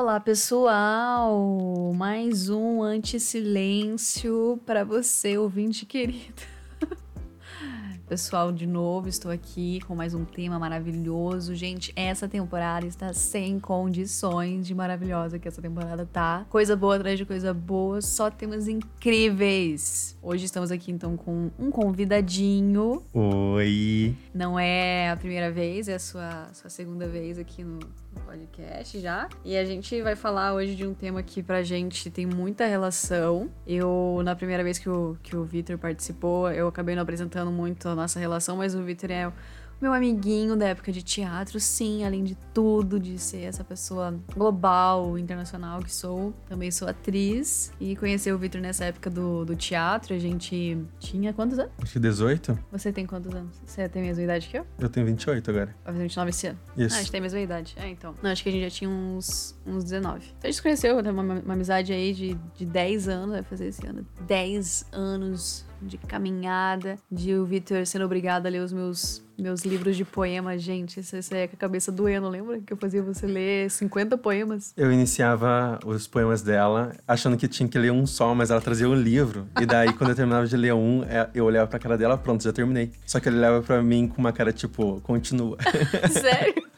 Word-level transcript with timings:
Olá, 0.00 0.18
pessoal! 0.18 1.92
Mais 1.94 2.48
um 2.48 2.82
anti-silêncio 2.82 4.58
para 4.64 4.82
você, 4.82 5.36
ouvinte 5.36 5.84
querido. 5.84 6.42
Pessoal, 8.08 8.50
de 8.50 8.66
novo, 8.66 9.08
estou 9.08 9.30
aqui 9.30 9.78
com 9.82 9.94
mais 9.94 10.14
um 10.14 10.24
tema 10.24 10.58
maravilhoso. 10.58 11.54
Gente, 11.54 11.92
essa 11.94 12.26
temporada 12.26 12.86
está 12.86 13.12
sem 13.12 13.60
condições 13.60 14.66
de 14.66 14.74
maravilhosa 14.74 15.38
que 15.38 15.46
essa 15.46 15.60
temporada 15.62 16.04
tá. 16.04 16.46
Coisa 16.48 16.74
boa 16.74 16.96
atrás 16.96 17.18
de 17.18 17.26
coisa 17.26 17.52
boa, 17.54 18.00
só 18.00 18.28
temas 18.28 18.66
incríveis. 18.66 20.18
Hoje 20.20 20.46
estamos 20.46 20.72
aqui 20.72 20.90
então 20.90 21.16
com 21.16 21.52
um 21.56 21.70
convidadinho. 21.70 23.02
Oi. 23.12 24.16
Não 24.34 24.58
é 24.58 25.10
a 25.10 25.16
primeira 25.16 25.52
vez, 25.52 25.86
é 25.86 25.94
a 25.94 26.00
sua, 26.00 26.48
sua 26.54 26.70
segunda 26.70 27.06
vez 27.06 27.38
aqui 27.38 27.62
no, 27.62 27.78
no 28.09 28.09
podcast 28.24 28.98
já. 28.98 29.28
E 29.44 29.56
a 29.56 29.64
gente 29.64 30.00
vai 30.02 30.16
falar 30.16 30.54
hoje 30.54 30.74
de 30.74 30.86
um 30.86 30.94
tema 30.94 31.22
que 31.22 31.42
pra 31.42 31.62
gente 31.62 32.10
tem 32.10 32.26
muita 32.26 32.66
relação. 32.66 33.50
Eu, 33.66 34.20
na 34.24 34.34
primeira 34.34 34.62
vez 34.64 34.78
que 34.78 34.88
o, 34.88 35.16
que 35.22 35.36
o 35.36 35.44
Victor 35.44 35.78
participou, 35.78 36.50
eu 36.50 36.68
acabei 36.68 36.94
não 36.94 37.02
apresentando 37.02 37.50
muito 37.50 37.88
a 37.88 37.94
nossa 37.94 38.18
relação, 38.18 38.56
mas 38.56 38.74
o 38.74 38.82
Victor 38.82 39.10
é 39.10 39.32
meu 39.80 39.92
amiguinho 39.92 40.56
da 40.56 40.68
época 40.68 40.92
de 40.92 41.02
teatro, 41.02 41.58
sim, 41.58 42.04
além 42.04 42.22
de 42.22 42.36
tudo, 42.52 43.00
de 43.00 43.18
ser 43.18 43.42
essa 43.42 43.64
pessoa 43.64 44.14
global, 44.34 45.18
internacional 45.18 45.80
que 45.80 45.92
sou. 45.92 46.34
Também 46.48 46.70
sou 46.70 46.86
atriz 46.88 47.72
e 47.80 47.96
conheci 47.96 48.30
o 48.30 48.38
Victor 48.38 48.60
nessa 48.60 48.84
época 48.84 49.08
do, 49.08 49.44
do 49.44 49.56
teatro. 49.56 50.14
A 50.14 50.18
gente 50.18 50.78
tinha 50.98 51.32
quantos 51.32 51.58
anos? 51.58 51.72
Acho 51.82 51.94
que 51.94 51.98
18? 51.98 52.58
Você 52.70 52.92
tem 52.92 53.06
quantos 53.06 53.34
anos? 53.34 53.56
Você 53.64 53.88
tem 53.88 54.02
a 54.02 54.06
mesma 54.06 54.22
idade 54.22 54.48
que 54.48 54.58
eu? 54.58 54.66
Eu 54.78 54.88
tenho 54.88 55.06
28 55.06 55.50
agora. 55.50 55.74
Vai 55.84 55.94
fazer 55.94 56.02
29 56.02 56.30
esse 56.30 56.46
ano. 56.48 56.58
Isso. 56.76 56.94
Ah, 56.94 56.98
a 56.98 57.00
gente 57.00 57.10
tem 57.10 57.18
a 57.18 57.22
mesma 57.22 57.40
idade. 57.40 57.74
É, 57.76 57.88
então. 57.88 58.14
Não, 58.22 58.30
acho 58.30 58.42
que 58.42 58.48
a 58.48 58.52
gente 58.52 58.62
já 58.62 58.70
tinha 58.70 58.90
uns, 58.90 59.58
uns 59.66 59.84
19. 59.84 60.26
Então 60.26 60.34
a 60.42 60.46
gente 60.46 60.56
se 60.56 60.62
conheceu, 60.62 61.02
tem 61.02 61.12
uma, 61.12 61.22
uma 61.22 61.54
amizade 61.54 61.92
aí 61.92 62.12
de, 62.12 62.34
de 62.54 62.66
10 62.66 63.08
anos, 63.08 63.30
vai 63.30 63.42
fazer 63.42 63.66
esse 63.68 63.86
ano. 63.86 64.06
10 64.26 64.86
anos 64.92 65.69
de 65.82 65.98
caminhada, 65.98 66.96
de 67.10 67.34
o 67.34 67.44
Victor 67.44 67.86
sendo 67.86 68.04
obrigado 68.04 68.46
a 68.46 68.48
ler 68.48 68.60
os 68.60 68.72
meus, 68.72 69.22
meus 69.38 69.62
livros 69.62 69.96
de 69.96 70.04
poema. 70.04 70.56
Gente, 70.58 71.00
isso, 71.00 71.16
isso 71.16 71.34
aí 71.34 71.42
é 71.42 71.48
com 71.48 71.56
a 71.56 71.58
cabeça 71.58 71.90
doendo, 71.90 72.28
lembra? 72.28 72.60
Que 72.60 72.72
eu 72.72 72.76
fazia 72.76 73.02
você 73.02 73.26
ler 73.26 73.70
50 73.70 74.16
poemas. 74.18 74.72
Eu 74.76 74.92
iniciava 74.92 75.78
os 75.84 76.06
poemas 76.06 76.42
dela 76.42 76.92
achando 77.06 77.36
que 77.36 77.48
tinha 77.48 77.68
que 77.68 77.78
ler 77.78 77.92
um 77.92 78.06
só, 78.06 78.34
mas 78.34 78.50
ela 78.50 78.60
trazia 78.60 78.88
um 78.88 78.94
livro. 78.94 79.46
E 79.60 79.66
daí, 79.66 79.92
quando 79.92 80.10
eu 80.10 80.16
terminava 80.16 80.46
de 80.46 80.56
ler 80.56 80.74
um, 80.74 81.02
é, 81.04 81.28
eu 81.34 81.44
olhava 81.44 81.66
pra 81.66 81.78
cara 81.78 81.96
dela, 81.96 82.16
pronto, 82.18 82.42
já 82.42 82.52
terminei. 82.52 82.92
Só 83.06 83.20
que 83.20 83.28
ele 83.28 83.38
olhava 83.38 83.62
pra 83.62 83.82
mim 83.82 84.08
com 84.08 84.18
uma 84.18 84.32
cara 84.32 84.52
tipo, 84.52 85.00
continua. 85.02 85.56
Sério? 86.10 86.70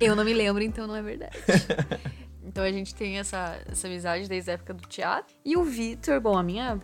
Eu 0.00 0.16
não 0.16 0.24
me 0.24 0.32
lembro, 0.32 0.62
então 0.62 0.86
não 0.86 0.96
é 0.96 1.02
verdade. 1.02 1.36
Então 2.44 2.64
a 2.64 2.70
gente 2.70 2.94
tem 2.94 3.18
essa, 3.18 3.58
essa 3.70 3.86
amizade 3.86 4.28
desde 4.28 4.50
a 4.50 4.54
época 4.54 4.74
do 4.74 4.86
teatro. 4.86 5.34
E 5.44 5.56
o 5.56 5.64
Vitor, 5.64 6.20
bom, 6.20 6.36
a 6.36 6.42
minha 6.42 6.78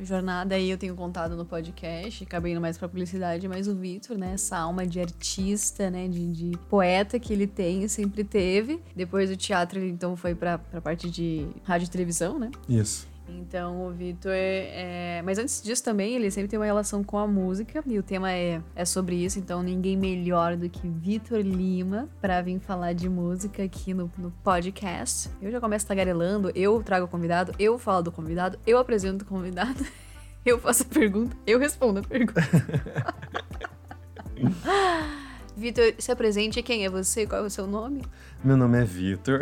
jornada 0.00 0.54
aí 0.54 0.70
eu 0.70 0.78
tenho 0.78 0.94
contado 0.94 1.36
no 1.36 1.44
podcast, 1.44 2.24
acabei 2.24 2.52
indo 2.52 2.60
mais 2.60 2.76
pra 2.76 2.88
publicidade, 2.88 3.46
mas 3.48 3.68
o 3.68 3.74
Vitor, 3.74 4.18
né, 4.18 4.32
essa 4.34 4.56
alma 4.58 4.86
de 4.86 5.00
artista, 5.00 5.90
né, 5.90 6.08
de, 6.08 6.26
de 6.32 6.58
poeta 6.68 7.18
que 7.18 7.32
ele 7.32 7.46
tem, 7.46 7.86
sempre 7.88 8.24
teve. 8.24 8.80
Depois 8.94 9.30
do 9.30 9.36
teatro 9.36 9.78
ele 9.78 9.90
então 9.90 10.16
foi 10.16 10.34
pra, 10.34 10.58
pra 10.58 10.80
parte 10.80 11.10
de 11.10 11.46
rádio 11.64 11.86
e 11.86 11.90
televisão, 11.90 12.38
né? 12.38 12.50
Isso. 12.68 13.11
Então 13.28 13.86
o 13.86 13.90
Vitor 13.90 14.32
é... 14.34 15.22
Mas 15.24 15.38
antes 15.38 15.62
disso 15.62 15.82
também, 15.82 16.14
ele 16.14 16.30
sempre 16.30 16.48
tem 16.48 16.58
uma 16.58 16.64
relação 16.64 17.02
com 17.02 17.18
a 17.18 17.26
música. 17.26 17.82
E 17.86 17.98
o 17.98 18.02
tema 18.02 18.32
é, 18.32 18.60
é 18.74 18.84
sobre 18.84 19.16
isso. 19.16 19.38
Então 19.38 19.62
ninguém 19.62 19.96
melhor 19.96 20.56
do 20.56 20.68
que 20.68 20.88
Vitor 20.88 21.38
Lima 21.38 22.08
para 22.20 22.40
vir 22.42 22.58
falar 22.60 22.92
de 22.92 23.08
música 23.08 23.62
aqui 23.62 23.94
no, 23.94 24.10
no 24.18 24.30
podcast. 24.42 25.30
Eu 25.40 25.50
já 25.50 25.60
começo 25.60 25.86
tagarelando, 25.86 26.50
eu 26.54 26.82
trago 26.82 27.06
o 27.06 27.08
convidado, 27.08 27.54
eu 27.58 27.78
falo 27.78 28.02
do 28.02 28.12
convidado, 28.12 28.58
eu 28.66 28.78
apresento 28.78 29.24
o 29.24 29.28
convidado, 29.28 29.84
eu 30.44 30.58
faço 30.58 30.82
a 30.82 30.86
pergunta, 30.86 31.36
eu 31.46 31.58
respondo 31.58 32.00
a 32.00 32.02
pergunta. 32.02 32.42
Vitor, 35.56 35.94
se 35.98 36.10
apresente. 36.10 36.62
Quem 36.62 36.84
é 36.84 36.90
você? 36.90 37.26
Qual 37.26 37.42
é 37.42 37.46
o 37.46 37.50
seu 37.50 37.66
nome? 37.66 38.02
Meu 38.42 38.56
nome 38.56 38.80
é 38.80 38.84
Vitor. 38.84 39.40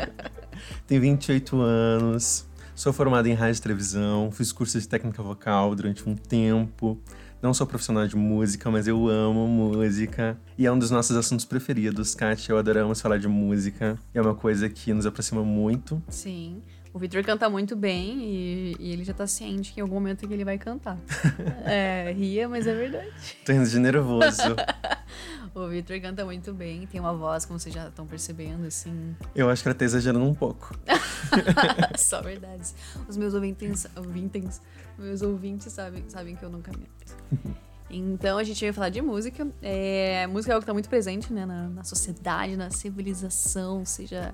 Tenho 0.86 1.00
28 1.00 1.60
anos. 1.60 2.46
Sou 2.74 2.92
formado 2.92 3.28
em 3.28 3.34
rádio 3.34 3.58
e 3.58 3.62
televisão, 3.62 4.30
fiz 4.32 4.50
curso 4.50 4.80
de 4.80 4.88
técnica 4.88 5.22
vocal 5.22 5.74
durante 5.74 6.08
um 6.08 6.16
tempo. 6.16 6.98
Não 7.42 7.52
sou 7.52 7.66
profissional 7.66 8.06
de 8.06 8.16
música, 8.16 8.70
mas 8.70 8.88
eu 8.88 9.08
amo 9.08 9.46
música. 9.46 10.38
E 10.56 10.64
é 10.64 10.72
um 10.72 10.78
dos 10.78 10.90
nossos 10.90 11.14
assuntos 11.16 11.44
preferidos, 11.44 12.14
Kátia. 12.14 12.52
Eu 12.52 12.58
adoramos 12.58 13.00
falar 13.00 13.18
de 13.18 13.28
música. 13.28 13.98
E 14.14 14.18
é 14.18 14.22
uma 14.22 14.34
coisa 14.34 14.68
que 14.68 14.92
nos 14.92 15.04
aproxima 15.04 15.42
muito. 15.42 16.02
Sim. 16.08 16.62
O 16.94 16.98
Victor 16.98 17.22
canta 17.24 17.48
muito 17.48 17.74
bem 17.74 18.18
e, 18.20 18.76
e, 18.78 18.92
ele 18.92 19.02
já 19.02 19.14
tá 19.14 19.26
ciente 19.26 19.72
que 19.72 19.80
em 19.80 19.82
algum 19.82 19.94
momento 19.94 20.26
que 20.26 20.32
ele 20.32 20.44
vai 20.44 20.58
cantar. 20.58 20.98
é, 21.64 22.12
ria, 22.16 22.48
mas 22.48 22.66
é 22.66 22.74
verdade. 22.74 23.10
Tô 23.44 23.52
rindo 23.52 23.68
de 23.68 23.78
nervoso. 23.78 24.56
o 25.54 25.68
Victor 25.68 26.00
canta 26.00 26.24
muito 26.24 26.52
bem, 26.52 26.86
tem 26.86 27.00
uma 27.00 27.12
voz, 27.12 27.44
como 27.44 27.58
vocês 27.58 27.74
já 27.74 27.88
estão 27.88 28.06
percebendo, 28.06 28.66
assim. 28.66 29.14
Eu 29.34 29.50
acho 29.50 29.62
que 29.62 29.68
ela 29.68 29.74
tá 29.74 29.84
exagerando 29.84 30.24
um 30.24 30.34
pouco. 30.34 30.74
Só 31.96 32.20
verdades. 32.20 32.74
Os 33.08 33.16
meus 33.16 33.34
ouvintes, 33.34 33.86
ouvintes, 33.96 34.60
meus 34.98 35.22
ouvintes 35.22 35.72
sabem, 35.72 36.04
sabem 36.08 36.36
que 36.36 36.44
eu 36.44 36.50
nunca 36.50 36.70
minto. 36.72 36.90
Então 37.90 38.38
a 38.38 38.44
gente 38.44 38.60
veio 38.60 38.72
falar 38.72 38.88
de 38.88 39.02
música. 39.02 39.46
É, 39.60 40.26
música 40.26 40.52
é 40.52 40.54
algo 40.54 40.62
que 40.62 40.64
está 40.64 40.72
muito 40.72 40.88
presente 40.88 41.32
né, 41.32 41.44
na, 41.44 41.68
na 41.68 41.84
sociedade, 41.84 42.56
na 42.56 42.70
civilização, 42.70 43.84
seja 43.84 44.32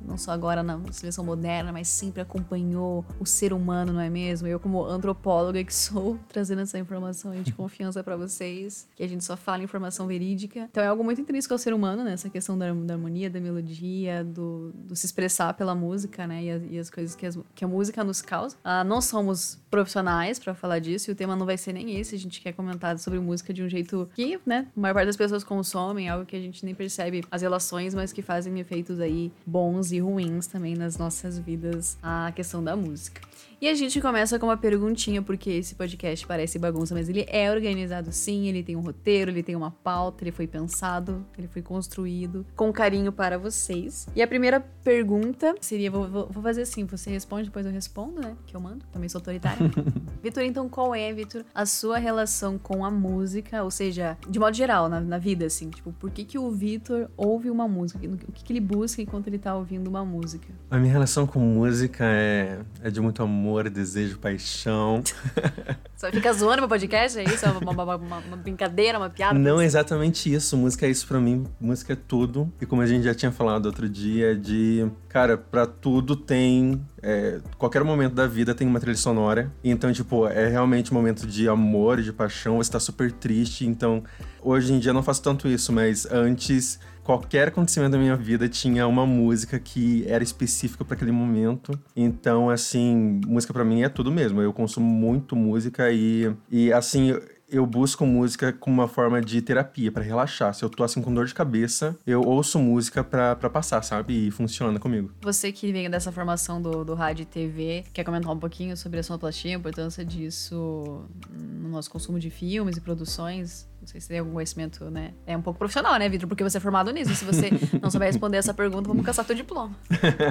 não 0.00 0.16
só 0.16 0.30
agora 0.30 0.62
na 0.62 0.80
seleção 0.92 1.24
moderna, 1.24 1.72
mas 1.72 1.88
sempre 1.88 2.20
acompanhou 2.20 3.04
o 3.18 3.26
ser 3.26 3.52
humano, 3.52 3.92
não 3.92 4.00
é 4.00 4.10
mesmo? 4.10 4.46
Eu, 4.46 4.60
como 4.60 4.84
antropóloga 4.84 5.62
que 5.64 5.74
sou, 5.74 6.18
trazendo 6.28 6.62
essa 6.62 6.78
informação 6.78 7.32
aí 7.32 7.42
de 7.42 7.52
confiança 7.52 8.02
para 8.02 8.16
vocês, 8.16 8.88
que 8.94 9.02
a 9.02 9.08
gente 9.08 9.24
só 9.24 9.36
fala 9.36 9.62
informação 9.62 10.06
verídica. 10.06 10.68
Então 10.70 10.82
é 10.82 10.86
algo 10.86 11.02
muito 11.02 11.20
intrínseco 11.20 11.54
ao 11.54 11.58
ser 11.58 11.72
humano, 11.72 12.04
né? 12.04 12.12
Essa 12.12 12.28
questão 12.28 12.56
da, 12.56 12.72
da 12.72 12.94
harmonia, 12.94 13.30
da 13.30 13.40
melodia, 13.40 14.24
do, 14.24 14.72
do, 14.72 14.96
se 14.96 15.06
expressar 15.06 15.54
pela 15.54 15.74
música, 15.74 16.26
né? 16.26 16.44
E 16.44 16.50
as, 16.50 16.62
e 16.70 16.78
as 16.78 16.90
coisas 16.90 17.14
que, 17.14 17.26
as, 17.26 17.38
que, 17.54 17.64
a 17.64 17.68
música 17.68 18.02
nos 18.04 18.22
causa. 18.22 18.56
Ah, 18.62 18.84
não 18.84 19.00
somos 19.00 19.58
profissionais 19.70 20.38
para 20.38 20.54
falar 20.54 20.78
disso, 20.78 21.10
e 21.10 21.12
o 21.12 21.14
tema 21.14 21.36
não 21.36 21.46
vai 21.46 21.56
ser 21.56 21.72
nem 21.72 21.98
esse. 21.98 22.14
A 22.14 22.18
gente 22.18 22.40
quer 22.40 22.52
comentar 22.52 22.98
sobre 22.98 23.18
música 23.18 23.52
de 23.52 23.62
um 23.62 23.68
jeito 23.68 24.08
que, 24.14 24.38
né, 24.46 24.66
a 24.76 24.80
maior 24.80 24.94
parte 24.94 25.06
das 25.06 25.16
pessoas 25.16 25.44
consomem, 25.44 26.08
algo 26.08 26.24
que 26.24 26.36
a 26.36 26.40
gente 26.40 26.64
nem 26.64 26.74
percebe 26.74 27.24
as 27.30 27.42
relações, 27.42 27.94
mas 27.94 28.12
que 28.12 28.22
fazem 28.22 28.58
efeitos 28.58 29.00
aí 29.00 29.32
bons 29.44 29.85
e 29.92 30.00
ruins 30.00 30.46
também 30.46 30.74
nas 30.74 30.96
nossas 30.96 31.38
vidas 31.38 31.96
a 32.02 32.32
questão 32.34 32.62
da 32.62 32.76
música. 32.76 33.20
E 33.58 33.68
a 33.68 33.74
gente 33.74 34.02
começa 34.02 34.38
com 34.38 34.46
uma 34.46 34.56
perguntinha, 34.56 35.22
porque 35.22 35.48
esse 35.48 35.74
podcast 35.74 36.26
parece 36.26 36.58
bagunça, 36.58 36.94
mas 36.94 37.08
ele 37.08 37.24
é 37.26 37.50
organizado 37.50 38.12
sim, 38.12 38.48
ele 38.48 38.62
tem 38.62 38.76
um 38.76 38.82
roteiro, 38.82 39.30
ele 39.30 39.42
tem 39.42 39.56
uma 39.56 39.70
pauta, 39.70 40.24
ele 40.24 40.30
foi 40.30 40.46
pensado, 40.46 41.24
ele 41.38 41.48
foi 41.48 41.62
construído 41.62 42.44
com 42.54 42.70
carinho 42.70 43.10
para 43.10 43.38
vocês. 43.38 44.06
E 44.14 44.20
a 44.20 44.26
primeira 44.26 44.60
pergunta 44.60 45.54
seria: 45.58 45.90
vou, 45.90 46.06
vou, 46.06 46.42
fazer 46.42 46.62
assim, 46.62 46.84
você 46.84 47.08
responde, 47.08 47.44
depois 47.44 47.64
eu 47.64 47.72
respondo, 47.72 48.20
né? 48.20 48.36
Que 48.46 48.54
eu 48.54 48.60
mando, 48.60 48.84
também 48.92 49.08
sou 49.08 49.20
autoritária. 49.20 49.70
Vitor, 50.22 50.42
então 50.42 50.68
qual 50.68 50.94
é, 50.94 51.10
Vitor, 51.14 51.42
a 51.54 51.64
sua 51.64 51.96
relação 51.96 52.58
com 52.58 52.84
a 52.84 52.90
música? 52.90 53.64
Ou 53.64 53.70
seja, 53.70 54.18
de 54.28 54.38
modo 54.38 54.54
geral, 54.54 54.86
na, 54.90 55.00
na 55.00 55.16
vida, 55.16 55.46
assim, 55.46 55.70
tipo, 55.70 55.94
por 55.94 56.10
que, 56.10 56.24
que 56.24 56.38
o 56.38 56.50
Vitor 56.50 57.08
ouve 57.16 57.48
uma 57.48 57.66
música? 57.66 58.06
O 58.06 58.32
que, 58.32 58.44
que 58.44 58.52
ele 58.52 58.60
busca 58.60 59.00
enquanto 59.00 59.28
ele 59.28 59.38
tá 59.38 59.56
ouvindo 59.56 59.88
uma 59.88 60.04
música? 60.04 60.46
A 60.70 60.76
minha 60.76 60.92
relação 60.92 61.26
com 61.26 61.38
música 61.38 62.04
é, 62.04 62.60
é 62.82 62.90
de 62.90 63.00
muito 63.00 63.22
amor 63.22 63.45
amor, 63.46 63.70
desejo, 63.70 64.18
paixão. 64.18 65.04
Só 65.96 66.10
fica 66.10 66.32
zoando 66.32 66.58
meu 66.62 66.68
podcast? 66.68 67.16
É 67.16 67.22
isso? 67.22 67.46
É 67.46 67.48
uma, 67.48 67.70
uma, 67.70 67.94
uma, 67.94 68.18
uma 68.18 68.36
brincadeira, 68.36 68.98
uma 68.98 69.08
piada? 69.08 69.38
Não 69.38 69.60
é 69.60 69.64
exatamente 69.64 70.32
isso. 70.32 70.56
Música 70.56 70.84
é 70.84 70.90
isso 70.90 71.06
pra 71.06 71.20
mim. 71.20 71.46
Música 71.60 71.92
é 71.92 71.96
tudo. 71.96 72.52
E 72.60 72.66
como 72.66 72.82
a 72.82 72.86
gente 72.86 73.04
já 73.04 73.14
tinha 73.14 73.30
falado 73.30 73.66
outro 73.66 73.88
dia, 73.88 74.34
de. 74.34 74.90
Cara, 75.08 75.38
pra 75.38 75.64
tudo 75.64 76.16
tem. 76.16 76.84
É, 77.00 77.38
qualquer 77.56 77.84
momento 77.84 78.14
da 78.14 78.26
vida 78.26 78.52
tem 78.52 78.66
uma 78.66 78.80
trilha 78.80 78.96
sonora. 78.96 79.50
Então, 79.62 79.92
tipo, 79.92 80.26
é 80.26 80.48
realmente 80.48 80.90
um 80.90 80.94
momento 80.94 81.24
de 81.24 81.48
amor, 81.48 82.02
de 82.02 82.12
paixão. 82.12 82.56
Você 82.56 82.72
tá 82.72 82.80
super 82.80 83.12
triste. 83.12 83.64
Então, 83.64 84.02
hoje 84.46 84.72
em 84.72 84.78
dia 84.78 84.90
eu 84.90 84.94
não 84.94 85.02
faço 85.02 85.22
tanto 85.22 85.48
isso, 85.48 85.72
mas 85.72 86.06
antes 86.06 86.78
qualquer 87.02 87.48
acontecimento 87.48 87.92
da 87.92 87.98
minha 87.98 88.16
vida 88.16 88.48
tinha 88.48 88.86
uma 88.86 89.04
música 89.04 89.58
que 89.58 90.04
era 90.06 90.22
específica 90.22 90.84
para 90.84 90.94
aquele 90.94 91.12
momento. 91.12 91.78
Então, 91.94 92.48
assim, 92.48 93.20
música 93.26 93.52
para 93.52 93.64
mim 93.64 93.82
é 93.82 93.88
tudo 93.88 94.10
mesmo. 94.10 94.40
Eu 94.40 94.52
consumo 94.52 94.86
muito 94.86 95.36
música 95.36 95.90
e, 95.90 96.32
e 96.50 96.72
assim, 96.72 97.16
eu 97.48 97.64
busco 97.66 98.04
música 98.04 98.52
como 98.52 98.82
uma 98.82 98.88
forma 98.88 99.20
de 99.20 99.40
terapia, 99.40 99.90
para 99.92 100.02
relaxar. 100.02 100.52
Se 100.54 100.64
eu 100.64 100.70
tô 100.70 100.82
assim 100.82 101.00
com 101.00 101.12
dor 101.12 101.26
de 101.26 101.34
cabeça, 101.34 101.96
eu 102.06 102.20
ouço 102.20 102.58
música 102.58 103.04
pra, 103.04 103.36
passar, 103.36 103.82
sabe? 103.82 104.26
E 104.26 104.30
funciona 104.30 104.78
comigo. 104.78 105.12
Você 105.20 105.52
que 105.52 105.72
vem 105.72 105.88
dessa 105.88 106.10
formação 106.10 106.60
do, 106.60 106.84
do 106.84 106.94
rádio 106.94 107.22
e 107.22 107.26
TV, 107.26 107.84
quer 107.92 108.04
comentar 108.04 108.32
um 108.32 108.38
pouquinho 108.38 108.76
sobre 108.76 108.98
a 108.98 109.02
sonoplastia, 109.02 109.54
a 109.54 109.58
importância 109.58 110.04
disso 110.04 111.04
no 111.30 111.68
nosso 111.68 111.90
consumo 111.90 112.18
de 112.18 112.30
filmes 112.30 112.76
e 112.76 112.80
produções? 112.80 113.68
Não 113.80 113.86
sei 113.86 114.00
se 114.00 114.08
tem 114.08 114.18
algum 114.18 114.32
conhecimento, 114.32 114.90
né? 114.90 115.12
É 115.24 115.36
um 115.36 115.42
pouco 115.42 115.58
profissional, 115.58 115.96
né, 115.96 116.08
Vitor? 116.08 116.28
Porque 116.28 116.42
você 116.42 116.58
é 116.58 116.60
formado 116.60 116.90
nisso. 116.90 117.14
Se 117.14 117.24
você 117.24 117.50
não 117.80 117.88
souber 117.88 118.08
responder 118.08 118.38
essa 118.38 118.52
pergunta, 118.52 118.88
vamos 118.88 119.04
caçar 119.06 119.24
teu 119.24 119.36
diploma. 119.36 119.76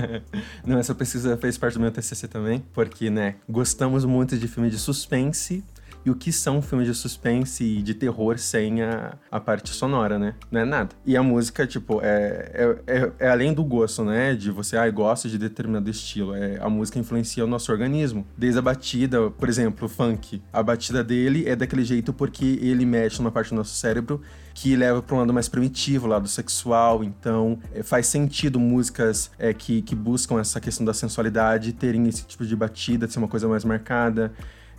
não, 0.66 0.78
essa 0.78 0.94
pesquisa 0.94 1.38
fez 1.38 1.58
parte 1.58 1.76
do 1.76 1.80
meu 1.80 1.92
TCC 1.92 2.28
também, 2.28 2.66
porque, 2.74 3.10
né, 3.10 3.36
gostamos 3.48 4.04
muito 4.04 4.38
de 4.38 4.48
filme 4.48 4.70
de 4.70 4.78
suspense 4.78 5.64
e 6.06 6.10
o 6.12 6.16
que 6.16 6.32
são 6.32 6.62
filmes 6.62 6.88
de 6.88 6.94
suspense 6.94 7.64
e 7.64 7.82
de 7.82 7.96
terror 7.96 8.38
sem 8.38 8.84
a, 8.84 9.16
a 9.32 9.40
parte 9.40 9.72
sonora, 9.72 10.20
né? 10.20 10.36
Não 10.52 10.62
é 10.62 10.66
nada. 10.66 10.96
E 11.04 11.18
a 11.18 11.24
música, 11.24 11.66
tipo, 11.66 12.00
é, 12.04 12.52
é, 12.54 12.96
é, 12.96 13.12
é 13.20 13.30
além 13.30 13.52
do 13.52 13.64
gosto, 13.64 14.04
né? 14.04 14.36
De 14.36 14.52
você, 14.52 14.78
ah, 14.78 14.90
gosta 14.92 15.28
de 15.28 15.40
determinado 15.40 15.90
estilo. 15.90 16.36
É, 16.36 16.60
a 16.62 16.70
música 16.70 17.00
influencia 17.00 17.44
o 17.44 17.48
nosso 17.48 17.72
organismo. 17.72 18.26
Desde 18.38 18.60
a 18.60 18.62
batida, 18.62 19.32
por 19.32 19.50
exemplo, 19.50 19.90
funk. 19.90 20.44
A 20.54 20.62
batida 20.62 21.04
dele 21.04 21.50
é 21.50 21.56
daquele 21.56 21.84
jeito 21.84 22.14
porque 22.14 22.60
ele 22.62 22.86
mexe 22.86 23.18
numa 23.20 23.32
parte 23.32 23.50
do 23.50 23.56
nosso 23.56 23.74
cérebro 23.74 24.22
que 24.54 24.76
leva 24.76 25.02
para 25.02 25.16
um 25.16 25.20
lado 25.20 25.34
mais 25.34 25.50
primitivo, 25.50 26.06
lado 26.06 26.28
sexual. 26.28 27.04
Então, 27.04 27.58
é, 27.74 27.82
faz 27.82 28.06
sentido 28.06 28.60
músicas 28.60 29.32
é, 29.40 29.54
que, 29.54 29.82
que 29.82 29.96
buscam 29.96 30.40
essa 30.40 30.62
questão 30.62 30.86
da 30.86 30.94
sensualidade 30.94 31.74
terem 31.74 32.08
esse 32.08 32.24
tipo 32.26 32.46
de 32.46 32.56
batida, 32.56 33.08
ser 33.08 33.18
uma 33.18 33.28
coisa 33.28 33.48
mais 33.48 33.66
marcada 33.66 34.32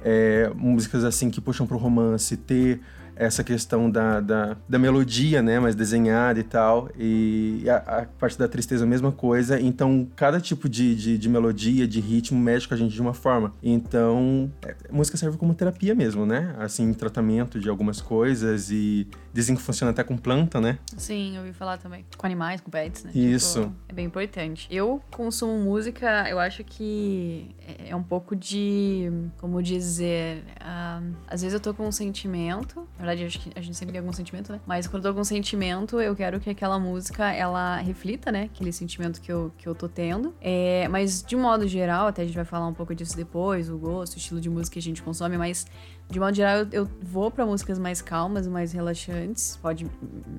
é, 0.09 0.49
músicas 0.55 1.03
assim 1.03 1.29
que 1.29 1.41
puxam 1.41 1.67
pro 1.67 1.77
romance, 1.77 2.37
ter 2.37 2.81
essa 3.17 3.43
questão 3.43 3.91
da, 3.91 4.21
da, 4.21 4.57
da, 4.69 4.79
melodia, 4.79 5.43
né, 5.43 5.59
mais 5.59 5.75
desenhada 5.75 6.39
e 6.39 6.43
tal, 6.43 6.89
e 6.97 7.65
a, 7.69 7.77
a, 7.77 8.07
parte 8.07 8.39
da 8.39 8.47
tristeza 8.47 8.85
a 8.85 8.87
mesma 8.87 9.11
coisa, 9.11 9.61
então 9.61 10.07
cada 10.15 10.41
tipo 10.41 10.69
de, 10.69 10.95
de, 10.95 11.19
de, 11.19 11.29
melodia, 11.29 11.89
de 11.89 12.01
ritmo 12.01 12.39
mexe 12.39 12.69
com 12.69 12.75
a 12.75 12.77
gente 12.77 12.93
de 12.93 13.01
uma 13.01 13.15
forma, 13.15 13.53
então 13.63 14.51
é, 14.63 14.75
a 14.89 14.93
música 14.93 15.17
serve 15.17 15.39
como 15.39 15.55
terapia 15.55 15.95
mesmo, 15.95 16.27
né, 16.27 16.55
assim, 16.59 16.93
tratamento 16.93 17.59
de 17.59 17.69
algumas 17.69 18.01
coisas 18.01 18.71
e 18.71 19.09
Dizem 19.37 19.55
que 19.55 19.61
funciona 19.61 19.91
até 19.91 20.03
com 20.03 20.17
planta, 20.17 20.63
né? 20.63 20.79
Sim, 20.97 21.37
eu 21.37 21.43
ouvi 21.43 21.53
falar 21.53 21.77
também. 21.77 22.07
Com 22.17 22.25
animais, 22.25 22.63
com 22.63 22.71
pets, 22.71 23.05
né? 23.05 23.11
Isso. 23.15 23.65
Tipo, 23.65 23.75
é 23.91 23.93
bem 23.93 24.07
importante. 24.07 24.67
Eu 24.71 25.03
consumo 25.11 25.59
música, 25.59 26.27
eu 26.31 26.39
acho 26.39 26.65
que 26.65 27.55
é 27.87 27.95
um 27.95 28.03
pouco 28.03 28.35
de. 28.35 29.13
Como 29.37 29.63
dizer. 29.63 30.43
Uh, 30.59 31.15
às 31.27 31.43
vezes 31.43 31.53
eu 31.53 31.61
tô 31.61 31.75
com 31.75 31.87
um 31.87 31.93
sentimento. 31.93 32.89
Verdade, 33.07 33.41
a 33.55 33.61
gente 33.61 33.77
sempre 33.77 33.93
tem 33.93 34.01
algum 34.01 34.13
sentimento, 34.13 34.51
né? 34.51 34.61
Mas 34.67 34.89
quando 34.89 35.05
eu 35.05 35.13
tô 35.13 35.15
com 35.15 35.21
um 35.21 35.25
sentimento, 35.25 36.01
eu 36.01 36.17
quero 36.17 36.41
que 36.41 36.51
aquela 36.51 36.77
música 36.77 37.33
ela 37.33 37.77
reflita, 37.77 38.33
né? 38.33 38.51
Aquele 38.53 38.73
sentimento 38.73 39.21
que 39.21 39.31
eu, 39.31 39.53
que 39.57 39.69
eu 39.69 39.77
tô 39.77 39.89
tendo. 39.89 40.35
É, 40.41 40.89
mas 40.89 41.23
de 41.23 41.37
modo 41.37 41.69
geral, 41.69 42.09
até 42.09 42.23
a 42.23 42.25
gente 42.25 42.35
vai 42.35 42.45
falar 42.45 42.67
um 42.67 42.75
pouco 42.75 42.97
disso 42.97 43.17
depois, 43.17 43.71
o 43.71 43.79
gosto, 43.79 44.15
o 44.15 44.17
estilo 44.17 44.41
de 44.41 44.51
música 44.51 44.73
que 44.75 44.81
a 44.81 44.83
gente 44.83 45.05
consome, 45.05 45.39
mas 45.39 45.67
de 46.11 46.19
modo 46.19 46.35
geral, 46.35 46.59
eu, 46.59 46.69
eu 46.73 46.91
vou 47.01 47.31
para 47.31 47.47
músicas 47.47 47.79
mais 47.79 48.03
calmas, 48.03 48.49
mais 48.49 48.73
relaxantes. 48.73 49.57
Pode 49.63 49.87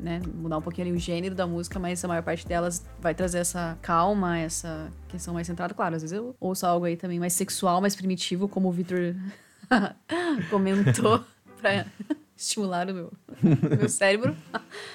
né, 0.02 0.20
mudar 0.36 0.58
um 0.58 0.62
pouquinho 0.62 0.94
o 0.94 0.98
gênero 0.98 1.36
da 1.36 1.48
música, 1.48 1.80
mas 1.80 2.04
a 2.04 2.08
maior 2.10 2.22
parte 2.22 2.46
delas 2.46 2.86
vai 3.00 3.16
trazer 3.16 3.38
essa 3.38 3.78
calma, 3.82 4.38
essa 4.38 4.92
questão 5.08 5.34
mais 5.34 5.48
centrada. 5.48 5.74
Claro, 5.74 5.96
às 5.96 6.02
vezes 6.02 6.18
eu 6.18 6.36
ouço 6.38 6.66
algo 6.66 6.86
aí 6.86 6.98
também 6.98 7.18
mais 7.18 7.32
sexual, 7.32 7.80
mais 7.80 7.96
primitivo, 7.96 8.50
como 8.50 8.68
o 8.68 8.74
Victor 8.74 9.16
comentou. 10.52 11.24
pra 11.62 11.86
estimular 12.38 12.90
o 12.90 12.94
meu, 12.94 13.14
meu 13.42 13.90
cérebro. 13.90 14.36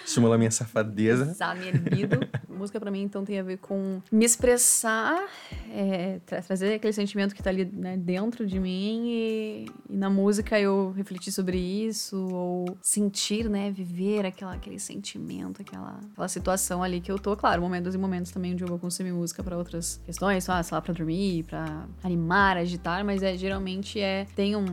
Estimular 0.04 0.38
minha 0.38 0.50
safadeza. 0.50 1.30
Usar 1.32 1.56
minha 1.56 1.72
libido. 1.72 2.20
Música 2.62 2.78
para 2.78 2.92
mim, 2.92 3.02
então, 3.02 3.24
tem 3.24 3.40
a 3.40 3.42
ver 3.42 3.58
com 3.58 4.00
me 4.12 4.24
expressar, 4.24 5.20
é, 5.68 6.20
tra 6.24 6.40
trazer 6.40 6.74
aquele 6.74 6.92
sentimento 6.92 7.34
que 7.34 7.42
tá 7.42 7.50
ali 7.50 7.64
né, 7.64 7.96
dentro 7.96 8.46
de 8.46 8.60
mim 8.60 9.08
e, 9.08 9.66
e, 9.90 9.96
na 9.96 10.08
música 10.08 10.60
eu 10.60 10.92
refletir 10.92 11.32
sobre 11.32 11.58
isso 11.58 12.16
ou 12.32 12.78
sentir, 12.80 13.50
né, 13.50 13.72
viver 13.72 14.24
aquela, 14.24 14.54
aquele 14.54 14.78
sentimento, 14.78 15.60
aquela, 15.60 15.98
aquela 16.12 16.28
situação 16.28 16.84
ali 16.84 17.00
que 17.00 17.10
eu 17.10 17.18
tô. 17.18 17.36
Claro, 17.36 17.60
momentos 17.60 17.96
e 17.96 17.98
momentos 17.98 18.30
também 18.30 18.52
onde 18.52 18.62
eu 18.62 18.68
vou 18.68 18.78
consumir 18.78 19.10
música 19.10 19.42
para 19.42 19.58
outras 19.58 20.00
questões, 20.06 20.48
ah, 20.48 20.62
sei 20.62 20.76
lá, 20.76 20.80
pra 20.80 20.94
dormir, 20.94 21.42
pra 21.42 21.84
animar, 22.04 22.56
agitar, 22.56 23.04
mas 23.04 23.24
é 23.24 23.36
geralmente 23.36 23.98
é 23.98 24.24
tem 24.36 24.54
um, 24.54 24.64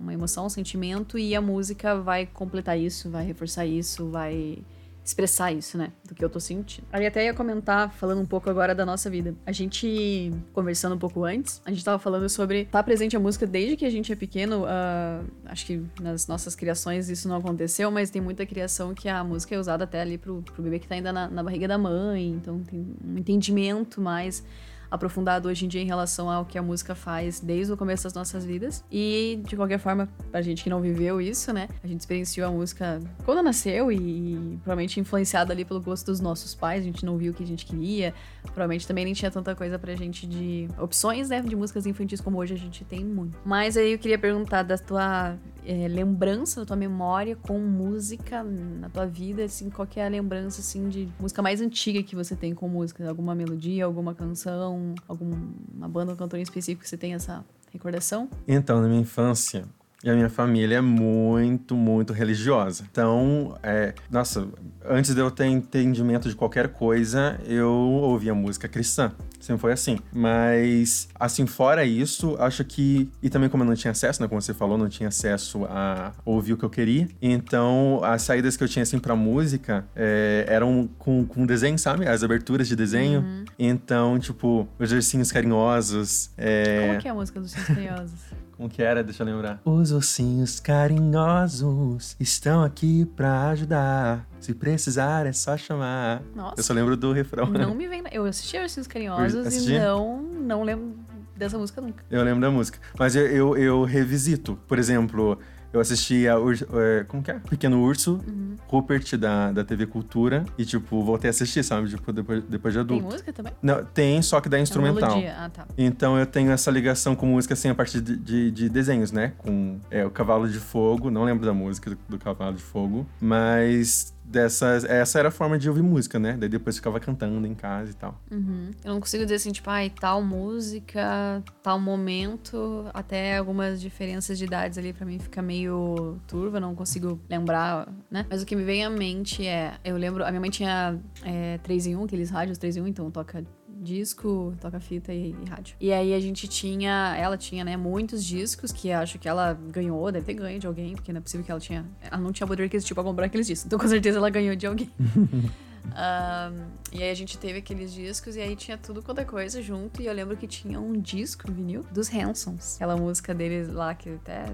uma 0.00 0.14
emoção, 0.14 0.46
um 0.46 0.48
sentimento 0.48 1.18
e 1.18 1.34
a 1.34 1.40
música 1.40 2.00
vai 2.00 2.24
completar 2.24 2.78
isso, 2.78 3.10
vai 3.10 3.26
reforçar 3.26 3.66
isso, 3.66 4.08
vai 4.10 4.62
expressar 5.04 5.52
isso, 5.52 5.76
né? 5.76 5.92
Do 6.04 6.14
que 6.14 6.24
eu 6.24 6.30
tô 6.30 6.38
sentindo. 6.38 6.86
Ali 6.92 7.06
até 7.06 7.24
ia 7.24 7.34
comentar, 7.34 7.92
falando 7.92 8.20
um 8.20 8.26
pouco 8.26 8.48
agora 8.48 8.74
da 8.74 8.86
nossa 8.86 9.10
vida. 9.10 9.34
A 9.44 9.52
gente, 9.52 10.32
conversando 10.52 10.94
um 10.94 10.98
pouco 10.98 11.24
antes, 11.24 11.60
a 11.64 11.70
gente 11.70 11.84
tava 11.84 11.98
falando 11.98 12.28
sobre 12.28 12.66
tá 12.66 12.82
presente 12.82 13.16
a 13.16 13.20
música 13.20 13.46
desde 13.46 13.76
que 13.76 13.84
a 13.84 13.90
gente 13.90 14.12
é 14.12 14.16
pequeno. 14.16 14.64
Uh, 14.64 15.24
acho 15.46 15.66
que 15.66 15.82
nas 16.00 16.26
nossas 16.26 16.54
criações 16.54 17.08
isso 17.08 17.28
não 17.28 17.36
aconteceu, 17.36 17.90
mas 17.90 18.10
tem 18.10 18.22
muita 18.22 18.46
criação 18.46 18.94
que 18.94 19.08
a 19.08 19.24
música 19.24 19.54
é 19.54 19.58
usada 19.58 19.84
até 19.84 20.00
ali 20.00 20.18
pro, 20.18 20.42
pro 20.42 20.62
bebê 20.62 20.78
que 20.78 20.86
tá 20.86 20.94
ainda 20.94 21.12
na, 21.12 21.28
na 21.28 21.42
barriga 21.42 21.66
da 21.66 21.78
mãe. 21.78 22.28
Então 22.28 22.60
tem 22.60 22.86
um 23.04 23.18
entendimento 23.18 24.00
mais 24.00 24.44
aprofundado 24.92 25.48
hoje 25.48 25.64
em 25.64 25.68
dia 25.68 25.80
em 25.80 25.86
relação 25.86 26.30
ao 26.30 26.44
que 26.44 26.58
a 26.58 26.62
música 26.62 26.94
faz 26.94 27.40
desde 27.40 27.72
o 27.72 27.76
começo 27.78 28.04
das 28.04 28.12
nossas 28.12 28.44
vidas. 28.44 28.84
E, 28.92 29.40
de 29.48 29.56
qualquer 29.56 29.78
forma, 29.78 30.06
pra 30.30 30.42
gente 30.42 30.62
que 30.62 30.68
não 30.68 30.82
viveu 30.82 31.18
isso, 31.18 31.50
né? 31.50 31.66
A 31.82 31.86
gente 31.86 32.00
experienciou 32.00 32.46
a 32.46 32.50
música 32.50 33.00
quando 33.24 33.42
nasceu 33.42 33.90
e, 33.90 33.96
e 33.96 34.58
provavelmente 34.62 35.00
influenciado 35.00 35.50
ali 35.50 35.64
pelo 35.64 35.80
gosto 35.80 36.04
dos 36.04 36.20
nossos 36.20 36.54
pais. 36.54 36.82
A 36.82 36.84
gente 36.84 37.06
não 37.06 37.16
viu 37.16 37.32
o 37.32 37.34
que 37.34 37.42
a 37.42 37.46
gente 37.46 37.64
queria. 37.64 38.12
Provavelmente 38.44 38.86
também 38.86 39.04
nem 39.04 39.14
tinha 39.14 39.30
tanta 39.30 39.54
coisa 39.54 39.78
pra 39.78 39.94
gente 39.94 40.26
de 40.26 40.68
opções, 40.78 41.28
né? 41.28 41.40
De 41.40 41.56
músicas 41.56 41.86
infantis 41.86 42.20
como 42.20 42.38
hoje 42.38 42.54
a 42.54 42.58
gente 42.58 42.84
tem 42.84 43.04
muito. 43.04 43.38
Mas 43.44 43.76
aí 43.76 43.92
eu 43.92 43.98
queria 43.98 44.18
perguntar 44.18 44.62
da 44.62 44.76
tua 44.76 45.36
é, 45.64 45.88
lembrança 45.88 46.60
da 46.60 46.66
tua 46.66 46.76
memória 46.76 47.36
com 47.36 47.58
música 47.58 48.42
na 48.42 48.88
tua 48.88 49.06
vida, 49.06 49.44
assim, 49.44 49.70
qual 49.70 49.86
é 49.96 50.04
a 50.04 50.08
lembrança, 50.08 50.60
assim, 50.60 50.88
de 50.88 51.08
música 51.18 51.40
mais 51.40 51.60
antiga 51.60 52.02
que 52.02 52.16
você 52.16 52.34
tem 52.34 52.54
com 52.54 52.68
música? 52.68 53.08
Alguma 53.08 53.34
melodia, 53.34 53.84
alguma 53.84 54.14
canção, 54.14 54.94
alguma 55.06 55.88
banda 55.88 56.12
ou 56.12 56.16
cantor 56.16 56.38
em 56.38 56.42
específico 56.42 56.82
que 56.82 56.88
você 56.88 56.96
tem 56.96 57.14
essa 57.14 57.44
recordação? 57.72 58.28
Então, 58.46 58.80
na 58.80 58.88
minha 58.88 59.00
infância, 59.00 59.64
e 60.04 60.10
a 60.10 60.14
minha 60.14 60.28
família 60.28 60.76
é 60.76 60.80
muito, 60.80 61.76
muito 61.76 62.12
religiosa. 62.12 62.84
Então, 62.90 63.56
é, 63.62 63.94
nossa, 64.10 64.48
antes 64.84 65.14
de 65.14 65.20
eu 65.20 65.30
ter 65.30 65.46
entendimento 65.46 66.28
de 66.28 66.34
qualquer 66.34 66.68
coisa, 66.68 67.38
eu 67.46 67.70
ouvia 67.70 68.34
música 68.34 68.68
cristã. 68.68 69.12
Sempre 69.38 69.60
foi 69.60 69.72
assim. 69.72 69.98
Mas, 70.12 71.08
assim, 71.18 71.46
fora 71.46 71.84
isso, 71.84 72.36
acho 72.38 72.64
que. 72.64 73.10
E 73.22 73.28
também, 73.28 73.48
como 73.48 73.64
eu 73.64 73.68
não 73.68 73.74
tinha 73.74 73.90
acesso, 73.90 74.22
né? 74.22 74.28
Como 74.28 74.40
você 74.40 74.54
falou, 74.54 74.78
não 74.78 74.88
tinha 74.88 75.08
acesso 75.08 75.64
a 75.64 76.12
ouvir 76.24 76.52
o 76.52 76.56
que 76.56 76.64
eu 76.64 76.70
queria. 76.70 77.08
Então, 77.20 78.00
as 78.04 78.22
saídas 78.22 78.56
que 78.56 78.62
eu 78.62 78.68
tinha, 78.68 78.84
assim, 78.84 78.98
pra 78.98 79.16
música 79.16 79.84
é, 79.96 80.44
eram 80.48 80.88
com, 80.98 81.24
com 81.24 81.44
desenho, 81.44 81.78
sabe? 81.78 82.06
As 82.06 82.22
aberturas 82.22 82.68
de 82.68 82.76
desenho. 82.76 83.20
Uhum. 83.20 83.44
Então, 83.58 84.18
tipo, 84.18 84.68
os 84.78 84.92
ursinhos 84.92 85.32
carinhosos. 85.32 86.30
É... 86.36 86.86
Como 86.88 87.00
que 87.00 87.08
é 87.08 87.10
a 87.10 87.14
música 87.14 87.40
dos 87.40 87.52
ursinhos 87.52 87.68
carinhosos? 87.68 88.41
Como 88.62 88.70
que 88.70 88.80
era? 88.80 89.02
Deixa 89.02 89.24
eu 89.24 89.26
lembrar. 89.26 89.60
Os 89.64 89.90
ursinhos 89.90 90.60
carinhosos 90.60 92.14
estão 92.20 92.62
aqui 92.62 93.04
pra 93.16 93.48
ajudar. 93.48 94.24
Se 94.38 94.54
precisar, 94.54 95.26
é 95.26 95.32
só 95.32 95.56
chamar. 95.56 96.22
Nossa. 96.32 96.60
Eu 96.60 96.62
só 96.62 96.72
lembro 96.72 96.96
do 96.96 97.12
refrão. 97.12 97.46
Não 97.46 97.74
me 97.74 97.88
vem. 97.88 98.04
Eu 98.12 98.24
assisti 98.24 98.56
Ursinhos 98.56 98.86
Carinhosos 98.86 99.44
assisti? 99.44 99.72
e 99.72 99.78
não, 99.80 100.22
não 100.22 100.62
lembro 100.62 100.94
dessa 101.34 101.58
música 101.58 101.80
nunca. 101.80 102.04
Eu 102.08 102.22
lembro 102.22 102.40
da 102.40 102.52
música. 102.52 102.78
Mas 102.96 103.16
eu, 103.16 103.26
eu, 103.26 103.56
eu 103.56 103.82
revisito. 103.82 104.56
Por 104.68 104.78
exemplo, 104.78 105.40
eu 105.72 105.80
assisti 105.80 106.28
a 106.28 106.34
é, 106.34 107.04
como 107.04 107.22
que 107.22 107.30
é? 107.30 107.38
Pequeno 107.38 107.82
Urso, 107.82 108.20
uhum. 108.26 108.56
Rupert 108.68 109.16
da, 109.16 109.52
da 109.52 109.64
TV 109.64 109.86
Cultura. 109.86 110.44
E, 110.58 110.64
tipo, 110.64 111.02
voltei 111.02 111.28
a 111.28 111.30
assistir, 111.30 111.62
sabe? 111.62 111.88
Tipo, 111.88 112.12
depois, 112.12 112.42
depois 112.44 112.74
de 112.74 112.80
adulto. 112.80 113.02
Tem 113.02 113.12
música 113.12 113.32
também? 113.32 113.52
Não, 113.62 113.84
tem, 113.84 114.20
só 114.20 114.40
que 114.40 114.48
da 114.48 114.60
instrumental. 114.60 115.18
Ah, 115.36 115.48
tá. 115.48 115.66
Então 115.76 116.18
eu 116.18 116.26
tenho 116.26 116.50
essa 116.50 116.70
ligação 116.70 117.16
com 117.16 117.26
música, 117.26 117.54
assim, 117.54 117.70
a 117.70 117.74
partir 117.74 118.00
de, 118.00 118.16
de, 118.16 118.50
de 118.50 118.68
desenhos, 118.68 119.12
né? 119.12 119.32
Com 119.38 119.78
é, 119.90 120.04
o 120.04 120.10
Cavalo 120.10 120.48
de 120.48 120.58
Fogo. 120.58 121.10
Não 121.10 121.24
lembro 121.24 121.46
da 121.46 121.54
música 121.54 121.90
do, 121.90 121.98
do 122.08 122.18
Cavalo 122.18 122.56
de 122.56 122.62
Fogo. 122.62 123.06
Mas 123.20 124.11
dessas. 124.24 124.84
Essa 124.84 125.18
era 125.18 125.28
a 125.28 125.30
forma 125.30 125.58
de 125.58 125.68
ouvir 125.68 125.82
música, 125.82 126.18
né? 126.18 126.36
Daí 126.38 126.48
depois 126.48 126.76
ficava 126.76 126.98
cantando 127.00 127.46
em 127.46 127.54
casa 127.54 127.90
e 127.90 127.94
tal. 127.94 128.20
Uhum. 128.30 128.70
Eu 128.84 128.94
não 128.94 129.00
consigo 129.00 129.24
dizer 129.24 129.36
assim, 129.36 129.52
tipo, 129.52 129.68
ai, 129.68 129.90
tal 129.90 130.22
música, 130.22 131.42
tal 131.62 131.78
momento, 131.78 132.86
até 132.94 133.38
algumas 133.38 133.80
diferenças 133.80 134.38
de 134.38 134.44
idades 134.44 134.78
ali 134.78 134.92
para 134.92 135.06
mim 135.06 135.18
fica 135.18 135.42
meio 135.42 136.18
turva, 136.26 136.60
não 136.60 136.74
consigo 136.74 137.20
lembrar, 137.28 137.88
né? 138.10 138.26
Mas 138.28 138.42
o 138.42 138.46
que 138.46 138.56
me 138.56 138.64
vem 138.64 138.84
à 138.84 138.90
mente 138.90 139.46
é. 139.46 139.74
Eu 139.84 139.96
lembro, 139.96 140.24
a 140.24 140.30
minha 140.30 140.40
mãe 140.40 140.50
tinha 140.50 140.98
é, 141.24 141.58
3 141.58 141.88
em 141.88 141.96
1, 141.96 142.04
aqueles 142.04 142.30
rádios 142.30 142.58
3 142.58 142.76
em 142.76 142.82
1, 142.82 142.86
então 142.88 143.10
toca 143.10 143.44
disco, 143.82 144.54
toca-fita 144.60 145.12
e, 145.12 145.30
e, 145.30 145.48
rádio. 145.48 145.76
E 145.80 145.92
aí 145.92 146.14
a 146.14 146.20
gente 146.20 146.46
tinha, 146.48 147.14
ela 147.18 147.36
tinha, 147.36 147.64
né, 147.64 147.76
muitos 147.76 148.24
discos 148.24 148.72
que 148.72 148.92
acho 148.92 149.18
que 149.18 149.28
ela 149.28 149.52
ganhou, 149.70 150.10
deve 150.10 150.24
ter 150.24 150.34
ganho 150.34 150.58
de 150.58 150.66
alguém, 150.66 150.94
porque 150.94 151.12
não 151.12 151.18
é 151.18 151.22
possível 151.22 151.44
que 151.44 151.50
ela 151.50 151.60
tinha, 151.60 151.84
ela 152.00 152.18
não 152.18 152.32
tinha 152.32 152.46
poder 152.46 152.64
aquisitivo 152.64 152.94
pra 152.94 153.04
comprar 153.04 153.26
aqueles 153.26 153.46
discos. 153.46 153.66
Então 153.66 153.78
com 153.78 153.88
certeza 153.88 154.18
ela 154.18 154.30
ganhou 154.30 154.54
de 154.54 154.66
alguém. 154.66 154.90
Um, 155.84 156.70
e 156.92 157.02
aí 157.02 157.10
a 157.10 157.14
gente 157.14 157.36
teve 157.38 157.58
aqueles 157.58 157.92
discos 157.92 158.36
e 158.36 158.40
aí 158.40 158.54
tinha 158.54 158.78
tudo 158.78 159.02
quanto 159.02 159.20
é 159.20 159.24
coisa 159.24 159.60
junto. 159.60 160.00
E 160.00 160.06
eu 160.06 160.14
lembro 160.14 160.36
que 160.36 160.46
tinha 160.46 160.80
um 160.80 160.92
disco 160.92 161.50
vinil 161.50 161.84
dos 161.90 162.12
Hansons. 162.12 162.76
Aquela 162.76 162.96
música 162.96 163.34
deles 163.34 163.68
lá 163.68 163.94
que 163.94 164.10
até. 164.10 164.44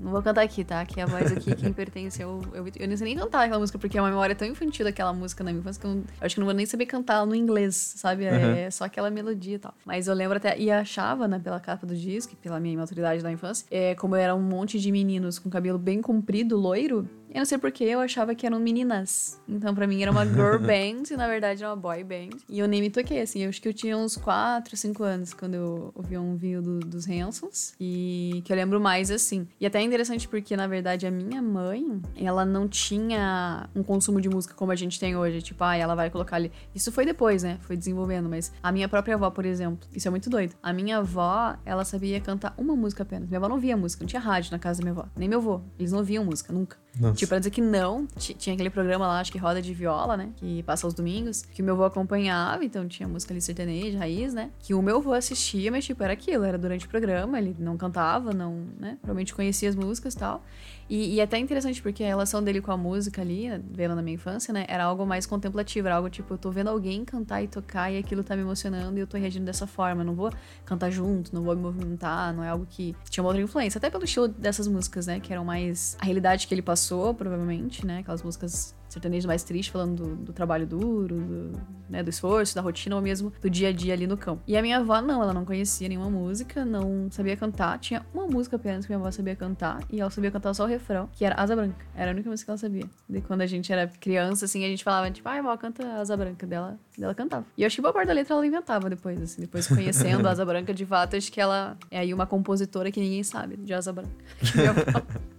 Não 0.00 0.10
vou 0.10 0.22
cantar 0.22 0.42
aqui, 0.42 0.64
tá? 0.64 0.84
Que 0.84 1.00
é 1.00 1.02
a 1.02 1.06
voz 1.06 1.32
aqui 1.32 1.54
quem 1.54 1.72
pertence 1.74 2.22
ao. 2.22 2.40
Eu, 2.52 2.66
eu, 2.66 2.72
eu 2.76 2.88
não 2.88 2.96
sei 2.96 3.06
nem 3.06 3.16
cantar 3.16 3.44
aquela 3.44 3.58
música, 3.58 3.78
porque 3.78 3.98
é 3.98 4.00
uma 4.00 4.10
memória 4.10 4.34
tão 4.34 4.46
infantil 4.46 4.84
daquela 4.84 5.12
música 5.12 5.42
na 5.42 5.50
minha 5.50 5.60
infância 5.60 5.80
que 5.80 5.86
eu, 5.86 5.92
eu 5.92 6.04
acho 6.20 6.34
que 6.34 6.40
não 6.40 6.46
vou 6.46 6.54
nem 6.54 6.66
saber 6.66 6.86
cantar 6.86 7.24
no 7.26 7.34
inglês, 7.34 7.74
sabe? 7.96 8.24
É, 8.24 8.32
uhum. 8.32 8.54
é, 8.54 8.70
só 8.70 8.84
aquela 8.84 9.10
melodia 9.10 9.56
e 9.56 9.58
tal. 9.58 9.74
Mas 9.84 10.08
eu 10.08 10.14
lembro 10.14 10.36
até. 10.36 10.58
E 10.58 10.70
achava, 10.70 11.26
né, 11.26 11.38
pela 11.38 11.60
capa 11.60 11.86
do 11.86 11.96
disco, 11.96 12.36
pela 12.36 12.60
minha 12.60 12.74
imaturidade 12.74 13.22
da 13.22 13.30
infância, 13.30 13.66
é, 13.70 13.94
como 13.94 14.14
era 14.14 14.34
um 14.34 14.42
monte 14.42 14.78
de 14.78 14.90
meninos 14.92 15.38
com 15.38 15.50
cabelo 15.50 15.78
bem 15.78 16.00
comprido, 16.00 16.56
loiro, 16.56 17.08
eu 17.32 17.38
não 17.38 17.44
sei 17.44 17.58
porque 17.58 17.84
eu 17.84 18.00
achava 18.00 18.34
que 18.34 18.46
eram 18.46 18.58
meninas. 18.58 19.40
Então, 19.48 19.74
pra 19.74 19.86
mim, 19.86 20.02
era 20.02 20.10
uma 20.10 20.24
girl 20.24 20.58
band 20.60 21.02
e, 21.10 21.16
na 21.16 21.26
verdade, 21.26 21.62
era 21.62 21.72
uma 21.72 21.76
boy 21.76 22.02
band. 22.02 22.38
E 22.48 22.58
eu 22.58 22.66
nem 22.66 22.80
me 22.80 22.90
toquei, 22.90 23.20
assim. 23.20 23.42
Eu 23.42 23.50
acho 23.50 23.60
que 23.60 23.68
eu 23.68 23.74
tinha 23.74 23.96
uns 23.96 24.16
4, 24.16 24.76
5 24.76 25.02
anos 25.02 25.34
quando 25.34 25.54
eu 25.54 25.92
ouvi 25.94 26.16
um 26.16 26.36
vinho 26.36 26.62
do, 26.62 26.80
dos 26.80 27.08
Hansons. 27.08 27.74
E 27.78 28.42
que 28.44 28.52
eu 28.52 28.56
lembro 28.56 28.80
mais, 28.80 29.10
assim. 29.10 29.46
E 29.60 29.66
até 29.66 29.78
é 29.78 29.82
interessante 29.82 30.26
porque, 30.26 30.56
na 30.56 30.66
verdade, 30.66 31.06
a 31.06 31.10
minha 31.10 31.42
mãe, 31.42 32.00
ela 32.16 32.44
não 32.44 32.66
tinha 32.66 33.68
um 33.74 33.82
consumo 33.82 34.20
de 34.20 34.28
música 34.28 34.54
como 34.54 34.72
a 34.72 34.76
gente 34.76 34.98
tem 34.98 35.16
hoje. 35.16 35.42
Tipo, 35.42 35.64
ah, 35.64 35.76
ela 35.76 35.94
vai 35.94 36.10
colocar 36.10 36.36
ali. 36.36 36.50
Isso 36.74 36.90
foi 36.90 37.04
depois, 37.04 37.42
né? 37.42 37.58
Foi 37.62 37.76
desenvolvendo. 37.76 38.28
Mas 38.28 38.52
a 38.62 38.72
minha 38.72 38.88
própria 38.88 39.14
avó, 39.14 39.30
por 39.30 39.44
exemplo, 39.44 39.88
isso 39.94 40.08
é 40.08 40.10
muito 40.10 40.30
doido. 40.30 40.54
A 40.62 40.72
minha 40.72 40.98
avó, 40.98 41.56
ela 41.64 41.84
sabia 41.84 42.20
cantar 42.20 42.54
uma 42.56 42.74
música 42.74 43.02
apenas. 43.02 43.28
Minha 43.28 43.38
avó 43.38 43.48
não 43.48 43.58
via 43.58 43.76
música, 43.76 44.02
não 44.02 44.08
tinha 44.08 44.20
rádio 44.20 44.52
na 44.52 44.58
casa 44.58 44.80
da 44.80 44.84
minha 44.84 44.98
avó. 44.98 45.08
Nem 45.16 45.28
meu 45.28 45.38
avô. 45.38 45.60
Eles 45.78 45.92
não 45.92 45.98
ouviam 45.98 46.24
música, 46.24 46.52
nunca. 46.52 46.76
Nossa. 46.98 47.14
Tipo, 47.14 47.28
pra 47.28 47.38
dizer 47.38 47.50
que 47.50 47.60
não, 47.60 48.06
tinha 48.16 48.54
aquele 48.54 48.70
programa 48.70 49.06
lá, 49.06 49.20
acho 49.20 49.30
que 49.30 49.38
Roda 49.38 49.62
de 49.62 49.72
Viola, 49.72 50.16
né? 50.16 50.30
Que 50.36 50.62
passa 50.64 50.86
aos 50.86 50.94
domingos, 50.94 51.42
que 51.42 51.62
o 51.62 51.64
meu 51.64 51.74
avô 51.74 51.84
acompanhava, 51.84 52.64
então 52.64 52.88
tinha 52.88 53.08
música 53.08 53.32
ali 53.32 53.40
sertaneja, 53.40 53.98
raiz, 53.98 54.34
né? 54.34 54.50
Que 54.60 54.74
o 54.74 54.82
meu 54.82 54.96
avô 54.96 55.12
assistia, 55.12 55.70
mas 55.70 55.84
tipo, 55.84 56.02
era 56.02 56.12
aquilo, 56.12 56.44
era 56.44 56.58
durante 56.58 56.86
o 56.86 56.88
programa, 56.88 57.38
ele 57.38 57.54
não 57.58 57.76
cantava, 57.76 58.32
não, 58.32 58.66
né? 58.78 58.98
Provavelmente 59.00 59.34
conhecia 59.34 59.68
as 59.68 59.76
músicas 59.76 60.14
e 60.14 60.18
tal. 60.18 60.42
E, 60.88 61.14
e 61.14 61.20
é 61.20 61.22
até 61.22 61.38
interessante 61.38 61.82
porque 61.82 62.02
a 62.02 62.06
relação 62.06 62.42
dele 62.42 62.60
com 62.60 62.72
a 62.72 62.76
música 62.76 63.20
ali, 63.20 63.48
vendo 63.70 63.94
na 63.94 64.02
minha 64.02 64.14
infância, 64.14 64.52
né? 64.52 64.64
Era 64.68 64.84
algo 64.84 65.04
mais 65.04 65.26
contemplativo, 65.26 65.86
era 65.86 65.96
algo 65.96 66.08
tipo, 66.08 66.34
eu 66.34 66.38
tô 66.38 66.50
vendo 66.50 66.68
alguém 66.68 67.04
cantar 67.04 67.42
e 67.42 67.48
tocar 67.48 67.90
e 67.92 67.98
aquilo 67.98 68.24
tá 68.24 68.34
me 68.34 68.42
emocionando 68.42 68.96
e 68.96 69.00
eu 69.00 69.06
tô 69.06 69.18
reagindo 69.18 69.44
dessa 69.44 69.66
forma. 69.66 70.02
Eu 70.02 70.06
não 70.06 70.14
vou 70.14 70.32
cantar 70.64 70.90
junto, 70.90 71.34
não 71.34 71.42
vou 71.42 71.54
me 71.54 71.62
movimentar, 71.62 72.32
não 72.32 72.42
é 72.42 72.48
algo 72.48 72.66
que 72.68 72.96
tinha 73.10 73.22
uma 73.22 73.28
outra 73.28 73.42
influência. 73.42 73.78
Até 73.78 73.90
pelo 73.90 74.04
estilo 74.04 74.28
dessas 74.28 74.66
músicas, 74.66 75.06
né? 75.06 75.20
Que 75.20 75.32
eram 75.32 75.44
mais 75.44 75.96
a 76.00 76.04
realidade 76.04 76.46
que 76.46 76.54
ele 76.54 76.62
passou, 76.62 77.12
provavelmente, 77.12 77.86
né? 77.86 77.98
Aquelas 77.98 78.22
músicas 78.22 78.74
sertanejo 78.98 79.26
mais 79.26 79.42
triste, 79.42 79.70
falando 79.70 80.02
do, 80.02 80.16
do 80.16 80.32
trabalho 80.32 80.66
duro, 80.66 81.16
do, 81.16 81.60
né, 81.88 82.02
do 82.02 82.10
esforço, 82.10 82.54
da 82.54 82.60
rotina 82.60 82.96
ou 82.96 83.02
mesmo 83.02 83.32
do 83.40 83.48
dia 83.48 83.68
a 83.68 83.72
dia 83.72 83.94
ali 83.94 84.06
no 84.06 84.16
campo. 84.16 84.42
E 84.46 84.56
a 84.56 84.62
minha 84.62 84.78
avó, 84.78 85.00
não, 85.00 85.22
ela 85.22 85.32
não 85.32 85.44
conhecia 85.44 85.88
nenhuma 85.88 86.10
música, 86.10 86.64
não 86.64 87.08
sabia 87.10 87.36
cantar. 87.36 87.78
Tinha 87.78 88.04
uma 88.12 88.26
música 88.26 88.56
apenas 88.56 88.84
que 88.84 88.92
minha 88.92 88.98
avó 88.98 89.10
sabia 89.10 89.36
cantar, 89.36 89.82
e 89.90 90.00
ela 90.00 90.10
sabia 90.10 90.30
cantar 90.30 90.52
só 90.52 90.64
o 90.64 90.66
refrão, 90.66 91.08
que 91.12 91.24
era 91.24 91.40
Asa 91.40 91.54
Branca. 91.54 91.86
Era 91.94 92.10
a 92.10 92.14
única 92.14 92.28
música 92.28 92.46
que 92.46 92.50
ela 92.50 92.58
sabia. 92.58 92.84
De 93.08 93.20
quando 93.22 93.40
a 93.42 93.46
gente 93.46 93.72
era 93.72 93.86
criança, 93.86 94.44
assim, 94.44 94.64
a 94.64 94.68
gente 94.68 94.82
falava, 94.82 95.10
tipo, 95.10 95.28
ai, 95.28 95.38
ah, 95.38 95.42
vó, 95.42 95.56
canta 95.56 95.84
Asa 95.94 96.16
Branca 96.16 96.46
dela. 96.46 96.78
Dela 96.96 97.14
cantava. 97.14 97.46
E 97.56 97.62
eu 97.62 97.66
acho 97.66 97.76
que 97.76 97.82
boa 97.82 97.92
parte 97.92 98.08
da 98.08 98.12
letra 98.12 98.34
ela 98.34 98.46
inventava 98.46 98.90
depois, 98.90 99.20
assim, 99.22 99.42
depois 99.42 99.66
conhecendo 99.68 100.26
Asa 100.26 100.44
Branca 100.44 100.74
de 100.74 100.84
fato, 100.84 101.16
acho 101.16 101.30
que 101.30 101.40
ela 101.40 101.76
é 101.90 102.00
aí 102.00 102.12
uma 102.12 102.26
compositora 102.26 102.90
que 102.90 103.00
ninguém 103.00 103.22
sabe 103.22 103.56
de 103.56 103.72
Asa 103.72 103.92
Branca. 103.92 104.10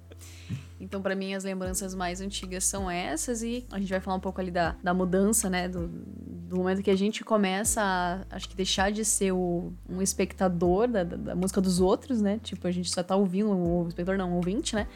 Então, 0.80 1.02
para 1.02 1.16
mim, 1.16 1.34
as 1.34 1.44
lembranças 1.44 1.94
mais 1.94 2.22
antigas 2.22 2.64
são 2.64 2.90
essas, 2.90 3.44
e 3.44 3.66
a 3.72 3.80
gente 3.80 3.90
vai 3.90 4.00
falar 4.00 4.18
um 4.18 4.20
pouco 4.20 4.40
ali 4.40 4.50
da, 4.50 4.76
da 4.82 4.94
mudança, 4.94 5.50
né? 5.50 5.68
Do, 5.68 5.88
do 5.88 6.56
momento 6.56 6.82
que 6.82 6.90
a 6.90 6.96
gente 6.96 7.24
começa 7.24 7.82
a, 7.82 8.36
acho 8.36 8.48
que, 8.48 8.56
deixar 8.56 8.92
de 8.92 9.04
ser 9.04 9.32
o, 9.32 9.74
um 9.90 10.02
espectador 10.02 10.88
da, 10.88 11.04
da, 11.04 11.18
da 11.18 11.36
música 11.36 11.60
dos 11.60 11.80
outros, 11.82 12.22
né? 12.22 12.40
Tipo, 12.42 12.68
a 12.68 12.72
gente 12.72 12.90
só 12.90 13.04
tá 13.04 13.16
ouvindo, 13.16 13.52
o 13.52 13.88
espectador 13.88 14.18
não, 14.18 14.32
o 14.32 14.36
ouvinte, 14.36 14.76
né? 14.76 14.88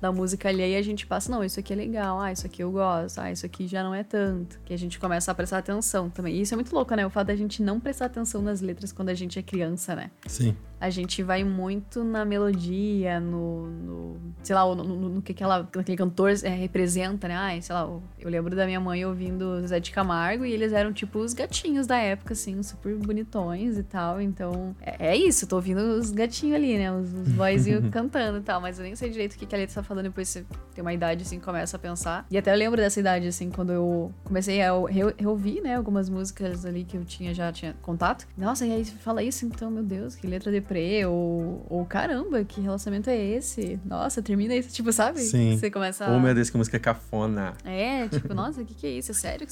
da 0.00 0.10
música 0.10 0.48
ali, 0.48 0.62
aí 0.62 0.76
a 0.76 0.82
gente 0.82 1.06
passa, 1.06 1.30
não, 1.30 1.44
isso 1.44 1.60
aqui 1.60 1.74
é 1.74 1.76
legal, 1.76 2.18
ah, 2.18 2.32
isso 2.32 2.46
aqui 2.46 2.62
eu 2.62 2.72
gosto, 2.72 3.18
ah, 3.18 3.30
isso 3.30 3.44
aqui 3.44 3.66
já 3.66 3.82
não 3.82 3.94
é 3.94 4.02
tanto. 4.02 4.58
Que 4.64 4.72
a 4.72 4.78
gente 4.78 4.98
começa 4.98 5.30
a 5.30 5.34
prestar 5.34 5.58
atenção 5.58 6.08
também. 6.08 6.36
E 6.36 6.40
isso 6.40 6.54
é 6.54 6.56
muito 6.56 6.74
louco, 6.74 6.94
né? 6.94 7.04
O 7.04 7.10
fato 7.10 7.26
da 7.26 7.36
gente 7.36 7.62
não 7.62 7.78
prestar 7.78 8.06
atenção 8.06 8.40
nas 8.40 8.62
letras 8.62 8.92
quando 8.92 9.10
a 9.10 9.14
gente 9.14 9.38
é 9.38 9.42
criança, 9.42 9.94
né? 9.94 10.10
Sim 10.26 10.56
a 10.80 10.88
gente 10.88 11.22
vai 11.22 11.44
muito 11.44 12.02
na 12.02 12.24
melodia, 12.24 13.20
no, 13.20 13.66
no 13.66 14.20
sei 14.42 14.54
lá, 14.54 14.64
no, 14.74 14.82
no, 14.82 15.08
no, 15.10 15.22
que 15.22 15.32
aquela, 15.32 15.58
aquele 15.58 15.96
cantor 15.96 16.32
é, 16.42 16.48
representa, 16.48 17.28
né? 17.28 17.36
Ai, 17.36 17.60
sei 17.60 17.74
lá, 17.74 17.82
eu 18.18 18.30
lembro 18.30 18.56
da 18.56 18.64
minha 18.64 18.80
mãe 18.80 19.04
ouvindo 19.04 19.66
Zé 19.66 19.78
de 19.78 19.90
Camargo 19.90 20.44
e 20.44 20.52
eles 20.52 20.72
eram 20.72 20.92
tipo 20.92 21.18
os 21.18 21.34
gatinhos 21.34 21.86
da 21.86 21.98
época, 21.98 22.32
assim, 22.32 22.62
super 22.62 22.96
bonitões 22.96 23.76
e 23.76 23.82
tal. 23.82 24.20
Então, 24.20 24.74
é, 24.80 25.08
é 25.08 25.16
isso, 25.16 25.46
tô 25.46 25.56
ouvindo 25.56 25.78
os 25.78 26.10
gatinhos 26.10 26.56
ali, 26.56 26.78
né? 26.78 26.90
Os, 26.90 27.12
os 27.12 27.28
boyzinhos 27.28 27.88
cantando 27.92 28.38
e 28.38 28.42
tal, 28.42 28.60
mas 28.60 28.78
eu 28.78 28.84
nem 28.84 28.96
sei 28.96 29.10
direito 29.10 29.34
o 29.34 29.38
que, 29.38 29.44
que 29.44 29.54
a 29.54 29.58
letra 29.58 29.74
tá 29.74 29.82
falando, 29.82 30.04
depois 30.04 30.28
você 30.28 30.44
tem 30.74 30.80
uma 30.80 30.94
idade, 30.94 31.22
assim, 31.22 31.38
começa 31.38 31.76
a 31.76 31.80
pensar. 31.80 32.26
E 32.30 32.38
até 32.38 32.52
eu 32.52 32.56
lembro 32.56 32.78
dessa 32.78 32.98
idade, 32.98 33.26
assim, 33.26 33.50
quando 33.50 33.72
eu 33.72 34.12
comecei 34.24 34.62
a 34.62 34.72
reouvir, 35.18 35.60
né, 35.60 35.76
algumas 35.76 36.08
músicas 36.08 36.64
ali 36.64 36.84
que 36.84 36.96
eu 36.96 37.04
tinha, 37.04 37.34
já 37.34 37.52
tinha 37.52 37.74
contato. 37.82 38.26
Nossa, 38.36 38.64
e 38.66 38.72
aí 38.72 38.84
fala 38.84 39.22
isso, 39.22 39.44
então, 39.44 39.70
meu 39.70 39.82
Deus, 39.82 40.16
que 40.16 40.26
letra 40.26 40.50
de 40.50 40.60
deprê, 40.70 41.04
ou, 41.04 41.66
ou 41.68 41.84
caramba, 41.84 42.44
que 42.44 42.60
relacionamento 42.60 43.10
é 43.10 43.16
esse? 43.16 43.78
Nossa, 43.84 44.22
termina 44.22 44.54
isso, 44.54 44.72
tipo, 44.72 44.92
sabe? 44.92 45.18
Sim. 45.20 45.58
Você 45.58 45.70
começa 45.70 46.06
a... 46.06 46.12
Oh, 46.12 46.20
meu 46.20 46.32
Deus, 46.32 46.48
que 46.48 46.56
música 46.56 46.78
cafona. 46.78 47.54
É, 47.64 48.06
tipo, 48.08 48.32
nossa, 48.32 48.62
o 48.62 48.64
que, 48.64 48.74
que 48.74 48.86
é 48.86 48.90
isso? 48.90 49.10
É 49.10 49.14
sério? 49.14 49.46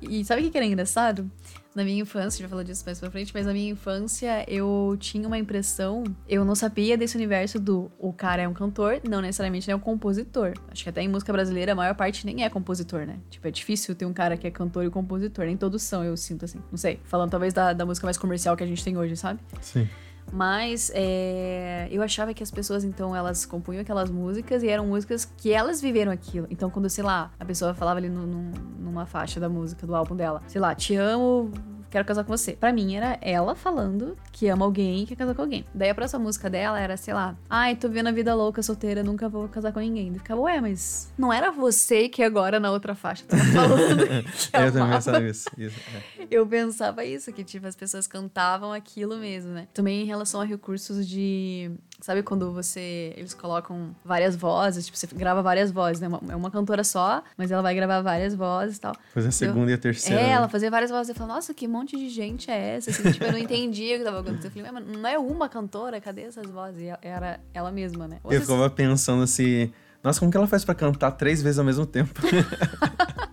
E 0.00 0.24
sabe 0.24 0.46
o 0.46 0.50
que, 0.50 0.56
era 0.56 0.66
engraçado? 0.66 1.30
Na 1.74 1.84
minha 1.84 2.02
infância, 2.02 2.42
vai 2.42 2.50
falar 2.50 2.62
disso 2.64 2.82
mais 2.84 2.98
pra 2.98 3.10
frente, 3.10 3.32
mas 3.34 3.46
na 3.46 3.52
minha 3.52 3.70
infância 3.70 4.44
eu 4.46 4.94
tinha 4.98 5.26
uma 5.26 5.38
impressão, 5.38 6.04
eu 6.28 6.44
não 6.44 6.54
sabia 6.54 6.98
desse 6.98 7.16
universo 7.16 7.58
do 7.58 7.90
o 7.98 8.12
cara 8.12 8.42
é 8.42 8.48
um 8.48 8.52
cantor, 8.52 9.00
não 9.08 9.22
necessariamente 9.22 9.70
é 9.70 9.76
um 9.76 9.78
compositor. 9.78 10.52
Acho 10.70 10.82
que 10.82 10.90
até 10.90 11.00
em 11.00 11.08
música 11.08 11.32
brasileira 11.32 11.72
a 11.72 11.74
maior 11.74 11.94
parte 11.94 12.26
nem 12.26 12.44
é 12.44 12.50
compositor, 12.50 13.06
né? 13.06 13.18
Tipo, 13.30 13.48
é 13.48 13.50
difícil 13.50 13.94
ter 13.94 14.04
um 14.04 14.12
cara 14.12 14.36
que 14.36 14.46
é 14.46 14.50
cantor 14.50 14.84
e 14.84 14.90
compositor, 14.90 15.46
nem 15.46 15.56
todos 15.56 15.82
são, 15.82 16.04
eu 16.04 16.14
sinto 16.14 16.44
assim. 16.44 16.58
Não 16.70 16.76
sei, 16.76 17.00
falando 17.04 17.30
talvez 17.30 17.54
da, 17.54 17.72
da 17.72 17.86
música 17.86 18.06
mais 18.06 18.18
comercial 18.18 18.54
que 18.54 18.62
a 18.62 18.66
gente 18.66 18.84
tem 18.84 18.98
hoje, 18.98 19.16
sabe? 19.16 19.40
Sim. 19.62 19.88
Mas 20.32 20.90
é, 20.94 21.88
eu 21.90 22.02
achava 22.02 22.32
que 22.32 22.42
as 22.42 22.50
pessoas, 22.50 22.84
então, 22.84 23.14
elas 23.14 23.44
compunham 23.44 23.82
aquelas 23.82 24.10
músicas 24.10 24.62
e 24.62 24.68
eram 24.68 24.86
músicas 24.86 25.24
que 25.24 25.52
elas 25.52 25.80
viveram 25.80 26.10
aquilo. 26.10 26.46
Então, 26.50 26.70
quando, 26.70 26.88
sei 26.88 27.04
lá, 27.04 27.30
a 27.38 27.44
pessoa 27.44 27.74
falava 27.74 27.98
ali 27.98 28.08
no, 28.08 28.26
no, 28.26 28.50
numa 28.78 29.04
faixa 29.04 29.38
da 29.38 29.48
música, 29.48 29.86
do 29.86 29.94
álbum 29.94 30.16
dela, 30.16 30.42
sei 30.46 30.60
lá, 30.60 30.74
te 30.74 30.96
amo, 30.96 31.50
quero 31.92 32.04
casar 32.04 32.24
com 32.24 32.36
você. 32.36 32.52
Para 32.52 32.72
mim 32.72 32.96
era 32.96 33.18
ela 33.20 33.54
falando 33.54 34.16
que 34.32 34.48
ama 34.48 34.64
alguém 34.64 35.02
e 35.02 35.06
quer 35.06 35.14
casar 35.14 35.34
com 35.34 35.42
alguém. 35.42 35.64
Daí 35.74 35.90
a 35.90 35.94
próxima 35.94 36.20
música 36.20 36.48
dela 36.48 36.80
era, 36.80 36.96
sei 36.96 37.12
lá, 37.12 37.36
ai, 37.48 37.76
tô 37.76 37.88
vendo 37.88 38.08
a 38.08 38.12
vida 38.12 38.34
louca, 38.34 38.62
solteira, 38.62 39.02
nunca 39.02 39.28
vou 39.28 39.46
casar 39.48 39.72
com 39.72 39.78
ninguém. 39.78 40.08
Eu 40.08 40.14
ficava, 40.14 40.40
ué, 40.40 40.60
mas 40.60 41.12
não 41.18 41.32
era 41.32 41.50
você 41.52 42.08
que 42.08 42.22
agora 42.22 42.58
na 42.58 42.70
outra 42.72 42.94
faixa 42.94 43.24
tava 43.28 43.44
falando. 43.52 44.00
eu 44.02 44.72
também 44.72 44.90
pensava 44.90 45.22
isso. 45.22 45.48
isso 45.58 45.80
é. 46.18 46.26
Eu 46.30 46.46
pensava 46.46 47.04
isso, 47.04 47.32
que 47.32 47.44
tipo, 47.44 47.66
as 47.66 47.76
pessoas 47.76 48.06
cantavam 48.06 48.72
aquilo 48.72 49.18
mesmo, 49.18 49.52
né? 49.52 49.68
Também 49.74 50.02
em 50.02 50.06
relação 50.06 50.40
a 50.40 50.44
recursos 50.44 51.06
de 51.06 51.70
Sabe 52.02 52.20
quando 52.24 52.52
você. 52.52 53.14
Eles 53.16 53.32
colocam 53.32 53.94
várias 54.04 54.34
vozes, 54.34 54.86
tipo, 54.86 54.98
você 54.98 55.06
grava 55.14 55.40
várias 55.40 55.70
vozes, 55.70 56.00
né? 56.00 56.08
É 56.28 56.34
uma 56.34 56.50
cantora 56.50 56.82
só, 56.82 57.22
mas 57.36 57.52
ela 57.52 57.62
vai 57.62 57.76
gravar 57.76 58.02
várias 58.02 58.34
vozes 58.34 58.76
e 58.76 58.80
tal. 58.80 58.92
Fazer 59.14 59.28
a 59.28 59.30
segunda 59.30 59.66
eu, 59.66 59.70
e 59.70 59.74
a 59.74 59.78
terceira. 59.78 60.20
É, 60.20 60.30
ela 60.30 60.48
fazia 60.48 60.68
várias 60.68 60.90
vozes. 60.90 61.10
Eu 61.10 61.14
falava, 61.14 61.34
nossa, 61.34 61.54
que 61.54 61.68
monte 61.68 61.96
de 61.96 62.08
gente 62.08 62.50
é 62.50 62.74
essa? 62.74 62.90
Assim, 62.90 63.12
tipo, 63.12 63.24
eu 63.24 63.30
não 63.30 63.38
entendia 63.38 63.94
o 63.94 63.98
que 64.00 64.04
tava 64.04 64.18
acontecendo. 64.18 64.56
Eu 64.56 64.64
falei, 64.64 64.72
mas 64.72 64.98
não 64.98 65.08
é 65.08 65.16
uma 65.16 65.48
cantora? 65.48 66.00
Cadê 66.00 66.22
essas 66.22 66.50
vozes? 66.50 66.82
E 66.82 66.92
era 67.02 67.38
ela 67.54 67.70
mesma, 67.70 68.08
né? 68.08 68.18
Ou 68.24 68.32
eu 68.32 68.40
ficava 68.40 68.68
pensando 68.68 69.22
assim. 69.22 69.72
Nossa, 70.02 70.18
como 70.18 70.32
que 70.32 70.36
ela 70.36 70.48
faz 70.48 70.64
para 70.64 70.74
cantar 70.74 71.12
três 71.12 71.40
vezes 71.40 71.60
ao 71.60 71.64
mesmo 71.64 71.86
tempo? 71.86 72.20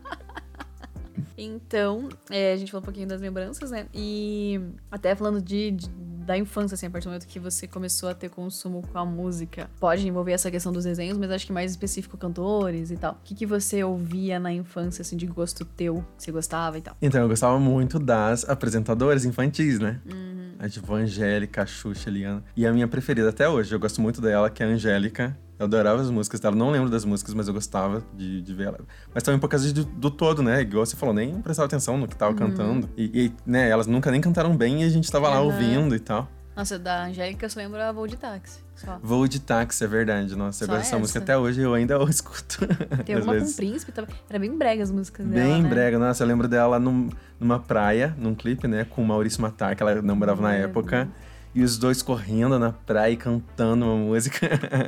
Então, 1.41 2.09
é, 2.29 2.51
a 2.51 2.57
gente 2.57 2.69
falou 2.69 2.81
um 2.81 2.85
pouquinho 2.85 3.07
das 3.07 3.21
lembranças, 3.21 3.71
né? 3.71 3.85
E 3.93 4.59
até 4.91 5.15
falando 5.15 5.41
de, 5.41 5.71
de, 5.71 5.87
da 6.29 6.37
infância, 6.37 6.75
assim, 6.75 6.85
a 6.85 6.89
partir 6.91 7.05
do 7.05 7.09
momento 7.09 7.25
que 7.25 7.39
você 7.39 7.65
começou 7.65 8.07
a 8.07 8.13
ter 8.13 8.29
consumo 8.29 8.83
com 8.83 8.99
a 8.99 9.03
música, 9.03 9.67
pode 9.79 10.07
envolver 10.07 10.31
essa 10.31 10.51
questão 10.51 10.71
dos 10.71 10.83
desenhos, 10.83 11.17
mas 11.17 11.31
acho 11.31 11.43
que 11.43 11.51
mais 11.51 11.71
específico 11.71 12.19
cantores 12.19 12.91
e 12.91 12.97
tal. 12.97 13.13
O 13.13 13.17
que, 13.23 13.33
que 13.33 13.47
você 13.47 13.83
ouvia 13.83 14.39
na 14.39 14.53
infância, 14.53 15.01
assim, 15.01 15.17
de 15.17 15.25
gosto 15.25 15.65
teu, 15.65 16.05
que 16.15 16.23
você 16.23 16.31
gostava 16.31 16.77
e 16.77 16.81
tal? 16.81 16.95
Então, 17.01 17.19
eu 17.19 17.27
gostava 17.27 17.59
muito 17.59 17.97
das 17.97 18.47
apresentadoras 18.47 19.25
infantis, 19.25 19.79
né? 19.79 19.99
Uhum. 20.05 20.51
A 20.59 20.69
tipo 20.69 20.93
Angélica, 20.93 21.63
a 21.63 21.65
Xuxa, 21.65 22.11
a 22.11 22.13
Liana. 22.13 22.43
E 22.55 22.63
a 22.67 22.71
minha 22.71 22.87
preferida 22.87 23.29
até 23.29 23.49
hoje, 23.49 23.73
eu 23.73 23.79
gosto 23.79 23.99
muito 23.99 24.21
dela, 24.21 24.51
que 24.51 24.61
é 24.61 24.67
a 24.67 24.69
Angélica. 24.69 25.35
Eu 25.59 25.65
adorava 25.65 26.01
as 26.01 26.09
músicas 26.09 26.39
dela. 26.39 26.55
Não 26.55 26.71
lembro 26.71 26.89
das 26.89 27.03
músicas, 27.03 27.33
mas 27.33 27.47
eu 27.49 27.53
gostava 27.53 28.01
de, 28.15 28.41
de 28.41 28.53
ver 28.55 28.67
ela. 28.67 28.79
Mas 29.13 29.21
também 29.23 29.39
por 29.39 29.49
causa 29.49 29.71
do, 29.73 29.83
do 29.83 30.09
todo, 30.09 30.41
né? 30.41 30.61
Igual 30.61 30.85
você 30.85 30.95
falou, 30.95 31.13
nem 31.13 31.41
prestava 31.41 31.65
atenção 31.67 31.97
no 31.97 32.07
que 32.07 32.15
tava 32.15 32.33
cantando. 32.33 32.89
E, 32.95 33.25
e, 33.25 33.33
né, 33.45 33.69
elas 33.69 33.85
nunca 33.85 34.09
nem 34.09 34.21
cantaram 34.21 34.55
bem 34.55 34.81
e 34.83 34.85
a 34.85 34.89
gente 34.89 35.11
tava 35.11 35.27
lá 35.29 35.41
Uhum. 35.41 35.47
ouvindo 35.47 35.93
e 35.95 35.99
tal. 35.99 36.29
Nossa, 36.55 36.77
da 36.79 37.05
Angélica 37.05 37.45
eu 37.45 37.49
só 37.49 37.59
lembro 37.59 37.79
a 37.81 37.91
Voo 37.91 38.05
de 38.07 38.17
Táxi. 38.17 38.59
Só. 38.75 38.97
Voo 39.03 39.27
de 39.27 39.39
táxi, 39.41 39.83
é 39.83 39.87
verdade. 39.87 40.35
Nossa, 40.37 40.63
eu 40.63 40.67
gosto 40.67 40.77
dessa 40.79 40.89
essa? 40.95 40.99
música 40.99 41.19
até 41.19 41.37
hoje 41.37 41.59
eu 41.61 41.73
ainda 41.73 41.97
escuto. 42.09 42.65
Tem 43.05 43.15
uma 43.17 43.25
com 43.25 43.31
vezes. 43.31 43.53
o 43.53 43.57
príncipe 43.57 43.91
também. 43.91 44.13
Era 44.29 44.39
bem 44.39 44.57
brega 44.57 44.81
as 44.83 44.91
músicas 44.91 45.25
dela. 45.25 45.45
Bem 45.53 45.61
né? 45.63 45.69
brega, 45.69 45.99
nossa, 45.99 46.23
eu 46.23 46.27
lembro 46.27 46.47
dela 46.47 46.79
num- 46.79 47.09
numa 47.39 47.59
praia, 47.59 48.15
num 48.17 48.33
clipe, 48.35 48.67
né, 48.67 48.85
com 48.89 49.01
o 49.01 49.05
Maurício 49.05 49.41
Matar, 49.41 49.75
que 49.75 49.83
ela 49.83 50.01
namorava 50.01 50.41
na 50.41 50.49
Lembro. 50.49 50.69
época. 50.69 51.09
E 51.53 51.63
os 51.63 51.77
dois 51.77 52.01
correndo 52.01 52.59
na 52.59 52.71
praia 52.71 53.11
e 53.11 53.17
cantando 53.17 53.85
uma 53.85 53.95
música 53.95 54.47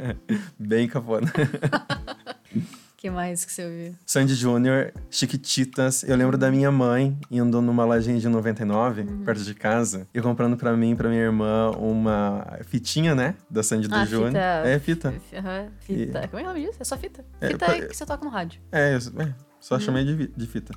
bem 0.59 0.87
cafona. 0.87 1.31
que 2.95 3.09
mais 3.09 3.43
que 3.43 3.51
você 3.51 3.65
ouviu? 3.65 3.95
Sandy 4.05 4.35
Júnior, 4.35 4.93
Chiquititas. 5.09 6.03
Eu 6.03 6.15
lembro 6.15 6.37
da 6.37 6.51
minha 6.51 6.71
mãe 6.71 7.17
indo 7.31 7.61
numa 7.61 7.83
lojinha 7.83 8.19
de 8.19 8.29
99, 8.29 9.01
Uhum. 9.01 9.23
perto 9.23 9.41
de 9.43 9.55
casa, 9.55 10.07
e 10.13 10.21
comprando 10.21 10.55
pra 10.55 10.77
mim 10.77 10.91
e 10.91 10.95
pra 10.95 11.09
minha 11.09 11.21
irmã 11.23 11.71
uma 11.71 12.59
fitinha, 12.67 13.15
né? 13.15 13.33
Da 13.49 13.63
Sandy 13.63 13.87
do 13.87 13.95
Ah, 13.95 14.05
Júnior. 14.05 14.27
fita- 14.29 14.39
É, 14.67 14.79
fita. 14.79 15.13
Aham, 15.33 15.67
fita. 15.79 16.27
Como 16.27 16.39
é 16.39 16.43
que 16.43 16.47
é 16.47 16.51
o 16.51 16.53
nome 16.53 16.65
disso? 16.67 16.77
É 16.79 16.83
só 16.83 16.95
fita. 16.95 17.25
É, 17.41 17.47
Fita 17.47 17.65
pa- 17.65 17.75
é 17.75 17.81
que 17.87 17.95
você 17.97 18.05
toca 18.05 18.23
no 18.23 18.29
rádio. 18.29 18.61
É, 18.71 18.93
eu- 18.93 19.21
é, 19.21 19.33
só 19.59 19.79
chamei 19.79 20.05
de, 20.05 20.27
de 20.27 20.47
fita. 20.47 20.73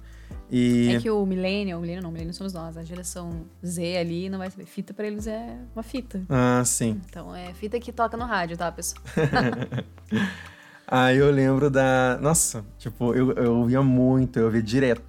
E. 0.51 0.95
É 0.95 1.01
que 1.01 1.11
o 1.11 1.25
Millennial, 1.25 1.79
o 1.79 1.81
Millennial 1.81 2.03
não, 2.03 2.11
o 2.11 2.13
Millennial 2.13 2.35
somos 2.35 2.53
nós. 2.53 2.77
A 2.77 2.85
geração 2.85 3.45
Z 3.65 3.97
ali 3.97 4.29
não 4.29 4.39
vai 4.39 4.51
saber. 4.51 4.67
Fita 4.67 4.93
pra 4.93 5.07
eles 5.07 5.27
é 5.27 5.57
uma 5.75 5.83
fita. 5.83 6.23
Ah, 6.29 6.63
sim. 6.65 7.01
Então 7.09 7.35
é 7.35 7.53
fita 7.55 7.79
que 7.81 7.93
toca 7.93 8.17
no 8.17 8.25
rádio, 8.25 8.57
tá, 8.57 8.71
pessoal? 8.71 9.03
Aí 10.87 11.17
eu 11.17 11.31
lembro 11.31 11.71
da. 11.71 12.19
Nossa, 12.21 12.65
tipo, 12.79 13.15
eu, 13.15 13.33
eu 13.33 13.57
ouvia 13.57 13.83
muito, 13.83 14.39
eu 14.39 14.47
ouvia 14.47 14.63
direto, 14.63 15.03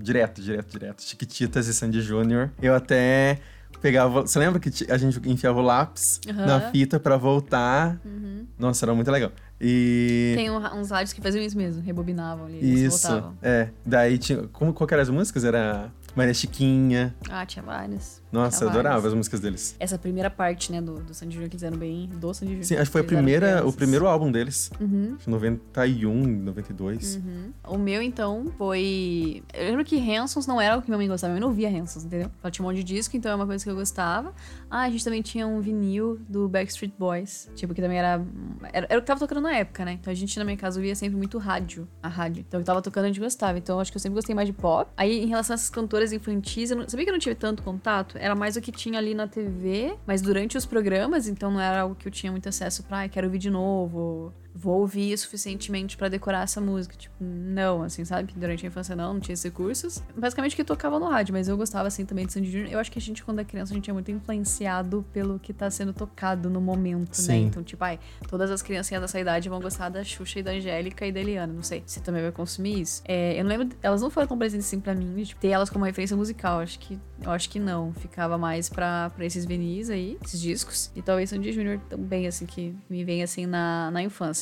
direto, 0.00 0.40
direto, 0.40 0.72
direto. 0.72 1.02
Chiquititas 1.02 1.68
e 1.68 1.74
Sandy 1.74 2.00
Júnior. 2.00 2.50
Eu 2.60 2.74
até 2.74 3.38
pegava. 3.80 4.22
Você 4.22 4.38
lembra 4.38 4.58
que 4.58 4.70
a 4.90 4.96
gente 4.96 5.20
enfiava 5.28 5.58
o 5.58 5.62
lápis 5.62 6.20
Aham. 6.28 6.46
na 6.46 6.60
fita 6.70 6.98
pra 6.98 7.16
voltar? 7.16 8.00
Uhum. 8.04 8.46
Nossa, 8.58 8.86
era 8.86 8.94
muito 8.94 9.10
legal. 9.10 9.32
E. 9.64 10.32
Tem 10.34 10.50
uns 10.50 10.90
rádios 10.90 11.12
que 11.12 11.20
faziam 11.20 11.42
isso 11.44 11.56
mesmo, 11.56 11.80
rebobinavam 11.82 12.46
ali, 12.46 12.56
eles 12.58 12.80
Isso, 12.94 13.08
voltavam. 13.08 13.36
é. 13.40 13.68
Daí 13.86 14.18
tinha. 14.18 14.48
Como, 14.52 14.72
qual 14.72 14.88
que 14.88 14.94
eram 14.94 15.02
as 15.02 15.08
músicas? 15.08 15.44
Era 15.44 15.92
Maria 16.16 16.34
Chiquinha. 16.34 17.14
Ah, 17.30 17.46
tinha 17.46 17.62
várias. 17.62 18.21
Nossa, 18.32 18.64
eu 18.64 18.70
adorava 18.70 19.06
as 19.06 19.12
músicas 19.12 19.40
deles. 19.40 19.76
Essa 19.78 19.98
primeira 19.98 20.30
parte, 20.30 20.72
né, 20.72 20.80
do, 20.80 20.94
do 21.00 21.12
Sandy 21.12 21.34
Júnior 21.34 21.50
que 21.50 21.56
eles 21.56 21.62
eram 21.62 21.76
bem. 21.76 22.08
Do 22.08 22.32
Sandy 22.32 22.52
Júnior. 22.52 22.64
Sim, 22.64 22.76
acho 22.76 22.86
que 22.86 22.92
foi 22.92 23.02
a 23.02 23.04
primeira, 23.04 23.66
o 23.66 23.72
primeiro 23.72 24.08
álbum 24.08 24.32
deles. 24.32 24.70
Uhum. 24.80 25.12
Acho 25.16 25.24
que 25.24 25.30
91, 25.30 26.26
92. 26.26 27.16
Uhum. 27.16 27.52
O 27.68 27.78
meu, 27.78 28.00
então, 28.00 28.50
foi. 28.56 29.42
Eu 29.52 29.66
lembro 29.66 29.84
que 29.84 29.96
Hansons 30.10 30.46
não 30.46 30.58
era 30.58 30.78
o 30.78 30.82
que 30.82 30.88
minha 30.88 30.96
mãe 30.96 31.06
gostava. 31.06 31.34
Eu 31.34 31.40
não 31.40 31.48
ouvia 31.48 31.68
Hansons, 31.68 32.04
entendeu? 32.04 32.30
Ela 32.42 32.50
tinha 32.50 32.64
um 32.64 32.68
monte 32.68 32.78
de 32.78 32.84
disco, 32.84 33.14
então 33.16 33.30
é 33.30 33.34
uma 33.34 33.46
coisa 33.46 33.62
que 33.62 33.70
eu 33.70 33.74
gostava. 33.74 34.32
Ah, 34.70 34.82
a 34.82 34.90
gente 34.90 35.04
também 35.04 35.20
tinha 35.20 35.46
um 35.46 35.60
vinil 35.60 36.18
do 36.26 36.48
Backstreet 36.48 36.94
Boys. 36.98 37.50
Tipo, 37.54 37.74
que 37.74 37.82
também 37.82 37.98
era. 37.98 38.24
Era, 38.72 38.86
era 38.88 38.98
o 38.98 39.02
que 39.02 39.06
tava 39.06 39.20
tocando 39.20 39.42
na 39.42 39.54
época, 39.54 39.84
né? 39.84 39.92
Então 40.00 40.10
a 40.10 40.14
gente, 40.14 40.38
na 40.38 40.44
minha 40.44 40.56
casa, 40.56 40.78
ouvia 40.78 40.94
sempre 40.94 41.16
muito 41.18 41.36
rádio. 41.36 41.86
A 42.02 42.08
rádio. 42.08 42.44
Então 42.48 42.58
o 42.58 42.62
que 42.62 42.66
tava 42.66 42.80
tocando 42.80 43.04
a 43.04 43.08
gente 43.08 43.20
gostava. 43.20 43.58
Então 43.58 43.78
acho 43.78 43.92
que 43.92 43.96
eu 43.96 44.00
sempre 44.00 44.14
gostei 44.14 44.34
mais 44.34 44.48
de 44.48 44.54
pop. 44.54 44.90
Aí, 44.96 45.22
em 45.22 45.26
relação 45.26 45.52
a 45.52 45.56
essas 45.56 45.68
cantoras 45.68 46.12
infantis, 46.12 46.70
eu 46.70 46.78
não, 46.78 46.88
sabia 46.88 47.04
que 47.04 47.10
eu 47.10 47.14
não 47.14 47.20
tive 47.20 47.34
tanto 47.34 47.62
contato? 47.62 48.16
Era 48.22 48.36
mais 48.36 48.54
o 48.54 48.60
que 48.60 48.70
tinha 48.70 49.00
ali 49.00 49.14
na 49.14 49.26
TV, 49.26 49.96
mas 50.06 50.22
durante 50.22 50.56
os 50.56 50.64
programas, 50.64 51.26
então 51.26 51.50
não 51.50 51.60
era 51.60 51.80
algo 51.80 51.96
que 51.96 52.06
eu 52.06 52.12
tinha 52.12 52.30
muito 52.30 52.48
acesso 52.48 52.84
pra, 52.84 53.02
ah, 53.02 53.08
quero 53.08 53.26
ouvir 53.26 53.38
de 53.38 53.50
novo 53.50 54.32
vou 54.54 54.80
ouvir 54.80 55.16
suficientemente 55.16 55.96
pra 55.96 56.08
decorar 56.08 56.42
essa 56.42 56.60
música. 56.60 56.94
Tipo, 56.96 57.14
não, 57.20 57.82
assim, 57.82 58.04
sabe? 58.04 58.32
Durante 58.36 58.64
a 58.64 58.68
infância 58.68 58.94
não, 58.94 59.14
não 59.14 59.20
tinha 59.20 59.34
esses 59.34 59.44
recursos. 59.44 60.02
Basicamente 60.16 60.54
que 60.54 60.64
tocava 60.64 60.98
no 60.98 61.08
rádio, 61.08 61.32
mas 61.32 61.48
eu 61.48 61.56
gostava, 61.56 61.88
assim, 61.88 62.04
também 62.04 62.26
de 62.26 62.32
Sandy 62.32 62.50
Júnior. 62.50 62.72
Eu 62.72 62.78
acho 62.78 62.90
que 62.90 62.98
a 62.98 63.02
gente, 63.02 63.24
quando 63.24 63.40
é 63.40 63.44
criança, 63.44 63.72
a 63.72 63.74
gente 63.74 63.88
é 63.88 63.92
muito 63.92 64.10
influenciado 64.10 65.04
pelo 65.12 65.38
que 65.38 65.52
tá 65.52 65.70
sendo 65.70 65.92
tocado 65.92 66.50
no 66.50 66.60
momento, 66.60 67.18
né? 67.18 67.34
Sim. 67.34 67.46
Então, 67.46 67.62
tipo, 67.62 67.82
ai, 67.84 67.98
todas 68.28 68.50
as 68.50 68.62
criancinhas 68.62 69.00
dessa 69.00 69.18
idade 69.18 69.48
vão 69.48 69.60
gostar 69.60 69.88
da 69.88 70.04
Xuxa 70.04 70.40
e 70.40 70.42
da 70.42 70.52
Angélica 70.52 71.06
e 71.06 71.12
da 71.12 71.20
Eliana. 71.20 71.52
Não 71.52 71.62
sei. 71.62 71.82
Você 71.86 72.00
também 72.00 72.22
vai 72.22 72.32
consumir 72.32 72.80
isso? 72.80 73.02
É, 73.06 73.38
eu 73.38 73.44
não 73.44 73.50
lembro, 73.50 73.76
elas 73.82 74.02
não 74.02 74.10
foram 74.10 74.26
tão 74.26 74.38
presentes 74.38 74.66
assim 74.66 74.80
pra 74.80 74.94
mim, 74.94 75.14
de 75.14 75.26
tipo, 75.26 75.40
ter 75.40 75.48
elas 75.48 75.70
como 75.70 75.84
referência 75.84 76.16
musical. 76.16 76.60
Acho 76.60 76.78
que, 76.78 76.98
eu 77.22 77.30
acho 77.30 77.48
que 77.48 77.58
não. 77.58 77.92
Ficava 77.94 78.36
mais 78.36 78.68
pra, 78.68 79.10
pra 79.10 79.24
esses 79.24 79.44
vinis 79.44 79.90
aí, 79.90 80.18
esses 80.24 80.40
discos. 80.40 80.90
E 80.94 81.02
talvez 81.02 81.30
Sandy 81.30 81.52
Júnior 81.52 81.80
também, 81.88 82.26
assim, 82.26 82.46
que 82.46 82.74
me 82.88 83.04
vem 83.04 83.22
assim 83.22 83.46
na, 83.46 83.90
na 83.90 84.02
infância. 84.02 84.41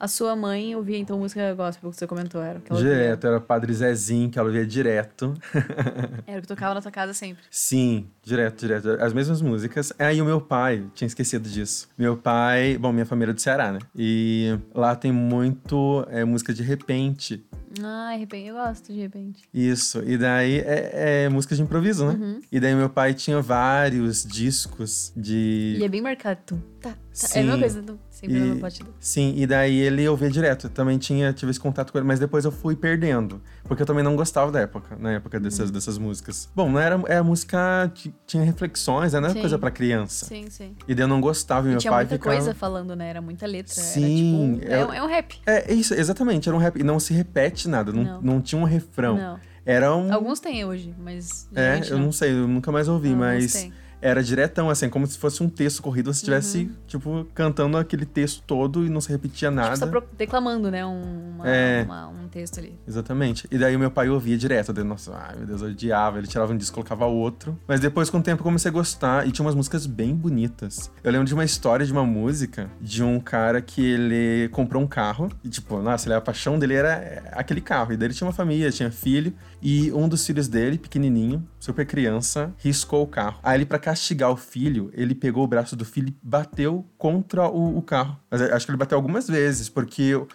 A 0.00 0.08
sua 0.08 0.34
mãe 0.34 0.74
ouvia 0.74 0.96
então 0.96 1.18
música 1.18 1.52
gospel 1.52 1.90
que 1.90 1.96
você 1.98 2.06
comentou, 2.06 2.40
era 2.42 2.58
o 2.58 2.62
que 2.62 2.72
ela 2.72 2.80
ouvia. 2.80 2.94
Direto, 2.94 3.26
era 3.26 3.38
Padre 3.38 3.74
Zezinho, 3.74 4.30
que 4.30 4.38
ela 4.38 4.50
via 4.50 4.66
direto. 4.66 5.34
Era 6.26 6.38
o 6.38 6.42
que 6.42 6.48
tocava 6.48 6.72
na 6.74 6.80
tua 6.80 6.90
casa 6.90 7.12
sempre. 7.12 7.42
Sim, 7.50 8.06
direto, 8.22 8.60
direto. 8.60 8.88
As 9.02 9.12
mesmas 9.12 9.42
músicas. 9.42 9.92
Aí 9.98 10.22
o 10.22 10.24
meu 10.24 10.40
pai, 10.40 10.84
tinha 10.94 11.06
esquecido 11.06 11.48
disso. 11.48 11.86
Meu 11.98 12.16
pai, 12.16 12.78
bom, 12.78 12.92
minha 12.92 13.04
família 13.04 13.32
é 13.32 13.34
do 13.34 13.40
Ceará, 13.40 13.72
né? 13.72 13.80
E 13.94 14.56
lá 14.74 14.96
tem 14.96 15.12
muito 15.12 16.06
é, 16.08 16.24
música 16.24 16.54
de 16.54 16.62
repente. 16.62 17.44
Ah, 17.82 18.10
de 18.14 18.20
repente, 18.20 18.48
eu 18.48 18.54
gosto 18.54 18.92
de 18.92 19.00
repente. 19.00 19.42
Isso. 19.52 20.02
E 20.04 20.16
daí 20.16 20.58
é, 20.60 21.24
é 21.24 21.28
música 21.28 21.54
de 21.54 21.62
improviso, 21.62 22.06
né? 22.06 22.12
Uhum. 22.18 22.40
E 22.50 22.58
daí 22.58 22.74
meu 22.74 22.88
pai 22.88 23.12
tinha 23.14 23.40
vários 23.40 24.24
discos 24.24 25.12
de. 25.16 25.76
E 25.78 25.84
é 25.84 25.88
bem 25.88 26.00
marcado. 26.00 26.40
Tum, 26.46 26.58
tá, 26.80 26.90
tá. 26.90 26.96
Sim. 27.12 27.38
É 27.38 27.42
a 27.42 27.44
mesma 27.44 27.58
coisa, 27.60 27.82
tum, 27.82 27.98
sempre 28.10 28.36
E- 28.36 28.40
na 28.40 28.54
batida. 28.56 28.90
Sim, 28.98 29.34
e 29.36 29.46
daí 29.46 29.78
ele 29.90 30.08
ouvia 30.08 30.30
direto. 30.30 30.66
Eu 30.66 30.70
também 30.70 30.96
tinha, 30.98 31.32
tive 31.32 31.50
esse 31.50 31.60
contato 31.60 31.92
com 31.92 31.98
ele, 31.98 32.06
mas 32.06 32.18
depois 32.18 32.44
eu 32.44 32.50
fui 32.52 32.74
perdendo. 32.76 33.40
Porque 33.64 33.82
eu 33.82 33.86
também 33.86 34.02
não 34.04 34.16
gostava 34.16 34.50
da 34.50 34.60
época, 34.60 34.96
na 34.98 35.12
época 35.12 35.38
dessas, 35.38 35.68
Uhum. 35.68 35.72
dessas 35.74 35.98
músicas. 35.98 36.48
Bom, 36.54 36.70
não 36.70 36.78
era, 36.80 37.00
era 37.06 37.22
música, 37.22 37.90
t- 37.94 38.12
tinha 38.26 38.42
reflexões, 38.44 39.12
né? 39.12 39.20
não 39.20 39.26
era 39.26 39.34
Sim. 39.34 39.40
coisa 39.40 39.58
pra 39.58 39.70
criança. 39.70 40.26
Sim, 40.26 40.46
sim. 40.50 40.74
E 40.88 40.94
daí 40.94 41.04
eu 41.04 41.08
não 41.08 41.20
gostava, 41.20 41.66
e 41.66 41.70
meu 41.70 41.78
tinha 41.78 41.90
pai 41.90 42.04
muita 42.04 42.14
ficava... 42.16 42.36
coisa 42.36 42.54
falando, 42.54 42.94
né? 42.96 43.08
Era 43.10 43.20
muita 43.20 43.46
letra. 43.46 43.72
Sim, 43.74 44.58
tipo. 44.60 44.70
é, 44.72 44.80
é- 44.80 44.86
um, 44.86 44.92
é 44.94 45.02
um 45.02 45.06
rap. 45.06 45.40
É, 45.46 45.70
é 45.70 45.74
isso, 45.74 45.94
exatamente, 45.94 46.48
era 46.48 46.56
um 46.56 46.60
rap. 46.60 46.78
E 46.78 46.82
não 46.82 46.98
se 47.00 47.12
repete 47.12 47.68
nada, 47.68 47.92
não, 47.92 48.02
Não. 48.04 48.22
não. 48.22 48.40
tinha 48.40 48.60
um 48.60 48.64
refrão. 48.64 49.16
Não. 49.16 49.38
Era 49.66 49.94
um... 49.94 50.12
Alguns 50.12 50.40
tem 50.40 50.64
hoje, 50.64 50.94
mas. 50.98 51.46
É, 51.54 51.80
eu 51.90 51.98
não 51.98 52.10
sei, 52.10 52.32
eu 52.32 52.48
nunca 52.48 52.72
mais 52.72 52.88
ouvi, 52.88 53.08
Alguns 53.08 53.20
mas 53.20 53.52
tem. 53.52 53.72
Era 54.02 54.22
diretão, 54.22 54.70
assim, 54.70 54.88
como 54.88 55.06
se 55.06 55.18
fosse 55.18 55.42
um 55.42 55.48
texto 55.48 55.82
corrido, 55.82 56.12
você 56.12 56.18
estivesse, 56.18 56.58
Uhum. 56.64 56.70
tipo, 56.86 57.26
cantando 57.34 57.76
aquele 57.76 58.04
texto 58.06 58.42
todo 58.46 58.84
e 58.86 58.88
não 58.88 59.00
se 59.00 59.10
repetia 59.10 59.50
nada. 59.50 59.74
Tipo, 59.74 59.80
tá 59.80 59.86
pro- 59.86 60.04
declamando, 60.16 60.70
né? 60.70 60.84
Um, 60.86 61.34
uma- 61.36 61.48
É. 61.48 61.82
uma- 61.84 62.08
um 62.08 62.28
texto 62.28 62.58
ali. 62.58 62.74
Exatamente. 62.86 63.46
E 63.50 63.58
daí 63.58 63.74
o 63.76 63.78
meu 63.78 63.90
pai 63.90 64.08
ouvia 64.08 64.36
direto. 64.38 64.72
Daí, 64.72 64.84
nossa, 64.84 65.12
ai 65.14 65.36
meu 65.36 65.46
Deus, 65.46 65.62
eu 65.62 65.68
odiava. 65.68 66.18
Ele 66.18 66.26
tirava 66.26 66.52
um 66.52 66.56
disco, 66.56 66.74
colocava 66.74 67.06
outro. 67.06 67.58
Mas 67.66 67.80
depois, 67.80 68.08
com 68.10 68.18
o 68.18 68.22
tempo, 68.22 68.40
eu 68.40 68.44
comecei 68.44 68.68
a 68.70 68.72
gostar. 68.72 69.26
E 69.26 69.32
tinha 69.32 69.44
umas 69.44 69.54
músicas 69.54 69.86
bem 69.86 70.14
bonitas. 70.14 70.90
Eu 71.04 71.12
lembro 71.12 71.26
de 71.26 71.34
uma 71.34 71.44
história 71.44 71.84
de 71.84 71.92
uma 71.92 72.04
música 72.04 72.70
de 72.80 73.02
um 73.02 73.18
cara 73.20 73.60
que 73.60 73.84
ele 73.84 74.48
comprou 74.50 74.82
um 74.82 74.86
carro. 74.86 75.30
E, 75.44 75.48
tipo, 75.48 75.80
nossa, 75.82 76.06
ele, 76.08 76.14
a 76.14 76.20
paixão 76.20 76.58
dele 76.58 76.74
era 76.74 76.90
é, 76.92 77.22
aquele 77.32 77.60
carro. 77.60 77.92
E 77.92 77.96
daí 77.96 78.06
ele 78.08 78.14
tinha 78.14 78.26
uma 78.26 78.32
família, 78.32 78.70
tinha 78.70 78.90
filho. 78.90 79.32
E 79.62 79.92
um 79.92 80.08
dos 80.08 80.26
filhos 80.26 80.48
dele, 80.48 80.78
pequenininho, 80.78 81.46
super 81.58 81.84
criança, 81.86 82.52
riscou 82.58 83.02
o 83.02 83.06
carro. 83.06 83.38
Aí 83.42 83.58
ele, 83.58 83.66
pra 83.66 83.78
castigar 83.78 84.30
o 84.30 84.36
filho, 84.36 84.90
ele 84.94 85.14
pegou 85.14 85.44
o 85.44 85.46
braço 85.46 85.76
do 85.76 85.84
filho 85.84 86.08
e 86.08 86.16
bateu 86.22 86.84
contra 86.96 87.48
o, 87.48 87.76
o 87.76 87.82
carro. 87.82 88.16
Mas 88.30 88.40
acho 88.42 88.64
que 88.66 88.72
ele 88.72 88.78
bateu 88.78 88.96
algumas 88.96 89.28
vezes, 89.28 89.68
porque 89.68 90.14
o, 90.14 90.26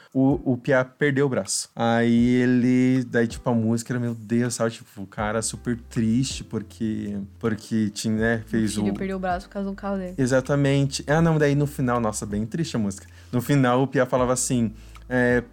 o 0.53 0.57
Pia 0.57 0.85
perdeu 0.85 1.25
o 1.25 1.29
braço. 1.29 1.69
Aí 1.75 2.35
ele. 2.35 3.03
Daí, 3.09 3.27
tipo, 3.27 3.49
a 3.49 3.53
música 3.53 3.93
era, 3.93 3.99
meu 3.99 4.13
Deus, 4.13 4.53
sabe? 4.55 4.71
Tipo, 4.71 5.01
o 5.01 5.07
cara 5.07 5.41
super 5.41 5.77
triste, 5.89 6.43
porque. 6.43 7.17
Porque 7.39 7.89
tinha, 7.89 8.15
né? 8.15 8.43
Fez 8.45 8.77
o 8.77 8.81
o. 8.81 8.83
filho 8.85 8.95
perdeu 8.95 9.17
o 9.17 9.19
braço 9.19 9.47
por 9.47 9.53
causa 9.53 9.69
do 9.69 9.75
carro 9.75 9.97
dele. 9.97 10.13
Exatamente. 10.17 11.03
Ah, 11.07 11.21
não, 11.21 11.38
daí 11.38 11.55
no 11.55 11.65
final, 11.67 11.99
nossa, 11.99 12.25
bem 12.25 12.45
triste 12.45 12.75
a 12.75 12.79
música. 12.79 13.07
No 13.31 13.41
final, 13.41 13.81
o 13.81 13.88
Pia 13.88 14.05
falava 14.05 14.33
assim. 14.33 14.73
é, 15.09 15.43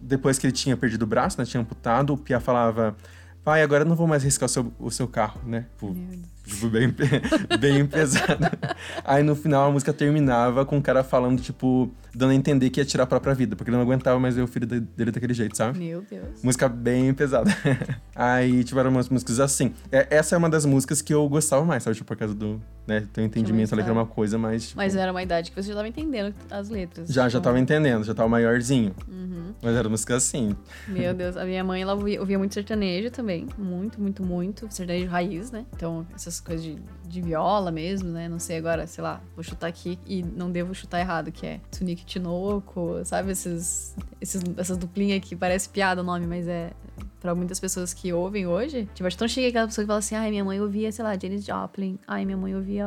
depois 0.00 0.38
que 0.38 0.46
ele 0.46 0.52
tinha 0.52 0.76
perdido 0.76 1.02
o 1.02 1.06
braço, 1.06 1.38
né? 1.38 1.44
Tinha 1.44 1.60
amputado, 1.60 2.12
o 2.12 2.16
Pia 2.16 2.40
falava. 2.40 2.96
Pai, 3.44 3.62
agora 3.62 3.84
eu 3.84 3.88
não 3.88 3.96
vou 3.96 4.06
mais 4.06 4.22
riscar 4.22 4.46
o 4.46 4.48
seu, 4.48 4.72
o 4.78 4.90
seu 4.90 5.08
carro, 5.08 5.40
né? 5.46 5.66
Tipo. 5.74 5.96
Tipo, 6.44 6.68
bem, 6.68 6.94
bem 7.58 7.86
pesado. 7.86 8.46
Aí 9.04 9.22
no 9.22 9.36
final 9.36 9.68
a 9.68 9.72
música 9.72 9.92
terminava 9.92 10.64
com 10.64 10.78
o 10.78 10.82
cara 10.82 11.02
falando, 11.04 11.40
tipo, 11.40 11.90
dando 12.14 12.30
a 12.30 12.34
entender 12.34 12.70
que 12.70 12.80
ia 12.80 12.84
tirar 12.84 13.04
a 13.04 13.06
própria 13.06 13.34
vida, 13.34 13.54
porque 13.56 13.70
ele 13.70 13.76
não 13.76 13.84
aguentava 13.84 14.18
mais 14.18 14.34
ver 14.36 14.42
o 14.42 14.46
filho 14.46 14.66
de- 14.66 14.80
dele 14.80 15.10
daquele 15.10 15.34
jeito, 15.34 15.56
sabe? 15.56 15.78
Meu 15.78 16.02
Deus. 16.08 16.42
Música 16.42 16.68
bem 16.68 17.12
pesada. 17.14 17.50
Aí 18.14 18.64
tiveram 18.64 18.90
umas 18.90 19.08
músicas 19.08 19.40
assim. 19.40 19.72
É, 19.90 20.06
essa 20.10 20.34
é 20.34 20.38
uma 20.38 20.50
das 20.50 20.64
músicas 20.64 21.00
que 21.00 21.12
eu 21.14 21.28
gostava 21.28 21.64
mais, 21.64 21.82
sabe? 21.82 21.96
Tipo, 21.96 22.08
por 22.08 22.16
causa 22.16 22.34
do. 22.34 22.60
Né, 22.86 23.06
teu 23.12 23.22
entendimento 23.24 23.72
ali 23.72 23.82
que 23.84 23.88
era 23.88 23.96
uma 23.96 24.06
coisa 24.06 24.36
mais. 24.36 24.64
Tipo, 24.68 24.78
Mas 24.78 24.96
era 24.96 25.12
uma 25.12 25.22
idade 25.22 25.50
que 25.52 25.62
você 25.62 25.68
já 25.68 25.76
tava 25.76 25.86
entendendo 25.86 26.34
as 26.50 26.68
letras. 26.68 27.08
já, 27.08 27.22
já 27.24 27.38
tipo, 27.38 27.42
tava 27.42 27.60
entendendo, 27.60 28.02
já 28.02 28.12
tava 28.14 28.28
maiorzinho. 28.28 28.92
Uhum. 29.06 29.54
Mas 29.62 29.76
era 29.76 29.88
música 29.88 30.16
assim. 30.16 30.56
Meu 30.88 31.14
Deus, 31.14 31.36
a 31.36 31.44
minha 31.44 31.62
mãe 31.62 31.82
ela 31.82 31.94
ouvia, 31.94 32.18
ouvia 32.18 32.36
muito 32.38 32.52
sertanejo 32.54 33.10
também. 33.10 33.46
também. 33.46 33.64
Muito, 33.70 34.00
muito, 34.00 34.24
muito. 34.24 34.66
Sertanejo 34.70 35.06
raiz, 35.06 35.52
né? 35.52 35.64
Então, 35.76 36.04
essas 36.16 36.40
coisas 36.40 36.64
de, 36.64 36.78
de 37.06 37.20
viola 37.22 37.70
mesmo, 37.70 38.08
né? 38.08 38.28
Não 38.28 38.40
sei 38.40 38.56
agora, 38.56 38.86
sei 38.88 39.04
lá, 39.04 39.20
vou 39.36 39.44
chutar 39.44 39.68
aqui 39.68 39.96
e 40.04 40.22
não 40.24 40.50
devo 40.50 40.74
chutar 40.74 40.98
errado, 40.98 41.30
que 41.30 41.46
é 41.46 41.60
Tunique 41.70 41.99
Tinoco, 42.04 43.04
sabe? 43.04 43.32
Esses, 43.32 43.94
esses, 44.20 44.42
essas 44.56 44.76
duplinhas 44.76 45.20
que 45.20 45.36
parece 45.36 45.68
piada 45.68 46.00
o 46.00 46.04
nome, 46.04 46.26
mas 46.26 46.46
é 46.48 46.72
pra 47.20 47.34
muitas 47.34 47.60
pessoas 47.60 47.92
que 47.92 48.12
ouvem 48.12 48.46
hoje, 48.46 48.88
tipo, 48.94 49.06
acho 49.06 49.16
tão 49.16 49.28
chique 49.28 49.46
aquela 49.46 49.66
pessoa 49.66 49.84
que 49.84 49.86
fala 49.86 49.98
assim, 49.98 50.14
ai, 50.14 50.30
minha 50.30 50.44
mãe 50.44 50.60
ouvia, 50.60 50.90
sei 50.90 51.04
lá, 51.04 51.12
Janis 51.12 51.44
Joplin, 51.44 51.98
ai, 52.08 52.24
minha 52.24 52.36
mãe 52.36 52.54
ouvia... 52.54 52.86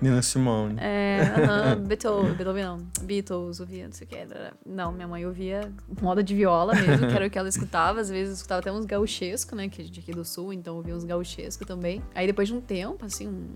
Nina 0.00 0.22
Simone. 0.22 0.76
É, 0.78 1.20
aham, 1.36 1.72
uh 1.74 1.76
-huh, 1.76 1.86
Beethoven, 1.86 2.34
Beethoven 2.34 2.64
não, 2.64 2.78
Beatles, 3.02 3.60
ouvia, 3.60 3.86
não 3.86 3.92
sei 3.92 4.06
o 4.06 4.10
que, 4.10 4.16
não, 4.64 4.92
minha 4.92 5.08
mãe 5.08 5.26
ouvia 5.26 5.72
moda 6.00 6.22
de 6.22 6.34
viola 6.34 6.74
mesmo, 6.74 7.08
que 7.08 7.14
era 7.14 7.26
o 7.26 7.30
que 7.30 7.38
ela 7.38 7.48
escutava, 7.48 8.00
às 8.00 8.08
vezes 8.08 8.36
escutava 8.36 8.60
até 8.60 8.70
uns 8.70 8.86
gauchesco, 8.86 9.56
né, 9.56 9.68
que 9.68 9.82
a 9.82 9.84
gente 9.84 9.98
aqui 9.98 10.12
do 10.12 10.24
sul, 10.24 10.52
então 10.52 10.76
ouvia 10.76 10.94
uns 10.94 11.04
gauchesco 11.04 11.66
também. 11.66 12.00
Aí 12.14 12.26
depois 12.26 12.46
de 12.46 12.54
um 12.54 12.60
tempo, 12.60 13.04
assim, 13.04 13.26
um 13.28 13.48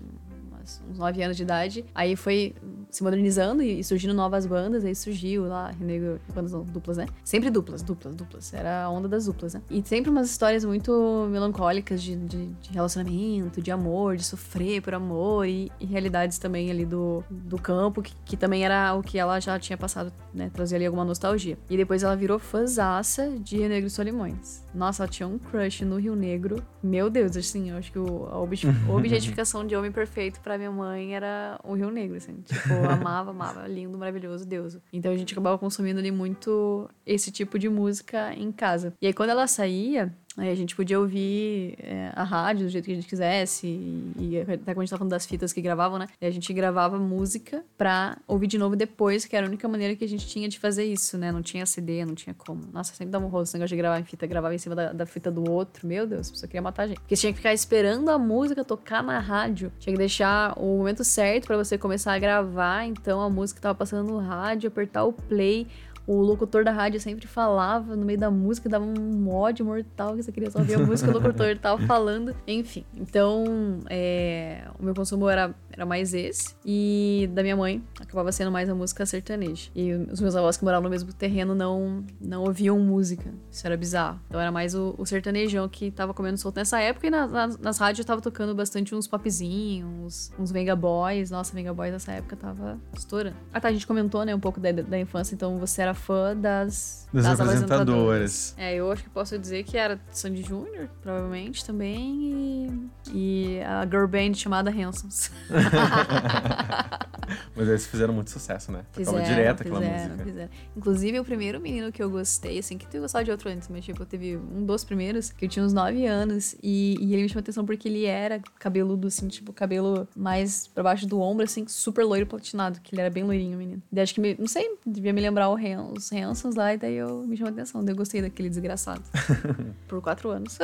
uns 0.89 0.97
9 0.97 1.23
anos 1.23 1.37
de 1.37 1.43
idade. 1.43 1.85
Aí 1.93 2.15
foi 2.15 2.53
se 2.89 3.03
modernizando 3.03 3.61
e 3.61 3.83
surgindo 3.83 4.13
novas 4.13 4.45
bandas, 4.45 4.85
aí 4.85 4.95
surgiu 4.95 5.45
lá, 5.45 5.71
Rio 5.71 5.85
Negro, 5.85 6.21
bandas 6.33 6.51
duplas, 6.51 6.97
né? 6.97 7.05
Sempre 7.23 7.49
duplas, 7.49 7.81
duplas, 7.81 8.15
duplas. 8.15 8.53
Era 8.53 8.83
a 8.83 8.89
onda 8.89 9.07
das 9.07 9.25
duplas, 9.25 9.53
né? 9.53 9.61
E 9.69 9.81
sempre 9.85 10.09
umas 10.09 10.29
histórias 10.29 10.63
muito 10.63 11.27
melancólicas 11.29 12.01
de, 12.01 12.15
de, 12.15 12.47
de 12.47 12.71
relacionamento, 12.71 13.61
de 13.61 13.71
amor, 13.71 14.15
de 14.15 14.23
sofrer 14.23 14.81
por 14.81 14.93
amor 14.93 15.47
e, 15.47 15.71
e 15.79 15.85
realidades 15.85 16.37
também 16.37 16.71
ali 16.71 16.85
do, 16.85 17.23
do 17.29 17.57
campo, 17.57 18.01
que, 18.01 18.13
que, 18.25 18.37
também 18.37 18.63
era 18.63 18.93
o 18.93 19.01
que 19.01 19.17
ela 19.17 19.39
já 19.39 19.59
tinha 19.59 19.77
passado, 19.77 20.11
né? 20.33 20.49
Trazia 20.53 20.77
ali 20.77 20.85
alguma 20.85 21.05
nostalgia. 21.05 21.57
E 21.69 21.77
depois 21.77 22.03
ela 22.03 22.15
virou 22.15 22.39
fãzaça 22.39 23.29
de 23.39 23.57
Rio 23.57 23.69
Negro 23.69 23.87
e 23.87 23.89
Solimões. 23.89 24.63
Nossa, 24.73 25.03
ela 25.03 25.11
tinha 25.11 25.27
um 25.27 25.37
crush 25.37 25.83
no 25.83 25.97
Rio 25.97 26.15
Negro. 26.15 26.63
Meu 26.81 27.09
Deus, 27.09 27.35
assim, 27.35 27.71
eu 27.71 27.77
acho 27.77 27.91
que 27.91 27.99
o, 27.99 28.27
a 28.31 28.37
objetificação 28.89 29.65
de 29.65 29.75
homem 29.75 29.91
perfeito 29.91 30.39
para 30.41 30.56
minha 30.57 30.71
mãe 30.71 31.15
era 31.15 31.59
o 31.63 31.73
Rio 31.73 31.89
Negro, 31.89 32.17
assim. 32.17 32.41
Tipo, 32.41 32.73
amava, 32.89 33.31
amava. 33.31 33.67
Lindo, 33.67 33.97
maravilhoso, 33.97 34.45
Deus. 34.45 34.77
Então 34.91 35.11
a 35.11 35.17
gente 35.17 35.33
acabava 35.33 35.57
consumindo 35.57 35.99
ali 35.99 36.11
muito 36.11 36.89
esse 37.05 37.31
tipo 37.31 37.57
de 37.57 37.69
música 37.69 38.33
em 38.33 38.51
casa. 38.51 38.93
E 39.01 39.07
aí 39.07 39.13
quando 39.13 39.29
ela 39.29 39.47
saía, 39.47 40.13
Aí 40.37 40.51
a 40.51 40.55
gente 40.55 40.75
podia 40.75 40.99
ouvir 40.99 41.75
é, 41.79 42.11
a 42.15 42.23
rádio 42.23 42.65
do 42.65 42.69
jeito 42.69 42.85
que 42.85 42.91
a 42.91 42.95
gente 42.95 43.07
quisesse. 43.07 43.65
E, 43.65 44.13
e 44.19 44.41
até 44.41 44.73
quando 44.73 44.77
a 44.77 44.81
gente 44.81 44.89
tava 44.91 44.99
falando 44.99 45.09
das 45.09 45.25
fitas 45.25 45.51
que 45.51 45.59
gravavam, 45.61 45.97
né? 45.97 46.07
E 46.21 46.25
a 46.27 46.31
gente 46.31 46.53
gravava 46.53 46.99
música 46.99 47.65
pra 47.75 48.17
ouvir 48.27 48.45
de 48.45 48.57
novo 48.57 48.75
depois, 48.75 49.25
que 49.25 49.35
era 49.35 49.47
a 49.47 49.49
única 49.49 49.67
maneira 49.67 49.95
que 49.95 50.05
a 50.05 50.07
gente 50.07 50.27
tinha 50.27 50.47
de 50.47 50.59
fazer 50.59 50.85
isso, 50.85 51.17
né? 51.17 51.31
Não 51.31 51.41
tinha 51.41 51.65
CD, 51.65 52.05
não 52.05 52.13
tinha 52.13 52.35
como. 52.35 52.61
Nossa, 52.71 52.93
sempre 52.93 53.11
dava 53.11 53.25
um 53.25 53.29
rolo 53.29 53.43
esse 53.43 53.55
negócio 53.55 53.75
de 53.75 53.77
gravar 53.77 53.99
em 53.99 54.03
fita, 54.03 54.27
gravava 54.27 54.53
em 54.53 54.59
cima 54.59 54.75
da, 54.75 54.93
da 54.93 55.05
fita 55.07 55.31
do 55.31 55.49
outro. 55.49 55.87
Meu 55.87 56.05
Deus, 56.05 56.29
pessoa 56.29 56.47
queria 56.47 56.61
matar 56.61 56.83
a 56.83 56.87
gente. 56.87 56.99
Porque 56.99 57.15
você 57.15 57.21
tinha 57.21 57.33
que 57.33 57.37
ficar 57.37 57.53
esperando 57.53 58.09
a 58.09 58.19
música 58.19 58.63
tocar 58.63 59.01
na 59.01 59.19
rádio. 59.19 59.71
Tinha 59.79 59.93
que 59.93 59.99
deixar 59.99 60.53
o 60.55 60.77
momento 60.77 61.03
certo 61.03 61.47
para 61.47 61.57
você 61.57 61.79
começar 61.79 62.13
a 62.13 62.19
gravar. 62.19 62.85
Então 62.85 63.21
a 63.21 63.29
música 63.29 63.59
tava 63.59 63.73
passando 63.73 64.07
no 64.07 64.19
rádio, 64.19 64.67
apertar 64.67 65.03
o 65.03 65.13
play 65.13 65.65
o 66.07 66.21
locutor 66.21 66.63
da 66.63 66.71
rádio 66.71 66.99
sempre 67.01 67.27
falava 67.27 67.95
no 67.95 68.05
meio 68.05 68.17
da 68.17 68.31
música, 68.31 68.69
dava 68.69 68.85
um 68.85 69.29
ódio 69.29 69.65
mortal 69.65 70.15
que 70.15 70.23
você 70.23 70.31
queria 70.31 70.49
só 70.49 70.59
ouvir 70.59 70.75
a 70.75 70.79
música, 70.79 71.11
o 71.11 71.13
locutor 71.13 71.57
tava 71.59 71.81
falando. 71.85 72.33
Enfim, 72.47 72.85
então 72.95 73.79
é, 73.89 74.63
o 74.79 74.83
meu 74.83 74.95
consumo 74.95 75.27
era, 75.27 75.53
era 75.69 75.85
mais 75.85 76.13
esse. 76.13 76.55
E 76.65 77.29
da 77.33 77.43
minha 77.43 77.57
mãe 77.57 77.83
acabava 77.99 78.31
sendo 78.31 78.49
mais 78.49 78.69
a 78.69 78.73
música 78.73 79.05
sertaneja. 79.05 79.69
E 79.75 79.91
os 79.93 80.21
meus 80.21 80.33
avós 80.35 80.55
que 80.55 80.63
moravam 80.63 80.83
no 80.83 80.89
mesmo 80.89 81.11
terreno 81.11 81.53
não, 81.53 82.05
não 82.21 82.43
ouviam 82.43 82.79
música. 82.79 83.33
Isso 83.51 83.67
era 83.67 83.75
bizarro. 83.75 84.19
Então 84.27 84.39
era 84.39 84.51
mais 84.51 84.73
o, 84.73 84.95
o 84.97 85.05
sertanejão 85.05 85.67
que 85.67 85.91
tava 85.91 86.13
comendo 86.13 86.37
solto 86.37 86.55
nessa 86.55 86.79
época. 86.79 87.07
E 87.07 87.09
na, 87.09 87.27
nas, 87.27 87.57
nas 87.57 87.77
rádios 87.77 88.05
tava 88.05 88.21
tocando 88.21 88.55
bastante 88.55 88.95
uns 88.95 89.07
popzinhos, 89.07 89.89
uns, 89.89 90.31
uns 90.39 90.51
Venga 90.51 90.75
Boys. 90.75 91.29
Nossa, 91.29 91.53
Venga 91.53 91.73
Boys 91.73 91.91
nessa 91.91 92.13
época 92.13 92.37
tava 92.37 92.79
estourando. 92.95 93.35
Ah 93.51 93.59
tá, 93.59 93.67
a 93.67 93.73
gente 93.73 93.85
comentou, 93.85 94.23
né, 94.23 94.33
um 94.33 94.39
pouco 94.39 94.61
da, 94.61 94.71
da 94.71 94.97
infância. 94.97 95.35
Então 95.35 95.57
você 95.57 95.81
era 95.81 95.96
fã 95.97 96.35
das, 96.35 97.07
das, 97.11 97.25
das 97.25 97.39
apresentadoras. 97.39 98.55
É, 98.57 98.75
eu 98.75 98.91
acho 98.91 99.03
que 99.03 99.09
posso 99.09 99.37
dizer 99.37 99.63
que 99.63 99.77
era 99.77 99.99
Sandy 100.11 100.43
Júnior, 100.43 100.87
provavelmente, 101.01 101.65
também, 101.65 102.69
e, 103.11 103.57
e 103.57 103.61
a 103.61 103.85
girl 103.85 104.07
band 104.07 104.35
chamada 104.35 104.71
Hansons. 104.71 105.31
Mas 107.55 107.67
eles 107.67 107.87
fizeram 107.87 108.13
muito 108.13 108.29
sucesso, 108.31 108.71
né? 108.71 108.85
Tocava 108.93 109.21
direto 109.21 109.61
aquela 109.61 109.81
fizeram, 109.81 110.03
música. 110.03 110.23
Fizeram. 110.23 110.49
Inclusive, 110.75 111.19
o 111.19 111.25
primeiro 111.25 111.59
menino 111.59 111.91
que 111.91 112.01
eu 112.01 112.09
gostei, 112.09 112.59
assim, 112.59 112.77
que 112.77 112.85
eu 112.95 113.01
gostava 113.01 113.23
de 113.23 113.31
outro 113.31 113.49
antes, 113.49 113.67
mas 113.67 113.83
tipo, 113.83 114.05
teve 114.05 114.37
um 114.37 114.65
dos 114.65 114.83
primeiros, 114.83 115.31
que 115.31 115.45
eu 115.45 115.49
tinha 115.49 115.65
uns 115.65 115.73
9 115.73 116.05
anos, 116.05 116.55
e, 116.61 116.97
e 116.99 117.13
ele 117.13 117.23
me 117.23 117.29
chamou 117.29 117.41
atenção 117.41 117.65
porque 117.65 117.87
ele 117.87 118.05
era 118.05 118.39
cabeludo, 118.59 119.07
assim, 119.07 119.27
tipo, 119.27 119.51
cabelo 119.51 120.07
mais 120.15 120.67
pra 120.67 120.83
baixo 120.83 121.07
do 121.07 121.19
ombro, 121.19 121.43
assim, 121.43 121.67
super 121.67 122.05
loiro 122.05 122.25
platinado, 122.25 122.79
que 122.81 122.93
ele 122.95 123.01
era 123.01 123.09
bem 123.09 123.23
loirinho, 123.23 123.55
o 123.55 123.59
menino. 123.59 123.81
E 123.91 123.99
acho 123.99 124.13
que, 124.13 124.21
me, 124.21 124.35
não 124.37 124.47
sei, 124.47 124.77
devia 124.85 125.13
me 125.13 125.21
lembrar 125.21 125.49
o 125.49 125.55
Hans, 125.89 125.97
os 125.97 126.11
Hansons 126.11 126.55
lá, 126.55 126.73
e 126.73 126.77
daí 126.77 126.95
eu 126.95 127.23
me 127.27 127.37
chamou 127.37 127.51
atenção, 127.51 127.83
daí 127.83 127.93
eu 127.93 127.97
gostei 127.97 128.21
daquele 128.21 128.49
desgraçado. 128.49 129.01
Por 129.87 130.01
quatro 130.01 130.29
anos. 130.29 130.57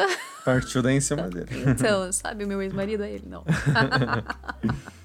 Partiu 0.44 0.82
daí 0.82 0.98
em 0.98 1.02
cima 1.02 1.30
dele. 1.30 1.50
então, 1.68 2.12
sabe, 2.12 2.44
o 2.44 2.48
meu 2.48 2.62
ex-marido 2.62 3.04
é 3.04 3.12
ele, 3.12 3.28
não. 3.28 3.44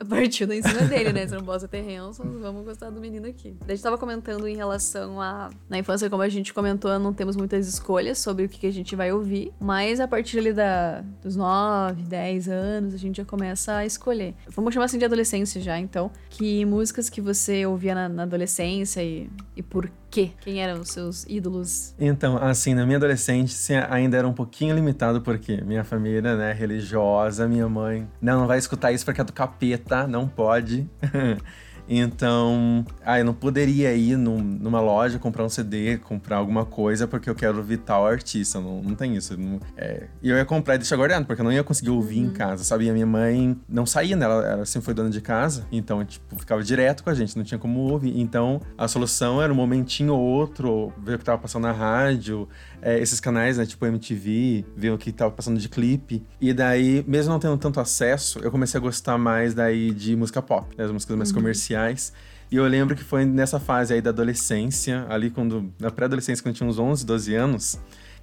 partiu 0.08 0.46
da 0.46 0.56
em 0.56 0.62
cima 0.62 0.82
dele, 0.82 1.12
né? 1.12 1.26
Se 1.26 1.34
não 1.34 1.44
possa 1.44 1.68
ter 1.68 1.80
Hansons, 1.96 2.40
vamos 2.40 2.64
gostar 2.64 2.90
do 2.90 3.00
menino 3.00 3.26
aqui. 3.26 3.56
A 3.66 3.70
gente 3.70 3.82
tava 3.82 3.98
comentando 3.98 4.46
em 4.48 4.56
relação 4.56 5.20
a. 5.20 5.50
Na 5.68 5.78
infância, 5.78 6.08
como 6.08 6.22
a 6.22 6.28
gente 6.28 6.52
comentou, 6.54 6.98
não 6.98 7.12
temos 7.12 7.36
muitas 7.36 7.68
escolhas 7.68 8.18
sobre 8.18 8.44
o 8.44 8.48
que, 8.48 8.58
que 8.58 8.66
a 8.66 8.72
gente 8.72 8.96
vai 8.96 9.12
ouvir. 9.12 9.52
Mas 9.60 10.00
a 10.00 10.08
partir 10.08 10.38
ali 10.38 10.52
da, 10.52 11.02
dos 11.22 11.36
9, 11.36 12.02
10 12.02 12.48
anos, 12.48 12.94
a 12.94 12.96
gente 12.96 13.18
já 13.18 13.24
começa 13.24 13.76
a 13.76 13.86
escolher. 13.86 14.34
Vamos 14.48 14.72
chamar 14.72 14.86
assim 14.86 14.98
de 14.98 15.04
adolescência 15.04 15.60
já, 15.60 15.78
então. 15.78 16.10
Que 16.28 16.64
músicas 16.64 17.10
que 17.10 17.20
você 17.20 17.66
ouvia 17.66 17.94
na, 17.94 18.08
na 18.08 18.22
adolescência 18.22 19.02
e, 19.02 19.28
e 19.56 19.62
por 19.62 19.90
quê? 20.10 20.30
Quem 20.40 20.62
eram 20.62 20.80
os 20.80 20.88
seus 20.88 21.24
ídolos? 21.28 21.94
Então, 21.98 22.36
assim, 22.36 22.74
na 22.74 22.84
minha 22.84 22.98
adolescência 22.98 23.86
ainda 23.90 24.16
era 24.16 24.26
um 24.26 24.32
pouquinho 24.32 24.74
limitado, 24.74 25.20
porque 25.20 25.60
minha 25.62 25.84
família, 25.84 26.36
né, 26.36 26.52
religiosa, 26.52 27.46
minha 27.46 27.68
mãe, 27.68 28.08
não, 28.20 28.40
não 28.40 28.46
vai 28.46 28.58
escutar 28.58 28.92
isso 28.92 29.04
porque 29.04 29.20
é 29.20 29.24
do 29.24 29.32
capeta, 29.32 30.06
não 30.06 30.26
pode. 30.28 30.88
Então, 31.92 32.86
ah, 33.04 33.18
eu 33.18 33.24
não 33.24 33.34
poderia 33.34 33.92
ir 33.94 34.16
num, 34.16 34.38
numa 34.38 34.80
loja 34.80 35.18
comprar 35.18 35.44
um 35.44 35.48
CD, 35.48 35.98
comprar 35.98 36.36
alguma 36.36 36.64
coisa, 36.64 37.08
porque 37.08 37.28
eu 37.28 37.34
quero 37.34 37.58
ouvir 37.58 37.78
tal 37.78 38.06
artista. 38.06 38.60
Não, 38.60 38.80
não 38.80 38.94
tem 38.94 39.16
isso. 39.16 39.36
Não, 39.36 39.58
é... 39.76 40.06
E 40.22 40.30
eu 40.30 40.36
ia 40.36 40.44
comprar 40.44 40.76
e 40.76 40.78
deixar 40.78 40.94
guardado, 40.94 41.26
porque 41.26 41.40
eu 41.40 41.44
não 41.44 41.52
ia 41.52 41.64
conseguir 41.64 41.90
ouvir 41.90 42.20
uhum. 42.20 42.26
em 42.26 42.30
casa, 42.30 42.62
sabe? 42.62 42.84
E 42.84 42.90
a 42.90 42.92
minha 42.92 43.06
mãe 43.06 43.58
não 43.68 43.84
saía, 43.84 44.14
né? 44.14 44.24
Ela, 44.24 44.46
ela 44.46 44.66
sempre 44.66 44.84
foi 44.84 44.94
dona 44.94 45.10
de 45.10 45.20
casa, 45.20 45.66
então, 45.72 46.04
tipo, 46.04 46.36
ficava 46.36 46.62
direto 46.62 47.02
com 47.02 47.10
a 47.10 47.14
gente, 47.14 47.36
não 47.36 47.42
tinha 47.42 47.58
como 47.58 47.80
ouvir. 47.80 48.20
Então, 48.20 48.60
a 48.78 48.86
solução 48.86 49.42
era 49.42 49.52
um 49.52 49.56
momentinho 49.56 50.14
ou 50.14 50.20
outro, 50.20 50.92
ver 50.96 51.16
o 51.16 51.18
que 51.18 51.24
tava 51.24 51.38
passando 51.38 51.64
na 51.64 51.72
rádio, 51.72 52.48
é, 52.82 52.98
esses 52.98 53.20
canais, 53.20 53.58
né, 53.58 53.66
tipo 53.66 53.84
MTV, 53.86 54.64
ver 54.76 54.90
o 54.90 54.98
que 54.98 55.12
tava 55.12 55.30
passando 55.30 55.58
de 55.58 55.68
clipe. 55.68 56.22
E 56.40 56.52
daí, 56.52 57.04
mesmo 57.06 57.32
não 57.32 57.38
tendo 57.38 57.56
tanto 57.58 57.80
acesso, 57.80 58.38
eu 58.40 58.50
comecei 58.50 58.78
a 58.78 58.80
gostar 58.80 59.18
mais 59.18 59.54
daí 59.54 59.92
de 59.92 60.16
música 60.16 60.40
pop, 60.40 60.66
né, 60.76 60.84
as 60.84 60.90
músicas 60.90 61.16
mais 61.16 61.30
uhum. 61.30 61.36
comerciais. 61.36 62.12
E 62.50 62.56
eu 62.56 62.66
lembro 62.66 62.96
que 62.96 63.04
foi 63.04 63.24
nessa 63.24 63.60
fase 63.60 63.94
aí 63.94 64.00
da 64.00 64.10
adolescência, 64.10 65.06
ali 65.08 65.30
quando, 65.30 65.72
na 65.78 65.90
pré-adolescência, 65.90 66.42
quando 66.42 66.54
eu 66.54 66.58
tinha 66.58 66.68
uns 66.68 66.78
11, 66.78 67.06
12 67.06 67.34
anos, 67.34 67.78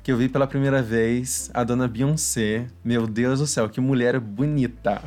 que 0.08 0.12
eu 0.13 0.15
vi 0.15 0.30
pela 0.30 0.48
primeira 0.48 0.82
vez 0.82 1.52
a 1.54 1.65
dona 1.65 1.86
Beyoncé. 1.86 2.67
Meu 2.82 3.06
Deus 3.06 3.41
do 3.41 3.46
céu, 3.46 3.67
que 3.67 3.82
mulher 3.82 4.22
bonita! 4.22 5.02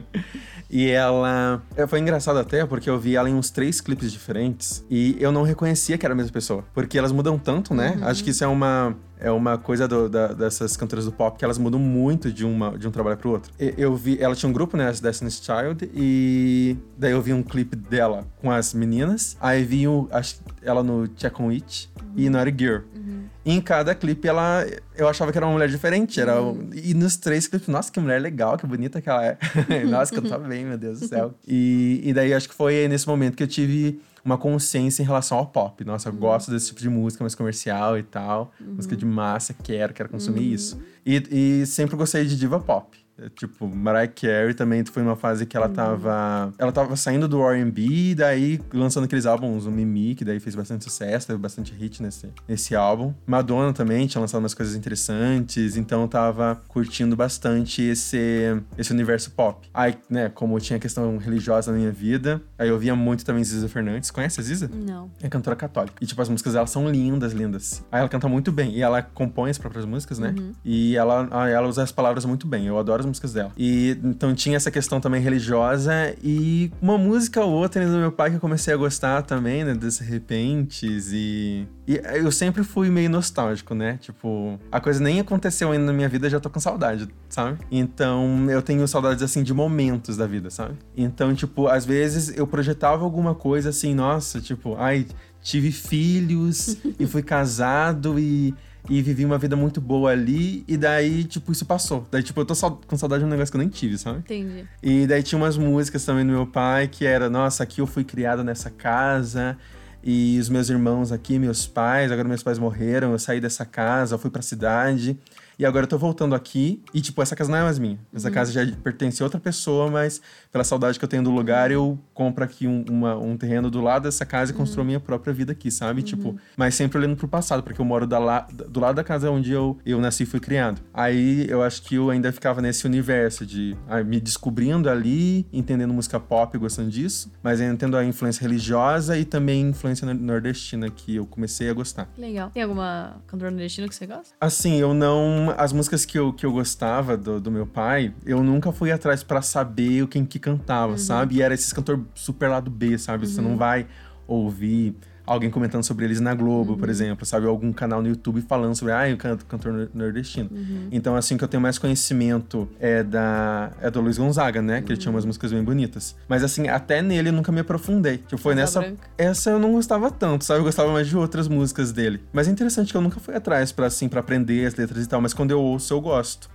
e 0.70 0.88
ela. 0.88 1.62
É, 1.76 1.86
foi 1.86 1.98
engraçado 1.98 2.38
até 2.38 2.64
porque 2.64 2.88
eu 2.88 2.98
vi 2.98 3.16
ela 3.16 3.28
em 3.28 3.34
uns 3.34 3.50
três 3.50 3.82
clipes 3.82 4.10
diferentes 4.10 4.82
e 4.88 5.14
eu 5.20 5.30
não 5.30 5.42
reconhecia 5.42 5.98
que 5.98 6.06
era 6.06 6.14
a 6.14 6.16
mesma 6.16 6.32
pessoa. 6.32 6.64
Porque 6.72 6.96
elas 6.96 7.12
mudam 7.12 7.38
tanto, 7.38 7.74
né? 7.74 7.96
Uhum. 7.98 8.06
Acho 8.06 8.24
que 8.24 8.30
isso 8.30 8.42
é 8.42 8.46
uma 8.46 8.96
é 9.20 9.30
uma 9.30 9.58
coisa 9.58 9.86
do, 9.86 10.08
da, 10.08 10.28
dessas 10.28 10.76
cantoras 10.76 11.04
do 11.04 11.12
pop 11.12 11.38
que 11.38 11.44
elas 11.44 11.58
mudam 11.58 11.78
muito 11.78 12.32
de, 12.32 12.44
uma, 12.44 12.76
de 12.76 12.88
um 12.88 12.90
trabalho 12.90 13.16
pro 13.16 13.30
outro. 13.30 13.52
Eu 13.58 13.94
vi, 13.94 14.18
ela 14.20 14.34
tinha 14.34 14.48
um 14.48 14.52
grupo, 14.52 14.76
né, 14.76 14.88
as 14.88 15.00
Destiny's 15.00 15.40
Child, 15.42 15.90
e 15.94 16.76
daí 16.96 17.12
eu 17.12 17.20
vi 17.20 17.32
um 17.32 17.42
clipe 17.42 17.76
dela 17.76 18.26
com 18.40 18.50
as 18.50 18.72
meninas, 18.72 19.36
aí 19.40 19.62
vi 19.62 19.86
o, 19.86 20.08
acho, 20.10 20.40
ela 20.62 20.82
no 20.82 21.06
Check 21.08 21.38
on 21.38 21.50
It 21.50 21.90
uhum. 22.00 22.12
e 22.16 22.30
no 22.30 22.38
Ari 22.38 22.54
Girl. 22.56 22.80
Uhum. 22.94 23.24
E 23.44 23.52
em 23.52 23.60
cada 23.60 23.94
clipe 23.94 24.26
ela, 24.26 24.66
eu 25.00 25.08
achava 25.08 25.32
que 25.32 25.38
era 25.38 25.46
uma 25.46 25.52
mulher 25.52 25.68
diferente, 25.68 26.20
era, 26.20 26.40
uhum. 26.40 26.70
e 26.72 26.92
nos 26.94 27.16
três 27.16 27.46
clipes, 27.46 27.68
nossa, 27.68 27.90
que 27.90 27.98
mulher 27.98 28.20
legal, 28.20 28.56
que 28.58 28.66
bonita 28.66 29.00
que 29.00 29.08
ela 29.08 29.24
é. 29.24 29.38
nossa, 29.88 30.14
canta 30.14 30.38
bem, 30.38 30.64
meu 30.64 30.76
Deus 30.76 31.00
do 31.00 31.08
céu. 31.08 31.34
E, 31.46 32.00
e 32.04 32.12
daí 32.12 32.34
acho 32.34 32.48
que 32.48 32.54
foi 32.54 32.86
nesse 32.88 33.08
momento 33.08 33.36
que 33.36 33.42
eu 33.42 33.48
tive 33.48 34.00
uma 34.24 34.36
consciência 34.36 35.02
em 35.02 35.06
relação 35.06 35.38
ao 35.38 35.46
pop. 35.46 35.82
Nossa, 35.84 36.08
eu 36.08 36.12
uhum. 36.12 36.18
gosto 36.18 36.50
desse 36.50 36.68
tipo 36.68 36.80
de 36.80 36.88
música 36.88 37.24
mais 37.24 37.34
comercial 37.34 37.98
e 37.98 38.02
tal. 38.02 38.52
Uhum. 38.60 38.74
Música 38.74 38.94
de 38.94 39.06
massa, 39.06 39.54
quero, 39.54 39.94
quero 39.94 40.08
consumir 40.08 40.40
uhum. 40.40 40.54
isso. 40.54 40.80
E, 41.04 41.62
e, 41.62 41.66
sempre 41.66 41.96
gostei 41.96 42.24
de 42.26 42.36
diva 42.36 42.60
pop. 42.60 42.98
Tipo, 43.36 43.66
Mariah 43.68 44.08
Carey 44.08 44.54
também 44.54 44.84
foi 44.84 45.02
uma 45.02 45.16
fase 45.16 45.44
que 45.46 45.56
ela 45.56 45.66
Uhum. 45.68 45.72
tava. 45.74 46.54
Ela 46.58 46.72
tava 46.72 46.96
saindo 46.96 47.28
do 47.28 47.40
RB, 47.42 48.14
daí 48.14 48.60
lançando 48.72 49.04
aqueles 49.04 49.26
álbuns, 49.26 49.66
o 49.66 49.70
Mimi, 49.70 50.14
que 50.14 50.24
daí 50.24 50.40
fez 50.40 50.54
bastante 50.54 50.84
sucesso, 50.84 51.26
teve 51.26 51.38
bastante 51.38 51.72
hit 51.74 52.02
nesse, 52.02 52.28
nesse 52.48 52.74
álbum. 52.74 53.12
Madonna 53.26 53.72
também 53.72 54.06
tinha 54.06 54.20
lançado 54.20 54.40
umas 54.40 54.54
coisas 54.54 54.74
interessantes, 54.74 55.76
então 55.76 56.02
eu 56.02 56.08
tava 56.08 56.60
curtindo 56.68 57.16
bastante 57.16 57.82
esse, 57.82 58.60
esse 58.78 58.92
universo 58.92 59.30
pop. 59.32 59.68
Aí, 59.72 59.96
né, 60.08 60.28
como 60.28 60.58
tinha 60.60 60.78
questão 60.78 61.16
religiosa 61.18 61.72
na 61.72 61.78
minha 61.78 61.92
vida, 61.92 62.40
aí 62.58 62.68
eu 62.68 62.78
via 62.78 62.94
muito 62.94 63.24
também 63.24 63.42
Ziza 63.44 63.68
Fernandes. 63.68 64.10
Conhece 64.10 64.40
a 64.40 64.42
Ziza? 64.42 64.70
Não. 64.72 65.10
É 65.22 65.28
cantora 65.28 65.56
católica. 65.56 65.96
E, 66.00 66.06
tipo, 66.06 66.20
as 66.20 66.28
músicas 66.28 66.52
dela 66.54 66.66
são 66.66 66.88
lindas, 66.88 67.32
lindas. 67.32 67.84
Aí 67.90 68.00
ela 68.00 68.08
canta 68.08 68.28
muito 68.28 68.50
bem. 68.52 68.72
E 68.74 68.82
ela 68.82 69.02
compõe 69.02 69.50
as 69.50 69.58
próprias 69.58 69.84
músicas, 69.84 70.18
né? 70.18 70.34
E 70.64 70.96
ela, 70.96 71.28
ah, 71.30 71.48
ela 71.48 71.66
usa 71.68 71.82
as 71.82 71.92
palavras 71.92 72.24
muito 72.24 72.46
bem. 72.46 72.66
Eu 72.66 72.78
adoro 72.78 73.00
as 73.00 73.06
músicas 73.10 73.32
dela. 73.32 73.52
E 73.56 73.98
então 74.02 74.34
tinha 74.34 74.56
essa 74.56 74.70
questão 74.70 75.00
também 75.00 75.20
religiosa. 75.20 76.14
E 76.22 76.72
uma 76.80 76.96
música 76.96 77.44
ou 77.44 77.52
outra 77.52 77.84
né, 77.84 77.90
do 77.90 77.98
meu 77.98 78.12
pai 78.12 78.30
que 78.30 78.36
eu 78.36 78.40
comecei 78.40 78.72
a 78.72 78.76
gostar 78.76 79.22
também, 79.22 79.64
né? 79.64 79.74
Desses 79.74 80.06
repentes. 80.06 81.10
E. 81.12 81.66
E 81.86 82.00
eu 82.14 82.30
sempre 82.30 82.62
fui 82.62 82.88
meio 82.88 83.10
nostálgico, 83.10 83.74
né? 83.74 83.98
Tipo, 84.00 84.58
a 84.70 84.80
coisa 84.80 85.02
nem 85.02 85.18
aconteceu 85.18 85.72
ainda 85.72 85.86
na 85.86 85.92
minha 85.92 86.08
vida, 86.08 86.30
já 86.30 86.38
tô 86.38 86.48
com 86.48 86.60
saudade, 86.60 87.08
sabe? 87.28 87.58
Então 87.70 88.48
eu 88.48 88.62
tenho 88.62 88.86
saudades, 88.86 89.22
assim, 89.24 89.42
de 89.42 89.52
momentos 89.52 90.16
da 90.16 90.26
vida, 90.26 90.50
sabe? 90.50 90.74
Então, 90.96 91.34
tipo, 91.34 91.66
às 91.66 91.84
vezes 91.84 92.36
eu 92.36 92.46
projetava 92.46 93.02
alguma 93.02 93.34
coisa 93.34 93.70
assim, 93.70 93.92
nossa, 93.92 94.40
tipo, 94.40 94.76
ai, 94.76 95.04
tive 95.42 95.72
filhos 95.72 96.76
e 96.98 97.06
fui 97.06 97.22
casado 97.22 98.18
e. 98.18 98.54
E 98.88 99.02
vivi 99.02 99.24
uma 99.24 99.38
vida 99.38 99.54
muito 99.54 99.80
boa 99.80 100.10
ali, 100.10 100.64
e 100.66 100.76
daí, 100.76 101.24
tipo, 101.24 101.52
isso 101.52 101.64
passou. 101.64 102.06
Daí, 102.10 102.22
tipo, 102.22 102.40
eu 102.40 102.44
tô 102.44 102.54
com 102.86 102.96
saudade 102.96 103.20
de 103.20 103.26
um 103.26 103.30
negócio 103.30 103.52
que 103.52 103.56
eu 103.56 103.60
nem 103.60 103.68
tive, 103.68 103.98
sabe? 103.98 104.20
Entendi. 104.20 104.64
E 104.82 105.06
daí 105.06 105.22
tinha 105.22 105.38
umas 105.38 105.56
músicas 105.56 106.04
também 106.04 106.24
do 106.24 106.32
meu 106.32 106.46
pai 106.46 106.88
que 106.88 107.04
era, 107.04 107.28
nossa, 107.28 107.62
aqui 107.62 107.80
eu 107.80 107.86
fui 107.86 108.04
criado 108.04 108.42
nessa 108.42 108.70
casa 108.70 109.56
e 110.02 110.38
os 110.40 110.48
meus 110.48 110.70
irmãos 110.70 111.12
aqui, 111.12 111.38
meus 111.38 111.66
pais, 111.66 112.10
agora 112.10 112.26
meus 112.26 112.42
pais 112.42 112.58
morreram, 112.58 113.12
eu 113.12 113.18
saí 113.18 113.40
dessa 113.40 113.66
casa, 113.66 114.14
eu 114.14 114.18
fui 114.18 114.30
pra 114.30 114.40
cidade 114.42 115.18
e 115.60 115.66
agora 115.66 115.84
eu 115.84 115.88
tô 115.88 115.98
voltando 115.98 116.34
aqui 116.34 116.82
e 116.94 117.00
tipo, 117.00 117.20
essa 117.22 117.36
casa 117.36 117.50
não 117.50 117.58
é 117.58 117.62
mais 117.62 117.78
minha. 117.78 117.98
Essa 118.14 118.30
casa 118.30 118.50
já 118.50 118.66
pertence 118.82 119.22
a 119.22 119.26
outra 119.26 119.38
pessoa, 119.38 119.90
mas 119.90 120.20
pela 120.50 120.64
saudade 120.64 120.98
que 120.98 121.04
eu 121.04 121.08
tenho 121.08 121.22
do 121.22 121.30
lugar, 121.30 121.70
eu 121.70 121.98
compro 122.14 122.42
aqui 122.42 122.66
um, 122.66 122.84
uma- 122.88 123.16
um 123.16 123.36
terreno 123.36 123.70
do 123.70 123.80
lado 123.80 124.04
dessa 124.04 124.24
casa 124.24 124.52
e 124.52 124.54
construo 124.54 124.84
minha 124.84 124.98
própria 124.98 125.32
vida 125.32 125.52
aqui, 125.52 125.70
sabe? 125.70 126.02
Tipo, 126.02 126.36
mas 126.56 126.74
sempre 126.74 126.98
olhando 126.98 127.16
pro 127.16 127.28
passado, 127.28 127.62
porque 127.62 127.80
eu 127.80 127.84
moro 127.84 128.06
da 128.06 128.18
la- 128.18 128.46
do 128.68 128.80
lado 128.80 128.96
da 128.96 129.04
casa 129.04 129.30
onde 129.30 129.52
eu, 129.52 129.76
eu 129.84 130.00
nasci 130.00 130.22
e 130.22 130.26
fui 130.26 130.40
criado. 130.40 130.80
Aí 130.94 131.46
eu 131.48 131.62
acho 131.62 131.82
que 131.82 131.94
eu 131.96 132.10
ainda 132.10 132.32
ficava 132.32 132.60
nesse 132.62 132.86
universo 132.86 133.44
de 133.44 133.76
ah, 133.88 134.02
me 134.02 134.18
descobrindo 134.20 134.88
ali, 134.88 135.46
entendendo 135.52 135.92
música 135.92 136.18
pop, 136.18 136.56
gostando 136.58 136.88
disso, 136.90 137.30
mas 137.42 137.60
ainda 137.60 137.76
tendo 137.76 137.96
a 137.96 138.04
influência 138.04 138.40
religiosa 138.42 139.18
e 139.18 139.24
também 139.24 139.68
influência 139.68 140.06
nor- 140.06 140.14
nordestina 140.14 140.88
que 140.88 141.16
eu 141.16 141.26
comecei 141.26 141.68
a 141.68 141.74
gostar. 141.74 142.08
Legal. 142.16 142.50
Tem 142.50 142.62
alguma 142.62 143.16
cantora 143.26 143.50
nordestina 143.50 143.88
que 143.88 143.94
você 143.94 144.06
gosta? 144.06 144.34
Assim, 144.40 144.76
eu 144.76 144.94
não. 144.94 145.49
As 145.56 145.72
músicas 145.72 146.04
que 146.04 146.18
eu, 146.18 146.32
que 146.32 146.44
eu 146.44 146.52
gostava 146.52 147.16
do, 147.16 147.40
do 147.40 147.50
meu 147.50 147.66
pai, 147.66 148.12
eu 148.24 148.42
nunca 148.42 148.72
fui 148.72 148.90
atrás 148.90 149.22
pra 149.22 149.42
saber 149.42 150.02
o 150.02 150.08
quem 150.08 150.24
que 150.24 150.38
cantava, 150.38 150.96
sabe? 150.98 151.36
E 151.36 151.42
era 151.42 151.54
esses 151.54 151.72
cantor 151.72 152.04
super 152.14 152.48
lado 152.48 152.70
B, 152.70 152.98
sabe? 152.98 153.26
Você 153.26 153.40
não 153.40 153.56
vai 153.56 153.86
ouvir 154.26 154.96
alguém 155.34 155.50
comentando 155.50 155.82
sobre 155.84 156.04
eles 156.04 156.20
na 156.20 156.34
Globo, 156.34 156.76
por 156.76 156.88
exemplo, 156.88 157.24
sabe? 157.24 157.46
Ou 157.46 157.50
algum 157.52 157.72
canal 157.72 158.02
no 158.02 158.08
YouTube 158.08 158.40
falando 158.42 158.74
sobre, 158.74 158.92
ah, 158.92 159.08
eu 159.08 159.16
canto 159.16 159.44
cantor 159.46 159.72
nor- 159.72 159.90
nordestino. 159.94 160.50
Então, 160.90 161.14
assim, 161.16 161.36
que 161.36 161.44
eu 161.44 161.48
tenho 161.48 161.60
mais 161.60 161.78
conhecimento 161.78 162.68
é 162.80 163.02
da 163.02 163.70
é 163.80 163.90
do 163.90 164.00
Luiz 164.00 164.18
Gonzaga, 164.18 164.60
né? 164.62 164.82
Que 164.82 164.92
ele 164.92 164.98
tinha 164.98 165.10
umas 165.12 165.24
músicas 165.24 165.52
bem 165.52 165.62
bonitas. 165.62 166.16
Mas, 166.28 166.42
assim, 166.42 166.68
até 166.68 167.02
nele 167.02 167.28
eu 167.28 167.32
nunca 167.32 167.52
me 167.52 167.60
aprofundei. 167.60 168.18
Tipo, 168.18 168.38
foi 168.38 168.52
Asa 168.54 168.60
nessa. 168.60 168.80
Branca. 168.80 169.08
Essa 169.18 169.50
eu 169.50 169.58
não 169.58 169.72
gostava 169.72 170.10
tanto, 170.10 170.44
sabe? 170.44 170.60
Eu 170.60 170.64
gostava 170.64 170.92
mais 170.92 171.06
de 171.08 171.16
outras 171.16 171.46
músicas 171.48 171.92
dele. 171.92 172.20
Mas 172.32 172.48
é 172.48 172.50
interessante 172.50 172.90
que 172.90 172.96
eu 172.96 173.00
nunca 173.02 173.20
fui 173.20 173.34
atrás 173.34 173.72
pra, 173.72 173.86
assim, 173.86 174.08
pra 174.08 174.20
aprender 174.20 174.66
as 174.66 174.74
letras 174.74 175.04
e 175.04 175.08
tal. 175.08 175.20
Mas 175.20 175.32
quando 175.34 175.50
eu 175.52 175.60
ouço, 175.60 175.92
eu 175.94 176.00
gosto. 176.00 176.48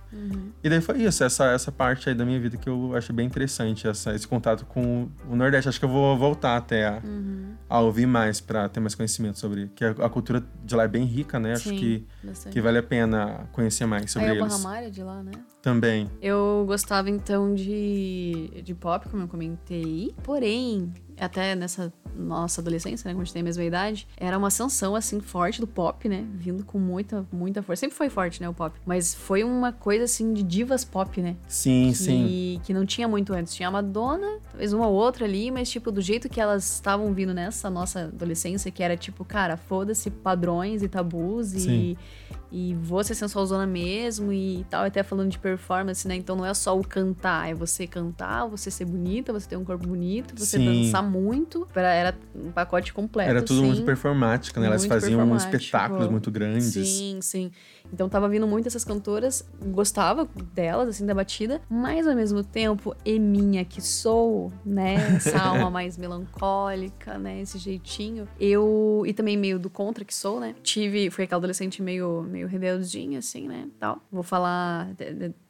E 0.62 0.68
daí 0.68 0.80
foi 0.80 1.02
isso, 1.02 1.22
essa, 1.22 1.46
essa 1.52 1.70
parte 1.70 2.08
aí 2.08 2.14
da 2.14 2.24
minha 2.24 2.40
vida 2.40 2.56
que 2.56 2.68
eu 2.68 2.94
achei 2.96 3.14
bem 3.14 3.26
interessante, 3.26 3.86
essa, 3.86 4.14
esse 4.14 4.26
contato 4.26 4.64
com 4.64 5.08
o 5.28 5.36
Nordeste. 5.36 5.68
Acho 5.68 5.78
que 5.78 5.84
eu 5.84 5.88
vou 5.88 6.16
voltar 6.16 6.56
até 6.56 6.86
a, 6.86 7.02
a 7.68 7.80
ouvir 7.80 8.06
mais 8.06 8.40
pra 8.40 8.68
ter 8.68 8.80
mais 8.80 8.94
conhecimento 8.94 9.38
sobre. 9.38 9.70
Que 9.74 9.84
a, 9.84 9.90
a 9.90 10.08
cultura 10.08 10.42
de 10.64 10.74
lá 10.74 10.84
é 10.84 10.88
bem 10.88 11.04
rica, 11.04 11.38
né? 11.38 11.52
Acho 11.52 11.70
Sim, 11.70 11.76
que, 11.76 12.06
bastante. 12.22 12.52
que 12.52 12.60
vale 12.60 12.78
a 12.78 12.82
pena 12.82 13.48
conhecer 13.52 13.86
mais 13.86 14.10
sobre 14.10 14.28
Aí 14.28 14.36
é 14.36 14.40
eles. 14.40 14.52
Ramalho 14.52 14.90
de 14.90 15.02
lá, 15.02 15.22
né? 15.22 15.32
Também. 15.60 16.10
Eu 16.22 16.64
gostava 16.66 17.10
então 17.10 17.54
de, 17.54 18.62
de 18.64 18.74
pop, 18.74 19.08
como 19.08 19.24
eu 19.24 19.28
comentei. 19.28 20.14
Porém, 20.22 20.92
até 21.18 21.54
nessa 21.54 21.92
nossa 22.16 22.60
adolescência, 22.60 23.08
né? 23.08 23.14
Quando 23.14 23.22
a 23.22 23.24
gente 23.24 23.32
tem 23.32 23.40
a 23.40 23.44
mesma 23.44 23.64
idade, 23.64 24.08
era 24.16 24.36
uma 24.36 24.48
ascensão 24.48 24.94
assim 24.94 25.20
forte 25.20 25.60
do 25.60 25.66
pop, 25.66 26.08
né? 26.08 26.26
Vindo 26.34 26.64
com 26.64 26.78
muita, 26.78 27.26
muita 27.30 27.62
força. 27.62 27.80
Sempre 27.80 27.96
foi 27.96 28.08
forte, 28.08 28.40
né? 28.40 28.48
O 28.48 28.54
pop. 28.54 28.78
Mas 28.86 29.14
foi 29.14 29.44
uma 29.44 29.72
coisa 29.72 30.04
assim 30.04 30.32
de 30.32 30.42
divas 30.42 30.84
pop, 30.84 31.20
né? 31.20 31.36
Sim, 31.46 31.88
que, 31.88 31.94
sim. 31.94 32.60
que 32.64 32.72
não 32.72 32.86
tinha 32.86 33.06
muito 33.06 33.32
antes. 33.32 33.54
Tinha 33.54 33.68
a 33.68 33.70
Madonna, 33.70 34.38
talvez 34.50 34.72
uma 34.72 34.86
ou 34.86 34.94
outra 34.94 35.24
ali, 35.24 35.50
mas, 35.50 35.70
tipo, 35.70 35.92
do 35.92 36.00
jeito 36.00 36.28
que 36.28 36.40
elas 36.40 36.74
estavam 36.74 37.12
vindo 37.12 37.34
nessa 37.34 37.68
nossa 37.68 38.04
adolescência, 38.04 38.70
que 38.70 38.82
era 38.82 38.96
tipo, 38.96 39.24
cara, 39.24 39.56
foda-se 39.56 40.10
padrões 40.10 40.82
e 40.82 40.88
tabus 40.88 41.48
Sim. 41.48 41.70
e, 41.70 41.98
e 42.58 42.74
vou 42.74 43.04
ser 43.04 43.14
sensualzona 43.14 43.66
mesmo 43.66 44.32
e 44.32 44.64
tal. 44.70 44.84
Até 44.84 45.02
falando 45.02 45.30
de 45.30 45.38
performance, 45.38 46.08
né? 46.08 46.14
Então 46.14 46.34
não 46.34 46.46
é 46.46 46.54
só 46.54 46.78
o 46.78 46.82
cantar, 46.82 47.50
é 47.50 47.54
você 47.54 47.86
cantar, 47.86 48.46
você 48.46 48.70
ser 48.70 48.86
bonita, 48.86 49.30
você 49.30 49.46
ter 49.46 49.56
um 49.58 49.64
corpo 49.64 49.86
bonito, 49.86 50.32
você 50.34 50.56
Sim. 50.56 50.64
dançar 50.64 51.02
muito. 51.02 51.68
Era 51.74 52.16
um 52.34 52.50
pacote 52.50 52.94
completo. 52.94 53.28
Era 53.28 53.42
tudo 53.42 53.58
assim. 53.60 53.66
muito 53.66 53.82
performático, 53.84 54.58
né? 54.58 54.68
Elas 54.68 54.86
Muito 54.86 54.88
faziam 54.94 55.18
performático. 55.18 55.54
espetáculos 55.54 56.08
muito 56.08 56.30
grandes. 56.30 56.72
Sim, 56.72 57.18
sim. 57.20 57.50
Então 57.92 58.08
tava 58.08 58.26
vindo 58.26 58.46
muito 58.46 58.66
essas 58.66 58.84
cantoras, 58.84 59.46
gostava 59.66 60.26
delas, 60.54 60.88
assim, 60.88 61.04
da 61.04 61.14
batida, 61.14 61.60
mas 61.68 62.06
ao 62.06 62.16
mesmo 62.16 62.42
tempo, 62.42 62.96
Eminha 63.04 63.64
que 63.64 63.82
sou, 63.82 64.50
né? 64.64 64.94
Essa 65.16 65.38
alma 65.38 65.70
mais 65.70 65.98
melancólica, 65.98 67.18
né? 67.18 67.42
Esse 67.42 67.58
jeitinho. 67.58 68.26
Eu, 68.40 69.04
e 69.06 69.12
também 69.12 69.36
meio 69.36 69.58
do 69.58 69.68
contra 69.68 70.04
que 70.04 70.14
sou, 70.14 70.40
né? 70.40 70.54
Tive, 70.62 71.10
fui 71.10 71.24
aquela 71.24 71.38
adolescente 71.38 71.82
meio, 71.82 72.22
meio 72.22 72.45
rebeldinha, 72.46 73.18
assim, 73.18 73.48
né? 73.48 73.68
Tal. 73.78 74.00
Vou 74.10 74.22
falar 74.22 74.94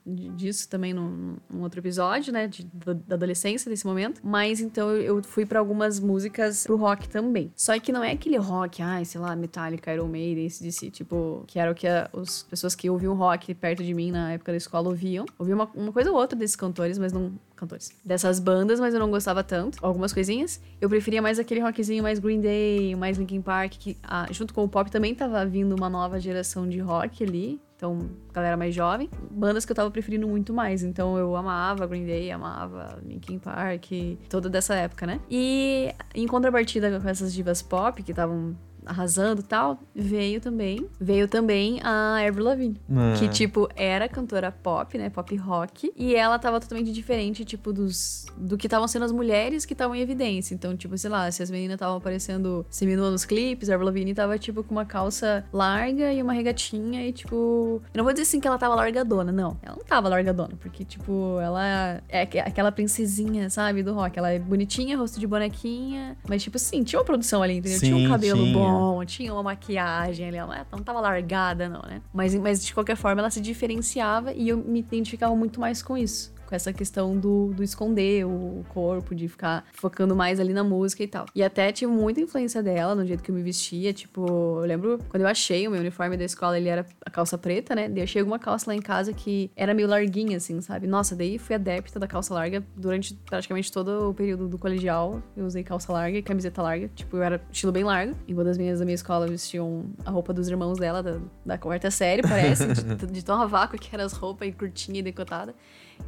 disso 0.07 0.69
também 0.69 0.92
num, 0.92 1.37
num 1.51 1.62
outro 1.62 1.81
episódio, 1.81 2.33
né? 2.33 2.47
de- 2.47 2.64
da, 2.64 3.14
adolescência, 3.14 3.69
desse 3.69 3.87
momento. 3.87 4.21
Mas 4.25 4.61
então 4.61 4.90
eu 4.90 5.23
fui 5.23 5.45
pra 5.45 5.59
algumas 5.59 5.99
músicas 5.99 6.64
pro 6.64 6.77
rock 6.77 7.09
também. 7.09 7.51
Só 7.57 7.79
que 7.79 7.92
não 7.92 8.03
é 8.05 8.12
aquele 8.12 8.37
rock, 8.37 8.83
ai, 8.83 9.05
sei 9.05 9.21
lá, 9.21 9.35
Metallica, 9.35 9.92
Iron 9.92 10.09
Maiden, 10.09 10.47
esse 10.47 10.62
desse 10.62 10.90
tipo, 10.90 11.45
que 11.47 11.59
era 11.59 11.71
o 11.71 11.75
que 11.75 11.87
as 11.87 12.42
pessoas 12.45 12.75
que 12.75 12.88
ouviam 12.88 13.14
rock 13.14 13.55
perto 13.55 13.83
de 13.83 13.92
mim 13.92 14.11
na 14.11 14.33
época 14.33 14.53
da 14.53 14.59
escola 14.59 14.88
ouviam. 14.88 15.27
Ouvia 15.38 15.55
uma, 15.55 15.69
uma 15.75 15.92
coisa 15.92 16.11
ou 16.11 16.16
outra 16.16 16.38
desses 16.38 16.57
cantores, 16.57 16.99
mas 16.99 17.12
não. 17.12 17.33
Cantores. 17.57 17.90
Dessas 18.05 18.38
bandas, 18.38 18.79
mas 18.79 18.92
eu 18.92 19.01
não 19.01 19.11
gostava 19.11 19.42
tanto. 19.42 19.79
Algumas 19.81 20.12
coisinhas. 20.12 20.61
Eu 20.79 20.90
preferia 20.90 21.23
mais 21.23 21.38
aquele 21.38 21.61
rockzinho 21.61 22.03
mais 22.03 22.19
Green 22.19 22.40
Day, 22.40 22.95
mais 22.95 23.16
Linkin 23.16 23.40
Park, 23.40 23.73
que 23.79 23.97
ah, 24.03 24.27
junto 24.31 24.53
com 24.53 24.62
o 24.62 24.69
pop 24.69 24.90
também 24.90 25.14
tava 25.14 25.45
vindo 25.47 25.75
uma 25.75 25.88
nova 25.88 26.21
geração 26.21 26.69
de 26.69 26.79
rock 26.81 27.25
ali. 27.25 27.59
Então, 27.77 28.09
galera 28.33 28.57
mais 28.57 28.75
jovem. 28.75 29.11
Bandas 29.31 29.67
que 29.67 29.73
eu 29.73 29.77
tava 29.77 29.91
preferindo 29.91 30.27
muito 30.27 30.53
mais. 30.53 30.83
Então, 30.83 31.19
eu 31.19 31.37
amava 31.37 31.87
Green 31.87 32.07
Day, 32.07 32.31
amava 32.31 32.99
Linkin 33.05 33.39
Park, 33.39 33.87
toda 34.31 34.49
dessa 34.49 34.75
época, 34.75 35.07
né? 35.07 35.21
E 35.31 35.95
em 36.15 36.27
contrapartida 36.27 36.99
com 36.99 37.09
essas 37.09 37.35
divas 37.35 37.61
pop 37.61 38.03
que 38.03 38.12
estavam 38.12 38.57
arrasando 38.87 39.40
e 39.40 39.44
tal, 39.44 39.79
veio 39.94 40.40
também, 40.40 40.87
veio 41.01 41.27
também 41.29 41.81
a 41.83 42.18
Avril 42.27 42.44
Lavigne, 42.44 42.81
Ah. 42.90 43.14
que 43.18 43.29
tipo 43.29 43.68
era 43.77 44.09
cantora 44.09 44.51
pop, 44.53 44.96
né, 44.96 45.11
pop 45.11 45.35
rock, 45.37 45.92
e 45.96 46.14
ela 46.14 46.38
tava 46.38 46.61
totalmente 46.61 46.92
diferente, 46.92 47.44
tipo 47.44 47.72
dos 47.72 48.27
do 48.37 48.57
que 48.59 48.66
estavam 48.66 48.87
sendo 48.87 49.05
as 49.05 49.12
mulheres 49.12 49.64
que 49.64 49.72
estavam 49.72 49.94
em 49.96 50.01
evidência. 50.01 50.55
Então, 50.55 50.77
tipo, 50.77 50.96
sei 50.99 51.09
lá, 51.11 51.31
se 51.31 51.42
as 51.42 51.51
meninas 51.51 51.75
estavam 51.77 51.96
aparecendo 51.96 52.66
seminuas 52.68 53.11
nos 53.11 53.25
clipes, 53.25 53.70
a 53.70 53.75
Avril 53.75 53.87
Lavigne 53.87 54.14
tava 54.14 54.38
tipo 54.38 54.62
com 54.62 54.72
uma 54.75 54.85
calça 54.85 55.44
larga 55.53 56.12
e 56.12 56.22
uma 56.22 56.33
regatinha 56.35 57.07
e 57.07 57.12
tipo, 57.12 57.81
eu 57.94 57.99
não 57.99 58.05
vou 58.05 58.12
dizer 58.12 58.22
assim 58.25 58.38
que 58.38 58.46
ela 58.46 58.59
tava 58.59 58.75
largadona, 58.75 59.33
não. 59.33 59.57
Ela 59.62 59.75
não 59.77 59.85
tava 59.85 60.09
largadona, 60.09 60.53
porque 60.61 60.85
tipo, 60.85 61.38
ela 61.40 62.01
é 62.09 62.22
aque- 62.22 62.38
aquela 62.38 62.70
princesinha, 62.70 63.49
sabe, 63.51 63.83
do 63.83 63.94
rock. 63.94 64.18
Ela 64.18 64.31
é 64.33 64.38
bonitinha, 64.38 64.96
rosto 64.99 65.18
de 65.18 65.27
bonequinha, 65.27 66.16
mas 66.29 66.42
tipo 66.42 66.57
assim, 66.57 66.83
tinha 66.83 66.99
uma 66.99 67.05
produção 67.05 67.42
ali, 67.42 67.55
entendeu? 67.57 67.79
tinha 67.81 67.96
Sim, 67.96 68.07
um 68.07 68.11
cabelo 68.11 68.42
tinha. 68.42 68.53
bom, 68.53 68.76
tinha 69.07 69.33
uma 69.33 69.43
maquiagem 69.43 70.29
ali, 70.29 70.37
ela 70.37 70.67
não 70.73 70.83
tava 70.83 71.01
largada 71.01 71.69
não, 71.69 71.83
né? 71.83 72.03
Mas, 72.12 72.35
mas 72.35 72.65
de 72.65 72.75
qualquer 72.75 72.97
forma 72.97 73.21
ela 73.21 73.31
se 73.31 73.41
diferenciava 73.41 74.33
e 74.33 74.49
eu 74.49 74.57
me 74.59 74.81
identificava 74.81 75.35
muito 75.35 75.61
mais 75.61 75.83
com 75.83 75.97
isso. 75.97 76.35
Com 76.46 76.54
essa 76.54 76.72
questão 76.72 77.16
do, 77.16 77.52
do 77.54 77.62
esconder 77.62 78.24
o 78.24 78.64
corpo, 78.68 79.14
de 79.14 79.26
ficar 79.28 79.64
focando 79.72 80.14
mais 80.14 80.38
ali 80.38 80.52
na 80.52 80.62
música 80.62 81.02
e 81.02 81.09
tal. 81.09 81.26
E 81.35 81.42
até 81.42 81.72
tive 81.72 81.90
muita 81.90 82.20
influência 82.20 82.62
dela 82.62 82.94
no 82.94 83.04
jeito 83.04 83.22
que 83.22 83.30
eu 83.30 83.35
me 83.35 83.42
vestia. 83.42 83.92
Tipo, 83.92 84.26
eu 84.61 84.66
lembro 84.66 84.98
quando 85.09 85.22
eu 85.22 85.28
achei 85.28 85.66
o 85.66 85.70
meu 85.70 85.80
uniforme 85.80 86.16
da 86.16 86.24
escola, 86.24 86.56
ele 86.56 86.68
era 86.68 86.87
a 87.04 87.11
calça 87.11 87.37
preta, 87.37 87.74
né? 87.74 87.88
Daí 87.88 87.98
eu 87.98 88.04
achei 88.04 88.20
alguma 88.20 88.38
calça 88.38 88.70
lá 88.70 88.76
em 88.76 88.80
casa 88.80 89.12
que 89.12 89.50
era 89.56 89.74
meio 89.74 89.88
larguinha, 89.88 90.37
assim, 90.37 90.61
sabe? 90.61 90.87
Nossa, 90.87 91.16
daí 91.16 91.38
fui 91.38 91.54
adepta 91.54 91.98
da 91.98 92.06
calça 92.06 92.32
larga 92.32 92.62
durante 92.76 93.14
praticamente 93.14 93.72
todo 93.72 94.11
o 94.11 94.14
período 94.14 94.48
do 94.48 94.59
colegial. 94.59 95.22
Eu 95.37 95.46
usei 95.46 95.64
calça 95.64 95.92
larga 95.92 96.18
e 96.18 96.22
camiseta 96.22 96.62
larga. 96.62 96.88
Tipo, 96.94 97.16
eu 97.16 97.22
era 97.22 97.40
estilo 97.50 97.72
bem 97.72 97.85
largo. 97.85 98.14
E 98.26 98.32
uma 98.32 98.44
das 98.44 98.56
minhas 98.56 98.78
da 98.78 98.85
minha 98.85 98.94
escola 98.94 99.26
vestiam 99.26 99.87
a 100.04 100.11
roupa 100.11 100.32
dos 100.32 100.48
irmãos 100.48 100.78
dela, 100.78 101.02
da, 101.02 101.18
da 101.44 101.59
quarta 101.59 101.90
série, 101.90 102.22
parece, 102.22 102.66
de, 102.66 103.06
de 103.06 103.24
tão 103.24 103.40
a 103.40 103.46
vácuo 103.46 103.78
que 103.78 103.94
eram 103.94 104.04
as 104.04 104.12
roupas 104.12 104.48
e 104.48 104.52
curtinha 104.52 105.00
e 105.00 105.02
decotada 105.02 105.54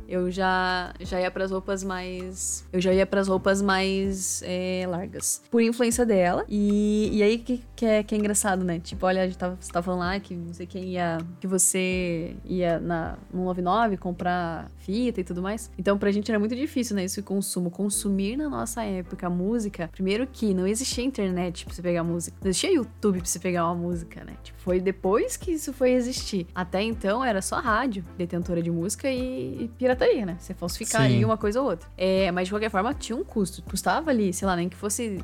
eu 0.09 0.31
já, 0.31 0.95
já 1.01 1.21
ia 1.21 1.31
para 1.31 1.45
as 1.45 1.51
roupas 1.51 1.85
mais. 1.85 2.67
Eu 2.73 2.81
já 2.81 2.95
ia 2.95 3.05
para 3.05 3.21
as 3.21 3.29
roupas 3.29 3.61
mais 3.61 4.43
é, 4.43 4.87
largas. 4.89 5.43
Por 5.51 5.61
influência 5.61 6.07
dela. 6.07 6.47
E, 6.49 7.11
e 7.13 7.23
aí 7.23 7.39
que, 7.39 7.63
que, 7.77 7.85
é, 7.85 8.03
que 8.03 8.15
é 8.15 8.19
engraçado, 8.19 8.65
né? 8.65 8.79
Tipo, 8.79 9.05
olha, 9.05 9.23
a 9.23 9.27
gente 9.27 9.37
tava, 9.37 9.59
você 9.61 9.71
tava 9.71 9.85
falando 9.85 10.01
lá 10.01 10.19
que 10.19 10.35
não 10.35 10.55
sei 10.55 10.67
quem 10.67 10.85
ia. 10.93 11.19
Que 11.39 11.47
você 11.47 12.35
ia 12.45 12.81
na, 12.81 13.19
no 13.33 13.45
99 13.45 13.99
comprar 13.99 14.71
fita 14.79 15.21
e 15.21 15.25
tudo 15.25 15.43
mais. 15.43 15.71
Então, 15.79 15.99
pra 15.99 16.11
gente 16.11 16.31
era 16.31 16.39
muito 16.39 16.57
difícil, 16.57 16.97
né? 16.97 17.05
Esse 17.05 17.21
consumo. 17.21 17.71
Consumir 17.71 18.37
na 18.37 18.49
nossa 18.49 18.83
época 18.83 19.29
música. 19.29 19.91
Primeiro 19.93 20.27
que 20.27 20.55
não 20.55 20.67
existia 20.67 21.05
internet 21.05 21.67
pra 21.67 21.75
você 21.75 21.83
pegar 21.83 22.03
música. 22.03 22.35
Não 22.41 22.49
existia 22.49 22.73
YouTube 22.73 23.19
pra 23.19 23.27
você 23.27 23.39
pegar 23.39 23.67
uma 23.67 23.75
música, 23.75 24.25
né? 24.25 24.35
Tipo, 24.43 24.59
foi 24.59 24.81
depois 24.81 25.37
que 25.37 25.53
isso 25.53 25.73
foi 25.73 25.93
existir. 25.93 26.47
Até 26.55 26.83
então 26.83 27.23
era 27.23 27.43
só 27.43 27.57
rádio, 27.61 28.05
detentora 28.17 28.63
de 28.63 28.71
música 28.71 29.11
e, 29.11 29.65
e 29.65 29.69
pirataria, 29.79 30.27
né? 30.27 30.37
Você 30.39 30.53
falsificar 30.53 31.03
ali 31.03 31.25
uma 31.25 31.37
coisa 31.37 31.61
ou 31.61 31.69
outra. 31.69 31.89
É, 31.97 32.31
mas 32.33 32.49
de 32.49 32.53
qualquer 32.53 32.71
forma 32.71 32.93
tinha 32.93 33.17
um 33.17 33.25
custo. 33.25 33.63
Custava 33.63 34.11
ali, 34.11 34.33
sei 34.33 34.47
lá, 34.47 34.57
nem 34.57 34.69
que 34.69 34.77
fosse 34.77 35.19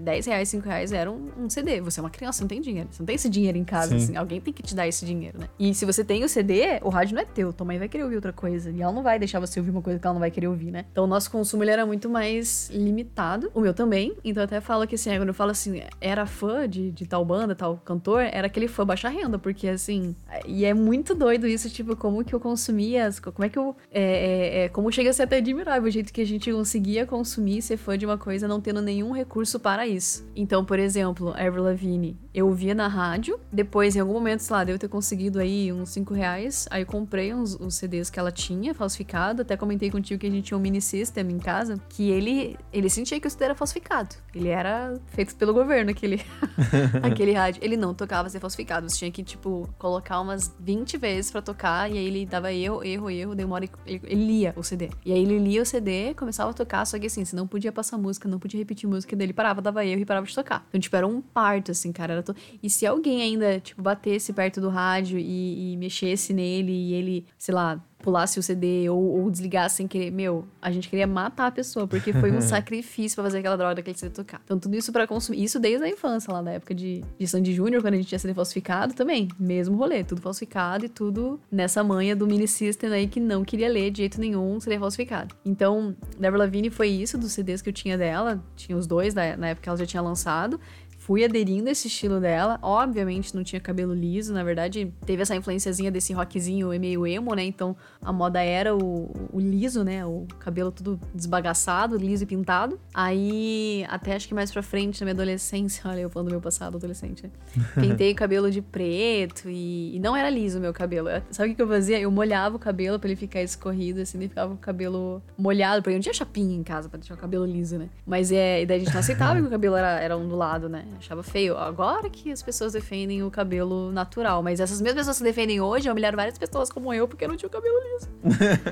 10 0.00 0.26
é, 0.26 0.30
reais, 0.30 0.48
5 0.48 0.66
reais, 0.66 0.92
era 0.92 1.10
um, 1.10 1.28
um, 1.38 1.50
CD. 1.50 1.80
Você 1.80 2.00
é 2.00 2.02
uma 2.02 2.10
criança, 2.10 2.42
não 2.42 2.48
tem 2.48 2.60
dinheiro. 2.60 2.88
Você 2.90 3.02
não 3.02 3.06
tem 3.06 3.14
esse 3.14 3.28
dinheiro 3.28 3.58
em 3.58 3.64
casa, 3.64 3.90
Sim. 3.90 3.96
assim. 3.96 4.16
Alguém 4.16 4.40
tem 4.40 4.52
que 4.52 4.62
te 4.62 4.74
dar 4.74 4.88
esse 4.88 5.04
dinheiro, 5.04 5.38
né? 5.38 5.48
E 5.58 5.74
se 5.74 5.84
você 5.84 6.02
tem 6.02 6.24
o 6.24 6.28
CD, 6.28 6.80
o 6.82 6.88
rádio 6.88 7.14
não 7.14 7.22
é 7.22 7.26
teu. 7.26 7.52
Tua 7.52 7.66
mãe 7.66 7.78
vai 7.78 7.88
querer 7.88 8.04
ouvir 8.04 8.16
outra 8.16 8.32
coisa. 8.32 8.70
E 8.70 8.80
ela 8.80 8.92
não 8.92 9.02
vai 9.02 9.18
deixar 9.18 9.38
você 9.38 9.60
ouvir 9.60 9.70
uma 9.70 9.82
coisa 9.82 9.98
que 9.98 10.06
ela 10.06 10.14
não 10.14 10.20
vai 10.20 10.30
querer 10.30 10.48
ouvir, 10.48 10.70
né? 10.70 10.86
Então 10.90 11.04
o 11.04 11.06
nosso 11.06 11.30
consumo 11.30 11.62
ele 11.62 11.70
era 11.70 11.84
muito 11.84 12.08
mais 12.08 12.70
limitado. 12.72 13.50
O 13.54 13.60
meu 13.60 13.74
também. 13.74 14.16
Então 14.24 14.42
eu 14.42 14.46
até 14.46 14.60
falo 14.60 14.86
que 14.86 14.94
assim, 14.94 15.10
quando 15.10 15.28
eu 15.28 15.34
falo 15.34 15.50
assim, 15.50 15.82
era 16.00 16.24
fã 16.24 16.66
de, 16.66 16.90
de 16.90 17.06
tal 17.06 17.24
banda, 17.24 17.54
tal 17.54 17.76
cantor, 17.76 18.22
era 18.22 18.46
aquele 18.46 18.66
fã 18.66 18.86
baixa 18.86 19.08
renda. 19.08 19.38
Porque 19.38 19.68
assim. 19.68 20.16
E 20.46 20.64
é 20.64 20.72
muito 20.72 21.14
doido 21.14 21.46
isso, 21.46 21.68
tipo, 21.68 21.94
como 21.94 22.24
que 22.24 22.34
eu 22.34 22.40
consumia, 22.40 23.10
como 23.34 23.44
é 23.44 23.48
que 23.48 23.58
eu. 23.58 23.76
É, 23.92 24.02
é, 24.02 24.64
é, 24.64 24.68
como 24.68 24.92
chega 24.92 25.10
a 25.10 25.12
ser 25.12 25.24
até 25.24 25.38
admirável 25.38 25.88
o 25.88 25.90
jeito 25.90 26.12
que 26.12 26.20
a 26.20 26.26
gente 26.26 26.52
conseguia 26.52 27.04
consumir 27.04 27.60
ser 27.60 27.76
fã 27.76 27.98
de 27.98 28.06
uma 28.06 28.16
coisa 28.16 28.46
não 28.46 28.60
tendo 28.60 28.80
nenhum 28.80 29.12
recurso 29.12 29.58
para 29.58 29.86
isso. 29.86 30.24
Então, 30.36 30.64
por 30.64 30.78
exemplo, 30.78 31.30
Avril 31.30 31.64
Lavigne, 31.64 32.16
eu 32.32 32.46
ouvia 32.46 32.74
na 32.74 32.86
rádio, 32.86 33.40
depois, 33.52 33.96
em 33.96 34.00
algum 34.00 34.12
momento, 34.12 34.40
sei 34.40 34.54
lá, 34.54 34.62
devo 34.62 34.78
ter 34.78 34.88
conseguido 34.88 35.40
aí 35.40 35.72
uns 35.72 35.88
5 35.90 36.14
reais, 36.14 36.68
aí 36.70 36.84
comprei 36.84 37.34
uns, 37.34 37.54
os 37.54 37.74
CDs 37.74 38.08
que 38.08 38.20
ela 38.20 38.30
tinha, 38.30 38.72
falsificado, 38.72 39.42
até 39.42 39.56
comentei 39.56 39.90
contigo 39.90 40.20
que 40.20 40.28
a 40.28 40.30
gente 40.30 40.44
tinha 40.44 40.56
um 40.56 40.60
mini 40.60 40.80
system 40.80 41.28
em 41.28 41.38
casa, 41.38 41.80
que 41.88 42.08
ele, 42.08 42.56
ele 42.72 42.88
sentia 42.88 43.18
que 43.18 43.26
o 43.26 43.30
CD 43.30 43.46
era 43.46 43.54
falsificado. 43.56 44.14
Ele 44.32 44.48
era 44.48 44.94
feito 45.08 45.34
pelo 45.34 45.52
governo, 45.52 45.90
aquele, 45.90 46.22
aquele 47.02 47.32
rádio. 47.32 47.60
Ele 47.64 47.76
não 47.76 47.92
tocava 47.92 48.28
ser 48.28 48.38
falsificado, 48.38 48.88
você 48.88 48.98
tinha 48.98 49.10
que, 49.10 49.24
tipo, 49.24 49.68
colocar 49.76 50.20
umas 50.20 50.54
20 50.60 50.96
vezes 50.98 51.32
para 51.32 51.42
tocar, 51.42 51.90
e 51.90 51.98
aí 51.98 52.06
ele 52.06 52.24
dava 52.24 52.52
erro, 52.52 52.84
erro, 52.84 53.10
erro, 53.10 53.34
demora, 53.34 53.68
ele, 53.86 54.00
ele 54.04 54.26
lia 54.26 54.52
o 54.56 54.62
CD. 54.62 54.90
E 55.04 55.12
aí 55.12 55.22
ele 55.22 55.38
lia 55.38 55.62
o 55.62 55.66
CD, 55.66 56.14
começava 56.14 56.50
a 56.50 56.54
tocar, 56.54 56.84
só 56.86 56.98
que 56.98 57.06
assim, 57.06 57.24
você 57.24 57.34
não 57.34 57.46
podia 57.46 57.72
passar 57.72 57.98
música, 57.98 58.28
não 58.28 58.38
podia 58.38 58.58
repetir 58.58 58.88
música 58.88 59.16
dele, 59.16 59.32
parava, 59.32 59.60
dava 59.60 59.84
erro 59.84 60.00
e 60.00 60.04
parava 60.04 60.26
de 60.26 60.34
tocar. 60.34 60.64
Então, 60.68 60.80
tipo, 60.80 60.94
era 60.96 61.06
um 61.06 61.20
parto, 61.20 61.70
assim, 61.70 61.92
cara. 61.92 62.14
Era 62.14 62.22
to... 62.22 62.34
E 62.62 62.68
se 62.68 62.86
alguém 62.86 63.22
ainda, 63.22 63.60
tipo, 63.60 63.82
batesse 63.82 64.32
perto 64.32 64.60
do 64.60 64.68
rádio 64.68 65.18
e, 65.18 65.72
e 65.72 65.76
mexesse 65.76 66.32
nele 66.32 66.72
e 66.72 66.92
ele, 66.94 67.26
sei 67.38 67.54
lá, 67.54 67.80
pulasse 68.02 68.38
o 68.38 68.42
CD 68.42 68.88
ou, 68.88 69.20
ou 69.20 69.30
desligasse 69.30 69.76
sem 69.76 69.88
querer, 69.88 70.10
meu, 70.10 70.44
a 70.60 70.70
gente 70.70 70.88
queria 70.88 71.06
matar 71.06 71.46
a 71.46 71.50
pessoa, 71.50 71.86
porque 71.86 72.12
foi 72.12 72.32
um 72.32 72.40
sacrifício 72.42 73.16
para 73.16 73.24
fazer 73.24 73.38
aquela 73.38 73.56
droga 73.56 73.76
daquele 73.76 73.96
CD 73.96 74.14
tocar. 74.14 74.40
Então, 74.44 74.58
tudo 74.58 74.76
isso 74.76 74.92
para 74.92 75.06
consumir. 75.06 75.42
Isso 75.42 75.58
desde 75.58 75.84
a 75.84 75.88
infância, 75.88 76.32
lá 76.32 76.42
na 76.42 76.52
época 76.52 76.74
de, 76.74 77.04
de 77.18 77.26
Sandy 77.26 77.52
Júnior, 77.52 77.82
quando 77.82 77.94
a 77.94 77.96
gente 77.96 78.08
tinha 78.08 78.18
CD 78.18 78.34
falsificado 78.34 78.94
também. 78.94 79.28
Mesmo 79.38 79.76
rolê, 79.76 80.02
tudo 80.02 80.20
falsificado 80.20 80.84
e 80.84 80.88
tudo 80.88 81.40
nessa 81.50 81.82
manha 81.84 82.16
do 82.16 82.26
mini 82.26 82.48
system 82.48 82.92
aí 82.92 83.06
que 83.06 83.20
não 83.20 83.44
queria 83.44 83.68
ler 83.68 83.90
de 83.90 83.98
jeito 83.98 84.20
nenhum 84.20 84.58
CD 84.60 84.78
falsificado. 84.78 85.34
Então, 85.44 85.94
Deborah 86.18 86.44
Lavigne 86.44 86.70
foi 86.70 86.88
isso 86.88 87.18
dos 87.18 87.32
CDs 87.32 87.62
que 87.62 87.68
eu 87.68 87.72
tinha 87.72 87.96
dela. 87.96 88.42
Tinha 88.56 88.76
os 88.76 88.86
dois 88.86 89.14
na 89.14 89.22
época 89.22 89.62
que 89.62 89.68
ela 89.68 89.78
já 89.78 89.86
tinha 89.86 90.02
lançado 90.02 90.58
fui 91.00 91.24
aderindo 91.24 91.68
a 91.68 91.72
esse 91.72 91.88
estilo 91.88 92.20
dela. 92.20 92.58
Obviamente 92.62 93.34
não 93.34 93.42
tinha 93.42 93.60
cabelo 93.60 93.92
liso, 93.92 94.32
na 94.32 94.44
verdade 94.44 94.92
teve 95.04 95.22
essa 95.22 95.34
influenciazinha 95.34 95.90
desse 95.90 96.12
rockzinho 96.12 96.68
meio 96.78 97.06
emo, 97.06 97.34
né? 97.34 97.42
Então 97.42 97.74
a 98.00 98.12
moda 98.12 98.40
era 98.42 98.76
o, 98.76 99.10
o 99.32 99.40
liso, 99.40 99.82
né? 99.82 100.04
O 100.04 100.26
cabelo 100.38 100.70
tudo 100.70 101.00
desbagaçado, 101.14 101.96
liso 101.96 102.24
e 102.24 102.26
pintado. 102.26 102.78
Aí, 102.94 103.84
até 103.88 104.14
acho 104.14 104.28
que 104.28 104.34
mais 104.34 104.52
pra 104.52 104.62
frente, 104.62 105.00
na 105.00 105.06
minha 105.06 105.14
adolescência, 105.14 105.82
olha 105.90 106.00
eu 106.00 106.10
falando 106.10 106.28
do 106.28 106.32
meu 106.32 106.40
passado 106.40 106.76
adolescente, 106.76 107.24
né? 107.24 107.30
Pintei 107.74 108.12
o 108.12 108.14
cabelo 108.14 108.50
de 108.50 108.60
preto 108.60 109.48
e, 109.48 109.96
e 109.96 110.00
não 110.00 110.14
era 110.14 110.28
liso 110.28 110.58
o 110.58 110.60
meu 110.60 110.72
cabelo. 110.72 111.08
Sabe 111.30 111.52
o 111.52 111.54
que 111.56 111.62
eu 111.62 111.68
fazia? 111.68 111.98
Eu 111.98 112.10
molhava 112.10 112.56
o 112.56 112.58
cabelo 112.58 112.98
pra 112.98 113.08
ele 113.08 113.16
ficar 113.16 113.42
escorrido, 113.42 114.00
assim, 114.00 114.18
e 114.22 114.28
ficava 114.28 114.50
com 114.50 114.56
o 114.56 114.58
cabelo 114.58 115.22
molhado, 115.36 115.82
porque 115.82 115.90
eu 115.90 115.94
não 115.94 116.02
tinha 116.02 116.14
chapinha 116.14 116.54
em 116.54 116.62
casa 116.62 116.88
pra 116.88 116.98
deixar 116.98 117.14
o 117.14 117.18
cabelo 117.18 117.46
liso, 117.46 117.78
né? 117.78 117.88
Mas 118.06 118.30
é, 118.30 118.62
e 118.62 118.66
daí 118.66 118.76
a 118.76 118.84
gente 118.84 118.92
não 118.92 119.00
aceitava 119.00 119.40
que 119.40 119.46
o 119.46 119.50
cabelo 119.50 119.76
era, 119.76 120.00
era 120.00 120.16
ondulado, 120.16 120.68
né? 120.68 120.84
Achava 120.98 121.22
feio. 121.22 121.56
Agora 121.56 122.08
que 122.10 122.30
as 122.30 122.42
pessoas 122.42 122.72
defendem 122.72 123.22
o 123.22 123.30
cabelo 123.30 123.90
natural. 123.92 124.42
Mas 124.42 124.60
essas 124.60 124.80
mesmas 124.80 125.02
pessoas 125.02 125.18
que 125.18 125.24
defendem 125.24 125.60
hoje 125.60 125.90
humilharam 125.90 126.16
várias 126.16 126.38
pessoas 126.38 126.70
como 126.70 126.92
eu 126.92 127.08
porque 127.08 127.24
eu 127.24 127.28
não 127.28 127.36
tinha 127.36 127.48
o 127.48 127.50
cabelo 127.50 127.76
liso. 127.94 128.08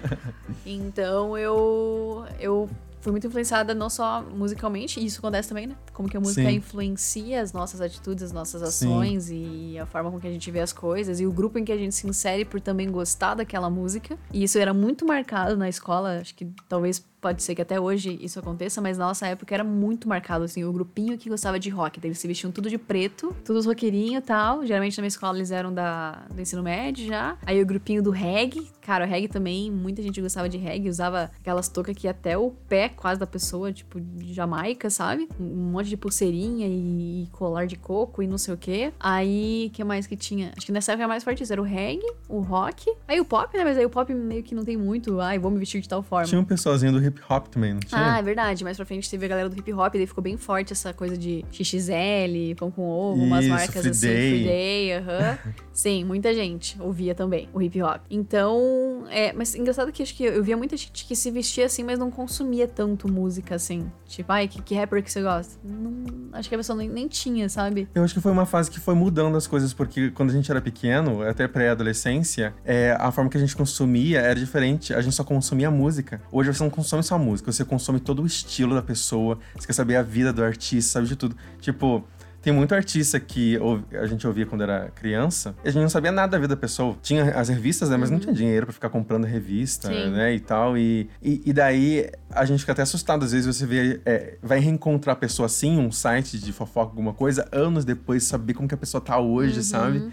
então 0.66 1.36
eu. 1.36 2.24
Eu 2.38 2.68
fui 3.00 3.12
muito 3.12 3.26
influenciada 3.26 3.74
não 3.74 3.88
só 3.88 4.22
musicalmente, 4.22 5.00
e 5.00 5.06
isso 5.06 5.18
acontece 5.18 5.48
também, 5.48 5.66
né? 5.66 5.76
Como 5.92 6.08
que 6.08 6.16
a 6.16 6.20
música 6.20 6.48
Sim. 6.48 6.56
influencia 6.56 7.40
as 7.40 7.52
nossas 7.52 7.80
atitudes, 7.80 8.24
as 8.24 8.32
nossas 8.32 8.62
ações 8.62 9.24
Sim. 9.24 9.72
e 9.72 9.78
a 9.78 9.86
forma 9.86 10.10
com 10.10 10.18
que 10.18 10.26
a 10.26 10.30
gente 10.30 10.50
vê 10.50 10.60
as 10.60 10.72
coisas, 10.72 11.20
e 11.20 11.26
o 11.26 11.32
grupo 11.32 11.58
em 11.58 11.64
que 11.64 11.72
a 11.72 11.76
gente 11.76 11.94
se 11.94 12.06
insere 12.06 12.44
por 12.44 12.60
também 12.60 12.90
gostar 12.90 13.34
daquela 13.34 13.70
música. 13.70 14.18
E 14.32 14.42
isso 14.42 14.58
era 14.58 14.74
muito 14.74 15.06
marcado 15.06 15.56
na 15.56 15.68
escola, 15.68 16.18
acho 16.20 16.34
que 16.34 16.46
talvez 16.68 17.04
pode 17.20 17.42
ser 17.42 17.54
que 17.54 17.62
até 17.62 17.80
hoje 17.80 18.18
isso 18.22 18.38
aconteça, 18.38 18.80
mas 18.80 18.96
na 18.96 19.06
nossa 19.06 19.26
época 19.26 19.54
era 19.54 19.64
muito 19.64 20.08
marcado, 20.08 20.44
assim, 20.44 20.64
o 20.64 20.72
grupinho 20.72 21.18
que 21.18 21.28
gostava 21.28 21.58
de 21.58 21.68
rock. 21.68 22.00
Eles 22.02 22.18
se 22.18 22.26
vestiam 22.26 22.52
tudo 22.52 22.70
de 22.70 22.78
preto, 22.78 23.34
todos 23.44 23.66
roqueirinhos 23.66 24.22
e 24.22 24.26
tal. 24.26 24.64
Geralmente 24.64 24.96
na 24.96 25.02
minha 25.02 25.08
escola 25.08 25.36
eles 25.36 25.50
eram 25.50 25.72
da, 25.72 26.22
do 26.32 26.40
ensino 26.40 26.62
médio 26.62 27.06
já. 27.06 27.36
Aí 27.44 27.60
o 27.60 27.66
grupinho 27.66 28.02
do 28.02 28.10
reggae. 28.10 28.68
Cara, 28.88 29.04
o 29.04 29.06
reggae 29.06 29.28
também, 29.28 29.70
muita 29.70 30.00
gente 30.02 30.18
gostava 30.18 30.48
de 30.48 30.56
reggae, 30.56 30.88
usava 30.88 31.30
aquelas 31.38 31.68
toucas 31.68 31.94
que 31.94 32.08
até 32.08 32.38
o 32.38 32.52
pé 32.70 32.88
quase 32.88 33.20
da 33.20 33.26
pessoa, 33.26 33.70
tipo, 33.70 34.00
de 34.00 34.32
Jamaica, 34.32 34.88
sabe? 34.88 35.28
Um 35.38 35.72
monte 35.72 35.90
de 35.90 35.96
pulseirinha 35.98 36.66
e 36.66 37.28
colar 37.32 37.66
de 37.66 37.76
coco 37.76 38.22
e 38.22 38.26
não 38.26 38.38
sei 38.38 38.54
o 38.54 38.56
quê. 38.56 38.90
Aí, 38.98 39.70
que 39.74 39.84
mais 39.84 40.06
que 40.06 40.16
tinha? 40.16 40.54
Acho 40.56 40.64
que 40.64 40.72
nessa 40.72 40.92
época 40.92 41.02
era 41.02 41.08
mais 41.08 41.22
forte 41.22 41.42
isso. 41.42 41.52
Era 41.52 41.60
o 41.60 41.66
reggae, 41.66 42.00
o 42.30 42.40
rock. 42.40 42.90
Aí 43.06 43.20
o 43.20 43.26
pop, 43.26 43.54
né? 43.54 43.62
Mas 43.62 43.76
aí 43.76 43.84
o 43.84 43.90
pop 43.90 44.14
meio 44.14 44.42
que 44.42 44.54
não 44.54 44.64
tem 44.64 44.78
muito. 44.78 45.20
Ai, 45.20 45.38
vou 45.38 45.50
me 45.50 45.58
vestir 45.58 45.82
de 45.82 45.88
tal 45.88 46.02
forma. 46.02 46.24
Tinha 46.24 46.40
um 46.40 46.44
pessoalzinho 46.44 46.92
do 46.92 47.04
hip 47.04 47.20
hop 47.28 47.48
também, 47.48 47.74
não 47.74 47.80
tinha? 47.80 48.14
Ah, 48.14 48.18
é 48.18 48.22
verdade. 48.22 48.64
Mais 48.64 48.78
pra 48.78 48.86
frente 48.86 49.10
teve 49.10 49.26
a 49.26 49.28
galera 49.28 49.50
do 49.50 49.58
hip 49.58 49.70
hop, 49.70 49.92
daí 49.92 50.06
ficou 50.06 50.24
bem 50.24 50.38
forte 50.38 50.72
essa 50.72 50.94
coisa 50.94 51.14
de 51.14 51.44
XXL, 51.52 52.56
pão 52.56 52.70
com 52.70 52.88
ovo, 52.88 53.22
umas 53.22 53.46
marcas 53.46 53.82
free 53.82 53.90
assim, 53.90 54.06
day. 54.06 54.30
free 54.30 54.44
day, 54.44 54.92
aham. 54.94 55.34
Uh 55.34 55.48
-huh. 55.48 55.68
Sim, 55.78 56.04
muita 56.04 56.34
gente 56.34 56.80
ouvia 56.80 57.14
também 57.14 57.50
o 57.52 57.62
hip 57.62 57.80
hop. 57.82 58.00
Então, 58.10 58.77
é, 59.10 59.32
mas 59.32 59.54
engraçado 59.54 59.92
que 59.92 60.02
acho 60.02 60.14
que 60.14 60.24
eu 60.24 60.42
via 60.42 60.56
muita 60.56 60.76
gente 60.76 61.04
que 61.04 61.16
se 61.16 61.30
vestia 61.30 61.66
assim, 61.66 61.82
mas 61.82 61.98
não 61.98 62.10
consumia 62.10 62.66
tanto 62.66 63.10
música 63.10 63.54
assim. 63.54 63.90
Tipo, 64.06 64.32
ai, 64.32 64.48
que, 64.48 64.60
que 64.62 64.74
rapper 64.74 65.02
que 65.02 65.10
você 65.10 65.22
gosta? 65.22 65.56
Não, 65.64 66.04
acho 66.32 66.48
que 66.48 66.54
a 66.54 66.58
pessoa 66.58 66.76
nem, 66.76 66.88
nem 66.88 67.08
tinha, 67.08 67.48
sabe? 67.48 67.88
Eu 67.94 68.02
acho 68.02 68.14
que 68.14 68.20
foi 68.20 68.32
uma 68.32 68.46
fase 68.46 68.70
que 68.70 68.80
foi 68.80 68.94
mudando 68.94 69.36
as 69.36 69.46
coisas, 69.46 69.72
porque 69.72 70.10
quando 70.10 70.30
a 70.30 70.32
gente 70.32 70.50
era 70.50 70.60
pequeno, 70.60 71.22
até 71.22 71.46
pré-adolescência, 71.48 72.54
é, 72.64 72.96
a 72.98 73.10
forma 73.10 73.30
que 73.30 73.36
a 73.36 73.40
gente 73.40 73.56
consumia 73.56 74.20
era 74.20 74.38
diferente. 74.38 74.94
A 74.94 75.00
gente 75.00 75.14
só 75.14 75.24
consumia 75.24 75.70
música. 75.70 76.20
Hoje 76.30 76.52
você 76.52 76.62
não 76.62 76.70
consome 76.70 77.02
só 77.02 77.18
música, 77.18 77.50
você 77.50 77.64
consome 77.64 78.00
todo 78.00 78.22
o 78.22 78.26
estilo 78.26 78.74
da 78.74 78.82
pessoa, 78.82 79.38
você 79.56 79.66
quer 79.66 79.72
saber 79.72 79.96
a 79.96 80.02
vida 80.02 80.32
do 80.32 80.42
artista, 80.42 80.92
sabe 80.92 81.06
de 81.06 81.16
tudo. 81.16 81.36
Tipo, 81.60 82.04
tem 82.40 82.52
muito 82.52 82.74
artista 82.74 83.18
que 83.18 83.58
a 83.92 84.06
gente 84.06 84.26
ouvia 84.26 84.46
quando 84.46 84.62
era 84.62 84.90
criança 84.94 85.54
e 85.64 85.68
a 85.68 85.72
gente 85.72 85.82
não 85.82 85.88
sabia 85.88 86.12
nada 86.12 86.32
da 86.32 86.38
vida 86.38 86.54
da 86.54 86.60
pessoa. 86.60 86.96
Tinha 87.02 87.24
as 87.34 87.48
revistas, 87.48 87.90
né? 87.90 87.96
Mas 87.96 88.08
uhum. 88.08 88.16
não 88.16 88.20
tinha 88.20 88.34
dinheiro 88.34 88.66
para 88.66 88.72
ficar 88.72 88.88
comprando 88.90 89.24
revista, 89.24 89.88
Sim. 89.88 90.10
né? 90.10 90.34
E 90.34 90.40
tal. 90.40 90.78
E, 90.78 91.10
e, 91.22 91.42
e, 91.46 91.52
daí 91.52 92.08
a 92.30 92.44
gente 92.44 92.60
fica 92.60 92.72
até 92.72 92.82
assustado. 92.82 93.24
Às 93.24 93.32
vezes 93.32 93.46
você 93.46 93.66
vê, 93.66 94.00
é, 94.06 94.38
vai 94.42 94.60
reencontrar 94.60 95.14
a 95.14 95.18
pessoa 95.18 95.46
assim, 95.46 95.78
um 95.78 95.90
site 95.90 96.38
de 96.38 96.52
fofoca, 96.52 96.90
alguma 96.90 97.12
coisa, 97.12 97.46
anos 97.50 97.84
depois, 97.84 98.22
saber 98.24 98.54
como 98.54 98.68
que 98.68 98.74
a 98.74 98.78
pessoa 98.78 99.00
tá 99.00 99.18
hoje, 99.18 99.58
uhum. 99.58 99.62
sabe? 99.64 100.12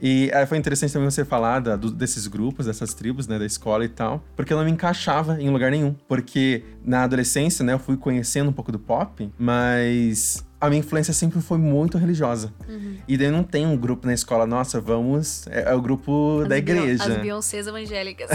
E 0.00 0.30
aí 0.32 0.46
foi 0.46 0.58
interessante 0.58 0.92
também 0.92 1.10
você 1.10 1.24
falar 1.24 1.60
da, 1.60 1.76
do, 1.76 1.90
desses 1.90 2.26
grupos, 2.26 2.66
dessas 2.66 2.94
tribos, 2.94 3.26
né, 3.26 3.38
da 3.38 3.44
escola 3.44 3.84
e 3.84 3.88
tal, 3.88 4.22
porque 4.36 4.52
eu 4.52 4.56
não 4.56 4.64
me 4.64 4.70
encaixava 4.70 5.40
em 5.40 5.50
lugar 5.50 5.70
nenhum. 5.70 5.94
Porque 6.06 6.62
na 6.84 7.02
adolescência, 7.02 7.64
né, 7.64 7.72
eu 7.72 7.78
fui 7.78 7.96
conhecendo 7.96 8.50
um 8.50 8.52
pouco 8.52 8.70
do 8.70 8.78
pop, 8.78 9.30
mas 9.38 10.44
a 10.60 10.68
minha 10.68 10.80
influência 10.80 11.14
sempre 11.14 11.40
foi 11.40 11.56
muito 11.56 11.96
religiosa. 11.98 12.52
Uhum. 12.68 12.96
E 13.06 13.16
daí 13.16 13.30
não 13.30 13.44
tem 13.44 13.64
um 13.64 13.76
grupo 13.76 14.06
na 14.06 14.12
escola, 14.12 14.46
nossa, 14.46 14.80
vamos. 14.80 15.46
É, 15.46 15.70
é 15.70 15.74
o 15.74 15.80
grupo 15.80 16.40
as 16.42 16.48
da 16.48 16.58
igreja. 16.58 17.04
As 17.04 17.16
Beyoncés 17.18 17.66
evangélicas. 17.66 18.28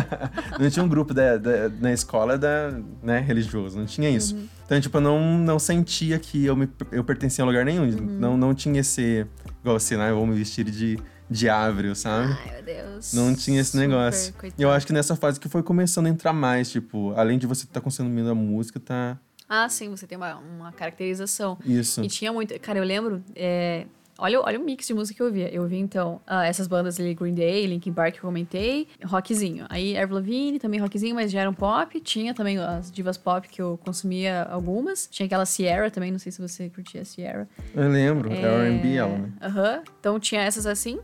não 0.58 0.70
tinha 0.70 0.84
um 0.84 0.88
grupo 0.88 1.12
da, 1.12 1.36
da, 1.36 1.68
na 1.68 1.92
escola 1.92 2.38
da, 2.38 2.72
né, 3.02 3.20
religioso, 3.20 3.78
não 3.78 3.84
tinha 3.84 4.08
isso. 4.08 4.34
Uhum. 4.34 4.48
Então, 4.64 4.80
tipo, 4.80 4.96
eu 4.96 5.00
não, 5.00 5.38
não 5.38 5.58
sentia 5.58 6.18
que 6.18 6.44
eu, 6.44 6.56
me, 6.56 6.68
eu 6.90 7.04
pertencia 7.04 7.44
a 7.44 7.46
lugar 7.46 7.64
nenhum. 7.64 7.84
Uhum. 7.84 8.18
Não, 8.18 8.36
não 8.36 8.54
tinha 8.54 8.80
esse. 8.80 9.26
Igual 9.60 9.76
assim, 9.76 9.96
né? 9.96 10.10
Eu 10.10 10.16
vou 10.16 10.26
me 10.26 10.36
vestir 10.36 10.64
de, 10.64 10.98
de 11.28 11.48
ávrio, 11.48 11.94
sabe? 11.94 12.34
Ai, 12.46 12.52
meu 12.54 12.62
Deus. 12.62 13.12
Não 13.12 13.34
tinha 13.34 13.60
esse 13.60 13.72
Super, 13.72 13.88
negócio. 13.88 14.34
E 14.56 14.62
eu 14.62 14.70
acho 14.70 14.86
que 14.86 14.92
nessa 14.92 15.16
fase 15.16 15.38
que 15.38 15.48
foi 15.48 15.62
começando 15.62 16.06
a 16.06 16.08
entrar 16.08 16.32
mais, 16.32 16.70
tipo, 16.70 17.12
além 17.14 17.38
de 17.38 17.46
você 17.46 17.64
estar 17.64 17.74
tá 17.74 17.80
consumindo 17.80 18.30
a 18.30 18.34
música, 18.34 18.78
tá 18.80 19.18
ah, 19.48 19.68
sim, 19.68 19.88
você 19.88 20.06
tem 20.06 20.16
uma, 20.16 20.36
uma 20.36 20.72
caracterização. 20.72 21.58
Isso. 21.64 22.04
E 22.04 22.08
tinha 22.08 22.32
muito. 22.32 22.58
Cara, 22.60 22.78
eu 22.78 22.84
lembro. 22.84 23.22
É, 23.34 23.86
olha, 24.18 24.40
olha 24.42 24.60
o 24.60 24.62
mix 24.62 24.86
de 24.86 24.92
música 24.92 25.16
que 25.16 25.22
eu 25.22 25.26
ouvia. 25.26 25.48
Eu 25.48 25.62
ouvi, 25.62 25.78
então, 25.78 26.20
uh, 26.28 26.42
essas 26.44 26.66
bandas 26.66 27.00
ali, 27.00 27.14
Green 27.14 27.34
Day, 27.34 27.66
Linkin 27.66 27.92
Park, 27.92 28.14
que 28.14 28.18
eu 28.18 28.22
comentei, 28.22 28.88
rockzinho. 29.02 29.64
Aí, 29.70 29.96
Avril 29.96 30.16
Lavigne, 30.16 30.58
também 30.58 30.78
rockzinho, 30.78 31.14
mas 31.14 31.30
já 31.30 31.40
era 31.40 31.48
um 31.48 31.54
pop. 31.54 31.98
Tinha 32.00 32.34
também 32.34 32.58
as 32.58 32.90
divas 32.90 33.16
pop, 33.16 33.48
que 33.48 33.62
eu 33.62 33.78
consumia 33.82 34.42
algumas. 34.42 35.08
Tinha 35.10 35.24
aquela 35.24 35.46
Sierra 35.46 35.90
também, 35.90 36.10
não 36.10 36.18
sei 36.18 36.30
se 36.30 36.42
você 36.42 36.68
curtia 36.68 37.00
a 37.00 37.04
Sierra. 37.04 37.48
Eu 37.74 37.88
lembro, 37.88 38.30
é, 38.30 38.42
é 38.42 38.68
R&B 38.68 38.94
ela, 38.96 39.18
né? 39.18 39.32
Aham. 39.40 39.82
Então, 39.98 40.20
tinha 40.20 40.42
essas 40.42 40.66
assim. 40.66 40.98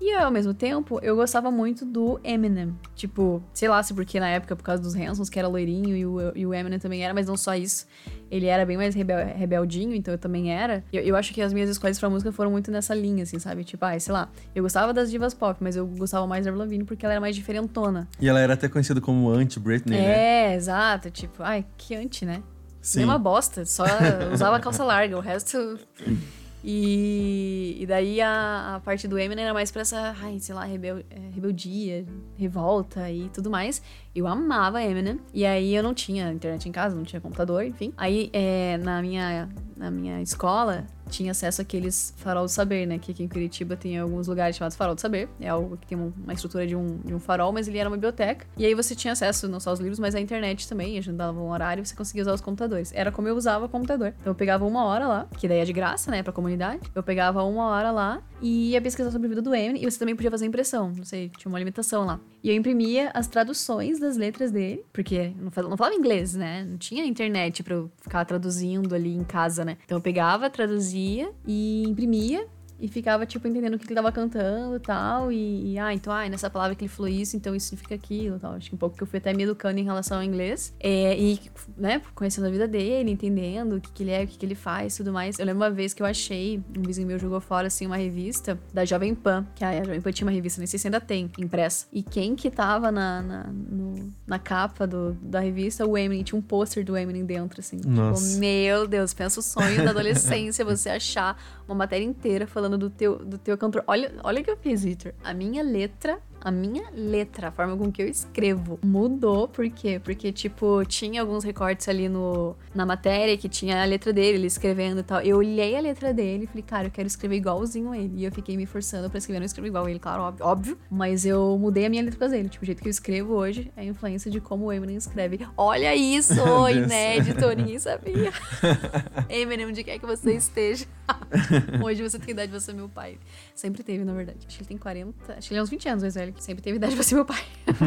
E 0.00 0.12
ao 0.12 0.30
mesmo 0.30 0.52
tempo, 0.52 1.00
eu 1.02 1.16
gostava 1.16 1.50
muito 1.50 1.84
do 1.84 2.20
Eminem. 2.22 2.74
Tipo, 2.94 3.42
sei 3.52 3.68
lá 3.68 3.82
se 3.82 3.94
porque 3.94 4.20
na 4.20 4.28
época, 4.28 4.54
por 4.54 4.62
causa 4.62 4.82
dos 4.82 4.94
Hansons, 4.94 5.30
que 5.30 5.38
era 5.38 5.48
loirinho, 5.48 5.96
e 5.96 6.04
o, 6.04 6.36
e 6.36 6.46
o 6.46 6.52
Eminem 6.52 6.78
também 6.78 7.02
era, 7.02 7.14
mas 7.14 7.26
não 7.26 7.36
só 7.36 7.54
isso. 7.54 7.86
Ele 8.30 8.46
era 8.46 8.66
bem 8.66 8.76
mais 8.76 8.94
rebel, 8.94 9.26
rebeldinho, 9.26 9.94
então 9.94 10.12
eu 10.12 10.18
também 10.18 10.52
era. 10.52 10.84
Eu, 10.92 11.02
eu 11.02 11.16
acho 11.16 11.32
que 11.32 11.40
as 11.40 11.52
minhas 11.52 11.70
escolhas 11.70 11.98
pra 11.98 12.10
música 12.10 12.30
foram 12.30 12.50
muito 12.50 12.70
nessa 12.70 12.94
linha, 12.94 13.22
assim, 13.22 13.38
sabe? 13.38 13.64
Tipo, 13.64 13.84
ai, 13.86 13.98
sei 13.98 14.12
lá, 14.12 14.28
eu 14.54 14.62
gostava 14.62 14.92
das 14.92 15.10
divas 15.10 15.32
pop, 15.32 15.56
mas 15.62 15.76
eu 15.76 15.86
gostava 15.86 16.26
mais 16.26 16.44
da 16.44 16.50
Avril 16.50 16.64
Lavigne 16.64 16.84
porque 16.84 17.06
ela 17.06 17.14
era 17.14 17.20
mais 17.20 17.34
diferentona. 17.34 18.06
E 18.20 18.28
ela 18.28 18.40
era 18.40 18.52
até 18.52 18.68
conhecida 18.68 19.00
como 19.00 19.30
anti-Britney, 19.30 19.96
é, 19.96 20.00
né? 20.00 20.52
É, 20.52 20.54
exato. 20.54 21.10
Tipo, 21.10 21.42
ai, 21.42 21.64
que 21.78 21.94
anti, 21.94 22.26
né? 22.26 22.42
Sim. 22.82 22.98
Nem 22.98 23.08
uma 23.08 23.18
bosta, 23.18 23.64
só 23.64 23.84
usava 24.32 24.60
calça 24.60 24.84
larga, 24.84 25.16
o 25.16 25.20
resto... 25.20 25.78
E, 26.64 27.76
e 27.80 27.86
daí 27.86 28.20
a, 28.20 28.76
a, 28.76 28.80
parte 28.80 29.06
do 29.06 29.18
Eminem 29.18 29.44
era 29.44 29.54
mais 29.54 29.70
pra 29.70 29.82
essa, 29.82 30.16
ai, 30.20 30.40
sei 30.40 30.54
lá, 30.54 30.64
rebel, 30.64 30.98
é, 31.10 31.18
rebeldia, 31.34 32.04
revolta 32.36 33.10
e 33.10 33.28
tudo 33.28 33.50
mais. 33.50 33.80
Eu 34.16 34.26
amava 34.26 34.82
Eminem. 34.82 35.20
E 35.34 35.44
aí 35.44 35.74
eu 35.74 35.82
não 35.82 35.92
tinha 35.92 36.32
internet 36.32 36.66
em 36.66 36.72
casa, 36.72 36.96
não 36.96 37.04
tinha 37.04 37.20
computador, 37.20 37.62
enfim. 37.62 37.92
Aí 37.98 38.30
é, 38.32 38.78
na, 38.78 39.02
minha, 39.02 39.46
na 39.76 39.90
minha 39.90 40.22
escola 40.22 40.86
tinha 41.10 41.30
acesso 41.30 41.62
àqueles 41.62 42.14
farol 42.16 42.44
do 42.44 42.48
saber, 42.48 42.86
né? 42.86 42.98
Que 42.98 43.12
aqui 43.12 43.22
em 43.22 43.28
Curitiba 43.28 43.76
tem 43.76 43.98
alguns 43.98 44.26
lugares 44.26 44.56
chamados 44.56 44.76
farol 44.76 44.94
do 44.94 45.00
saber. 45.00 45.28
É 45.40 45.48
algo 45.48 45.76
que 45.76 45.86
tem 45.86 45.98
uma 45.98 46.32
estrutura 46.32 46.66
de 46.66 46.74
um, 46.74 46.98
de 47.04 47.14
um 47.14 47.20
farol, 47.20 47.52
mas 47.52 47.68
ele 47.68 47.78
era 47.78 47.88
uma 47.88 47.96
biblioteca. 47.96 48.46
E 48.56 48.64
aí 48.64 48.74
você 48.74 48.94
tinha 48.94 49.12
acesso 49.12 49.48
não 49.48 49.60
só 49.60 49.70
aos 49.70 49.80
livros, 49.80 49.98
mas 49.98 50.14
à 50.14 50.20
internet 50.20 50.68
também. 50.68 50.98
A 50.98 51.00
gente 51.00 51.14
dava 51.14 51.38
um 51.38 51.50
horário 51.50 51.82
e 51.82 51.86
você 51.86 51.94
conseguia 51.94 52.22
usar 52.22 52.34
os 52.34 52.40
computadores. 52.40 52.92
Era 52.94 53.12
como 53.12 53.28
eu 53.28 53.36
usava 53.36 53.66
o 53.66 53.68
computador. 53.68 54.14
Então 54.20 54.30
eu 54.30 54.34
pegava 54.34 54.64
uma 54.64 54.84
hora 54.84 55.06
lá, 55.06 55.28
que 55.38 55.46
daí 55.46 55.58
é 55.58 55.64
de 55.64 55.72
graça, 55.72 56.10
né? 56.10 56.22
Pra 56.22 56.32
comunidade. 56.32 56.80
Eu 56.94 57.02
pegava 57.02 57.42
uma 57.44 57.68
hora 57.68 57.90
lá 57.90 58.22
e 58.40 58.70
ia 58.70 58.80
pesquisar 58.80 59.10
sobre 59.10 59.26
a 59.26 59.28
vida 59.30 59.42
do 59.42 59.54
Eminem. 59.54 59.82
E 59.82 59.90
você 59.90 59.98
também 59.98 60.16
podia 60.16 60.30
fazer 60.30 60.46
impressão. 60.46 60.92
Não 60.96 61.04
sei, 61.04 61.30
tinha 61.36 61.50
uma 61.50 61.58
limitação 61.58 62.04
lá. 62.04 62.20
E 62.42 62.50
eu 62.50 62.54
imprimia 62.54 63.10
as 63.14 63.26
traduções 63.26 63.98
das 64.06 64.16
letras 64.16 64.50
dele, 64.50 64.84
porque 64.92 65.32
não 65.36 65.50
falava 65.50 65.94
inglês, 65.94 66.34
né? 66.34 66.64
Não 66.68 66.78
tinha 66.78 67.04
internet 67.04 67.62
pra 67.62 67.74
eu 67.74 67.90
ficar 68.00 68.24
traduzindo 68.24 68.94
ali 68.94 69.14
em 69.14 69.24
casa, 69.24 69.64
né? 69.64 69.76
Então 69.84 69.98
eu 69.98 70.02
pegava, 70.02 70.48
traduzia 70.48 71.30
e 71.46 71.82
imprimia 71.86 72.46
e 72.78 72.88
ficava, 72.88 73.24
tipo, 73.24 73.46
entendendo 73.48 73.74
o 73.74 73.78
que 73.78 73.86
ele 73.86 73.94
tava 73.94 74.12
cantando 74.12 74.78
tal, 74.78 75.32
e 75.32 75.72
E, 75.72 75.78
ah, 75.78 75.92
então, 75.92 76.12
ah, 76.12 76.28
nessa 76.28 76.50
palavra 76.50 76.74
que 76.74 76.84
ele 76.84 76.88
falou 76.88 77.10
isso, 77.10 77.36
então 77.36 77.54
isso 77.54 77.68
significa 77.68 77.94
aquilo 77.94 78.38
tal. 78.38 78.52
Acho 78.52 78.68
que 78.68 78.74
um 78.74 78.78
pouco 78.78 78.96
que 78.96 79.02
eu 79.02 79.06
fui 79.06 79.18
até 79.18 79.32
me 79.32 79.42
educando 79.42 79.78
em 79.78 79.84
relação 79.84 80.18
ao 80.18 80.22
inglês. 80.22 80.74
É, 80.80 81.18
e, 81.18 81.40
né, 81.76 82.02
conhecendo 82.14 82.46
a 82.46 82.50
vida 82.50 82.68
dele, 82.68 83.10
entendendo 83.10 83.76
o 83.76 83.80
que, 83.80 83.90
que 83.92 84.02
ele 84.02 84.10
é, 84.10 84.24
o 84.24 84.26
que, 84.26 84.38
que 84.38 84.46
ele 84.46 84.54
faz 84.54 84.96
tudo 84.96 85.12
mais. 85.12 85.38
Eu 85.38 85.46
lembro 85.46 85.62
uma 85.62 85.70
vez 85.70 85.94
que 85.94 86.02
eu 86.02 86.06
achei, 86.06 86.62
um 86.76 86.82
vizinho 86.82 87.06
meu 87.06 87.18
jogou 87.18 87.40
fora, 87.40 87.66
assim, 87.68 87.86
uma 87.86 87.96
revista 87.96 88.58
da 88.72 88.84
Jovem 88.84 89.14
Pan, 89.14 89.46
que 89.54 89.64
a 89.64 89.82
Jovem 89.82 90.00
Pan 90.00 90.12
tinha 90.12 90.26
uma 90.26 90.32
revista, 90.32 90.60
nem 90.60 90.66
sei 90.66 90.78
se 90.78 90.86
ainda 90.86 91.00
tem, 91.00 91.30
impressa. 91.38 91.86
E 91.92 92.02
quem 92.02 92.34
que 92.34 92.50
tava 92.50 92.90
na, 92.90 93.22
na, 93.22 93.44
no, 93.44 94.12
na 94.26 94.38
capa 94.38 94.86
do, 94.86 95.12
da 95.22 95.40
revista? 95.40 95.86
O 95.86 95.96
Eminem. 95.96 96.24
Tinha 96.24 96.38
um 96.38 96.42
pôster 96.42 96.84
do 96.84 96.96
Eminem 96.96 97.24
dentro, 97.24 97.60
assim. 97.60 97.76
Tipo, 97.76 97.88
Nossa. 97.88 98.26
Tipo, 98.28 98.40
meu 98.40 98.86
Deus, 98.86 99.14
pensa 99.14 99.40
o 99.40 99.42
sonho 99.42 99.84
da 99.84 99.90
adolescência, 99.90 100.64
você 100.64 100.90
achar 100.90 101.40
uma 101.66 101.74
matéria 101.74 102.04
inteira 102.04 102.46
falando 102.46 102.65
do 102.70 102.90
teu, 102.90 103.18
do 103.18 103.38
teu 103.38 103.56
cantor. 103.56 103.84
Olha, 103.86 104.12
olha 104.24 104.42
que 104.42 104.50
eu 104.50 104.56
fiz, 104.56 104.82
Victor. 104.82 105.14
A 105.22 105.32
minha 105.32 105.62
letra 105.62 106.18
a 106.46 106.50
minha 106.52 106.84
letra, 106.94 107.48
a 107.48 107.50
forma 107.50 107.76
com 107.76 107.90
que 107.90 108.00
eu 108.00 108.06
escrevo, 108.06 108.78
mudou. 108.80 109.48
Por 109.48 109.68
quê? 109.68 109.98
Porque, 109.98 110.30
tipo, 110.30 110.84
tinha 110.84 111.20
alguns 111.20 111.42
recortes 111.42 111.88
ali 111.88 112.08
no, 112.08 112.54
na 112.72 112.86
matéria 112.86 113.36
que 113.36 113.48
tinha 113.48 113.82
a 113.82 113.84
letra 113.84 114.12
dele, 114.12 114.38
ele 114.38 114.46
escrevendo 114.46 115.00
e 115.00 115.02
tal. 115.02 115.20
Eu 115.22 115.38
olhei 115.38 115.74
a 115.74 115.80
letra 115.80 116.14
dele 116.14 116.44
e 116.44 116.46
falei, 116.46 116.62
cara, 116.62 116.86
eu 116.86 116.90
quero 116.92 117.08
escrever 117.08 117.34
igualzinho 117.34 117.90
a 117.90 117.98
ele. 117.98 118.12
E 118.18 118.24
eu 118.24 118.30
fiquei 118.30 118.56
me 118.56 118.64
forçando 118.64 119.10
pra 119.10 119.18
escrever, 119.18 119.40
não 119.40 119.44
escrever 119.46 119.66
igual 119.66 119.86
a 119.86 119.90
ele, 119.90 119.98
claro, 119.98 120.22
óbvio, 120.22 120.46
óbvio. 120.46 120.78
Mas 120.88 121.26
eu 121.26 121.58
mudei 121.58 121.84
a 121.84 121.90
minha 121.90 122.04
letra 122.04 122.16
pra 122.16 122.38
ele. 122.38 122.48
Tipo, 122.48 122.62
o 122.62 122.66
jeito 122.66 122.80
que 122.80 122.86
eu 122.86 122.92
escrevo 122.92 123.34
hoje 123.34 123.72
é 123.76 123.80
a 123.80 123.84
influência 123.84 124.30
de 124.30 124.40
como 124.40 124.66
o 124.66 124.72
Eminem 124.72 124.94
escreve. 124.94 125.44
Olha 125.56 125.96
isso, 125.96 126.32
inédito, 126.70 127.44
ninguém 127.56 127.80
sabia. 127.80 128.32
Eminem, 129.28 129.66
onde 129.66 129.82
quer 129.82 129.98
que 129.98 130.06
você 130.06 130.34
esteja. 130.34 130.86
hoje 131.82 132.02
você 132.02 132.20
tem 132.20 132.30
idade, 132.30 132.52
você 132.52 132.70
é 132.70 132.74
meu 132.74 132.88
pai. 132.88 133.18
Sempre 133.56 133.82
teve, 133.82 134.04
na 134.04 134.12
verdade. 134.12 134.40
Acho 134.46 134.58
que 134.58 134.62
ele 134.62 134.68
tem 134.68 134.76
40, 134.76 135.32
acho 135.32 135.48
que 135.48 135.54
ele 135.54 135.60
é 135.60 135.62
uns 135.62 135.70
20 135.70 135.88
anos 135.88 136.02
mais 136.02 136.14
velho 136.14 136.30
que 136.30 136.44
sempre 136.44 136.62
teve 136.62 136.76
idade 136.76 136.94
pra 136.94 137.02
ser 137.02 137.14
meu 137.14 137.24
pai. 137.24 137.42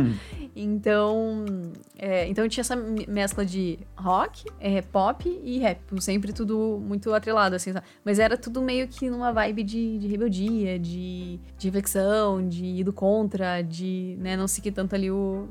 então, 0.56 1.46
é, 1.96 2.28
então 2.28 2.50
tinha 2.50 2.62
essa 2.62 2.76
mescla 2.76 3.46
de 3.46 3.78
rock, 3.96 4.46
é, 4.60 4.82
pop 4.82 5.30
e 5.44 5.60
rap. 5.60 5.80
Sempre 6.02 6.34
tudo 6.34 6.82
muito 6.84 7.14
atrelado, 7.14 7.56
assim, 7.56 7.72
sabe? 7.72 7.86
Mas 8.04 8.18
era 8.18 8.36
tudo 8.36 8.64
meio 8.64 8.88
que 8.88 9.12
numa 9.12 9.32
vibe 9.32 9.64
de, 9.64 10.00
de 10.00 10.08
rebeldia, 10.08 10.80
de, 10.80 11.40
de 11.56 11.68
reflexão, 11.68 12.48
de 12.48 12.66
ir 12.66 12.84
do 12.84 12.92
contra, 12.92 13.62
de 13.62 14.18
né, 14.20 14.36
não 14.36 14.48
seguir 14.48 14.72
tanto 14.72 14.96
ali 14.96 15.12
o, 15.12 15.48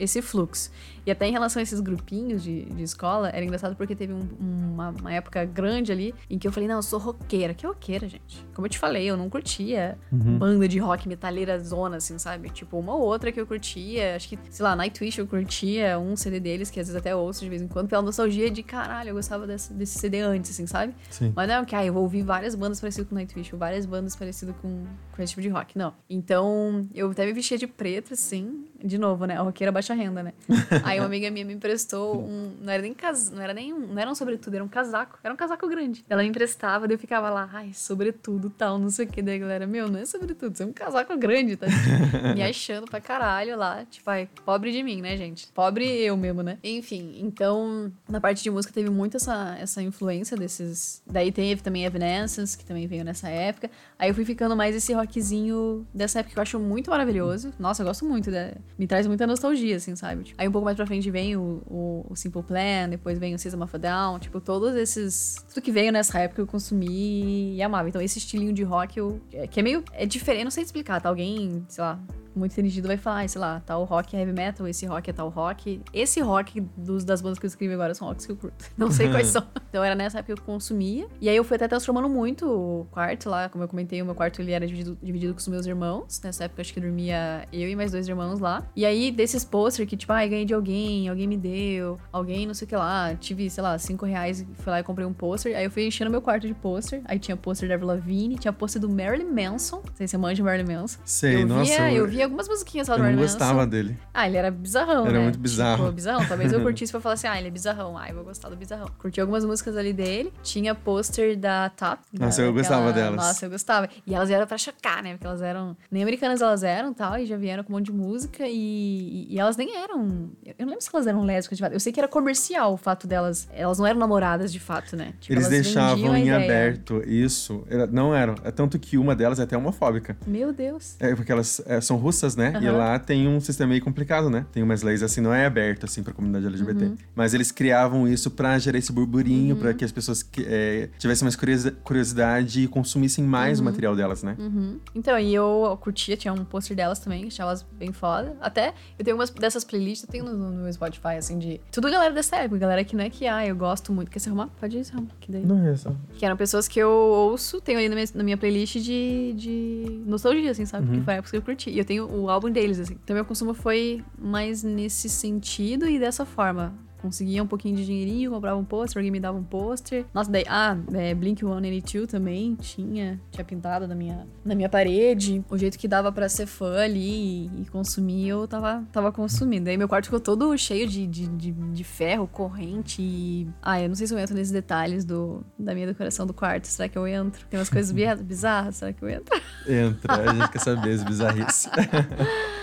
esse 0.00 0.20
fluxo. 0.20 0.70
E 1.04 1.10
até 1.10 1.26
em 1.26 1.32
relação 1.32 1.60
a 1.60 1.62
esses 1.62 1.80
grupinhos 1.80 2.42
de, 2.42 2.64
de 2.66 2.82
escola, 2.82 3.30
era 3.30 3.44
engraçado 3.44 3.74
porque 3.76 3.94
teve 3.94 4.12
um, 4.12 4.20
uma, 4.40 4.90
uma, 4.90 5.12
época 5.12 5.44
grande 5.44 5.92
ali 5.92 6.14
em 6.28 6.38
que 6.38 6.46
eu 6.46 6.52
falei, 6.52 6.68
não, 6.68 6.76
eu 6.76 6.82
sou 6.82 6.98
roqueira. 6.98 7.54
Que 7.54 7.66
roqueira, 7.66 8.08
gente? 8.08 8.46
Como 8.54 8.66
eu 8.66 8.70
te 8.70 8.78
falei, 8.78 9.06
eu 9.06 9.16
não 9.16 9.28
curtia 9.28 9.98
uhum. 10.12 10.38
banda 10.38 10.68
de 10.68 10.78
rock 10.78 11.08
metaleira 11.08 11.58
zona, 11.58 11.96
assim, 11.96 12.18
sabe? 12.18 12.50
Tipo, 12.50 12.78
uma 12.78 12.94
ou 12.94 13.02
outra 13.02 13.32
que 13.32 13.40
eu 13.40 13.46
curtia. 13.46 14.16
Acho 14.16 14.28
que, 14.28 14.38
sei 14.50 14.62
lá, 14.62 14.76
Nightwish 14.76 15.18
eu 15.18 15.26
curtia 15.26 15.98
um 15.98 16.16
CD 16.16 16.40
deles, 16.40 16.70
que 16.70 16.80
às 16.80 16.86
vezes 16.86 16.98
até 16.98 17.14
ouço 17.14 17.40
de 17.40 17.48
vez 17.48 17.62
em 17.62 17.68
quando, 17.68 17.88
pela 17.88 18.02
nostalgia 18.02 18.50
de 18.50 18.62
caralho, 18.62 19.10
eu 19.10 19.14
gostava 19.14 19.46
desse, 19.46 19.72
desse 19.72 19.98
CD 19.98 20.20
antes, 20.20 20.50
assim, 20.50 20.66
sabe? 20.66 20.94
Sim. 21.10 21.32
Mas 21.34 21.48
não 21.48 21.56
é 21.56 21.64
que, 21.64 21.74
ah, 21.74 21.84
eu 21.84 21.92
vou 21.92 22.02
ouvir 22.02 22.22
várias 22.22 22.54
bandas 22.54 22.80
parecidas 22.80 23.08
com 23.08 23.14
Nightwish, 23.14 23.52
ou 23.52 23.58
várias 23.58 23.86
bandas 23.86 24.14
parecidas 24.16 24.54
com, 24.60 24.84
com 25.12 25.22
esse 25.22 25.32
tipo 25.32 25.42
de 25.42 25.48
rock. 25.48 25.76
Não. 25.76 25.94
Então, 26.08 26.88
eu 26.94 27.10
até 27.10 27.24
me 27.26 27.32
vestia 27.32 27.56
de 27.56 27.66
preto, 27.66 28.14
assim, 28.14 28.64
de 28.82 28.98
novo, 28.98 29.24
né? 29.24 29.36
A 29.36 29.42
roqueira 29.42 29.72
baixa 29.72 29.94
renda, 29.94 30.22
né? 30.22 30.32
Aí 30.90 30.98
uma 30.98 31.06
amiga 31.06 31.30
minha 31.30 31.44
me 31.44 31.54
emprestou 31.54 32.20
um. 32.20 32.52
Não 32.60 32.72
era 32.72 32.82
nem 32.82 32.94
cas... 32.94 33.30
não 33.30 33.42
era 33.42 33.54
nem 33.54 33.72
um. 33.72 33.86
Não 33.86 33.98
era 33.98 34.10
um 34.10 34.14
sobretudo, 34.14 34.54
era 34.54 34.64
um 34.64 34.68
casaco. 34.68 35.18
Era 35.22 35.32
um 35.32 35.36
casaco 35.36 35.68
grande. 35.68 36.04
Ela 36.08 36.22
me 36.22 36.28
emprestava, 36.28 36.86
daí 36.86 36.94
eu 36.94 36.98
ficava 36.98 37.30
lá, 37.30 37.48
ai, 37.52 37.72
sobretudo, 37.72 38.50
tal, 38.50 38.78
não 38.78 38.90
sei 38.90 39.06
o 39.06 39.08
que. 39.08 39.22
Daí 39.22 39.36
a 39.36 39.38
galera, 39.38 39.66
meu, 39.66 39.88
não 39.88 40.00
é 40.00 40.04
sobretudo, 40.04 40.52
isso 40.54 40.62
é 40.62 40.66
um 40.66 40.72
casaco 40.72 41.16
grande, 41.16 41.56
tá? 41.56 41.66
me 42.34 42.42
achando 42.42 42.86
pra 42.86 43.00
caralho 43.00 43.56
lá. 43.56 43.84
Tipo, 43.84 44.10
ai, 44.10 44.28
pobre 44.44 44.72
de 44.72 44.82
mim, 44.82 45.00
né, 45.00 45.16
gente? 45.16 45.48
Pobre 45.52 45.84
eu 45.84 46.16
mesmo, 46.16 46.42
né? 46.42 46.58
Enfim, 46.62 47.16
então, 47.20 47.92
na 48.08 48.20
parte 48.20 48.42
de 48.42 48.50
música 48.50 48.72
teve 48.72 48.90
muito 48.90 49.16
essa, 49.16 49.56
essa 49.60 49.82
influência 49.82 50.36
desses. 50.36 51.02
Daí 51.06 51.30
teve 51.30 51.62
também 51.62 51.84
Evanescence, 51.84 52.56
que 52.56 52.64
também 52.64 52.86
veio 52.86 53.04
nessa 53.04 53.28
época. 53.28 53.70
Aí 53.98 54.08
eu 54.10 54.14
fui 54.14 54.24
ficando 54.24 54.56
mais 54.56 54.74
esse 54.74 54.92
rockzinho 54.92 55.86
dessa 55.92 56.20
época 56.20 56.32
que 56.32 56.38
eu 56.38 56.42
acho 56.42 56.58
muito 56.58 56.90
maravilhoso. 56.90 57.52
Nossa, 57.58 57.82
eu 57.82 57.86
gosto 57.86 58.04
muito. 58.04 58.30
Da... 58.30 58.52
Me 58.78 58.86
traz 58.86 59.06
muita 59.06 59.26
nostalgia, 59.26 59.76
assim, 59.76 59.94
sabe? 59.94 60.24
Tipo, 60.24 60.40
aí 60.40 60.48
um 60.48 60.52
pouco 60.52 60.64
mais 60.64 60.76
pra 60.80 60.86
frente 60.86 61.10
vem 61.10 61.36
o, 61.36 61.62
o, 61.66 62.06
o, 62.08 62.16
Simple 62.16 62.42
Plan, 62.42 62.88
depois 62.88 63.18
vem 63.18 63.34
o 63.34 63.38
System 63.38 63.62
of 63.62 63.76
a 63.76 63.78
Down. 63.78 64.18
Tipo, 64.18 64.40
todos 64.40 64.74
esses... 64.74 65.36
Tudo 65.48 65.62
que 65.62 65.70
veio 65.70 65.92
nessa 65.92 66.18
época 66.18 66.40
eu 66.40 66.46
consumi 66.46 67.54
e 67.54 67.62
amava. 67.62 67.88
Então 67.88 68.00
esse 68.00 68.18
estilinho 68.18 68.52
de 68.52 68.62
rock 68.62 68.98
eu... 68.98 69.20
É, 69.32 69.46
que 69.46 69.60
é 69.60 69.62
meio... 69.62 69.84
É 69.92 70.06
diferente, 70.06 70.44
não 70.44 70.50
sei 70.50 70.64
explicar, 70.64 71.00
tá? 71.00 71.10
Alguém, 71.10 71.64
sei 71.68 71.84
lá 71.84 72.00
muito 72.34 72.52
entendido 72.52 72.88
vai 72.88 72.96
falar, 72.96 73.28
sei 73.28 73.40
lá, 73.40 73.60
tal 73.64 73.84
rock 73.84 74.16
é 74.16 74.20
heavy 74.20 74.32
metal, 74.32 74.66
esse 74.66 74.86
rock 74.86 75.10
é 75.10 75.12
tal 75.12 75.28
rock. 75.28 75.80
Esse 75.92 76.20
rock 76.20 76.60
dos, 76.76 77.04
das 77.04 77.20
bandas 77.20 77.38
que 77.38 77.46
eu 77.46 77.48
escrevi 77.48 77.74
agora 77.74 77.94
são 77.94 78.08
rocks 78.08 78.26
que 78.26 78.32
eu 78.32 78.36
curto. 78.36 78.64
Não 78.76 78.90
sei 78.90 79.08
quais 79.10 79.28
são. 79.28 79.46
Então 79.68 79.82
era 79.82 79.94
nessa 79.94 80.18
época 80.18 80.34
que 80.34 80.40
eu 80.40 80.44
consumia. 80.44 81.06
E 81.20 81.28
aí 81.28 81.36
eu 81.36 81.44
fui 81.44 81.56
até 81.56 81.68
transformando 81.68 82.08
muito 82.08 82.46
o 82.46 82.86
quarto 82.90 83.28
lá, 83.28 83.48
como 83.48 83.64
eu 83.64 83.68
comentei, 83.68 84.00
o 84.02 84.04
meu 84.04 84.14
quarto 84.14 84.40
ele 84.40 84.52
era 84.52 84.66
dividido, 84.66 84.98
dividido 85.02 85.32
com 85.32 85.38
os 85.38 85.48
meus 85.48 85.66
irmãos. 85.66 86.20
Nessa 86.22 86.44
época 86.44 86.62
acho 86.62 86.72
que 86.72 86.80
dormia 86.80 87.46
eu 87.52 87.68
e 87.68 87.76
mais 87.76 87.92
dois 87.92 88.08
irmãos 88.08 88.40
lá. 88.40 88.66
E 88.74 88.84
aí 88.84 89.10
desses 89.10 89.44
posters 89.44 89.88
que, 89.88 89.96
tipo, 89.96 90.12
ai, 90.12 90.26
ah, 90.26 90.28
ganhei 90.28 90.44
de 90.44 90.54
alguém, 90.54 91.08
alguém 91.08 91.26
me 91.26 91.36
deu, 91.36 91.98
alguém 92.12 92.46
não 92.46 92.54
sei 92.54 92.66
o 92.66 92.68
que 92.68 92.76
lá. 92.76 93.14
Tive, 93.14 93.48
sei 93.50 93.62
lá, 93.62 93.78
cinco 93.78 94.06
reais, 94.06 94.44
fui 94.54 94.70
lá 94.70 94.80
e 94.80 94.82
comprei 94.82 95.06
um 95.06 95.12
pôster. 95.12 95.56
Aí 95.56 95.64
eu 95.64 95.70
fui 95.70 95.86
enchendo 95.86 96.10
meu 96.10 96.22
quarto 96.22 96.46
de 96.46 96.54
pôster. 96.54 97.02
Aí 97.04 97.18
tinha 97.18 97.36
pôster 97.36 97.68
da 97.68 97.74
Avril 97.74 97.88
Lavigne, 97.88 98.38
tinha 98.38 98.52
pôster 98.52 98.80
do 98.80 98.88
Marilyn 98.88 99.30
Manson. 99.30 99.76
Não 99.76 99.94
sei 99.94 100.06
se 100.06 100.12
você 100.12 100.18
manja 100.18 100.42
Marilyn 100.42 100.74
Manson. 100.74 101.00
Sei, 101.04 101.42
eu 101.42 101.46
nossa. 101.46 101.64
Via, 101.64 101.92
eu 101.92 102.06
via 102.06 102.19
algumas 102.22 102.48
musiquinhas 102.48 102.86
do 102.86 102.92
Eu 102.94 102.98
não 102.98 103.04
Marilyn 103.04 103.22
gostava 103.22 103.54
Manson. 103.54 103.68
dele. 103.68 103.98
Ah, 104.12 104.26
ele 104.26 104.36
era 104.36 104.50
bizarrão, 104.50 105.04
Era 105.06 105.12
né? 105.18 105.24
muito 105.24 105.38
bizarro. 105.38 105.82
Tipo, 105.84 105.92
bizarrão. 105.92 106.26
Talvez 106.26 106.52
eu 106.52 106.60
curtisse 106.62 106.92
pra 106.92 107.00
falar 107.00 107.14
assim, 107.14 107.26
ah, 107.26 107.38
ele 107.38 107.48
é 107.48 107.50
bizarrão. 107.50 107.96
Ah, 107.96 108.08
eu 108.08 108.14
vou 108.16 108.24
gostar 108.24 108.48
do 108.48 108.56
bizarrão. 108.56 108.86
Curti 108.98 109.20
algumas 109.20 109.44
músicas 109.44 109.76
ali 109.76 109.92
dele. 109.92 110.32
Tinha 110.42 110.74
pôster 110.74 111.36
da 111.38 111.68
Top. 111.70 112.02
Nossa, 112.12 112.42
da- 112.42 112.48
eu 112.48 112.52
gostava 112.52 112.92
delas. 112.92 113.16
Nossa, 113.16 113.46
eu 113.46 113.50
gostava. 113.50 113.88
E 114.06 114.14
elas 114.14 114.28
vieram 114.28 114.46
pra 114.46 114.58
chocar, 114.58 115.02
né? 115.02 115.12
Porque 115.12 115.26
elas 115.26 115.42
eram... 115.42 115.76
Nem 115.90 116.02
americanas 116.02 116.40
elas 116.40 116.62
eram 116.62 116.92
tal. 116.92 117.18
E 117.18 117.26
já 117.26 117.36
vieram 117.36 117.62
com 117.64 117.72
um 117.72 117.76
monte 117.76 117.86
de 117.86 117.92
música. 117.92 118.44
E, 118.46 119.26
e 119.30 119.38
elas 119.38 119.56
nem 119.56 119.76
eram... 119.76 120.30
Eu 120.44 120.54
não 120.66 120.68
lembro 120.68 120.80
se 120.82 120.90
elas 120.92 121.06
eram 121.06 121.24
lésbicas 121.24 121.58
de 121.58 121.64
fato. 121.64 121.72
Eu 121.72 121.80
sei 121.80 121.92
que 121.92 122.00
era 122.00 122.08
comercial 122.08 122.72
o 122.74 122.76
fato 122.76 123.06
delas... 123.06 123.48
Elas 123.52 123.78
não 123.78 123.86
eram 123.86 123.98
namoradas 123.98 124.52
de 124.52 124.60
fato, 124.60 124.96
né? 124.96 125.14
Tipo, 125.20 125.34
Eles 125.34 125.48
deixavam 125.48 126.16
em 126.16 126.22
ideia. 126.28 126.36
aberto 126.36 127.02
isso. 127.06 127.64
Não 127.90 128.14
eram. 128.14 128.34
É 128.44 128.50
tanto 128.50 128.78
que 128.78 128.96
uma 128.98 129.14
delas 129.14 129.38
é 129.38 129.42
até 129.42 129.56
homofóbica. 129.56 130.16
Meu 130.26 130.52
Deus. 130.52 130.96
É, 131.00 131.14
porque 131.14 131.30
elas 131.32 131.60
é, 131.66 131.80
são 131.80 131.96
russas, 132.10 132.36
né? 132.36 132.52
E 132.60 132.66
Aham. 132.66 132.76
lá 132.76 132.98
tem 132.98 133.28
um 133.28 133.40
sistema 133.40 133.70
meio 133.70 133.82
complicado, 133.82 134.28
né? 134.28 134.44
Tem 134.52 134.62
umas 134.62 134.82
leis 134.82 135.02
assim, 135.02 135.20
não 135.20 135.32
é 135.32 135.46
aberto 135.46 135.84
assim 135.84 136.02
pra 136.02 136.12
comunidade 136.12 136.46
LGBT. 136.46 136.84
Uhum. 136.84 136.96
Mas 137.14 137.34
eles 137.34 137.50
criavam 137.52 138.06
isso 138.08 138.30
pra 138.30 138.58
gerar 138.58 138.78
esse 138.78 138.92
burburinho, 138.92 139.56
pra 139.56 139.72
que 139.74 139.84
as 139.84 139.92
pessoas 139.92 140.28
é, 140.44 140.88
tivessem 140.98 141.24
mais 141.24 141.36
curiosi- 141.36 141.70
curiosidade 141.82 142.62
e 142.64 142.68
consumissem 142.68 143.24
mais 143.24 143.60
o 143.60 143.64
material 143.64 143.94
delas, 143.94 144.22
né? 144.22 144.36
Uhum. 144.38 144.78
Então, 144.94 145.18
e 145.18 145.34
eu 145.34 145.78
curtia, 145.80 146.16
tinha 146.16 146.32
um 146.32 146.44
pôster 146.44 146.76
delas 146.76 146.98
também, 146.98 147.26
achava 147.26 147.50
elas 147.50 147.66
bem 147.78 147.92
foda. 147.92 148.36
Até 148.40 148.74
eu 148.98 149.04
tenho 149.04 149.16
umas 149.16 149.30
dessas 149.30 149.64
playlists, 149.64 150.06
eu 150.06 150.10
tenho 150.12 150.24
no, 150.24 150.36
no 150.50 150.62
meu 150.64 150.72
Spotify, 150.72 151.16
assim, 151.18 151.38
de. 151.38 151.60
Tudo 151.72 151.90
galera 151.90 152.12
dessa 152.14 152.36
época, 152.36 152.58
galera 152.58 152.84
que 152.84 152.94
não 152.96 153.04
é 153.04 153.10
que, 153.10 153.26
ah, 153.26 153.46
eu 153.46 153.54
gosto 153.56 153.92
muito. 153.92 154.10
Quer 154.10 154.18
se 154.18 154.28
arrumar? 154.28 154.48
Pode 154.58 154.76
ir 154.78 154.84
se 154.84 154.92
arrumar. 154.92 155.10
Que 155.20 155.30
daí. 155.32 155.44
Não 155.44 155.66
é 155.66 155.76
só. 155.76 155.92
Que 156.14 156.24
eram 156.24 156.36
pessoas 156.36 156.66
que 156.68 156.78
eu 156.78 156.90
ouço, 156.90 157.60
tenho 157.60 157.78
ali 157.78 157.88
na 157.88 157.94
minha, 157.94 158.06
na 158.14 158.22
minha 158.22 158.36
playlist 158.36 158.76
de, 158.78 159.34
de 159.36 160.02
nostalgia, 160.06 160.50
assim, 160.50 160.64
sabe? 160.66 160.86
Porque 160.86 161.00
foi 161.02 161.14
a 161.14 161.16
época 161.18 161.30
que 161.30 161.36
eu 161.36 161.42
curti. 161.42 161.70
E 161.70 161.78
eu 161.78 161.84
tenho 161.84 161.99
o 162.00 162.30
álbum 162.30 162.50
deles, 162.50 162.78
assim. 162.78 162.96
Então 163.02 163.14
meu 163.14 163.24
consumo 163.24 163.54
foi 163.54 164.04
mais 164.18 164.62
nesse 164.62 165.08
sentido 165.08 165.86
e 165.86 165.98
dessa 165.98 166.24
forma. 166.24 166.74
Conseguia 167.00 167.42
um 167.42 167.46
pouquinho 167.46 167.76
de 167.76 167.84
dinheirinho, 167.86 168.30
comprava 168.30 168.58
um 168.58 168.64
pôster, 168.64 168.98
alguém 169.00 169.10
me 169.10 169.20
dava 169.20 169.38
um 169.38 169.42
pôster. 169.42 170.04
Nossa, 170.12 170.30
daí, 170.30 170.44
ah, 170.48 170.76
é, 170.92 171.14
Blink 171.14 171.40
182 171.40 172.06
também 172.06 172.54
tinha, 172.56 173.20
tinha 173.30 173.44
pintado 173.44 173.86
na 173.88 173.94
minha, 173.94 174.26
na 174.44 174.54
minha 174.54 174.68
parede. 174.68 175.44
O 175.50 175.56
jeito 175.56 175.78
que 175.78 175.88
dava 175.88 176.12
pra 176.12 176.28
ser 176.28 176.46
fã 176.46 176.82
ali 176.82 177.46
e, 177.46 177.62
e 177.62 177.64
consumir, 177.70 178.28
eu 178.28 178.46
tava, 178.46 178.84
tava 178.92 179.10
consumindo. 179.12 179.64
Daí 179.64 179.76
meu 179.76 179.88
quarto 179.88 180.04
ficou 180.06 180.20
todo 180.20 180.56
cheio 180.58 180.86
de, 180.86 181.06
de, 181.06 181.26
de, 181.26 181.52
de 181.52 181.84
ferro, 181.84 182.26
corrente 182.28 183.00
e... 183.00 183.48
Ah, 183.62 183.80
eu 183.80 183.88
não 183.88 183.94
sei 183.94 184.06
se 184.06 184.14
eu 184.14 184.18
entro 184.18 184.34
nesses 184.34 184.52
detalhes 184.52 185.04
do, 185.04 185.44
da 185.58 185.74
minha 185.74 185.86
decoração 185.86 186.26
do 186.26 186.34
quarto. 186.34 186.66
Será 186.66 186.88
que 186.88 186.98
eu 186.98 187.06
entro? 187.08 187.46
Tem 187.48 187.58
umas 187.58 187.70
coisas 187.70 187.90
bi- 187.92 188.14
bizarras, 188.22 188.76
será 188.76 188.92
que 188.92 189.02
eu 189.02 189.08
entro? 189.08 189.40
Entra, 189.66 190.30
a 190.30 190.34
gente 190.34 190.50
quer 190.50 190.58
saber 190.60 190.90
as 190.92 191.02
bizarrices. 191.04 191.68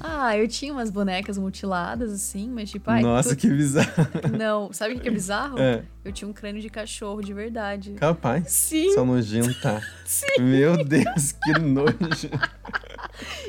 Ah, 0.00 0.36
eu 0.36 0.46
tinha 0.48 0.72
umas 0.72 0.90
bonecas 0.90 1.36
mutiladas, 1.38 2.12
assim, 2.12 2.48
mas 2.48 2.70
tipo... 2.70 2.90
Ai, 2.90 3.02
Nossa, 3.02 3.30
tu- 3.30 3.36
que 3.40 3.48
bizarro. 3.48 3.90
Não, 4.38 4.72
sabe 4.72 4.94
o 4.94 5.00
que 5.00 5.08
é 5.08 5.10
bizarro? 5.10 5.58
É. 5.58 5.82
Eu 6.04 6.12
tinha 6.12 6.28
um 6.28 6.32
crânio 6.32 6.60
de 6.62 6.68
cachorro 6.70 7.20
de 7.22 7.32
verdade. 7.32 7.92
Capaz. 7.92 8.50
Sim, 8.52 8.92
Só 8.94 9.04
nojenta. 9.04 9.82
Meu 10.38 10.84
Deus, 10.84 11.32
que 11.32 11.58
nojo. 11.58 12.30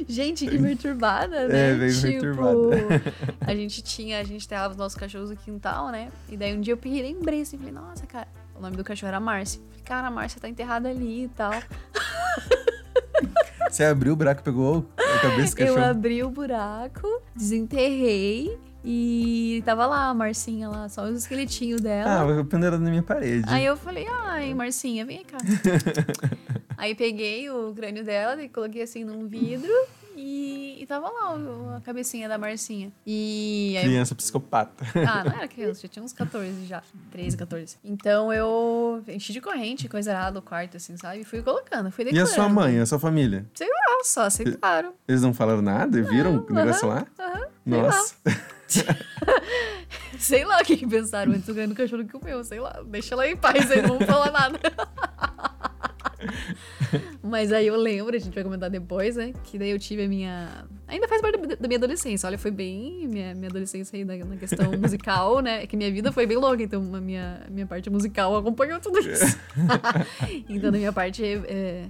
gente, 0.08 0.48
que 0.48 0.58
perturbada, 0.58 1.48
né? 1.48 1.72
É, 1.72 1.76
bem 1.76 1.90
tipo, 1.92 2.02
perturbada. 2.08 3.04
a 3.42 3.54
gente 3.56 3.82
tinha, 3.82 4.20
a 4.20 4.24
gente 4.24 4.46
enterrava 4.46 4.72
os 4.72 4.78
nossos 4.78 4.98
cachorros 4.98 5.30
no 5.30 5.36
quintal, 5.38 5.90
né? 5.90 6.10
E 6.30 6.38
daí 6.38 6.56
um 6.56 6.62
dia 6.62 6.74
eu 6.74 6.78
peguei, 6.78 7.02
lembrei 7.02 7.42
assim, 7.42 7.58
falei, 7.58 7.74
nossa, 7.74 8.06
cara, 8.08 8.28
o 8.56 8.62
nome 8.62 8.76
do 8.76 8.84
cachorro 8.84 9.10
era 9.10 9.20
Márcia. 9.20 9.62
Falei, 9.70 9.84
cara, 9.84 10.08
a 10.08 10.12
Márcia 10.12 10.42
tá 10.42 10.50
enterrada 10.50 10.90
ali 10.90 11.26
e 11.26 11.28
tal. 11.30 11.52
Você 13.70 13.84
abriu 13.84 14.14
o 14.14 14.16
buraco 14.16 14.42
e 14.42 14.44
pegou 14.44 14.86
a 14.98 15.20
cabeça 15.20 15.56
do 15.56 15.62
Eu 15.62 15.68
cachorro. 15.76 15.90
abri 15.92 16.24
o 16.24 16.30
buraco, 16.30 17.08
desenterrei 17.36 18.58
e 18.84 19.62
tava 19.66 19.86
lá 19.86 20.10
a 20.10 20.14
Marcinha 20.14 20.70
lá, 20.70 20.88
só 20.88 21.04
os 21.04 21.18
esqueletinhos 21.18 21.82
dela. 21.82 22.22
Ah, 22.22 22.24
vai 22.26 22.44
pendurado 22.44 22.80
na 22.82 22.90
minha 22.90 23.04
parede. 23.04 23.44
Aí 23.48 23.66
eu 23.66 23.76
falei, 23.76 24.08
ai, 24.10 24.54
Marcinha, 24.54 25.06
vem 25.06 25.24
cá. 25.24 25.38
Aí 26.78 26.94
peguei 26.96 27.50
o 27.50 27.74
crânio 27.74 28.04
dela 28.04 28.42
e 28.42 28.48
coloquei 28.48 28.84
assim 28.84 29.04
num 29.04 29.28
vidro 29.28 29.72
e, 30.18 30.82
e 30.82 30.86
tava 30.86 31.08
lá 31.10 31.36
o- 31.36 31.76
a 31.78 31.82
cabecinha 31.82 32.28
da 32.28 32.38
Marcinha. 32.38 32.92
E 33.06 33.76
aí, 33.78 33.84
Criança 33.86 34.14
psicopata. 34.16 34.84
ah, 35.08 35.24
não 35.24 35.32
era 35.38 35.48
criança, 35.48 35.82
já 35.84 35.88
tinha 35.88 36.04
uns 36.04 36.12
14 36.14 36.66
já, 36.66 36.82
13, 37.12 37.38
14. 37.38 37.78
Então 37.84 38.34
eu 38.34 39.04
enchi 39.08 39.32
de 39.32 39.40
corrente, 39.40 39.88
coisa 39.88 40.12
errada 40.12 40.40
o 40.40 40.42
quarto, 40.42 40.78
assim, 40.78 40.98
sabe? 40.98 41.22
E 41.22 41.24
fui 41.24 41.42
colocando, 41.42 41.92
fui 41.92 42.04
E 42.06 42.08
a 42.10 42.12
decorando. 42.12 42.34
sua 42.34 42.50
mãe, 42.50 42.80
a 42.80 42.86
sua 42.86 43.00
família? 43.00 43.46
Sei 43.54 43.68
lá, 43.68 44.04
só 44.04 44.22
aceitaram. 44.24 44.94
Eles 45.08 45.22
não 45.22 45.34
falaram 45.34 45.62
nada? 45.62 46.02
Viram 46.02 46.38
o 46.38 46.54
negócio 46.54 46.88
lá? 46.88 47.06
Aham, 47.20 47.48
Nossa. 47.66 48.16
sei 50.20 50.44
lá 50.46 50.62
o 50.62 50.66
que, 50.66 50.86
pensaram 50.88 51.32
antes 51.32 51.46
do 51.46 51.54
grande 51.54 51.74
cachorro 51.76 52.04
que 52.06 52.12
comeu, 52.12 52.44
sei 52.44 52.60
lá. 52.60 52.82
Deixa 52.86 53.14
ela 53.16 53.28
em 53.28 53.38
paz 53.38 53.70
aí, 53.72 53.82
não 53.82 53.98
vão 54.00 54.08
falar 54.08 54.32
nada. 54.32 54.60
Mas 57.24 57.52
aí 57.52 57.68
eu 57.68 57.76
lembro, 57.76 58.16
a 58.16 58.20
gente 58.20 58.34
vai 58.34 58.44
comentar 58.44 58.70
depois, 58.70 59.16
né? 59.16 59.34
Que 59.44 59.58
daí 59.58 59.70
eu 59.72 59.80
tive 59.80 60.04
a 60.04 60.08
minha. 60.08 60.66
Ainda 60.88 61.08
faz 61.08 61.22
parte 61.22 61.38
da- 61.40 61.56
da 61.56 61.68
minha 61.68 61.78
adolescência. 61.78 62.28
Olha, 62.28 62.38
foi 62.38 62.52
bem 62.52 63.08
minha, 63.08 63.34
minha 63.36 63.50
adolescência 63.50 63.98
aí 63.98 64.06
na, 64.06 64.16
na 64.18 64.36
questão 64.38 64.72
musical, 64.78 65.40
né? 65.42 65.64
É 65.64 65.68
que 65.68 65.76
minha 65.78 65.92
vida 65.92 66.12
foi 66.12 66.26
bem 66.26 66.38
longa, 66.38 66.64
então 66.64 66.82
a 66.96 67.02
minha, 67.02 67.46
minha 67.50 67.66
parte 67.66 67.90
musical 67.90 68.36
acompanhou 68.36 68.80
tudo 68.80 69.00
isso. 69.00 69.38
então, 70.50 70.72
na 70.72 70.78
minha 70.78 70.94
parte. 70.94 71.24
É, 71.24 71.86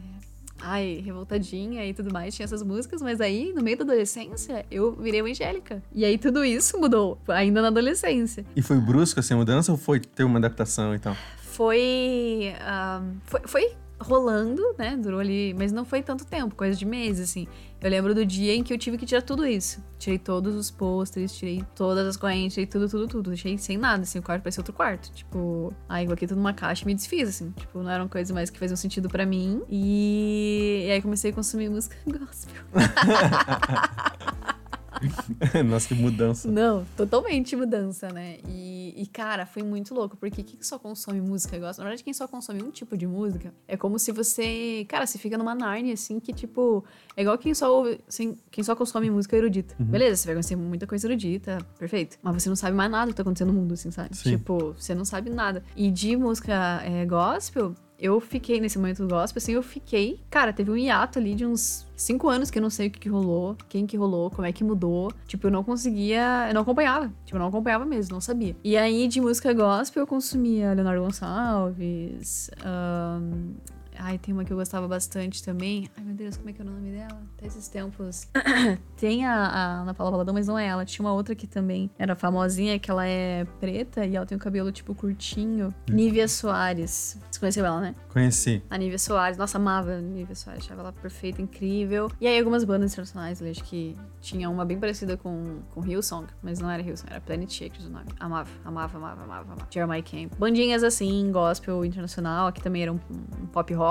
Ai, 0.60 1.04
revoltadinha 1.06 1.86
e 1.86 1.94
tudo 1.94 2.12
mais, 2.12 2.34
tinha 2.36 2.44
essas 2.44 2.64
músicas, 2.64 3.00
mas 3.00 3.22
aí, 3.22 3.54
no 3.54 3.62
meio 3.62 3.78
da 3.78 3.84
adolescência, 3.84 4.66
eu 4.72 4.92
virei 4.92 5.20
evangélica. 5.20 5.84
E 5.94 6.04
aí 6.04 6.18
tudo 6.18 6.44
isso 6.44 6.80
mudou, 6.80 7.20
ainda 7.28 7.62
na 7.62 7.68
adolescência. 7.68 8.44
E 8.56 8.62
foi 8.64 8.78
brusco 8.78 9.20
assim 9.20 9.36
a 9.36 9.38
mudança 9.38 9.72
ou 9.72 9.78
foi 9.78 10.00
ter 10.00 10.24
uma 10.24 10.40
adaptação 10.40 10.96
e 10.96 11.00
tal? 11.00 11.16
foi, 11.58 12.54
ah, 12.62 13.02
foi. 13.26 13.42
Foi 13.46 13.72
rolando, 14.00 14.62
né? 14.78 14.96
Durou 14.96 15.20
ali, 15.20 15.54
mas 15.58 15.72
não 15.72 15.84
foi 15.84 16.02
tanto 16.02 16.26
tempo, 16.26 16.56
coisa 16.56 16.78
de 16.78 16.86
meses, 16.86 17.30
assim. 17.30 17.48
Eu 17.82 17.90
lembro 17.90 18.14
do 18.14 18.26
dia 18.26 18.56
em 18.56 18.64
que 18.64 18.74
eu 18.74 18.78
tive 18.78 18.98
que 18.98 19.06
tirar 19.06 19.22
tudo 19.22 19.46
isso. 19.46 19.84
Tirei 20.00 20.18
todos 20.18 20.56
os 20.56 20.72
pôsteres, 20.72 21.36
tirei 21.36 21.64
todas 21.76 22.08
as 22.08 22.18
correntes, 22.18 22.56
tirei 22.56 22.66
tudo, 22.66 22.90
tudo, 22.90 23.08
tudo. 23.08 23.30
Deixei 23.30 23.58
sem 23.58 23.78
nada, 23.78 24.04
assim, 24.04 24.20
o 24.20 24.24
quarto 24.24 24.44
parecia 24.44 24.62
outro 24.62 24.74
quarto. 24.74 25.12
Tipo, 25.12 25.74
aí 25.88 26.06
coloquei 26.06 26.28
tudo 26.28 26.38
numa 26.38 26.54
caixa 26.54 26.84
e 26.84 26.88
me 26.88 26.96
desfiz, 26.96 27.30
assim. 27.30 27.52
Tipo, 27.52 27.84
não 27.84 27.92
eram 27.92 28.08
coisas 28.08 28.32
mais 28.34 28.50
que 28.50 28.58
faziam 28.60 28.78
sentido 28.78 29.10
pra 29.10 29.26
mim. 29.26 29.62
E, 29.70 30.86
e 30.88 30.92
aí 30.92 31.02
comecei 31.02 31.32
a 31.32 31.34
consumir 31.34 31.70
música 31.70 31.96
gospel. 32.06 32.64
Nossa, 35.66 35.88
que 35.88 35.96
mudança. 35.96 36.50
Não, 36.50 36.86
totalmente 36.96 37.56
mudança, 37.56 38.10
né? 38.10 38.38
E, 38.48 38.94
e, 38.98 39.06
cara, 39.08 39.46
foi 39.46 39.64
muito 39.64 39.94
louco, 39.94 40.18
porque 40.18 40.44
quem 40.44 40.62
só 40.62 40.80
consome 40.80 41.22
música 41.22 41.58
gosta? 41.58 41.82
Na 41.82 41.90
verdade, 41.90 42.04
quem 42.04 42.14
só 42.14 42.28
consome 42.28 42.62
um 42.64 42.72
tipo 42.72 42.98
de 42.98 43.08
música 43.08 43.54
é 43.68 43.78
como 43.78 44.00
se 44.00 44.12
você. 44.12 44.86
Cara, 44.88 45.06
você 45.06 45.18
fica 45.18 45.38
numa 45.38 45.56
Narnia, 45.56 45.94
assim, 45.94 46.20
que 46.20 46.34
tipo. 46.34 46.84
É 47.16 47.22
igual 47.22 47.38
quem 47.38 47.54
só 47.54 47.74
ouve. 47.76 48.00
Assim, 48.08 48.38
quem 48.52 48.64
só 48.64 48.76
consome 48.76 49.10
música 49.10 49.36
erudita. 49.36 49.76
Beleza, 49.80 50.18
você 50.18 50.28
vai 50.28 50.36
conhecer 50.36 50.56
muita 50.56 50.88
coisa 50.88 51.08
erudita, 51.08 51.58
perfeito. 51.78 52.18
Mas 52.22 52.44
você 52.44 52.50
não 52.50 52.56
sabe 52.56 52.76
mais 52.76 52.92
nada 52.92 53.08
do 53.08 53.10
que 53.10 53.16
tá 53.18 53.22
acontecendo 53.22 53.54
no 53.54 53.60
mundo, 53.60 53.74
assim, 53.74 53.92
sabe? 53.92 54.16
Sim. 54.16 54.38
Tipo, 54.38 54.74
você 54.74 54.94
não 54.94 55.06
sabe 55.06 55.30
nada. 55.30 55.64
E 55.76 55.90
de 55.92 56.16
música 56.16 56.82
é, 56.84 57.06
gospel, 57.06 57.76
eu 58.00 58.20
fiquei 58.20 58.60
nesse 58.60 58.78
momento 58.78 59.00
do 59.00 59.08
gospel, 59.08 59.40
assim, 59.40 59.54
eu 59.54 59.64
fiquei. 59.64 60.20
Cara, 60.30 60.54
teve 60.54 60.70
um 60.70 60.78
hiato 60.78 61.18
ali 61.18 61.34
de 61.34 61.46
uns 61.46 61.86
cinco 61.96 62.30
anos 62.30 62.52
que 62.52 62.58
eu 62.58 62.62
não 62.62 62.70
sei 62.70 62.88
o 62.88 62.92
que, 62.92 63.00
que 63.00 63.10
rolou, 63.10 63.56
quem 63.68 63.88
que 63.88 63.98
rolou, 63.98 64.30
como 64.30 64.46
é 64.46 64.52
que 64.52 64.64
mudou. 64.64 65.12
Tipo, 65.26 65.48
eu 65.48 65.52
não 65.52 65.64
conseguia. 65.64 66.48
Eu 66.48 66.54
não 66.54 66.62
acompanhava. 66.62 67.12
Tipo, 67.26 67.38
eu 67.38 67.40
não 67.40 67.48
acompanhava 67.48 67.86
mesmo, 67.86 68.14
não 68.14 68.22
sabia. 68.22 68.56
E 68.64 68.78
aí, 68.78 69.08
de 69.08 69.20
música 69.20 69.52
gospel, 69.54 70.04
eu 70.04 70.08
consumia 70.08 70.74
Leonardo 70.74 71.02
Gonçalves. 71.02 72.52
ahn, 72.64 73.56
Ai, 74.00 74.18
tem 74.18 74.34
uma 74.34 74.44
que 74.44 74.52
eu 74.52 74.58
gostava 74.58 74.88
bastante 74.88 75.44
também. 75.44 75.90
Ai, 75.98 76.04
meu 76.04 76.16
Deus, 76.16 76.38
como 76.38 76.50
é 76.50 76.54
que 76.54 76.62
é 76.62 76.66
o 76.66 76.68
nome 76.68 76.92
dela? 76.92 77.22
Até 77.38 77.48
esses 77.48 77.68
tempos. 77.68 78.28
tem 78.98 79.26
a, 79.26 79.34
a 79.34 79.82
Ana 79.82 79.94
Paula 79.94 80.12
Valadão, 80.12 80.34
mas 80.34 80.48
não 80.48 80.58
é 80.58 80.68
ela. 80.68 80.86
Tinha 80.86 81.06
uma 81.06 81.14
outra 81.14 81.36
que 81.36 81.48
também 81.48 81.90
era 81.98 82.16
famosinha, 82.16 82.78
que 82.80 82.90
ela 82.90 83.06
é 83.06 83.46
preta 83.60 84.06
e 84.06 84.16
ela 84.16 84.26
tem 84.26 84.38
o 84.38 84.40
cabelo, 84.40 84.72
tipo, 84.72 84.94
curtinho. 84.94 85.74
Hum. 85.90 85.94
Nívia 85.94 86.28
Soares. 86.28 87.18
Você 87.30 87.40
conheceu 87.40 87.66
ela, 87.66 87.82
né? 87.82 87.96
Conheci. 88.10 88.62
A 88.70 88.78
Nívia 88.78 89.00
Soares. 89.00 89.38
Nossa, 89.38 89.58
amava 89.58 89.94
a 89.94 90.02
Nívia 90.02 90.36
Soares. 90.36 90.64
Achava 90.64 90.82
ela 90.82 90.94
perfeita, 90.94 91.42
incrível. 91.42 92.12
E 92.20 92.28
aí, 92.28 92.38
algumas 92.38 92.64
bandas 92.64 92.92
internacionais, 92.94 93.42
eu 93.42 93.50
acho 93.50 93.64
que 93.64 93.96
tinha 94.22 94.50
uma 94.50 94.66
bem 94.66 94.80
parecida 94.80 95.16
com, 95.16 95.60
com 95.72 95.86
Hillsong, 95.86 96.28
mas 96.42 96.60
não 96.60 96.70
era 96.70 96.82
Hillsong, 96.82 97.10
era 97.10 97.22
Planet 97.22 97.50
Shakers 97.50 97.86
o 97.86 97.90
nome. 97.90 98.08
Amava, 98.20 98.50
amava, 98.66 98.98
amava, 98.98 99.24
amava, 99.24 99.44
amava. 99.44 99.68
Jeremiah 99.72 100.04
Camp. 100.04 100.34
Bandinhas 100.38 100.84
assim, 100.84 101.32
gospel 101.32 101.86
internacional, 101.86 102.48
aqui 102.48 102.62
também 102.62 102.84
era 102.84 102.92
um, 102.92 103.00
um 103.42 103.46
pop 103.48 103.74
rock, 103.74 103.87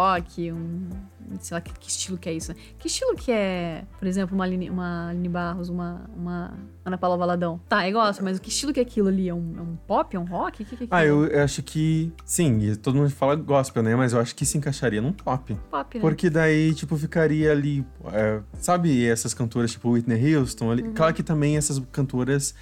um 0.52 0.88
sei 1.40 1.54
lá 1.54 1.60
que, 1.60 1.72
que, 1.72 1.88
estilo 1.88 2.16
que 2.16 2.28
é 2.28 2.32
isso, 2.32 2.52
né? 2.52 2.58
Que 2.78 2.86
estilo 2.86 3.14
que 3.14 3.32
é, 3.32 3.84
por 3.98 4.06
exemplo, 4.06 4.34
uma 4.34 4.44
Aline, 4.44 4.70
uma 4.70 5.08
Aline 5.08 5.28
Barros, 5.28 5.68
uma, 5.68 6.08
uma 6.16 6.54
Ana 6.84 6.96
Paula 6.96 7.16
Valadão? 7.16 7.60
Tá, 7.68 7.86
eu 7.88 7.92
gosto, 7.92 8.22
mas 8.22 8.38
o 8.38 8.40
que 8.40 8.48
estilo 8.48 8.72
que 8.72 8.80
é 8.80 8.82
aquilo 8.82 9.08
ali? 9.08 9.28
É 9.28 9.34
um, 9.34 9.54
é 9.58 9.60
um 9.60 9.76
pop? 9.86 10.14
É 10.14 10.18
um 10.18 10.24
rock? 10.24 10.62
O 10.62 10.66
que, 10.66 10.76
que 10.76 10.84
é 10.84 10.86
Ah, 10.90 11.04
eu, 11.04 11.26
eu, 11.26 11.42
acho 11.42 11.62
que 11.62 12.12
sim, 12.24 12.74
todo 12.76 12.96
mundo 12.96 13.10
fala 13.10 13.34
gospel, 13.34 13.82
né? 13.82 13.96
Mas 13.96 14.12
eu 14.12 14.20
acho 14.20 14.34
que 14.34 14.44
se 14.44 14.56
encaixaria 14.56 15.00
num 15.00 15.12
pop. 15.12 15.56
Pop, 15.70 15.96
né? 15.96 16.00
Porque 16.00 16.30
daí, 16.30 16.74
tipo, 16.74 16.96
ficaria 16.96 17.50
ali, 17.52 17.84
é, 18.12 18.40
sabe 18.60 19.04
essas 19.06 19.34
cantoras 19.34 19.72
tipo 19.72 19.90
Whitney 19.90 20.36
Houston 20.36 20.70
ali? 20.70 20.82
Uhum. 20.82 20.94
Claro 20.94 21.14
que 21.14 21.22
também 21.22 21.56
essas 21.56 21.78
cantoras 21.92 22.54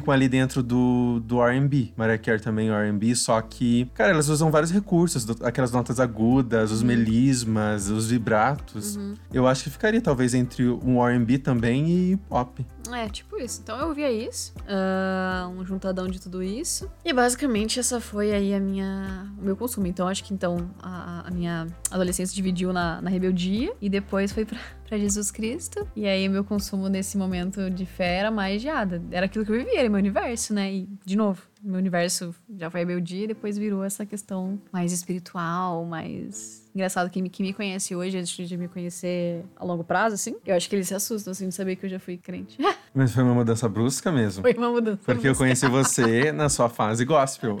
ficam 0.00 0.12
ali 0.12 0.28
dentro 0.28 0.62
do, 0.62 1.20
do 1.20 1.42
R&B. 1.42 1.92
Mariah 1.96 2.18
Carey 2.18 2.40
também 2.40 2.68
é 2.68 2.72
R&B, 2.72 3.14
só 3.14 3.40
que, 3.40 3.90
cara, 3.94 4.10
elas 4.10 4.28
usam 4.28 4.50
vários 4.50 4.70
recursos, 4.70 5.26
aquelas 5.42 5.72
notas 5.72 5.98
agudas, 5.98 6.70
os 6.70 6.80
uhum. 6.80 6.86
melismas, 6.86 7.88
os 7.88 8.08
vibratos. 8.10 8.96
Uhum. 8.96 9.14
Eu 9.32 9.46
acho 9.46 9.64
que 9.64 9.70
ficaria 9.70 10.00
talvez 10.00 10.34
entre 10.34 10.68
um 10.68 11.04
R&B 11.04 11.38
também 11.38 11.88
e 11.88 12.16
pop. 12.28 12.64
É, 12.92 13.08
tipo 13.08 13.36
isso. 13.38 13.60
Então 13.62 13.78
eu 13.78 13.88
ouvia 13.88 14.10
isso, 14.10 14.52
uh, 14.60 15.48
um 15.48 15.64
juntadão 15.64 16.06
de 16.06 16.20
tudo 16.20 16.42
isso. 16.42 16.88
E 17.04 17.12
basicamente 17.12 17.80
essa 17.80 18.00
foi 18.00 18.32
aí 18.32 18.54
a 18.54 18.60
minha, 18.60 19.32
o 19.38 19.44
meu 19.44 19.56
consumo. 19.56 19.86
Então 19.86 20.06
acho 20.06 20.22
que 20.22 20.32
então 20.32 20.70
a, 20.80 21.26
a 21.26 21.30
minha 21.30 21.66
adolescência 21.90 22.34
dividiu 22.34 22.72
na, 22.72 23.00
na 23.00 23.10
rebeldia 23.10 23.74
e 23.80 23.88
depois 23.88 24.32
foi 24.32 24.44
pra, 24.44 24.58
pra 24.86 24.98
Jesus 24.98 25.30
Cristo. 25.30 25.86
E 25.94 26.06
aí 26.06 26.28
meu 26.28 26.44
consumo 26.44 26.88
nesse 26.88 27.18
momento 27.18 27.70
de 27.70 27.84
fé 27.86 28.16
era 28.16 28.30
mais 28.30 28.62
geada. 28.62 29.02
Era 29.10 29.26
aquilo 29.26 29.44
que 29.44 29.52
eu 29.52 29.58
vivia, 29.58 29.80
era 29.80 29.88
meu 29.88 29.98
universo, 29.98 30.54
né? 30.54 30.72
E, 30.72 30.88
de 31.04 31.16
novo, 31.16 31.42
meu 31.62 31.78
universo 31.78 32.34
já 32.56 32.70
foi 32.70 32.80
rebeldia 32.80 33.24
e 33.24 33.28
depois 33.28 33.58
virou 33.58 33.84
essa 33.84 34.06
questão 34.06 34.58
mais 34.72 34.92
espiritual, 34.92 35.84
mais 35.84 36.66
Engraçado, 36.76 37.08
quem 37.08 37.22
me, 37.22 37.30
quem 37.30 37.46
me 37.46 37.54
conhece 37.54 37.96
hoje, 37.96 38.18
antes 38.18 38.46
de 38.46 38.54
me 38.54 38.68
conhecer 38.68 39.42
a 39.56 39.64
longo 39.64 39.82
prazo, 39.82 40.14
assim, 40.14 40.36
eu 40.44 40.54
acho 40.54 40.68
que 40.68 40.76
eles 40.76 40.86
se 40.86 40.94
assustam, 40.94 41.30
assim, 41.30 41.48
de 41.48 41.54
saber 41.54 41.74
que 41.76 41.86
eu 41.86 41.88
já 41.88 41.98
fui 41.98 42.18
crente. 42.18 42.58
Mas 42.94 43.14
foi 43.14 43.22
uma 43.22 43.32
mudança 43.32 43.66
brusca 43.66 44.12
mesmo. 44.12 44.42
Foi 44.42 44.52
uma 44.52 44.70
mudança 44.70 44.98
Porque 44.98 45.22
brusca. 45.22 45.28
eu 45.28 45.34
conheci 45.34 45.66
você 45.68 46.32
na 46.36 46.50
sua 46.50 46.68
fase 46.68 47.06
gospel. 47.06 47.56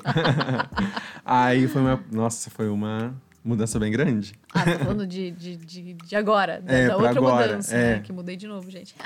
Aí 1.24 1.66
foi 1.66 1.80
uma... 1.80 2.04
Nossa, 2.12 2.50
foi 2.50 2.68
uma 2.68 3.14
mudança 3.46 3.78
bem 3.78 3.92
grande. 3.92 4.34
Ah, 4.52 4.64
tá 4.64 4.78
falando 4.78 5.06
de, 5.06 5.30
de, 5.30 5.56
de, 5.56 5.94
de 5.94 6.16
agora, 6.16 6.60
da, 6.60 6.72
é, 6.72 6.88
da 6.88 6.96
outra 6.96 7.10
agora, 7.12 7.46
mudança, 7.46 7.76
é. 7.76 7.94
né? 7.94 8.00
Que 8.00 8.12
mudei 8.12 8.36
de 8.36 8.46
novo, 8.46 8.68
gente. 8.70 8.94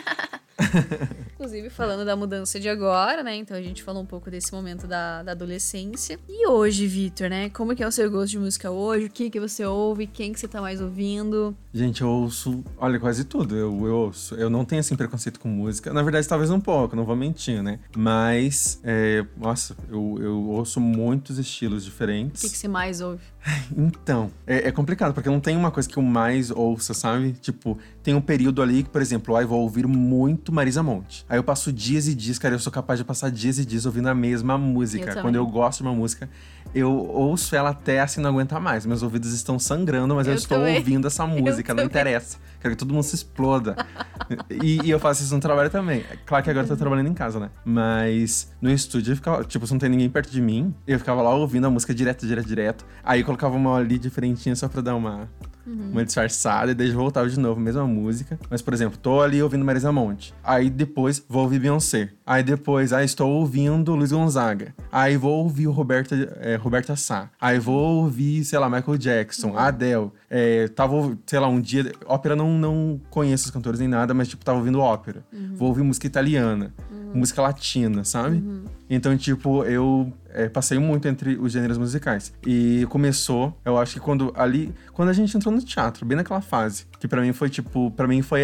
Inclusive, 1.34 1.70
falando 1.70 2.04
da 2.04 2.14
mudança 2.14 2.60
de 2.60 2.68
agora, 2.68 3.22
né? 3.22 3.36
Então 3.36 3.56
a 3.56 3.62
gente 3.62 3.82
falou 3.82 4.02
um 4.02 4.06
pouco 4.06 4.30
desse 4.30 4.52
momento 4.52 4.86
da, 4.86 5.22
da 5.22 5.32
adolescência. 5.32 6.18
E 6.28 6.46
hoje, 6.46 6.86
Vitor, 6.86 7.28
né? 7.28 7.50
Como 7.50 7.74
que 7.74 7.82
é 7.82 7.86
o 7.86 7.92
seu 7.92 8.10
gosto 8.10 8.30
de 8.30 8.38
música 8.38 8.70
hoje? 8.70 9.06
O 9.06 9.10
que 9.10 9.30
que 9.30 9.40
você 9.40 9.64
ouve? 9.64 10.06
Quem 10.06 10.32
que 10.32 10.40
você 10.40 10.48
tá 10.48 10.60
mais 10.60 10.80
ouvindo? 10.80 11.56
Gente, 11.72 12.02
eu 12.02 12.08
ouço, 12.08 12.64
olha, 12.76 12.98
quase 12.98 13.24
tudo. 13.24 13.56
Eu, 13.56 13.86
eu 13.86 13.94
ouço. 13.94 14.34
Eu 14.34 14.50
não 14.50 14.64
tenho, 14.64 14.80
assim, 14.80 14.96
preconceito 14.96 15.38
com 15.38 15.48
música. 15.48 15.92
Na 15.92 16.02
verdade, 16.02 16.26
talvez 16.28 16.50
um 16.50 16.60
pouco, 16.60 16.96
não 16.96 17.04
vou 17.04 17.16
mentir, 17.16 17.62
né? 17.62 17.78
Mas, 17.96 18.80
é, 18.82 19.24
nossa, 19.36 19.76
eu, 19.88 20.18
eu 20.20 20.48
ouço 20.50 20.80
muitos 20.80 21.38
estilos 21.38 21.84
diferentes. 21.84 22.42
O 22.42 22.46
que, 22.46 22.52
que 22.52 22.58
você 22.58 22.68
mais 22.68 23.00
ouve? 23.00 23.22
Então, 23.76 24.30
é, 24.46 24.68
é, 24.68 24.72
complicado, 24.72 25.14
porque 25.14 25.28
não 25.28 25.40
tem 25.40 25.56
uma 25.56 25.70
coisa 25.70 25.88
que 25.88 25.96
eu 25.96 26.02
mais 26.02 26.50
ouça, 26.50 26.92
sabe? 26.92 27.32
Tipo, 27.32 27.78
tem 28.02 28.14
um 28.14 28.20
período 28.20 28.62
ali 28.62 28.82
que, 28.82 28.90
por 28.90 29.00
exemplo, 29.00 29.36
aí 29.36 29.44
vou 29.44 29.60
ouvir 29.60 29.86
muito 29.86 30.52
Marisa 30.61 30.82
Monte. 30.82 31.24
Aí 31.26 31.38
eu 31.38 31.42
passo 31.42 31.72
dias 31.72 32.06
e 32.06 32.14
dias, 32.14 32.38
cara, 32.38 32.54
eu 32.54 32.58
sou 32.58 32.70
capaz 32.70 32.98
de 32.98 33.04
passar 33.04 33.30
dias 33.30 33.58
e 33.58 33.64
dias 33.64 33.86
ouvindo 33.86 34.08
a 34.08 34.14
mesma 34.14 34.58
música. 34.58 35.11
Eu 35.11 35.22
Quando 35.22 35.36
eu 35.36 35.46
gosto 35.46 35.78
de 35.78 35.88
uma 35.88 35.94
música, 35.94 36.28
eu 36.74 36.92
ouço 36.92 37.56
ela 37.56 37.70
até 37.70 38.00
assim 38.00 38.20
não 38.20 38.28
aguentar 38.28 38.61
mais. 38.61 38.84
Meus 38.84 39.02
ouvidos 39.02 39.32
estão 39.32 39.58
sangrando, 39.58 40.14
mas 40.14 40.26
eu, 40.26 40.34
eu 40.34 40.36
estou 40.36 40.58
também. 40.58 40.76
ouvindo 40.76 41.06
essa 41.06 41.24
música, 41.26 41.72
não 41.72 41.84
interessa. 41.84 42.36
Quero 42.61 42.74
que 42.74 42.78
todo 42.78 42.92
mundo 42.92 43.04
se 43.04 43.14
exploda. 43.14 43.74
e, 44.62 44.82
e, 44.84 44.90
eu 44.90 45.00
faço 45.00 45.22
isso 45.22 45.34
no 45.34 45.40
trabalho 45.40 45.70
também. 45.70 46.04
Claro 46.26 46.44
que 46.44 46.50
agora 46.50 46.66
eu 46.66 46.68
tô 46.68 46.76
trabalhando 46.76 47.08
em 47.08 47.14
casa, 47.14 47.40
né? 47.40 47.48
Mas 47.64 48.52
no 48.61 48.70
estúdio 48.70 49.12
eu 49.12 49.16
ficava, 49.16 49.42
tipo, 49.42 49.66
se 49.66 49.72
não 49.72 49.78
tem 49.78 49.88
ninguém 49.88 50.11
perto 50.11 50.30
de 50.30 50.42
mim, 50.42 50.74
eu 50.86 50.98
ficava 50.98 51.22
lá 51.22 51.34
ouvindo 51.34 51.66
a 51.66 51.70
música 51.70 51.94
direto, 51.94 52.26
direto, 52.26 52.46
direto. 52.46 52.84
Aí 53.02 53.20
eu 53.20 53.24
colocava 53.24 53.56
uma 53.56 53.78
ali 53.78 53.98
diferentinha 53.98 54.54
só 54.54 54.68
pra 54.68 54.82
dar 54.82 54.94
uma 54.94 55.26
uhum. 55.66 55.90
uma 55.92 56.04
disfarçada, 56.04 56.72
e 56.72 56.74
daí 56.74 56.90
voltava 56.90 57.28
de 57.28 57.38
novo, 57.38 57.61
mesma 57.61 57.86
música. 57.86 58.38
Mas, 58.48 58.62
por 58.62 58.74
exemplo, 58.74 58.98
tô 58.98 59.20
ali 59.20 59.42
ouvindo 59.42 59.64
Marisa 59.64 59.92
Monte. 59.92 60.34
Aí 60.42 60.70
depois 60.70 61.22
vou 61.28 61.42
ouvir 61.42 61.58
Beyoncé. 61.58 62.11
Aí 62.26 62.42
depois, 62.42 62.92
aí 62.92 63.04
estou 63.04 63.30
ouvindo 63.30 63.94
Luiz 63.94 64.12
Gonzaga. 64.12 64.74
Aí 64.92 65.16
vou 65.16 65.42
ouvir 65.42 65.66
o 65.66 65.72
Roberta, 65.72 66.14
é, 66.40 66.56
Roberta 66.56 66.94
Sá. 66.96 67.30
Aí 67.40 67.58
vou 67.58 68.02
ouvir, 68.02 68.44
sei 68.44 68.58
lá, 68.58 68.68
Michael 68.68 68.98
Jackson, 68.98 69.48
uhum. 69.48 69.58
Adele. 69.58 70.11
É, 70.28 70.68
tava, 70.68 71.18
sei 71.26 71.38
lá, 71.38 71.48
um 71.48 71.61
dia. 71.61 71.92
Ópera 72.06 72.36
não, 72.36 72.56
não 72.56 73.00
conheço 73.11 73.46
os 73.46 73.50
cantores 73.50 73.80
nem 73.80 73.88
nada, 73.88 74.14
mas, 74.14 74.28
tipo, 74.28 74.44
tava 74.44 74.58
ouvindo 74.58 74.80
ópera. 74.80 75.24
Uhum. 75.32 75.54
Vou 75.56 75.68
ouvir 75.68 75.82
música 75.82 76.06
italiana, 76.06 76.72
uhum. 76.90 77.12
música 77.14 77.42
latina, 77.42 78.04
sabe? 78.04 78.36
Uhum. 78.36 78.64
Então, 78.88 79.16
tipo, 79.16 79.64
eu 79.64 80.12
é, 80.34 80.48
passei 80.48 80.78
muito 80.78 81.06
entre 81.08 81.36
os 81.36 81.52
gêneros 81.52 81.78
musicais. 81.78 82.32
E 82.46 82.86
começou, 82.88 83.56
eu 83.64 83.78
acho 83.78 83.94
que 83.94 84.00
quando 84.00 84.32
ali, 84.36 84.72
quando 84.92 85.08
a 85.08 85.12
gente 85.12 85.36
entrou 85.36 85.54
no 85.54 85.60
teatro, 85.62 86.04
bem 86.04 86.16
naquela 86.16 86.40
fase, 86.40 86.86
que 86.98 87.08
para 87.08 87.20
mim 87.20 87.32
foi 87.32 87.48
tipo, 87.48 87.90
para 87.92 88.06
mim 88.06 88.22
foi 88.22 88.42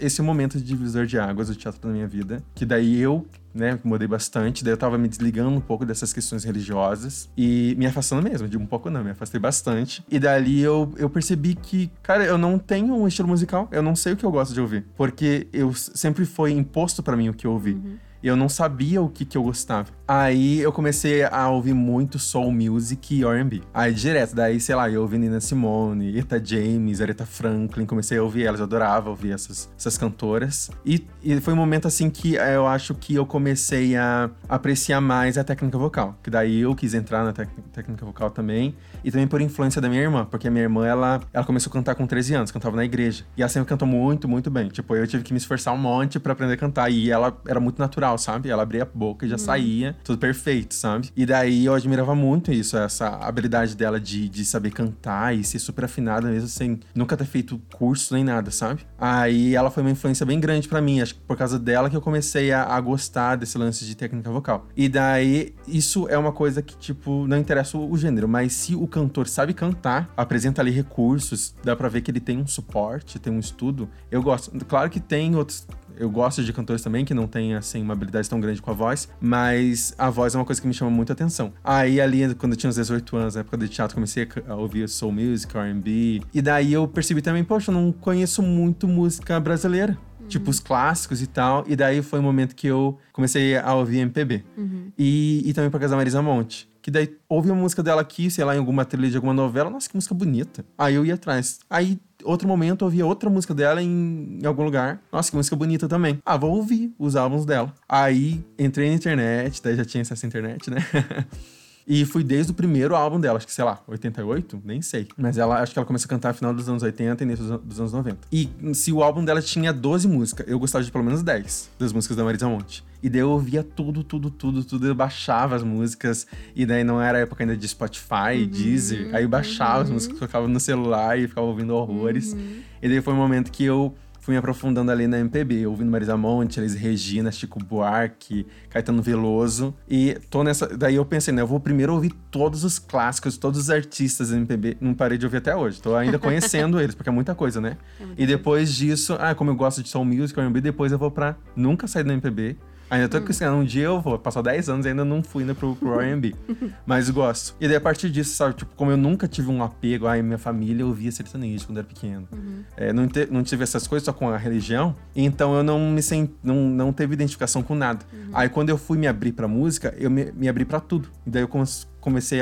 esse 0.00 0.22
momento 0.22 0.58
de 0.58 0.64
divisor 0.64 1.06
de 1.06 1.18
águas 1.18 1.48
do 1.48 1.54
teatro 1.54 1.80
da 1.80 1.88
minha 1.88 2.06
vida, 2.06 2.42
que 2.54 2.64
daí 2.64 3.00
eu 3.00 3.26
né, 3.54 3.78
mudei 3.82 4.06
bastante, 4.06 4.62
daí 4.62 4.72
eu 4.72 4.76
tava 4.76 4.96
me 4.96 5.08
desligando 5.08 5.50
um 5.50 5.60
pouco 5.60 5.84
dessas 5.84 6.12
questões 6.12 6.44
religiosas 6.44 7.28
e 7.36 7.74
me 7.76 7.86
afastando 7.86 8.22
mesmo, 8.22 8.48
de 8.48 8.56
um 8.56 8.66
pouco 8.66 8.88
não, 8.88 9.02
me 9.02 9.10
afastei 9.10 9.40
bastante. 9.40 10.04
E 10.10 10.18
dali 10.18 10.60
eu, 10.60 10.92
eu 10.96 11.10
percebi 11.10 11.54
que, 11.54 11.90
cara, 12.02 12.24
eu 12.24 12.38
não 12.38 12.58
tenho 12.58 12.94
um 12.94 13.08
estilo 13.08 13.28
musical, 13.28 13.68
eu 13.72 13.82
não 13.82 13.96
sei 13.96 14.12
o 14.12 14.16
que 14.16 14.24
eu 14.24 14.30
gosto 14.30 14.54
de 14.54 14.60
ouvir, 14.60 14.84
porque 14.96 15.48
eu 15.52 15.74
sempre 15.74 16.24
foi 16.24 16.52
imposto 16.52 17.02
para 17.02 17.16
mim 17.16 17.28
o 17.28 17.34
que 17.34 17.46
eu 17.46 17.52
ouvi. 17.52 17.72
Uhum. 17.72 17.96
Eu 18.22 18.36
não 18.36 18.48
sabia 18.48 19.00
o 19.00 19.08
que, 19.08 19.24
que 19.24 19.38
eu 19.38 19.42
gostava. 19.42 19.97
Aí 20.08 20.60
eu 20.60 20.72
comecei 20.72 21.22
a 21.22 21.50
ouvir 21.50 21.74
muito 21.74 22.18
soul 22.18 22.50
music 22.50 23.14
e 23.14 23.24
R&B. 23.26 23.60
Aí 23.74 23.92
direto, 23.92 24.34
daí, 24.34 24.58
sei 24.58 24.74
lá, 24.74 24.88
eu 24.88 25.02
ouvi 25.02 25.18
Nina 25.18 25.38
Simone, 25.38 26.18
Eta 26.18 26.42
James, 26.42 27.02
Aretha 27.02 27.26
Franklin, 27.26 27.84
comecei 27.84 28.16
a 28.16 28.22
ouvir 28.22 28.44
elas, 28.44 28.58
eu 28.58 28.64
adorava 28.64 29.10
ouvir 29.10 29.32
essas, 29.32 29.68
essas 29.76 29.98
cantoras. 29.98 30.70
E, 30.82 31.06
e 31.22 31.38
foi 31.42 31.52
um 31.52 31.58
momento 31.58 31.86
assim 31.86 32.08
que 32.08 32.36
eu 32.36 32.66
acho 32.66 32.94
que 32.94 33.16
eu 33.16 33.26
comecei 33.26 33.96
a 33.96 34.30
apreciar 34.48 34.98
mais 35.02 35.36
a 35.36 35.44
técnica 35.44 35.76
vocal. 35.76 36.16
Que 36.22 36.30
daí 36.30 36.60
eu 36.60 36.74
quis 36.74 36.94
entrar 36.94 37.22
na 37.22 37.34
técnica 37.34 38.06
vocal 38.06 38.30
também. 38.30 38.74
E 39.04 39.10
também 39.10 39.28
por 39.28 39.42
influência 39.42 39.78
da 39.78 39.90
minha 39.90 40.00
irmã, 40.00 40.24
porque 40.24 40.48
a 40.48 40.50
minha 40.50 40.64
irmã, 40.64 40.86
ela, 40.86 41.20
ela 41.34 41.44
começou 41.44 41.68
a 41.68 41.72
cantar 41.74 41.94
com 41.94 42.06
13 42.06 42.34
anos, 42.34 42.50
cantava 42.50 42.74
na 42.74 42.84
igreja. 42.84 43.26
E 43.36 43.42
ela 43.42 43.48
sempre 43.50 43.68
cantou 43.68 43.86
muito, 43.86 44.26
muito 44.26 44.50
bem. 44.50 44.68
Tipo, 44.68 44.96
eu 44.96 45.06
tive 45.06 45.22
que 45.22 45.34
me 45.34 45.38
esforçar 45.38 45.74
um 45.74 45.78
monte 45.78 46.18
para 46.18 46.32
aprender 46.32 46.54
a 46.54 46.56
cantar. 46.56 46.90
E 46.90 47.10
ela 47.10 47.38
era 47.46 47.60
muito 47.60 47.78
natural, 47.78 48.16
sabe? 48.16 48.48
Ela 48.48 48.62
abria 48.62 48.84
a 48.84 48.86
boca 48.86 49.26
e 49.26 49.28
já 49.28 49.34
hum. 49.34 49.38
saía 49.38 49.97
tudo 50.04 50.18
perfeito, 50.18 50.74
sabe? 50.74 51.10
E 51.16 51.26
daí 51.26 51.64
eu 51.64 51.74
admirava 51.74 52.14
muito 52.14 52.52
isso, 52.52 52.76
essa 52.76 53.08
habilidade 53.08 53.76
dela 53.76 54.00
de, 54.00 54.28
de 54.28 54.44
saber 54.44 54.70
cantar 54.70 55.36
e 55.36 55.44
ser 55.44 55.58
super 55.58 55.84
afinada 55.84 56.28
mesmo 56.28 56.48
sem 56.48 56.80
nunca 56.94 57.16
ter 57.16 57.24
feito 57.24 57.60
curso 57.74 58.14
nem 58.14 58.24
nada, 58.24 58.50
sabe? 58.50 58.86
Aí 58.98 59.54
ela 59.54 59.70
foi 59.70 59.82
uma 59.82 59.90
influência 59.90 60.24
bem 60.24 60.40
grande 60.40 60.68
para 60.68 60.80
mim, 60.80 61.00
acho 61.00 61.14
que 61.14 61.20
por 61.20 61.36
causa 61.36 61.58
dela 61.58 61.90
que 61.90 61.96
eu 61.96 62.00
comecei 62.00 62.52
a, 62.52 62.64
a, 62.64 62.80
gostar 62.80 63.36
desse 63.36 63.58
lance 63.58 63.84
de 63.84 63.94
técnica 63.94 64.30
vocal. 64.30 64.66
E 64.76 64.88
daí 64.88 65.54
isso 65.66 66.08
é 66.08 66.16
uma 66.16 66.32
coisa 66.32 66.62
que, 66.62 66.76
tipo, 66.76 67.26
não 67.26 67.36
interessa 67.36 67.76
o, 67.76 67.96
gênero, 67.96 68.28
mas 68.28 68.52
se 68.52 68.74
o 68.74 68.86
cantor 68.86 69.28
sabe 69.28 69.52
cantar, 69.52 70.12
apresenta 70.16 70.62
ali 70.62 70.70
recursos, 70.70 71.54
dá 71.62 71.76
pra 71.76 71.88
ver 71.88 72.00
que 72.00 72.10
ele 72.10 72.20
tem 72.20 72.38
um 72.38 72.46
suporte, 72.46 73.18
tem 73.18 73.32
um 73.32 73.38
estudo, 73.38 73.88
eu 74.10 74.22
gosto. 74.22 74.50
Claro 74.64 74.88
que 74.88 75.00
tem 75.00 75.34
outros 75.34 75.66
eu 75.98 76.10
gosto 76.10 76.42
de 76.42 76.52
cantores 76.52 76.82
também 76.82 77.04
que 77.04 77.14
não 77.14 77.26
têm, 77.26 77.54
assim, 77.54 77.82
uma 77.82 77.92
habilidade 77.92 78.28
tão 78.28 78.40
grande 78.40 78.60
com 78.62 78.70
a 78.70 78.74
voz, 78.74 79.08
mas 79.20 79.94
a 79.98 80.10
voz 80.10 80.34
é 80.34 80.38
uma 80.38 80.44
coisa 80.44 80.60
que 80.60 80.66
me 80.66 80.74
chama 80.74 80.90
muita 80.90 81.12
atenção. 81.12 81.52
Aí, 81.62 82.00
ali, 82.00 82.34
quando 82.34 82.52
eu 82.52 82.56
tinha 82.56 82.70
uns 82.70 82.76
18 82.76 83.16
anos, 83.16 83.34
na 83.34 83.40
época 83.40 83.56
de 83.56 83.68
teatro, 83.68 83.94
comecei 83.94 84.28
a 84.46 84.54
ouvir 84.54 84.88
soul 84.88 85.12
music, 85.12 85.56
R&B, 85.56 86.22
e 86.32 86.42
daí 86.42 86.72
eu 86.72 86.86
percebi 86.86 87.22
também, 87.22 87.44
poxa, 87.44 87.70
eu 87.70 87.74
não 87.74 87.92
conheço 87.92 88.42
muito 88.42 88.86
música 88.86 89.38
brasileira. 89.40 89.98
Uhum. 90.20 90.26
Tipo, 90.28 90.50
os 90.50 90.60
clássicos 90.60 91.22
e 91.22 91.26
tal. 91.26 91.64
E 91.66 91.74
daí 91.74 92.02
foi 92.02 92.18
o 92.18 92.22
momento 92.22 92.54
que 92.54 92.66
eu 92.66 92.98
comecei 93.12 93.56
a 93.56 93.74
ouvir 93.74 93.98
MPB. 93.98 94.44
Uhum. 94.56 94.92
E, 94.98 95.42
e 95.44 95.52
também 95.52 95.70
por 95.70 95.78
causa 95.78 95.92
da 95.92 95.96
Marisa 95.96 96.20
Monte 96.20 96.68
Que 96.82 96.90
daí 96.90 97.16
ouve 97.28 97.50
a 97.50 97.54
música 97.54 97.82
dela 97.82 98.02
aqui, 98.02 98.30
sei 98.30 98.44
lá, 98.44 98.54
em 98.54 98.58
alguma 98.58 98.84
trilha 98.84 99.08
de 99.08 99.16
alguma 99.16 99.32
novela. 99.32 99.70
Nossa, 99.70 99.88
que 99.88 99.96
música 99.96 100.14
bonita. 100.14 100.64
Aí 100.76 100.94
eu 100.94 101.04
ia 101.04 101.14
atrás. 101.14 101.60
Aí 101.70 101.98
outro 102.24 102.48
momento 102.48 102.82
eu 102.82 102.86
ouvia 102.86 103.06
outra 103.06 103.30
música 103.30 103.54
dela 103.54 103.82
em, 103.82 104.38
em, 104.42 104.46
algum 104.46 104.64
lugar. 104.64 105.00
Nossa, 105.12 105.30
que 105.30 105.36
música 105.36 105.56
bonita 105.56 105.88
também. 105.88 106.18
Ah, 106.24 106.36
vou 106.36 106.54
ouvir 106.56 106.92
os 106.98 107.16
álbuns 107.16 107.44
dela. 107.44 107.72
Aí 107.88 108.44
entrei 108.58 108.88
na 108.88 108.94
internet, 108.94 109.62
daí 109.62 109.76
já 109.76 109.84
tinha 109.84 110.02
acesso 110.02 110.24
à 110.24 110.28
internet, 110.28 110.70
né? 110.70 110.78
E 111.88 112.04
fui 112.04 112.22
desde 112.22 112.52
o 112.52 112.54
primeiro 112.54 112.94
álbum 112.94 113.18
dela, 113.18 113.38
acho 113.38 113.46
que, 113.46 113.52
sei 113.52 113.64
lá, 113.64 113.82
88? 113.86 114.60
Nem 114.62 114.82
sei. 114.82 115.08
Mas 115.16 115.38
ela, 115.38 115.62
acho 115.62 115.72
que 115.72 115.78
ela 115.78 115.86
começou 115.86 116.04
a 116.04 116.10
cantar 116.10 116.28
no 116.28 116.34
final 116.34 116.52
dos 116.52 116.68
anos 116.68 116.82
80 116.82 117.22
e 117.22 117.26
início 117.26 117.58
dos 117.58 117.80
anos 117.80 117.94
90. 117.94 118.18
E 118.30 118.50
se 118.74 118.92
o 118.92 119.02
álbum 119.02 119.24
dela 119.24 119.40
tinha 119.40 119.72
12 119.72 120.06
músicas, 120.06 120.46
eu 120.46 120.58
gostava 120.58 120.84
de 120.84 120.92
pelo 120.92 121.02
menos 121.02 121.22
10 121.22 121.70
das 121.78 121.90
músicas 121.90 122.14
da 122.14 122.22
Marisa 122.22 122.46
Monte. 122.46 122.84
E 123.02 123.08
daí 123.08 123.22
eu 123.22 123.30
ouvia 123.30 123.62
tudo, 123.62 124.04
tudo, 124.04 124.28
tudo, 124.28 124.62
tudo. 124.64 124.86
Eu 124.86 124.94
baixava 124.94 125.56
as 125.56 125.62
músicas. 125.62 126.26
E 126.54 126.66
daí 126.66 126.84
não 126.84 127.00
era 127.00 127.20
época 127.20 127.42
ainda 127.42 127.56
de 127.56 127.66
Spotify, 127.66 128.42
uhum, 128.42 128.48
Deezer. 128.48 129.14
Aí 129.14 129.22
eu 129.22 129.28
baixava 129.28 129.76
uhum. 129.76 129.82
as 129.84 129.90
músicas, 129.90 130.18
colocava 130.18 130.46
no 130.46 130.60
celular 130.60 131.18
e 131.18 131.26
ficava 131.26 131.46
ouvindo 131.46 131.74
horrores. 131.74 132.34
Uhum. 132.34 132.60
E 132.82 132.88
daí 132.88 133.00
foi 133.00 133.14
um 133.14 133.16
momento 133.16 133.50
que 133.50 133.64
eu 133.64 133.94
fui 134.28 134.34
me 134.34 134.38
aprofundando 134.38 134.90
ali 134.90 135.06
na 135.06 135.18
MPB, 135.18 135.66
ouvindo 135.66 135.90
Marisa 135.90 136.14
Monte, 136.14 136.60
Elis 136.60 136.74
Regina, 136.74 137.32
Chico 137.32 137.58
Buarque, 137.58 138.46
Caetano 138.68 139.00
Veloso. 139.00 139.74
E 139.88 140.18
tô 140.28 140.44
nessa. 140.44 140.66
Daí 140.66 140.96
eu 140.96 141.04
pensei, 141.06 141.32
né? 141.32 141.40
Eu 141.40 141.46
vou 141.46 141.58
primeiro 141.58 141.94
ouvir 141.94 142.12
todos 142.30 142.62
os 142.62 142.78
clássicos, 142.78 143.38
todos 143.38 143.58
os 143.58 143.70
artistas 143.70 144.28
da 144.28 144.36
MPB. 144.36 144.76
Não 144.82 144.92
parei 144.92 145.16
de 145.16 145.24
ouvir 145.24 145.38
até 145.38 145.56
hoje. 145.56 145.80
Tô 145.80 145.96
ainda 145.96 146.18
conhecendo 146.18 146.78
eles, 146.78 146.94
porque 146.94 147.08
é 147.08 147.12
muita 147.12 147.34
coisa, 147.34 147.58
né? 147.58 147.78
É 147.98 148.04
e 148.18 148.26
depois 148.26 148.74
disso, 148.74 149.16
ah, 149.18 149.34
como 149.34 149.50
eu 149.50 149.54
gosto 149.54 149.82
de 149.82 149.88
soul 149.88 150.04
music, 150.04 150.38
R&B, 150.38 150.60
depois 150.60 150.92
eu 150.92 150.98
vou 150.98 151.10
pra 151.10 151.34
nunca 151.56 151.86
sair 151.86 152.04
da 152.04 152.12
MPB 152.12 152.58
Ainda 152.90 153.08
tô 153.08 153.18
hum. 153.18 153.58
um 153.60 153.64
dia 153.64 153.84
eu 153.84 154.00
vou, 154.00 154.18
passar 154.18 154.42
10 154.42 154.68
anos 154.68 154.86
e 154.86 154.88
ainda 154.88 155.04
não 155.04 155.22
fui 155.22 155.42
ainda 155.42 155.54
pro, 155.54 155.76
pro 155.76 156.00
R&B. 156.00 156.34
mas 156.86 157.10
gosto. 157.10 157.54
E 157.60 157.66
daí 157.66 157.76
a 157.76 157.80
partir 157.80 158.10
disso, 158.10 158.34
sabe, 158.34 158.54
tipo, 158.54 158.74
como 158.74 158.90
eu 158.90 158.96
nunca 158.96 159.28
tive 159.28 159.50
um 159.50 159.62
apego, 159.62 160.06
ai, 160.06 160.22
minha 160.22 160.38
família 160.38 160.86
ouvia 160.86 161.12
sertanejo 161.12 161.66
quando 161.66 161.78
era 161.78 161.86
pequeno. 161.86 162.28
Uhum. 162.32 162.62
É, 162.76 162.92
não, 162.92 163.06
te, 163.06 163.26
não 163.30 163.42
tive 163.42 163.62
essas 163.62 163.86
coisas 163.86 164.04
só 164.04 164.12
com 164.12 164.28
a 164.28 164.36
religião, 164.36 164.94
então 165.14 165.54
eu 165.54 165.62
não 165.62 165.90
me 165.90 166.02
sent, 166.02 166.30
não, 166.42 166.56
não 166.56 166.92
teve 166.92 167.14
identificação 167.14 167.62
com 167.62 167.74
nada. 167.74 168.04
Uhum. 168.12 168.30
Aí 168.32 168.48
quando 168.48 168.70
eu 168.70 168.78
fui 168.78 168.96
me 168.96 169.06
abrir 169.06 169.32
pra 169.32 169.46
música, 169.46 169.94
eu 169.98 170.10
me, 170.10 170.32
me 170.32 170.48
abri 170.48 170.64
pra 170.64 170.80
tudo. 170.80 171.08
E 171.26 171.30
daí 171.30 171.42
eu 171.42 171.48
comecei 171.48 171.88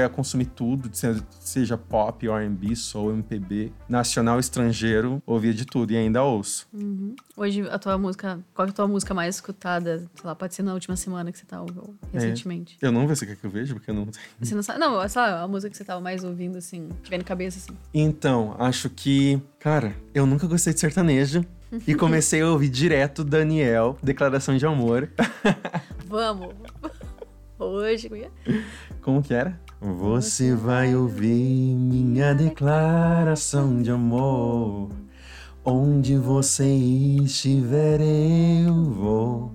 a 0.04 0.08
consumir 0.08 0.46
tudo, 0.46 0.90
seja 1.40 1.76
pop, 1.76 2.28
R&B, 2.28 2.76
soul, 2.76 3.12
MPB, 3.12 3.72
nacional, 3.88 4.38
estrangeiro, 4.38 5.22
ouvia 5.26 5.52
de 5.52 5.64
tudo 5.64 5.92
e 5.92 5.96
ainda 5.96 6.22
ouço. 6.22 6.68
Uhum. 6.72 7.16
Hoje, 7.36 7.68
a 7.68 7.78
tua 7.78 7.98
música, 7.98 8.38
qual 8.54 8.68
é 8.68 8.70
a 8.70 8.72
tua 8.72 8.86
música 8.86 9.12
mais 9.12 9.34
escutada? 9.36 9.98
Sei 10.14 10.24
lá, 10.24 10.34
pode 10.34 10.54
ser 10.54 10.62
na 10.62 10.72
última 10.72 10.96
semana 10.96 11.32
que 11.32 11.38
você 11.38 11.44
tá 11.44 11.60
ouvindo, 11.60 11.96
recentemente. 12.12 12.78
É. 12.80 12.86
Eu 12.86 12.92
não 12.92 13.06
sei 13.06 13.16
se 13.16 13.26
quer 13.26 13.36
que 13.36 13.44
eu 13.44 13.50
veja, 13.50 13.74
porque 13.74 13.90
eu 13.90 13.94
não 13.94 14.06
Você 14.40 14.54
não 14.54 14.62
sabe? 14.62 14.78
Não, 14.78 15.08
só 15.08 15.20
a 15.20 15.48
música 15.48 15.70
que 15.70 15.76
você 15.76 15.84
tava 15.84 16.00
mais 16.00 16.22
ouvindo, 16.22 16.58
assim, 16.58 16.88
tiver 17.02 17.18
na 17.18 17.24
cabeça, 17.24 17.58
assim. 17.58 17.76
Então, 17.92 18.54
acho 18.58 18.88
que, 18.88 19.40
cara, 19.58 19.96
eu 20.14 20.26
nunca 20.26 20.46
gostei 20.46 20.72
de 20.72 20.80
sertanejo. 20.80 21.44
e 21.86 21.94
comecei 21.96 22.40
a 22.40 22.48
ouvir 22.48 22.68
direto 22.68 23.24
Daniel, 23.24 23.98
Declaração 24.00 24.56
de 24.56 24.64
Amor. 24.64 25.10
Vamos! 26.06 26.54
Hoje. 27.58 28.10
Como 29.00 29.22
que 29.22 29.32
era? 29.32 29.58
Você 29.80 30.54
vai 30.54 30.94
ouvir 30.94 31.74
minha 31.74 32.34
declaração 32.34 33.80
de 33.80 33.90
amor. 33.90 34.90
Onde 35.64 36.16
você 36.16 36.66
estiver, 36.66 38.00
eu 38.00 38.84
vou. 38.84 39.54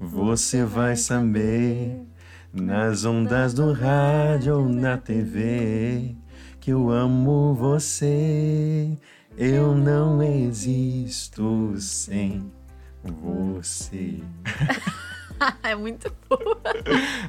Você 0.00 0.64
vai 0.64 0.96
saber, 0.96 2.02
nas 2.52 3.04
ondas 3.04 3.52
do 3.52 3.72
rádio 3.72 4.58
ou 4.58 4.68
na 4.68 4.96
TV, 4.96 6.16
que 6.60 6.70
eu 6.70 6.90
amo 6.90 7.54
você. 7.54 8.96
Eu 9.36 9.74
não 9.74 10.22
existo 10.22 11.74
sem 11.78 12.50
você. 13.02 14.20
é 15.62 15.74
muito 15.74 16.12
boa. 16.28 16.60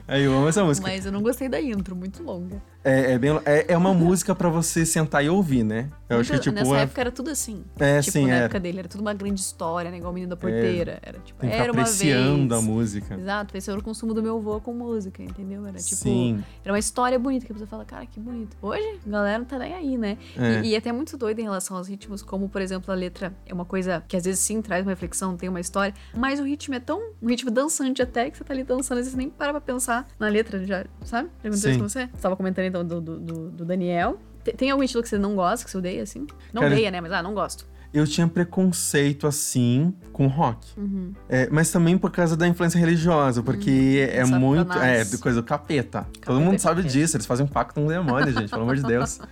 Aí 0.07 0.23
eu 0.23 0.33
amo 0.33 0.47
essa 0.47 0.63
música. 0.63 0.87
Mas 0.87 1.05
eu 1.05 1.11
não 1.11 1.21
gostei 1.21 1.49
da 1.49 1.61
intro, 1.61 1.95
muito 1.95 2.23
longa. 2.23 2.61
É, 2.87 3.11
é, 3.11 3.19
bem, 3.19 3.31
é, 3.43 3.73
é 3.73 3.77
uma 3.77 3.93
música 3.93 4.33
para 4.33 4.47
você 4.47 4.85
sentar 4.85 5.21
e 5.21 5.29
ouvir, 5.29 5.61
né? 5.61 5.89
Eu 6.09 6.21
acho 6.21 6.31
que, 6.31 6.39
tipo, 6.39 6.55
nessa 6.55 6.77
é... 6.77 6.81
época 6.83 7.01
era 7.01 7.11
tudo 7.11 7.29
assim. 7.29 7.65
É, 7.77 7.99
tipo, 7.99 8.13
sim, 8.13 8.27
na 8.27 8.35
é. 8.35 8.39
época 8.43 8.61
dele 8.61 8.79
era 8.79 8.87
tudo 8.87 9.01
uma 9.01 9.13
grande 9.13 9.41
história, 9.41 9.91
né? 9.91 9.97
Igual 9.97 10.11
o 10.11 10.13
Menino 10.13 10.29
da 10.29 10.37
Porteira. 10.37 10.99
É. 11.03 11.09
Era 11.09 11.19
tipo, 11.19 11.45
era 11.45 11.73
uma 11.73 11.81
apreciando 11.81 12.55
vez. 12.55 12.63
a 12.63 12.65
música. 12.65 13.15
Exato, 13.15 13.57
esse 13.57 13.69
era 13.69 13.77
o 13.77 13.83
consumo 13.83 14.13
do 14.13 14.23
meu 14.23 14.37
avô 14.37 14.61
com 14.61 14.73
música, 14.73 15.21
entendeu? 15.21 15.65
Era 15.65 15.77
tipo, 15.79 15.95
sim. 15.97 16.41
era 16.63 16.71
uma 16.71 16.79
história 16.79 17.19
bonita 17.19 17.45
que 17.45 17.51
a 17.51 17.55
pessoa 17.55 17.67
fala, 17.67 17.83
cara, 17.83 18.05
que 18.05 18.21
bonito. 18.21 18.55
Hoje, 18.61 18.99
a 19.05 19.09
galera 19.09 19.39
não 19.39 19.45
tá 19.45 19.59
nem 19.59 19.73
aí, 19.73 19.97
né? 19.97 20.17
É. 20.37 20.61
E, 20.61 20.69
e 20.69 20.75
até 20.77 20.89
muito 20.93 21.17
doido 21.17 21.39
em 21.39 21.43
relação 21.43 21.75
aos 21.75 21.89
ritmos, 21.89 22.21
como, 22.21 22.47
por 22.47 22.61
exemplo, 22.61 22.89
a 22.93 22.95
letra 22.95 23.33
é 23.45 23.53
uma 23.53 23.65
coisa 23.65 24.01
que 24.07 24.15
às 24.15 24.23
vezes 24.23 24.39
sim 24.39 24.61
traz 24.61 24.85
uma 24.85 24.91
reflexão, 24.91 25.35
tem 25.35 25.49
uma 25.49 25.59
história, 25.59 25.93
mas 26.15 26.39
o 26.39 26.43
ritmo 26.43 26.73
é 26.75 26.79
tão, 26.79 27.01
um 27.21 27.27
ritmo 27.27 27.51
dançante 27.51 28.01
até 28.01 28.29
que 28.31 28.37
você 28.37 28.45
tá 28.45 28.53
ali 28.53 28.63
dançando, 28.63 28.99
às 28.99 29.05
vezes 29.05 29.15
nem 29.15 29.29
para 29.29 29.51
pra 29.51 29.59
pensar 29.59 30.07
na 30.17 30.29
letra, 30.29 30.65
já, 30.65 30.85
sabe? 31.03 31.29
Aconteceu 31.39 31.71
isso 31.71 31.79
com 31.79 31.89
você? 31.89 32.07
Você 32.07 32.21
tava 32.21 32.37
comentando 32.37 32.65
então 32.65 32.76
do, 32.83 33.01
do, 33.01 33.19
do 33.19 33.49
do 33.51 33.65
Daniel. 33.65 34.19
Tem 34.55 34.71
algum 34.71 34.83
estilo 34.83 35.03
que 35.03 35.09
você 35.09 35.17
não 35.17 35.35
gosta, 35.35 35.65
que 35.65 35.71
você 35.71 35.77
odeia, 35.77 36.03
assim? 36.03 36.25
Não 36.53 36.61
Cara, 36.61 36.73
odeia, 36.73 36.91
né? 36.91 37.01
Mas, 37.01 37.11
ah, 37.11 37.21
não 37.21 37.33
gosto. 37.33 37.67
Eu 37.93 38.05
tinha 38.05 38.27
preconceito, 38.27 39.27
assim, 39.27 39.93
com 40.11 40.27
rock. 40.27 40.67
Uhum. 40.77 41.13
É, 41.27 41.49
mas 41.49 41.71
também 41.71 41.97
por 41.97 42.11
causa 42.11 42.35
da 42.37 42.47
influência 42.47 42.77
religiosa, 42.77 43.41
porque 43.41 44.09
uhum. 44.13 44.21
é 44.21 44.25
muito... 44.25 44.73
É, 44.77 45.05
coisa 45.17 45.41
do 45.41 45.45
capeta. 45.45 46.01
capeta 46.01 46.25
Todo 46.25 46.39
mundo 46.39 46.59
sabe 46.59 46.81
capeta. 46.81 46.93
disso, 46.93 47.17
eles 47.17 47.25
fazem 47.25 47.45
um 47.45 47.49
pacto 47.49 47.75
com 47.75 47.85
o 47.85 47.89
demônio, 47.89 48.31
gente, 48.31 48.49
pelo 48.49 48.63
amor 48.63 48.75
de 48.75 48.83
Deus. 48.83 49.19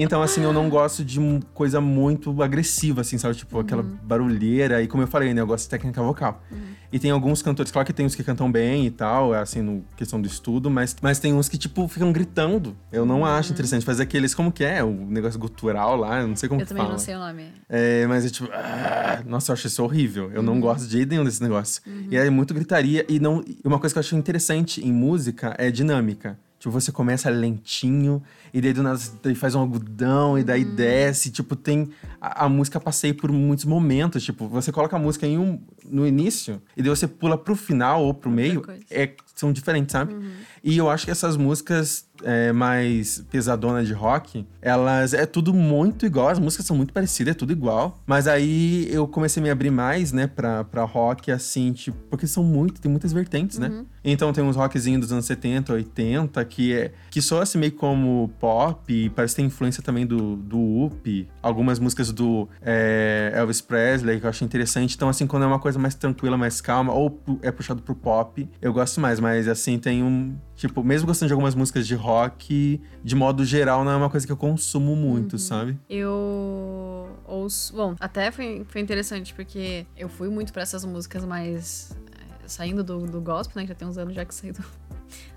Então, 0.00 0.22
assim, 0.22 0.44
eu 0.44 0.52
não 0.52 0.68
gosto 0.70 1.04
de 1.04 1.18
coisa 1.52 1.80
muito 1.80 2.40
agressiva, 2.40 3.00
assim, 3.00 3.18
sabe? 3.18 3.34
Tipo, 3.34 3.56
uhum. 3.56 3.62
aquela 3.62 3.82
barulheira. 3.82 4.80
E 4.80 4.86
como 4.86 5.02
eu 5.02 5.08
falei, 5.08 5.34
né? 5.34 5.40
Eu 5.40 5.46
gosto 5.46 5.64
de 5.64 5.70
técnica 5.70 6.00
vocal. 6.00 6.40
Uhum. 6.52 6.58
E 6.92 7.00
tem 7.00 7.10
alguns 7.10 7.42
cantores, 7.42 7.72
claro 7.72 7.84
que 7.84 7.92
tem 7.92 8.06
uns 8.06 8.14
que 8.14 8.22
cantam 8.22 8.50
bem 8.50 8.86
e 8.86 8.90
tal, 8.90 9.34
assim, 9.34 9.60
no 9.60 9.84
questão 9.96 10.22
do 10.22 10.28
estudo, 10.28 10.70
mas, 10.70 10.96
mas 11.02 11.18
tem 11.18 11.34
uns 11.34 11.48
que, 11.48 11.58
tipo, 11.58 11.86
ficam 11.88 12.12
gritando. 12.12 12.76
Eu 12.92 13.04
não 13.04 13.20
uhum. 13.20 13.26
acho 13.26 13.52
interessante 13.52 13.84
fazer 13.84 14.04
aqueles, 14.04 14.34
como 14.34 14.52
que 14.52 14.62
é? 14.62 14.84
O 14.84 14.92
negócio 14.92 15.38
gutural 15.38 15.96
lá, 15.96 16.20
eu 16.20 16.28
não 16.28 16.36
sei 16.36 16.48
como 16.48 16.60
eu 16.60 16.66
que 16.66 16.72
fala. 16.72 16.80
Eu 16.80 16.84
também 16.84 16.98
não 16.98 17.04
sei 17.04 17.16
o 17.16 17.18
nome. 17.18 17.52
É, 17.68 18.06
mas 18.06 18.24
é 18.24 18.30
tipo, 18.30 18.48
ah, 18.52 19.20
nossa, 19.26 19.50
eu 19.50 19.54
acho 19.54 19.66
isso 19.66 19.82
horrível. 19.82 20.30
Eu 20.32 20.42
não 20.42 20.52
uhum. 20.54 20.60
gosto 20.60 20.86
de 20.86 20.92
jeito 20.92 21.10
nenhum 21.10 21.24
desse 21.24 21.42
negócio. 21.42 21.82
E 22.08 22.16
é 22.16 22.30
muito 22.30 22.54
gritaria. 22.54 23.04
E 23.08 23.18
não, 23.18 23.44
uma 23.64 23.80
coisa 23.80 23.92
que 23.92 23.98
eu 23.98 24.00
acho 24.00 24.14
interessante 24.14 24.80
em 24.80 24.92
música 24.92 25.56
é 25.58 25.72
dinâmica. 25.72 26.38
Tipo, 26.58 26.72
você 26.72 26.90
começa 26.90 27.30
lentinho, 27.30 28.22
e 28.52 28.60
daí 28.60 28.72
do 28.72 28.82
nada 28.82 28.98
daí 29.22 29.34
faz 29.34 29.54
um 29.54 29.60
algodão, 29.60 30.38
e 30.38 30.44
daí 30.44 30.64
uhum. 30.64 30.74
desce. 30.74 31.30
Tipo, 31.30 31.54
tem. 31.56 31.90
A, 32.20 32.44
a, 32.46 32.48
música 32.48 32.80
passei 32.80 33.12
por 33.12 33.30
muitos 33.30 33.64
momentos. 33.64 34.24
Tipo, 34.24 34.48
você 34.48 34.72
coloca 34.72 34.96
a 34.96 34.98
música 34.98 35.26
em 35.26 35.38
um, 35.38 35.60
no 35.90 36.06
início, 36.06 36.60
e 36.76 36.82
daí 36.82 36.90
você 36.90 37.06
pula 37.06 37.36
pro 37.36 37.54
final 37.56 38.04
ou 38.04 38.14
pro 38.14 38.30
meio. 38.30 38.64
É, 38.90 39.10
são 39.34 39.52
diferentes, 39.52 39.92
sabe? 39.92 40.14
Uhum. 40.14 40.30
E 40.64 40.76
eu 40.76 40.90
acho 40.90 41.04
que 41.04 41.12
essas 41.12 41.36
músicas 41.36 42.08
é, 42.22 42.52
mais 42.52 43.24
pesadona 43.30 43.84
de 43.84 43.92
rock, 43.92 44.44
elas 44.60 45.14
é 45.14 45.24
tudo 45.26 45.54
muito 45.54 46.04
igual, 46.04 46.28
as 46.28 46.38
músicas 46.38 46.66
são 46.66 46.76
muito 46.76 46.92
parecidas, 46.92 47.32
é 47.32 47.34
tudo 47.34 47.52
igual. 47.52 48.02
Mas 48.06 48.26
aí 48.26 48.88
eu 48.90 49.06
comecei 49.06 49.40
a 49.40 49.44
me 49.44 49.50
abrir 49.50 49.70
mais, 49.70 50.12
né, 50.12 50.26
pra, 50.26 50.64
pra 50.64 50.82
rock, 50.84 51.30
assim, 51.30 51.72
tipo, 51.72 51.96
porque 52.10 52.26
são 52.26 52.42
muito, 52.42 52.80
tem 52.80 52.90
muitas 52.90 53.12
vertentes, 53.12 53.58
né? 53.58 53.68
uhum. 53.68 53.78
né? 53.78 53.84
Então 54.04 54.32
tem 54.32 54.42
uns 54.42 54.56
rockzinhos 54.56 55.02
dos 55.02 55.12
anos 55.12 55.26
70, 55.26 55.72
80, 55.72 56.44
que 56.44 56.72
é 56.72 56.92
que 57.10 57.20
soa 57.20 57.42
assim 57.42 57.58
meio 57.58 57.72
como 57.72 58.30
pop, 58.38 59.10
parece 59.10 59.34
que 59.34 59.36
tem 59.36 59.46
influência 59.46 59.82
também 59.82 60.06
do, 60.06 60.36
do 60.36 60.84
Up, 60.84 61.28
algumas 61.42 61.78
músicas 61.78 62.10
do 62.12 62.48
é, 62.62 63.32
Elvis 63.34 63.60
Presley, 63.60 64.18
que 64.18 64.26
eu 64.26 64.30
acho 64.30 64.44
interessante. 64.44 64.94
Então, 64.94 65.08
assim, 65.08 65.26
quando 65.26 65.42
é 65.42 65.46
uma 65.46 65.58
coisa 65.58 65.77
mais 65.80 65.94
tranquila, 65.94 66.36
mais 66.36 66.60
calma, 66.60 66.92
ou 66.92 67.22
é 67.42 67.50
puxado 67.50 67.82
pro 67.82 67.94
pop, 67.94 68.48
eu 68.60 68.72
gosto 68.72 69.00
mais, 69.00 69.20
mas 69.20 69.48
assim, 69.48 69.78
tem 69.78 70.02
um. 70.02 70.36
Tipo, 70.54 70.82
mesmo 70.82 71.06
gostando 71.06 71.28
de 71.28 71.32
algumas 71.32 71.54
músicas 71.54 71.86
de 71.86 71.94
rock, 71.94 72.80
de 73.02 73.14
modo 73.14 73.44
geral, 73.44 73.84
não 73.84 73.92
é 73.92 73.96
uma 73.96 74.10
coisa 74.10 74.26
que 74.26 74.32
eu 74.32 74.36
consumo 74.36 74.96
muito, 74.96 75.34
uhum. 75.34 75.38
sabe? 75.38 75.78
Eu 75.88 77.08
ouço. 77.24 77.74
Bom, 77.74 77.94
até 78.00 78.30
foi, 78.30 78.66
foi 78.68 78.80
interessante, 78.80 79.32
porque 79.34 79.86
eu 79.96 80.08
fui 80.08 80.28
muito 80.28 80.52
para 80.52 80.62
essas 80.62 80.84
músicas 80.84 81.24
mais. 81.24 81.96
É, 82.12 82.48
saindo 82.48 82.82
do, 82.82 83.06
do 83.06 83.20
gospel, 83.20 83.54
né? 83.56 83.62
Que 83.62 83.68
já 83.68 83.74
tem 83.74 83.86
uns 83.86 83.98
anos 83.98 84.14
já 84.14 84.24
que 84.24 84.34
saí 84.34 84.52
do, 84.52 84.64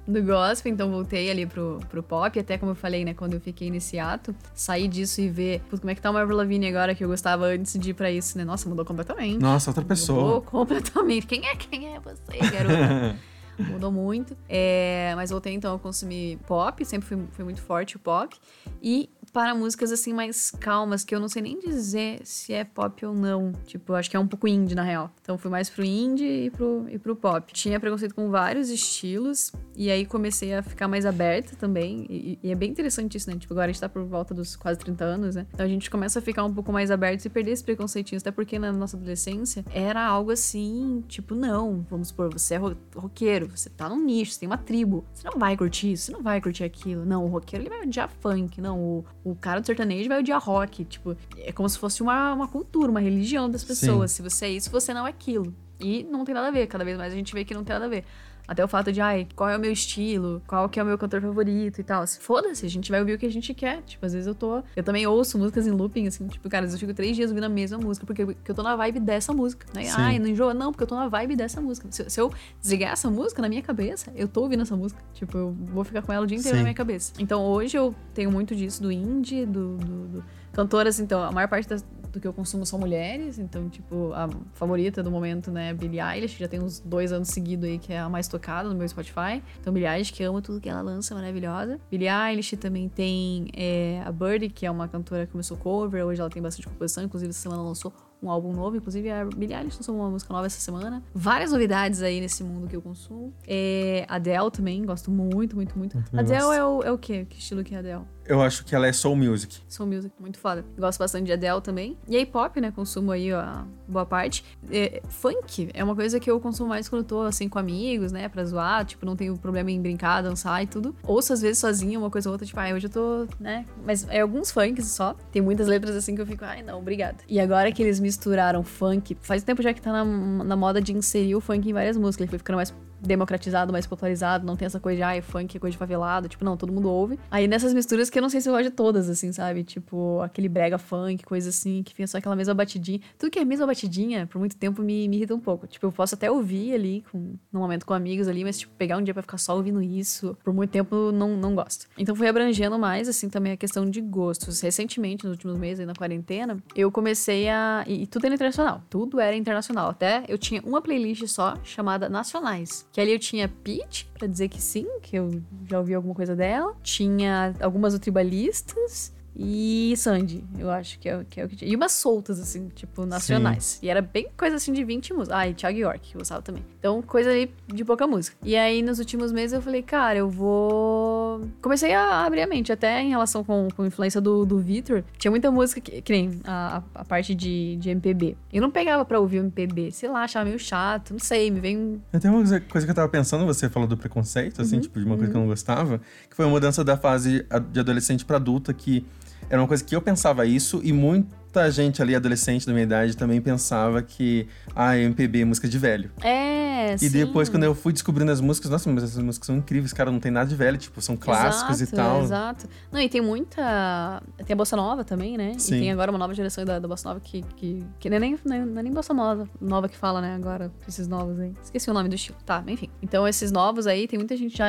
do 0.07 0.21
gospel, 0.23 0.71
então 0.71 0.89
voltei 0.89 1.29
ali 1.29 1.45
pro, 1.45 1.79
pro 1.89 2.01
pop, 2.01 2.39
até 2.39 2.57
como 2.57 2.71
eu 2.71 2.75
falei, 2.75 3.05
né, 3.05 3.13
quando 3.13 3.33
eu 3.33 3.39
fiquei 3.39 3.69
nesse 3.69 3.99
ato, 3.99 4.35
sair 4.53 4.87
disso 4.87 5.21
e 5.21 5.29
ver 5.29 5.61
como 5.69 5.89
é 5.89 5.95
que 5.95 6.01
tá 6.01 6.11
o 6.11 6.17
Avril 6.17 6.37
Lavigne 6.37 6.67
agora, 6.67 6.95
que 6.95 7.03
eu 7.03 7.07
gostava 7.07 7.45
antes 7.45 7.77
de 7.79 7.91
ir 7.91 7.93
pra 7.93 8.11
isso, 8.11 8.37
né, 8.37 8.43
nossa, 8.43 8.67
mudou 8.67 8.85
completamente. 8.85 9.41
Nossa, 9.41 9.69
outra 9.69 9.85
pessoa. 9.85 10.21
Mudou 10.21 10.41
completamente. 10.41 11.27
Quem 11.27 11.45
é, 11.47 11.55
quem 11.55 11.95
é 11.95 11.99
você, 11.99 12.37
garota? 12.51 13.15
mudou 13.69 13.91
muito. 13.91 14.35
É, 14.49 15.13
mas 15.15 15.29
voltei 15.29 15.53
então 15.53 15.75
a 15.75 15.79
consumir 15.79 16.37
pop, 16.47 16.83
sempre 16.85 17.07
fui, 17.07 17.19
fui 17.31 17.45
muito 17.45 17.61
forte 17.61 17.95
o 17.95 17.99
pop. 17.99 18.35
E 18.81 19.09
para 19.31 19.55
músicas 19.55 19.91
assim 19.91 20.13
mais 20.13 20.51
calmas, 20.51 21.03
que 21.03 21.13
eu 21.13 21.19
não 21.19 21.27
sei 21.27 21.41
nem 21.41 21.59
dizer 21.59 22.21
se 22.23 22.53
é 22.53 22.63
pop 22.63 23.05
ou 23.05 23.13
não. 23.13 23.51
Tipo, 23.65 23.93
acho 23.93 24.09
que 24.09 24.17
é 24.17 24.19
um 24.19 24.27
pouco 24.27 24.47
indie, 24.47 24.75
na 24.75 24.83
real. 24.83 25.11
Então 25.21 25.37
fui 25.37 25.49
mais 25.49 25.69
pro 25.69 25.83
indie 25.83 26.45
e 26.45 26.49
pro, 26.49 26.85
e 26.89 26.97
pro 26.97 27.15
pop. 27.15 27.51
Tinha 27.53 27.79
preconceito 27.79 28.15
com 28.15 28.29
vários 28.29 28.69
estilos, 28.69 29.51
e 29.75 29.89
aí 29.89 30.05
comecei 30.05 30.53
a 30.53 30.61
ficar 30.61 30.87
mais 30.87 31.05
aberta 31.05 31.55
também. 31.55 32.05
E, 32.09 32.39
e, 32.43 32.51
é 32.51 32.55
bem 32.55 32.69
interessante 32.69 33.17
isso, 33.17 33.29
né? 33.29 33.37
Tipo, 33.37 33.53
agora 33.53 33.69
a 33.69 33.71
gente 33.71 33.81
tá 33.81 33.89
por 33.89 34.03
volta 34.03 34.33
dos 34.33 34.55
quase 34.55 34.79
30 34.79 35.03
anos, 35.03 35.35
né? 35.35 35.45
Então 35.53 35.65
a 35.65 35.69
gente 35.69 35.89
começa 35.89 36.19
a 36.19 36.21
ficar 36.21 36.43
um 36.43 36.53
pouco 36.53 36.71
mais 36.71 36.91
aberto 36.91 37.25
e 37.25 37.29
perder 37.29 37.51
esse 37.51 37.63
preconceitinho. 37.63 38.19
Até 38.19 38.31
porque 38.31 38.59
na 38.59 38.71
nossa 38.71 38.97
adolescência 38.97 39.63
era 39.71 40.05
algo 40.05 40.31
assim, 40.31 41.03
tipo, 41.07 41.35
não, 41.35 41.85
vamos 41.89 42.09
supor, 42.09 42.31
você 42.31 42.55
é 42.55 42.57
roqueiro, 42.95 43.49
você 43.49 43.69
tá 43.69 43.87
num 43.87 44.03
nicho, 44.03 44.33
você 44.33 44.41
tem 44.41 44.47
uma 44.47 44.57
tribo. 44.57 45.05
Você 45.13 45.27
não 45.29 45.39
vai 45.39 45.55
curtir 45.55 45.93
isso, 45.93 46.05
você 46.05 46.11
não 46.11 46.21
vai 46.21 46.41
curtir 46.41 46.63
aquilo. 46.63 47.05
Não, 47.05 47.25
o 47.25 47.27
roqueiro 47.27 47.63
ele 47.63 47.69
vai 47.69 47.81
odiar 47.83 48.09
funk. 48.19 48.59
Não, 48.59 48.79
o, 48.79 49.05
o 49.23 49.35
cara 49.35 49.59
do 49.59 49.65
sertanejo 49.65 50.09
vai 50.09 50.19
odiar 50.19 50.41
rock. 50.41 50.85
Tipo, 50.85 51.15
é 51.37 51.51
como 51.51 51.67
se 51.69 51.77
fosse 51.77 52.01
uma, 52.01 52.33
uma 52.33 52.47
cultura, 52.47 52.89
uma 52.89 52.99
religião 52.99 53.49
das 53.49 53.63
pessoas. 53.63 54.11
Sim. 54.11 54.17
Se 54.17 54.29
você 54.29 54.45
é 54.45 54.49
isso, 54.49 54.69
você 54.69 54.93
não 54.93 55.05
é 55.05 55.09
aquilo. 55.09 55.53
E 55.79 56.03
não 56.03 56.23
tem 56.23 56.33
nada 56.35 56.47
a 56.47 56.51
ver. 56.51 56.67
Cada 56.67 56.83
vez 56.83 56.97
mais 56.97 57.13
a 57.13 57.15
gente 57.15 57.33
vê 57.33 57.43
que 57.43 57.53
não 57.53 57.63
tem 57.63 57.73
nada 57.73 57.85
a 57.85 57.89
ver. 57.89 58.05
Até 58.51 58.65
o 58.65 58.67
fato 58.67 58.91
de, 58.91 58.99
ai, 58.99 59.29
qual 59.33 59.49
é 59.49 59.55
o 59.55 59.59
meu 59.61 59.71
estilo, 59.71 60.41
qual 60.45 60.67
que 60.67 60.77
é 60.77 60.83
o 60.83 60.85
meu 60.85 60.97
cantor 60.97 61.21
favorito 61.21 61.79
e 61.79 61.83
tal. 61.85 62.05
Foda-se, 62.05 62.65
a 62.65 62.69
gente 62.69 62.91
vai 62.91 62.99
ouvir 62.99 63.13
o 63.13 63.17
que 63.17 63.25
a 63.25 63.31
gente 63.31 63.53
quer. 63.53 63.81
Tipo, 63.83 64.05
às 64.05 64.11
vezes 64.11 64.27
eu 64.27 64.35
tô. 64.35 64.61
Eu 64.75 64.83
também 64.83 65.07
ouço 65.07 65.37
músicas 65.37 65.65
em 65.65 65.71
looping, 65.71 66.07
assim, 66.07 66.27
tipo, 66.27 66.49
cara, 66.49 66.65
eu 66.65 66.77
fico 66.77 66.93
três 66.93 67.15
dias 67.15 67.29
ouvindo 67.29 67.45
a 67.45 67.49
mesma 67.49 67.77
música, 67.77 68.05
porque, 68.05 68.25
porque 68.25 68.51
eu 68.51 68.53
tô 68.53 68.61
na 68.61 68.75
vibe 68.75 68.99
dessa 68.99 69.31
música. 69.31 69.65
Né? 69.73 69.89
Ai, 69.95 70.19
não 70.19 70.27
enjoa? 70.27 70.53
Não, 70.53 70.73
porque 70.73 70.83
eu 70.83 70.87
tô 70.87 70.95
na 70.95 71.07
vibe 71.07 71.37
dessa 71.37 71.61
música. 71.61 71.87
Se, 71.89 72.09
se, 72.09 72.19
eu 72.19 72.29
desligar 72.59 72.91
essa 72.91 73.09
música 73.09 73.41
na 73.41 73.47
minha 73.47 73.61
cabeça, 73.61 74.11
eu 74.17 74.27
tô 74.27 74.41
ouvindo 74.41 74.63
essa 74.63 74.75
música. 74.75 75.01
Tipo, 75.13 75.37
eu 75.37 75.55
vou 75.71 75.85
ficar 75.85 76.01
com 76.01 76.11
ela 76.11 76.25
o 76.25 76.27
dia 76.27 76.37
inteiro 76.37 76.57
Sim. 76.57 76.61
na 76.61 76.63
minha 76.63 76.75
cabeça. 76.75 77.13
Então 77.19 77.45
hoje 77.45 77.77
eu 77.77 77.95
tenho 78.13 78.29
muito 78.29 78.53
disso 78.53 78.83
do 78.83 78.91
indie, 78.91 79.45
do, 79.45 79.77
do, 79.77 80.07
do 80.09 80.23
cantoras, 80.51 80.99
então, 80.99 81.21
a 81.21 81.31
maior 81.31 81.47
parte 81.47 81.67
das, 81.67 81.85
do 82.11 82.19
que 82.19 82.27
eu 82.27 82.33
consumo 82.33 82.65
são 82.65 82.77
mulheres, 82.77 83.39
então, 83.39 83.69
tipo, 83.69 84.11
a 84.13 84.29
favorita 84.53 85.01
do 85.01 85.09
momento, 85.09 85.51
né, 85.51 85.69
é 85.69 85.73
Billie 85.73 85.99
Eilish, 85.99 86.37
já 86.37 86.47
tem 86.47 86.61
uns 86.61 86.79
dois 86.79 87.11
anos 87.11 87.29
seguidos 87.29 87.67
aí, 87.67 87.79
que 87.79 87.93
é 87.93 87.99
a 87.99 88.09
mais 88.09 88.27
tocada 88.27 88.69
no 88.69 88.75
meu 88.75 88.87
Spotify. 88.87 89.41
Então, 89.59 89.71
Billie 89.73 89.89
Eilish, 89.89 90.11
que 90.11 90.23
amo 90.23 90.41
tudo 90.41 90.59
que 90.59 90.69
ela 90.69 90.81
lança, 90.81 91.15
maravilhosa. 91.15 91.79
Billie 91.89 92.09
Eilish 92.09 92.57
também 92.57 92.89
tem 92.89 93.47
é, 93.55 94.01
a 94.05 94.11
Birdie, 94.11 94.49
que 94.49 94.65
é 94.65 94.71
uma 94.71 94.87
cantora 94.87 95.25
que 95.25 95.31
começou 95.31 95.57
cover, 95.57 96.05
hoje 96.05 96.19
ela 96.19 96.29
tem 96.29 96.41
bastante 96.41 96.67
composição, 96.67 97.03
inclusive 97.03 97.29
essa 97.29 97.39
semana 97.39 97.61
lançou 97.61 97.93
um 98.21 98.29
álbum 98.29 98.53
novo, 98.53 98.75
inclusive 98.75 99.09
a 99.09 99.25
Billie 99.25 99.55
Eilish 99.55 99.77
lançou 99.77 99.95
uma 99.95 100.09
música 100.09 100.33
nova 100.33 100.45
essa 100.45 100.59
semana. 100.59 101.03
Várias 101.13 101.51
novidades 101.51 102.01
aí 102.01 102.21
nesse 102.21 102.43
mundo 102.43 102.67
que 102.67 102.75
eu 102.75 102.81
consumo. 102.81 103.33
É, 103.47 104.05
Adele 104.07 104.51
também, 104.51 104.85
gosto 104.85 105.09
muito, 105.09 105.55
muito, 105.55 105.77
muito. 105.77 105.97
Adele 106.13 106.55
é 106.55 106.63
o, 106.63 106.83
é 106.83 106.91
o 106.91 106.97
quê? 106.97 107.25
Que 107.29 107.39
estilo 107.39 107.63
que 107.63 107.73
é 107.73 107.79
Adele? 107.79 108.03
Eu 108.25 108.41
acho 108.41 108.63
que 108.63 108.75
ela 108.75 108.87
é 108.87 108.93
soul 108.93 109.15
music. 109.15 109.59
Soul 109.67 109.89
music, 109.89 110.13
muito 110.19 110.37
foda. 110.37 110.63
Gosto 110.77 110.99
bastante 110.99 111.25
de 111.25 111.33
Adele 111.33 111.59
também. 111.61 111.97
E 112.07 112.15
aí 112.15 112.25
pop, 112.25 112.61
né? 112.61 112.71
Consumo 112.71 113.11
aí 113.11 113.31
a 113.33 113.65
boa 113.87 114.05
parte. 114.05 114.45
É, 114.71 115.01
funk 115.09 115.69
é 115.73 115.83
uma 115.83 115.95
coisa 115.95 116.19
que 116.19 116.29
eu 116.29 116.39
consumo 116.39 116.69
mais 116.69 116.87
quando 116.87 117.01
eu 117.01 117.07
tô 117.07 117.21
assim 117.21 117.49
com 117.49 117.57
amigos, 117.57 118.11
né? 118.11 118.29
Pra 118.29 118.45
zoar. 118.45 118.85
Tipo, 118.85 119.05
não 119.05 119.15
tenho 119.15 119.37
problema 119.37 119.71
em 119.71 119.81
brincar, 119.81 120.21
dançar 120.21 120.63
e 120.63 120.67
tudo. 120.67 120.95
Ouço 121.03 121.33
às 121.33 121.41
vezes 121.41 121.57
sozinha 121.57 121.97
uma 121.97 122.09
coisa 122.09 122.29
ou 122.29 122.33
outra, 122.33 122.45
tipo, 122.45 122.59
ai, 122.59 122.71
ah, 122.71 122.75
hoje 122.75 122.87
eu 122.87 122.91
tô, 122.91 123.27
né? 123.39 123.65
Mas 123.83 124.07
é 124.07 124.21
alguns 124.21 124.51
funks 124.51 124.85
só. 124.85 125.15
Tem 125.31 125.41
muitas 125.41 125.67
letras 125.67 125.95
assim 125.95 126.15
que 126.15 126.21
eu 126.21 126.25
fico, 126.25 126.45
ai, 126.45 126.61
não, 126.61 126.79
obrigada. 126.79 127.17
E 127.27 127.39
agora 127.39 127.71
que 127.71 127.81
eles 127.81 127.99
misturaram 128.11 128.61
funk, 128.63 129.17
faz 129.21 129.41
tempo 129.43 129.61
já 129.61 129.73
que 129.73 129.81
tá 129.81 129.91
na, 129.91 130.03
na 130.43 130.55
moda 130.55 130.81
de 130.81 130.93
inserir 130.93 131.35
o 131.35 131.39
funk 131.39 131.69
em 131.69 131.73
várias 131.73 131.95
músicas. 131.95 132.23
Ele 132.23 132.29
foi 132.29 132.39
ficando 132.39 132.57
mais 132.57 132.73
democratizado, 133.01 133.71
mais 133.71 133.87
popularizado, 133.87 134.45
não 134.45 134.55
tem 134.55 134.65
essa 134.65 134.79
coisa 134.79 134.97
de, 134.97 135.03
ai, 135.03 135.21
funk 135.21 135.57
é 135.57 135.59
coisa 135.59 135.71
de 135.71 135.77
favelado, 135.77 136.29
tipo, 136.29 136.45
não, 136.45 136.55
todo 136.55 136.71
mundo 136.71 136.89
ouve. 136.89 137.19
Aí 137.29 137.47
nessas 137.47 137.73
misturas 137.73 138.09
que 138.09 138.19
eu 138.19 138.21
não 138.21 138.29
sei 138.29 138.39
se 138.41 138.49
eu 138.49 138.53
gosto 138.53 138.65
de 138.65 138.71
todas, 138.71 139.09
assim, 139.09 139.31
sabe? 139.31 139.63
Tipo, 139.63 140.21
aquele 140.21 140.47
brega 140.47 140.77
funk, 140.77 141.23
coisa 141.23 141.49
assim, 141.49 141.81
que 141.83 141.93
fica 141.93 142.07
só 142.07 142.19
aquela 142.19 142.35
mesma 142.35 142.53
batidinha. 142.53 142.99
Tudo 143.17 143.31
que 143.31 143.39
é 143.39 143.45
mesma 143.45 143.65
batidinha, 143.65 144.27
por 144.27 144.39
muito 144.39 144.55
tempo, 144.55 144.81
me, 144.81 145.07
me 145.07 145.17
irrita 145.17 145.33
um 145.33 145.39
pouco. 145.39 145.67
Tipo, 145.67 145.87
eu 145.87 145.91
posso 145.91 146.15
até 146.15 146.29
ouvir 146.29 146.73
ali, 146.73 147.03
com, 147.11 147.33
num 147.51 147.59
momento 147.59 147.85
com 147.85 147.93
amigos 147.93 148.27
ali, 148.27 148.43
mas, 148.43 148.59
tipo, 148.59 148.73
pegar 148.77 148.97
um 148.97 149.03
dia 149.03 149.13
pra 149.13 149.23
ficar 149.23 149.37
só 149.37 149.55
ouvindo 149.55 149.81
isso, 149.81 150.37
por 150.43 150.53
muito 150.53 150.69
tempo, 150.69 151.11
não, 151.11 151.35
não 151.35 151.55
gosto. 151.55 151.87
Então 151.97 152.15
fui 152.15 152.27
abrangendo 152.27 152.77
mais, 152.77 153.09
assim, 153.09 153.29
também 153.29 153.53
a 153.53 153.57
questão 153.57 153.89
de 153.89 153.99
gostos. 154.01 154.61
Recentemente, 154.61 155.23
nos 155.23 155.33
últimos 155.33 155.57
meses, 155.57 155.79
aí 155.79 155.85
na 155.85 155.95
quarentena, 155.95 156.57
eu 156.75 156.91
comecei 156.91 157.49
a... 157.49 157.83
E, 157.87 158.03
e 158.03 158.07
tudo 158.07 158.25
era 158.25 158.35
internacional. 158.35 158.83
Tudo 158.89 159.19
era 159.19 159.35
internacional. 159.35 159.89
Até 159.89 160.23
eu 160.27 160.37
tinha 160.37 160.61
uma 160.63 160.81
playlist 160.81 161.25
só, 161.27 161.55
chamada 161.63 162.07
Nacionais 162.07 162.85
que 162.91 162.99
ali 162.99 163.13
eu 163.13 163.19
tinha 163.19 163.47
Peach, 163.47 164.07
para 164.17 164.27
dizer 164.27 164.49
que 164.49 164.61
sim, 164.61 164.85
que 165.01 165.15
eu 165.15 165.41
já 165.69 165.79
ouvi 165.79 165.93
alguma 165.93 166.13
coisa 166.13 166.35
dela. 166.35 166.75
Tinha 166.83 167.55
algumas 167.61 167.97
Tribalistas 167.99 169.13
e 169.35 169.93
Sandy, 169.95 170.43
eu 170.59 170.69
acho 170.69 170.99
que 170.99 171.07
é, 171.07 171.25
que 171.29 171.39
é 171.39 171.45
o 171.45 171.49
que 171.49 171.55
tinha. 171.55 171.71
E 171.71 171.75
umas 171.75 171.93
soltas, 171.93 172.39
assim, 172.39 172.67
tipo, 172.75 173.05
nacionais. 173.05 173.63
Sim. 173.63 173.85
E 173.85 173.89
era 173.89 174.01
bem 174.01 174.27
coisa 174.37 174.57
assim 174.57 174.73
de 174.73 174.83
20 174.83 175.13
músicas. 175.13 175.37
Ah, 175.37 175.47
e 175.47 175.53
Thiago 175.53 175.77
York, 175.77 176.11
que 176.11 176.15
eu 176.15 176.19
gostava 176.19 176.41
também. 176.41 176.63
Então, 176.79 177.01
coisa 177.01 177.29
ali 177.29 177.51
de 177.67 177.85
pouca 177.85 178.05
música. 178.05 178.35
E 178.43 178.57
aí, 178.57 178.81
nos 178.81 178.99
últimos 178.99 179.31
meses, 179.31 179.53
eu 179.53 179.61
falei, 179.61 179.81
cara, 179.81 180.19
eu 180.19 180.29
vou. 180.29 181.47
Comecei 181.61 181.93
a 181.93 182.25
abrir 182.25 182.41
a 182.41 182.47
mente, 182.47 182.71
até 182.73 183.01
em 183.01 183.09
relação 183.09 183.43
com, 183.43 183.69
com 183.73 183.83
a 183.83 183.87
influência 183.87 184.19
do, 184.19 184.45
do 184.45 184.59
Victor. 184.59 185.03
Tinha 185.17 185.31
muita 185.31 185.49
música 185.49 185.79
que, 185.79 186.01
que 186.01 186.11
nem 186.11 186.41
a, 186.43 186.83
a 186.93 187.05
parte 187.05 187.33
de, 187.33 187.77
de 187.77 187.89
MPB. 187.89 188.35
Eu 188.51 188.61
não 188.61 188.69
pegava 188.69 189.05
pra 189.05 189.19
ouvir 189.19 189.39
o 189.39 189.43
MPB, 189.43 189.91
sei 189.93 190.09
lá, 190.09 190.23
achava 190.23 190.45
meio 190.45 190.59
chato, 190.59 191.11
não 191.11 191.19
sei, 191.19 191.49
me 191.49 191.61
vem. 191.61 192.01
Tem 192.19 192.29
uma 192.29 192.39
coisa, 192.39 192.59
coisa 192.59 192.85
que 192.85 192.91
eu 192.91 192.95
tava 192.95 193.09
pensando, 193.09 193.45
você 193.45 193.69
falou 193.69 193.87
do 193.87 193.95
preconceito, 193.95 194.61
assim, 194.61 194.75
uhum, 194.75 194.81
tipo, 194.81 194.99
de 194.99 195.05
uma 195.05 195.13
uhum. 195.13 195.17
coisa 195.17 195.31
que 195.31 195.37
eu 195.37 195.39
não 195.39 195.47
uhum. 195.47 195.53
gostava, 195.53 196.01
que 196.29 196.35
foi 196.35 196.45
a 196.45 196.49
mudança 196.49 196.83
da 196.83 196.97
fase 196.97 197.45
de 197.71 197.79
adolescente 197.79 198.25
pra 198.25 198.35
adulta 198.35 198.73
que 198.73 199.05
era 199.51 199.61
uma 199.61 199.67
coisa 199.67 199.83
que 199.83 199.93
eu 199.93 200.01
pensava 200.01 200.45
isso 200.45 200.79
e 200.81 200.93
muita 200.93 201.69
gente 201.69 202.01
ali, 202.01 202.15
adolescente 202.15 202.65
da 202.65 202.71
minha 202.71 202.85
idade, 202.85 203.17
também 203.17 203.41
pensava 203.41 204.01
que 204.01 204.47
ah, 204.73 204.97
MPB 204.97 205.41
é 205.41 205.45
música 205.45 205.67
de 205.67 205.77
velho. 205.77 206.09
É, 206.21 206.93
E 206.93 206.99
sim. 206.99 207.09
depois, 207.09 207.49
quando 207.49 207.65
eu 207.65 207.75
fui 207.75 207.91
descobrindo 207.91 208.31
as 208.31 208.39
músicas, 208.39 208.71
nossa, 208.71 208.89
mas 208.89 209.03
essas 209.03 209.21
músicas 209.21 209.47
são 209.47 209.57
incríveis, 209.57 209.91
cara, 209.91 210.09
não 210.09 210.21
tem 210.21 210.31
nada 210.31 210.49
de 210.49 210.55
velho, 210.55 210.77
tipo, 210.77 211.01
são 211.01 211.17
clássicos 211.17 211.81
exato, 211.81 211.93
e 211.93 211.97
tal. 211.97 212.21
Exato. 212.21 212.69
Não, 212.93 213.01
e 213.01 213.09
tem 213.09 213.19
muita. 213.19 214.23
Tem 214.37 214.53
a 214.53 214.55
Bossa 214.55 214.77
Nova 214.77 215.03
também, 215.03 215.37
né? 215.37 215.55
Sim. 215.57 215.75
E 215.75 215.79
tem 215.81 215.91
agora 215.91 216.11
uma 216.11 216.17
nova 216.17 216.33
geração 216.33 216.63
da, 216.63 216.79
da 216.79 216.87
Bossa 216.87 217.09
Nova 217.09 217.19
que, 217.19 217.43
que, 217.57 217.83
que 217.99 218.09
não, 218.09 218.15
é 218.15 218.19
nem, 218.21 218.39
não 218.45 218.79
é 218.79 218.83
nem 218.83 218.93
Bossa 218.93 219.13
Nova, 219.13 219.49
nova 219.59 219.89
que 219.89 219.97
fala, 219.97 220.21
né? 220.21 220.33
Agora, 220.33 220.71
esses 220.87 221.09
novos 221.09 221.37
aí. 221.37 221.51
Esqueci 221.61 221.89
o 221.89 221.93
nome 221.93 222.07
do 222.07 222.15
estilo. 222.15 222.37
Tá, 222.45 222.63
enfim. 222.67 222.89
Então, 223.01 223.27
esses 223.27 223.51
novos 223.51 223.85
aí, 223.85 224.07
tem 224.07 224.17
muita 224.17 224.37
gente 224.37 224.57
já. 224.57 224.67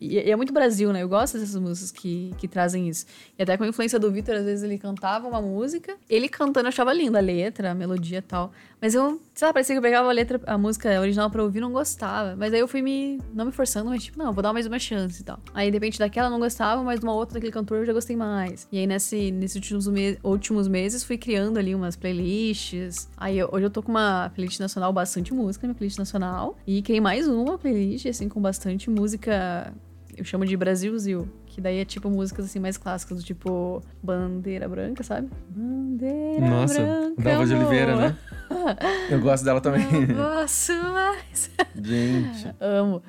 E, 0.00 0.18
é 0.18 0.36
muito 0.36 0.52
Brasil, 0.52 0.92
né? 0.92 1.02
Eu 1.02 1.08
gosto 1.08 1.38
dessas 1.38 1.60
músicas 1.60 1.90
que, 1.90 2.32
que 2.38 2.46
trazem 2.46 2.88
isso. 2.88 3.06
E 3.38 3.42
até 3.42 3.56
com 3.56 3.64
a 3.64 3.68
influência 3.68 3.98
do 3.98 4.10
Vitor, 4.10 4.36
às 4.36 4.44
vezes 4.44 4.64
ele 4.64 4.78
cantava 4.78 5.26
uma 5.26 5.40
música, 5.40 5.96
ele 6.08 6.28
cantando 6.28 6.66
eu 6.66 6.68
achava 6.68 6.92
linda 6.92 7.18
a 7.18 7.22
letra, 7.22 7.70
a 7.70 7.74
melodia 7.74 8.18
e 8.18 8.22
tal. 8.22 8.52
Mas 8.80 8.94
eu, 8.94 9.20
sei 9.34 9.46
lá, 9.46 9.52
parecia 9.52 9.74
que 9.74 9.78
eu 9.78 9.82
pegava 9.82 10.08
a 10.08 10.12
letra, 10.12 10.40
a 10.46 10.56
música 10.56 11.00
original 11.00 11.30
pra 11.30 11.42
ouvir 11.42 11.60
não 11.60 11.72
gostava. 11.72 12.36
Mas 12.36 12.52
aí 12.52 12.60
eu 12.60 12.68
fui 12.68 12.80
me, 12.80 13.20
não 13.34 13.46
me 13.46 13.52
forçando, 13.52 13.90
mas 13.90 14.04
tipo, 14.04 14.18
não, 14.18 14.32
vou 14.32 14.42
dar 14.42 14.52
mais 14.52 14.66
uma 14.66 14.78
chance 14.78 15.20
e 15.20 15.24
tal. 15.24 15.40
Aí, 15.52 15.70
de 15.70 15.76
repente, 15.76 15.98
daquela 15.98 16.28
eu 16.28 16.30
não 16.30 16.38
gostava, 16.38 16.82
mas 16.82 17.00
de 17.00 17.06
uma 17.06 17.14
outra 17.14 17.34
daquele 17.34 17.52
cantor 17.52 17.78
eu 17.78 17.86
já 17.86 17.92
gostei 17.92 18.16
mais. 18.16 18.68
E 18.70 18.78
aí, 18.78 18.86
nesse, 18.86 19.32
nesses 19.32 19.56
últimos, 19.56 19.88
me 19.88 20.18
últimos 20.22 20.68
meses, 20.68 21.02
fui 21.02 21.18
criando 21.18 21.58
ali 21.58 21.74
umas 21.74 21.96
playlists. 21.96 23.08
Aí, 23.16 23.42
hoje 23.42 23.64
eu 23.64 23.70
tô 23.70 23.82
com 23.82 23.90
uma 23.90 24.30
playlist 24.34 24.60
nacional, 24.60 24.92
bastante 24.92 25.34
música, 25.34 25.66
minha 25.66 25.74
playlist 25.74 25.98
nacional. 25.98 26.56
E 26.66 26.80
criei 26.82 27.00
mais 27.00 27.26
uma 27.26 27.58
playlist, 27.58 28.06
assim, 28.06 28.28
com 28.28 28.40
bastante 28.40 28.88
música 28.88 29.72
eu 30.18 30.24
chamo 30.24 30.44
de 30.44 30.56
Brasilzil, 30.56 31.28
que 31.46 31.60
daí 31.60 31.78
é 31.78 31.84
tipo 31.84 32.10
músicas 32.10 32.46
assim 32.46 32.58
mais 32.58 32.76
clássicas, 32.76 33.18
do 33.18 33.24
tipo 33.24 33.80
Bandeira 34.02 34.68
Branca, 34.68 35.02
sabe? 35.04 35.28
Bandeira 35.48 36.48
Nossa, 36.48 36.82
Branca. 36.82 37.22
Dalva 37.22 37.46
de 37.46 37.54
Oliveira, 37.54 37.96
né? 37.96 38.18
Eu 39.08 39.20
gosto 39.20 39.44
dela 39.44 39.60
também. 39.60 39.86
Eu 40.08 40.16
gosto 40.16 40.72
mais. 40.72 41.50
Gente. 41.74 42.54
Amo. 42.60 43.02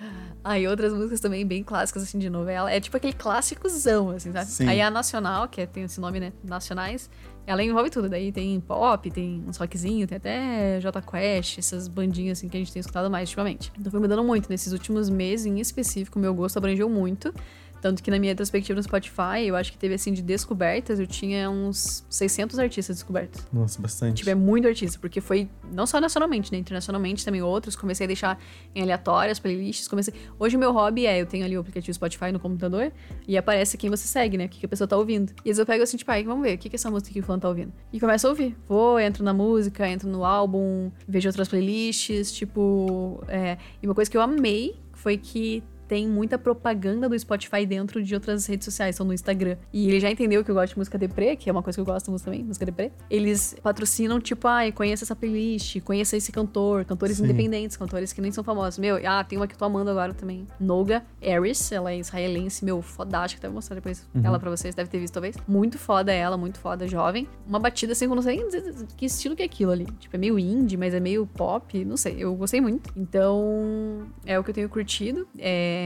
Aí 0.44 0.66
ah, 0.66 0.70
outras 0.70 0.94
músicas 0.94 1.20
também 1.20 1.46
bem 1.46 1.64
clássicas, 1.64 2.04
assim, 2.04 2.18
de 2.18 2.30
novela. 2.30 2.72
É 2.72 2.80
tipo 2.80 2.96
aquele 2.96 3.14
clássicozão, 3.14 4.12
assim, 4.12 4.32
sabe? 4.32 4.46
Sim. 4.46 4.68
Aí 4.68 4.82
a 4.82 4.90
Nacional, 4.90 5.48
que 5.48 5.62
é, 5.62 5.66
tem 5.66 5.84
esse 5.84 6.00
nome, 6.00 6.20
né? 6.20 6.32
Nacionais, 6.44 7.10
ela 7.50 7.64
envolve 7.64 7.90
tudo. 7.90 8.08
Daí 8.08 8.32
tem 8.32 8.60
pop, 8.60 9.10
tem 9.10 9.44
uns 9.48 9.58
rockzinho, 9.58 10.06
tem 10.06 10.18
até 10.18 10.80
J 10.80 11.02
Quest, 11.02 11.58
essas 11.58 11.88
bandinhas, 11.88 12.38
assim, 12.38 12.48
que 12.48 12.56
a 12.56 12.60
gente 12.60 12.72
tem 12.72 12.80
escutado 12.80 13.10
mais 13.10 13.28
ultimamente. 13.30 13.72
Então 13.78 13.92
foi 13.92 14.00
mudando 14.00 14.24
muito. 14.24 14.48
Nesses 14.50 14.72
últimos 14.72 15.10
meses, 15.10 15.48
em 15.48 15.60
específico, 15.60 16.20
meu 16.20 16.32
gosto 16.32 16.58
abrangeu 16.58 16.88
muito. 16.88 17.34
Tanto 17.82 18.04
que 18.04 18.12
na 18.12 18.20
minha 18.20 18.32
retrospectiva 18.32 18.76
no 18.76 18.84
Spotify, 18.84 19.46
eu 19.46 19.56
acho 19.56 19.72
que 19.72 19.78
teve 19.78 19.94
assim 19.94 20.12
de 20.12 20.22
descobertas, 20.22 21.00
eu 21.00 21.08
tinha 21.08 21.50
uns 21.50 22.06
600 22.10 22.60
artistas 22.60 22.98
descobertos. 22.98 23.48
Nossa, 23.52 23.82
bastante. 23.82 24.18
Tipo, 24.18 24.30
é 24.30 24.36
muito 24.36 24.68
artista, 24.68 25.00
porque 25.00 25.22
foi 25.22 25.50
não 25.72 25.86
só 25.86 26.02
nacionalmente, 26.02 26.52
né? 26.52 26.58
Internacionalmente 26.58 27.24
também 27.24 27.42
outros. 27.42 27.76
Comecei 27.76 28.06
a 28.06 28.08
deixar 28.08 28.40
em 28.76 28.82
aleatórias, 28.82 29.40
playlists. 29.40 29.88
Comecei. 29.88 30.14
Hoje 30.38 30.56
o 30.56 30.60
meu 30.60 30.72
hobby 30.72 31.06
é, 31.06 31.22
eu 31.22 31.26
tenho 31.26 31.46
ali 31.46 31.58
o 31.58 31.62
aplicativo 31.62 31.94
Spotify 31.94 32.32
no 32.32 32.40
computador 32.40 32.92
e 33.28 33.38
aparece 33.38 33.78
quem 33.78 33.90
você 33.90 34.08
segue, 34.08 34.38
né? 34.38 34.46
O 34.46 34.50
que, 34.50 34.66
a 34.66 34.70
pessoa 34.70 34.88
tá 34.88 34.98
ouvindo. 34.98 35.32
E 35.46 35.50
às 35.52 35.58
vezes 35.58 35.60
eu 35.60 35.66
pego 35.66 35.84
assim, 35.84 35.98
tipo, 35.98 36.12
ai, 36.12 36.24
vamos 36.24 36.44
ver, 36.44 36.56
o 36.56 36.58
que, 36.58 36.70
que 36.70 36.76
essa 36.76 36.92
música 36.92 37.12
que 37.12 37.20
o 37.20 37.24
fã 37.24 37.40
tá 37.40 37.48
ouvindo. 37.48 37.72
E 37.94 38.00
começo 38.00 38.28
a 38.28 38.30
ouvir. 38.30 38.56
Vou, 38.68 39.00
entro 39.00 39.24
na 39.24 39.34
música, 39.34 39.88
entro 39.88 40.10
no 40.10 40.26
álbum, 40.26 40.92
vejo 41.08 41.30
outras 41.30 41.48
playlists, 41.48 42.32
tipo. 42.32 43.24
É... 43.28 43.58
E 43.82 43.88
uma 43.88 43.96
coisa 43.96 44.10
que 44.10 44.18
eu 44.18 44.22
amei 44.22 44.76
foi 44.94 45.18
que 45.18 45.64
tem 45.90 46.08
muita 46.08 46.38
propaganda 46.38 47.10
do 47.10 47.18
Spotify 47.18 47.66
dentro 47.66 48.02
de 48.02 48.14
outras 48.14 48.46
redes 48.46 48.64
sociais, 48.64 48.96
são 48.96 49.06
no 49.06 49.12
Instagram. 49.12 49.58
E 49.74 49.88
ele 49.88 50.00
já 50.00 50.10
entendeu 50.12 50.44
que 50.44 50.52
eu 50.52 50.56
gosto 50.56 50.74
de 50.74 50.78
música 50.78 51.00
deprê, 51.00 51.36
que 51.36 51.50
é 51.50 51.52
uma 51.52 51.64
coisa 51.64 51.78
que 51.78 51.82
eu 51.82 51.86
gosto 51.86 52.12
muito 52.12 52.24
também, 52.24 52.44
música 52.44 52.64
deprê. 52.64 52.92
Eles 53.10 53.56
patrocinam, 53.64 54.22
tipo, 54.22 54.48
ai, 54.48 54.72
conheça 54.72 55.04
essa 55.04 55.16
playlist, 55.16 55.82
conheça 55.82 56.16
esse 56.16 56.32
cantor, 56.32 56.86
cantores 56.86 57.18
Sim. 57.18 57.24
independentes, 57.24 57.76
cantores 57.76 58.14
que 58.14 58.22
nem 58.22 58.32
são 58.32 58.44
famosos. 58.44 58.78
Meu, 58.78 59.00
ah, 59.04 59.24
tem 59.24 59.38
uma 59.40 59.48
que 59.48 59.56
eu 59.56 59.58
tô 59.58 59.66
amando 59.66 59.90
agora 59.90 60.14
também. 60.14 60.48
Noga 60.60 61.04
Aris, 61.26 61.72
ela 61.72 61.92
é 61.92 61.98
israelense, 61.98 62.64
meu, 62.64 62.84
fodástica. 62.84 63.40
Até 63.40 63.48
vou 63.48 63.56
mostrar 63.56 63.74
depois 63.74 64.08
ela 64.24 64.40
pra 64.40 64.52
vocês, 64.52 64.76
deve 64.76 64.92
ter 64.92 65.00
visto 65.00 65.16
talvez. 65.16 65.36
Muito 65.48 65.80
foda 65.80 66.14
ela, 66.14 66.38
muito 66.38 66.60
foda, 66.60 66.88
jovem. 66.88 67.28
Uma 67.48 67.58
batida 67.58 67.94
assim, 67.94 68.06
eu 68.06 68.14
não 68.14 68.22
sei 68.22 68.38
nem 68.38 68.46
dizer 68.46 68.76
que 68.96 69.06
estilo 69.08 69.36
que 69.36 69.42
é 69.42 69.46
aquilo 69.46 69.72
ali. 69.72 69.88
Tipo, 70.00 70.16
é 70.16 70.20
meio 70.20 70.38
indie, 70.38 70.78
mas 70.78 70.94
é 70.94 71.00
meio 71.00 71.26
pop, 71.26 71.84
não 71.84 71.98
sei. 71.98 72.18
Eu 72.20 72.36
gostei 72.36 72.62
muito. 72.62 72.92
Então, 72.96 74.08
é 74.24 74.38
o 74.38 74.44
que 74.44 74.52
eu 74.52 74.54
tenho 74.54 74.70
curtido. 74.70 75.28
É, 75.38 75.79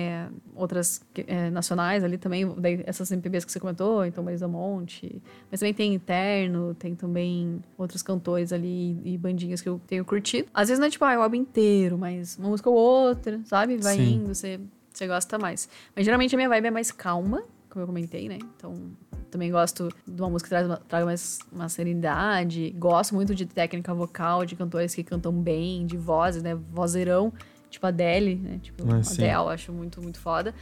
outras 0.55 1.01
é, 1.27 1.49
nacionais 1.49 2.03
ali 2.03 2.17
também, 2.17 2.47
daí, 2.57 2.83
essas 2.85 3.11
MPBs 3.11 3.45
que 3.45 3.51
você 3.51 3.59
comentou, 3.59 4.05
então 4.05 4.23
Marisa 4.23 4.47
Monte. 4.47 5.21
Mas 5.49 5.59
também 5.59 5.73
tem 5.73 5.93
Interno, 5.93 6.73
tem 6.75 6.95
também 6.95 7.61
outros 7.77 8.01
cantores 8.01 8.51
ali 8.53 8.99
e 9.03 9.17
bandinhas 9.17 9.61
que 9.61 9.69
eu 9.69 9.79
tenho 9.87 10.05
curtido. 10.05 10.47
Às 10.53 10.69
vezes 10.69 10.79
não 10.79 10.87
é 10.87 10.89
tipo, 10.89 11.03
ah, 11.05 11.17
o 11.17 11.21
álbum 11.21 11.35
inteiro, 11.35 11.97
mas 11.97 12.37
uma 12.37 12.49
música 12.49 12.69
ou 12.69 12.75
outra, 12.75 13.39
sabe? 13.45 13.77
Vai 13.77 13.95
Sim. 13.95 14.15
indo, 14.15 14.33
você, 14.33 14.59
você 14.91 15.07
gosta 15.07 15.37
mais. 15.37 15.67
Mas 15.95 16.05
geralmente 16.05 16.35
a 16.35 16.37
minha 16.37 16.49
vibe 16.49 16.67
é 16.67 16.71
mais 16.71 16.91
calma, 16.91 17.43
como 17.69 17.83
eu 17.83 17.87
comentei, 17.87 18.29
né? 18.29 18.37
Então, 18.55 18.75
também 19.33 19.51
gosto 19.51 19.89
de 20.07 20.21
uma 20.21 20.29
música 20.29 20.47
que 20.47 20.49
traz 20.49 20.67
uma, 20.67 20.77
traga 20.77 21.05
mais 21.05 21.39
uma 21.51 21.67
serenidade. 21.67 22.69
Gosto 22.77 23.15
muito 23.15 23.33
de 23.33 23.47
técnica 23.47 23.91
vocal, 23.93 24.45
de 24.45 24.55
cantores 24.55 24.93
que 24.93 25.03
cantam 25.03 25.33
bem, 25.33 25.87
de 25.87 25.97
vozes, 25.97 26.43
né? 26.43 26.53
Vozeirão, 26.53 27.33
tipo 27.73 27.85
Adele, 27.85 28.35
né? 28.35 28.59
Tipo 28.61 28.83
Ah. 28.91 29.01
Adele, 29.03 29.49
acho 29.49 29.73
muito, 29.73 30.01
muito 30.01 30.19
foda. 30.19 30.53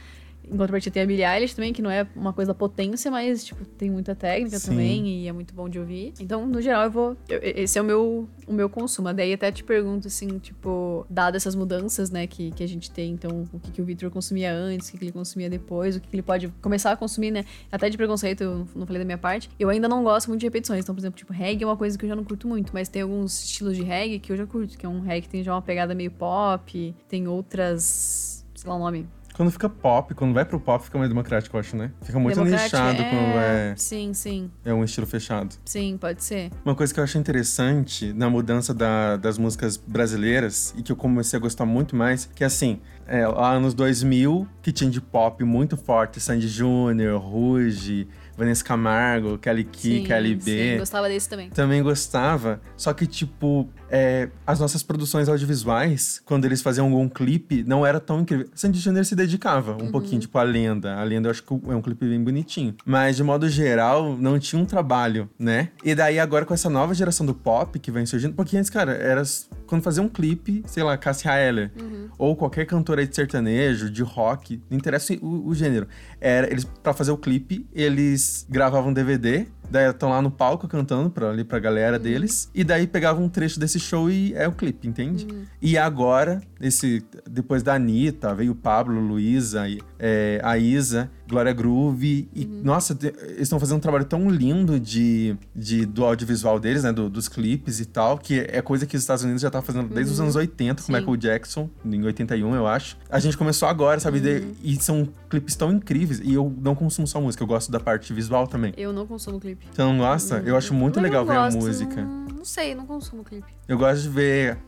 Em 0.44 0.56
contrapartida 0.56 0.92
tem 0.92 1.02
a 1.02 1.06
Billie 1.06 1.24
Eilish 1.24 1.54
também, 1.54 1.72
que 1.72 1.80
não 1.80 1.90
é 1.90 2.06
uma 2.14 2.32
coisa 2.32 2.52
potência, 2.54 3.10
mas, 3.10 3.44
tipo, 3.44 3.64
tem 3.64 3.90
muita 3.90 4.14
técnica 4.14 4.58
Sim. 4.58 4.70
também 4.70 5.08
e 5.22 5.28
é 5.28 5.32
muito 5.32 5.54
bom 5.54 5.68
de 5.68 5.78
ouvir. 5.78 6.12
Então, 6.20 6.46
no 6.46 6.60
geral, 6.60 6.84
eu 6.84 6.90
vou... 6.90 7.16
eu- 7.28 7.40
esse 7.42 7.78
é 7.78 7.82
o 7.82 7.84
meu, 7.84 8.28
o 8.46 8.52
meu 8.52 8.68
consumo. 8.68 9.12
Daí 9.12 9.32
até 9.32 9.50
te 9.52 9.64
pergunto, 9.64 10.08
assim, 10.08 10.38
tipo, 10.38 11.06
dado 11.08 11.36
essas 11.36 11.54
mudanças, 11.54 12.10
né, 12.10 12.26
que, 12.26 12.50
que 12.50 12.62
a 12.62 12.66
gente 12.68 12.90
tem, 12.90 13.12
então, 13.12 13.44
o 13.52 13.58
que, 13.60 13.70
que 13.70 13.80
o 13.80 13.84
Victor 13.84 14.10
consumia 14.10 14.52
antes, 14.52 14.88
o 14.88 14.92
que, 14.92 14.98
que 14.98 15.04
ele 15.04 15.12
consumia 15.12 15.48
depois, 15.48 15.96
o 15.96 16.00
que, 16.00 16.08
que 16.08 16.16
ele 16.16 16.22
pode 16.22 16.48
começar 16.60 16.92
a 16.92 16.96
consumir, 16.96 17.30
né? 17.30 17.44
Até 17.70 17.88
de 17.88 17.96
preconceito, 17.96 18.42
eu 18.42 18.66
não 18.74 18.84
falei 18.86 18.98
da 19.00 19.04
minha 19.06 19.18
parte. 19.18 19.48
Eu 19.58 19.68
ainda 19.68 19.88
não 19.88 20.02
gosto 20.02 20.28
muito 20.28 20.40
de 20.40 20.46
repetições. 20.46 20.80
Então, 20.82 20.94
por 20.94 21.00
exemplo, 21.00 21.16
tipo, 21.18 21.32
reggae 21.32 21.62
é 21.64 21.66
uma 21.66 21.76
coisa 21.76 21.96
que 21.96 22.04
eu 22.04 22.08
já 22.08 22.16
não 22.16 22.24
curto 22.24 22.46
muito, 22.48 22.72
mas 22.74 22.88
tem 22.88 23.02
alguns 23.02 23.42
estilos 23.44 23.76
de 23.76 23.82
reggae 23.82 24.18
que 24.18 24.30
eu 24.32 24.36
já 24.36 24.46
curto, 24.46 24.76
que 24.76 24.84
é 24.84 24.88
um 24.88 25.00
reggae 25.00 25.22
que 25.22 25.28
tem 25.28 25.42
já 25.42 25.54
uma 25.54 25.62
pegada 25.62 25.94
meio 25.94 26.10
pop, 26.10 26.94
tem 27.08 27.26
outras... 27.28 28.44
sei 28.54 28.68
lá 28.68 28.76
o 28.76 28.78
nome. 28.78 29.06
Quando 29.34 29.50
fica 29.50 29.68
pop, 29.68 30.14
quando 30.14 30.34
vai 30.34 30.44
pro 30.44 30.60
pop, 30.60 30.84
fica 30.84 30.98
mais 30.98 31.08
democrático, 31.08 31.56
eu 31.56 31.60
acho, 31.60 31.74
né? 31.76 31.90
Fica 32.02 32.18
muito 32.18 32.42
nichado 32.44 33.02
quando 33.02 33.38
é, 33.38 33.74
Sim, 33.76 34.12
sim. 34.12 34.50
é 34.64 34.74
um 34.74 34.84
estilo 34.84 35.06
fechado. 35.06 35.54
Sim, 35.64 35.96
pode 35.98 36.22
ser. 36.22 36.50
Uma 36.64 36.74
coisa 36.74 36.92
que 36.92 37.00
eu 37.00 37.04
achei 37.04 37.18
interessante 37.20 38.12
na 38.12 38.28
mudança 38.28 38.74
da- 38.74 39.16
das 39.16 39.38
músicas 39.38 39.76
brasileiras 39.78 40.74
e 40.76 40.82
que 40.82 40.92
eu 40.92 40.96
comecei 40.96 41.38
a 41.38 41.40
gostar 41.40 41.64
muito 41.64 41.96
mais, 41.96 42.26
que 42.34 42.44
assim, 42.44 42.80
é, 43.06 43.26
lá 43.26 43.58
nos 43.58 43.72
2000, 43.74 44.46
que 44.60 44.70
tinha 44.70 44.90
de 44.90 45.00
pop 45.00 45.42
muito 45.44 45.76
forte, 45.76 46.20
Sandy 46.20 46.46
Júnior, 46.48 47.20
Ruge, 47.20 48.06
Vanessa 48.36 48.64
Camargo, 48.64 49.38
Kelly 49.38 49.68
sim, 49.72 50.04
Kelly 50.04 50.38
sim, 50.40 50.44
B. 50.44 50.78
gostava 50.78 51.08
desse 51.08 51.28
também. 51.28 51.50
Também 51.50 51.82
gostava, 51.82 52.60
só 52.76 52.92
que, 52.92 53.06
tipo, 53.06 53.68
é, 53.90 54.28
as 54.46 54.58
nossas 54.58 54.82
produções 54.82 55.28
audiovisuais, 55.28 56.20
quando 56.24 56.44
eles 56.44 56.62
faziam 56.62 56.86
algum 56.86 57.08
clipe, 57.08 57.62
não 57.64 57.84
era 57.84 58.00
tão 58.00 58.20
incrível. 58.20 58.48
Sandy 58.54 58.78
Júnior 58.78 59.04
se 59.04 59.14
dedicava 59.14 59.76
um 59.82 59.90
pouquinho, 59.90 60.20
tipo, 60.20 60.38
a 60.38 60.42
lenda. 60.42 60.96
A 60.96 61.02
lenda 61.02 61.28
eu 61.28 61.30
acho 61.30 61.42
que 61.42 61.52
é 61.52 61.74
um 61.74 61.82
clipe 61.82 62.08
bem 62.08 62.22
bonitinho. 62.22 62.74
Mas, 62.84 63.16
de 63.16 63.22
modo 63.22 63.48
geral, 63.48 64.16
não 64.16 64.38
tinha 64.38 64.60
um 64.60 64.64
trabalho, 64.64 65.28
né? 65.38 65.68
E 65.84 65.94
daí, 65.94 66.18
agora, 66.18 66.46
com 66.46 66.54
essa 66.54 66.70
nova 66.70 66.94
geração 66.94 67.26
do 67.26 67.34
pop 67.34 67.78
que 67.78 67.90
vem 67.90 68.06
surgindo, 68.06 68.34
porque 68.34 68.56
antes, 68.56 68.70
cara, 68.70 68.92
era 68.92 69.22
quando 69.66 69.82
fazia 69.82 70.02
um 70.02 70.08
clipe, 70.08 70.62
sei 70.66 70.82
lá, 70.82 70.96
Cassia 70.96 71.34
Eller, 71.38 71.70
ou 72.18 72.36
qualquer 72.36 72.66
cantora 72.66 73.06
de 73.06 73.14
sertanejo, 73.14 73.90
de 73.90 74.02
rock, 74.02 74.60
não 74.70 74.76
interessa 74.76 75.14
o, 75.14 75.48
o 75.48 75.54
gênero. 75.54 75.86
Era, 76.20 76.50
eles, 76.50 76.64
pra 76.64 76.92
fazer 76.92 77.10
o 77.10 77.16
clipe, 77.16 77.66
eles 77.74 78.21
gravavam 78.48 78.92
DVD, 78.92 79.46
daí 79.72 79.90
estão 79.90 80.10
lá 80.10 80.20
no 80.22 80.30
palco 80.30 80.68
cantando 80.68 81.10
pra, 81.10 81.30
ali 81.30 81.42
pra 81.44 81.58
galera 81.58 81.98
deles, 81.98 82.50
e 82.54 82.62
daí 82.62 82.86
pegavam 82.86 83.24
um 83.24 83.28
trecho 83.28 83.58
desse 83.58 83.80
show 83.80 84.10
e 84.10 84.32
é 84.34 84.46
o 84.46 84.52
clipe, 84.52 84.86
entende? 84.86 85.26
E 85.60 85.76
agora, 85.78 86.40
esse, 86.60 87.02
depois 87.28 87.62
da 87.62 87.74
Anitta, 87.74 88.34
veio 88.34 88.52
o 88.52 88.54
Pablo, 88.54 89.00
Luísa, 89.00 89.64
é, 89.98 90.40
a 90.44 90.58
Isa, 90.58 91.10
Glória 91.28 91.52
Groove, 91.52 92.28
e 92.34 92.44
nossa, 92.44 92.94
te- 92.94 93.06
eles 93.22 93.42
estão 93.42 93.58
fazendo 93.58 93.78
um 93.78 93.80
trabalho 93.80 94.04
tão 94.04 94.28
lindo 94.28 94.78
de, 94.78 95.34
de, 95.56 95.86
do 95.86 96.04
audiovisual 96.04 96.60
deles, 96.60 96.82
né, 96.84 96.92
do- 96.92 97.08
dos 97.08 97.28
clipes 97.28 97.80
e 97.80 97.86
tal, 97.86 98.18
que 98.18 98.40
é 98.40 98.60
coisa 98.60 98.84
que 98.86 98.96
os 98.96 99.02
Estados 99.02 99.24
Unidos 99.24 99.40
já 99.40 99.50
tá 99.50 99.62
fazendo 99.62 99.88
desde 99.88 100.12
os 100.12 100.20
anos 100.20 100.36
80, 100.36 100.82
com 100.82 100.86
Sim. 100.86 100.98
Michael 100.98 101.16
Jackson, 101.16 101.70
em 101.84 102.02
81, 102.04 102.54
eu 102.54 102.66
acho. 102.66 102.98
A 103.08 103.18
gente 103.18 103.36
começou 103.38 103.68
agora, 103.68 103.98
sabe? 103.98 104.20
De- 104.20 104.44
e 104.62 104.76
são 104.76 105.08
clipes 105.30 105.56
tão 105.56 105.72
incríveis. 105.72 106.20
E 106.22 106.34
eu 106.34 106.54
não 106.60 106.74
consumo 106.74 107.06
só 107.06 107.20
música, 107.20 107.42
eu 107.42 107.46
gosto 107.46 107.72
da 107.72 107.80
parte 107.80 108.12
visual 108.12 108.46
também. 108.46 108.74
Eu 108.76 108.92
não 108.92 109.06
consumo 109.06 109.40
clipe. 109.40 109.61
Você 109.70 109.82
não 109.82 109.98
gosta? 109.98 110.42
Eu 110.44 110.56
acho 110.56 110.74
muito 110.74 110.94
que 110.94 111.00
legal 111.00 111.22
eu 111.22 111.26
ver 111.28 111.36
a 111.36 111.44
gosto, 111.44 111.58
música. 111.58 112.02
Não, 112.02 112.26
não 112.38 112.44
sei, 112.44 112.74
não 112.74 112.84
consumo 112.86 113.24
clipe. 113.24 113.46
Eu 113.68 113.78
gosto 113.78 114.02
de 114.02 114.08
ver 114.08 114.58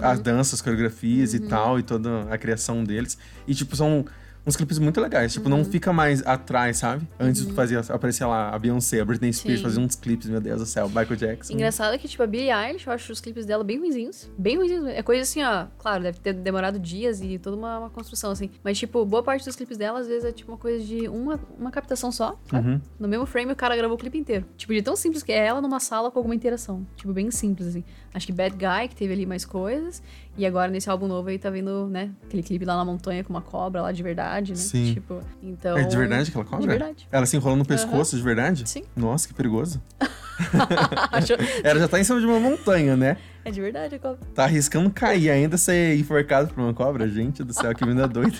a- 0.00 0.10
as 0.12 0.20
danças, 0.20 0.60
coreografias 0.60 1.34
e 1.34 1.40
tal, 1.40 1.78
e 1.78 1.82
toda 1.82 2.22
a 2.32 2.38
criação 2.38 2.82
deles. 2.82 3.16
E, 3.46 3.54
tipo, 3.54 3.76
são 3.76 4.04
uns 4.46 4.56
clipes 4.56 4.78
muito 4.78 5.00
legais. 5.00 5.32
Tipo, 5.32 5.48
não 5.48 5.64
fica 5.64 5.92
mais 5.92 6.24
atrás, 6.26 6.78
sabe? 6.78 7.06
Antes 7.18 7.42
fazia, 7.50 7.80
aparecia 7.80 8.26
lá 8.26 8.54
a 8.54 8.58
Beyoncé, 8.58 9.00
a 9.00 9.04
Britney 9.04 9.32
Spears, 9.32 9.58
Sim. 9.58 9.64
fazia 9.64 9.80
uns 9.80 9.94
clipes, 9.94 10.28
meu 10.28 10.40
Deus 10.40 10.60
do 10.60 10.66
céu, 10.66 10.88
Michael 10.88 11.16
Jackson. 11.16 11.52
Engraçado 11.52 11.98
que, 11.98 12.08
tipo, 12.08 12.22
a 12.22 12.26
Billie 12.26 12.50
Eilish, 12.50 12.86
eu 12.86 12.92
acho 12.92 13.12
os 13.12 13.20
clipes 13.20 13.46
dela 13.46 13.62
bem 13.62 13.78
ruizinhos. 13.78 14.30
Bem 14.36 14.56
ruizinhos. 14.56 14.86
É 14.86 15.02
coisa 15.02 15.22
assim, 15.22 15.42
ó. 15.42 15.66
Claro, 15.78 16.02
deve 16.02 16.18
ter 16.18 16.32
demorado 16.32 16.78
dias 16.78 17.20
e 17.20 17.38
toda 17.38 17.56
uma, 17.56 17.78
uma 17.78 17.90
construção, 17.90 18.30
assim. 18.30 18.50
Mas, 18.64 18.78
tipo, 18.78 19.04
boa 19.04 19.22
parte 19.22 19.44
dos 19.44 19.56
clipes 19.56 19.76
dela, 19.76 20.00
às 20.00 20.06
vezes, 20.06 20.24
é 20.24 20.32
tipo 20.32 20.50
uma 20.50 20.58
coisa 20.58 20.84
de 20.84 21.08
uma, 21.08 21.38
uma 21.58 21.70
captação 21.70 22.10
só, 22.10 22.38
sabe? 22.50 22.68
Uhum. 22.68 22.80
No 22.98 23.08
mesmo 23.08 23.26
frame, 23.26 23.52
o 23.52 23.56
cara 23.56 23.76
gravou 23.76 23.96
o 23.96 23.98
clipe 23.98 24.18
inteiro. 24.18 24.44
Tipo, 24.56 24.72
de 24.72 24.82
tão 24.82 24.96
simples 24.96 25.22
que 25.22 25.32
é 25.32 25.46
ela 25.46 25.60
numa 25.60 25.80
sala 25.80 26.10
com 26.10 26.18
alguma 26.18 26.34
interação. 26.34 26.86
Tipo, 26.96 27.12
bem 27.12 27.30
simples, 27.30 27.68
assim. 27.68 27.84
Acho 28.14 28.26
que 28.26 28.32
Bad 28.32 28.56
Guy, 28.56 28.88
que 28.88 28.96
teve 28.96 29.12
ali 29.12 29.26
mais 29.26 29.44
coisas. 29.44 30.02
E 30.36 30.46
agora, 30.46 30.70
nesse 30.70 30.88
álbum 30.88 31.06
novo 31.06 31.28
aí, 31.28 31.38
tá 31.38 31.50
vendo, 31.50 31.88
né? 31.88 32.10
Aquele 32.24 32.42
clipe 32.42 32.64
lá 32.64 32.76
na 32.76 32.84
montanha 32.84 33.22
com 33.22 33.30
uma 33.30 33.42
cobra 33.42 33.82
lá 33.82 33.92
de 33.92 34.02
verdade, 34.02 34.31
né? 34.40 34.56
Sim. 34.56 34.94
Tipo, 34.94 35.20
então... 35.42 35.76
É 35.76 35.84
de 35.84 35.96
verdade 35.96 36.30
aquela 36.30 36.44
cobra? 36.44 36.60
De 36.60 36.68
verdade. 36.68 37.08
Ela 37.10 37.26
se 37.26 37.36
enrolou 37.36 37.56
no 37.56 37.64
pescoço, 37.64 38.16
de 38.16 38.22
verdade? 38.22 38.68
Sim. 38.68 38.84
Nossa, 38.96 39.28
que 39.28 39.34
perigoso. 39.34 39.82
Ela 41.62 41.80
já 41.80 41.88
tá 41.88 42.00
em 42.00 42.04
cima 42.04 42.20
de 42.20 42.26
uma 42.26 42.40
montanha, 42.40 42.96
né? 42.96 43.16
é 43.44 43.50
de 43.50 43.60
verdade 43.60 43.94
a 43.96 43.98
cobra. 43.98 44.18
Tá 44.34 44.44
arriscando 44.44 44.90
cair, 44.90 45.30
ainda 45.30 45.56
ser 45.56 45.96
enforcado 45.98 46.52
por 46.52 46.60
uma 46.60 46.72
cobra. 46.72 47.08
Gente 47.08 47.42
do 47.42 47.52
céu, 47.52 47.74
que 47.74 47.84
menina 47.84 48.06
doida. 48.08 48.36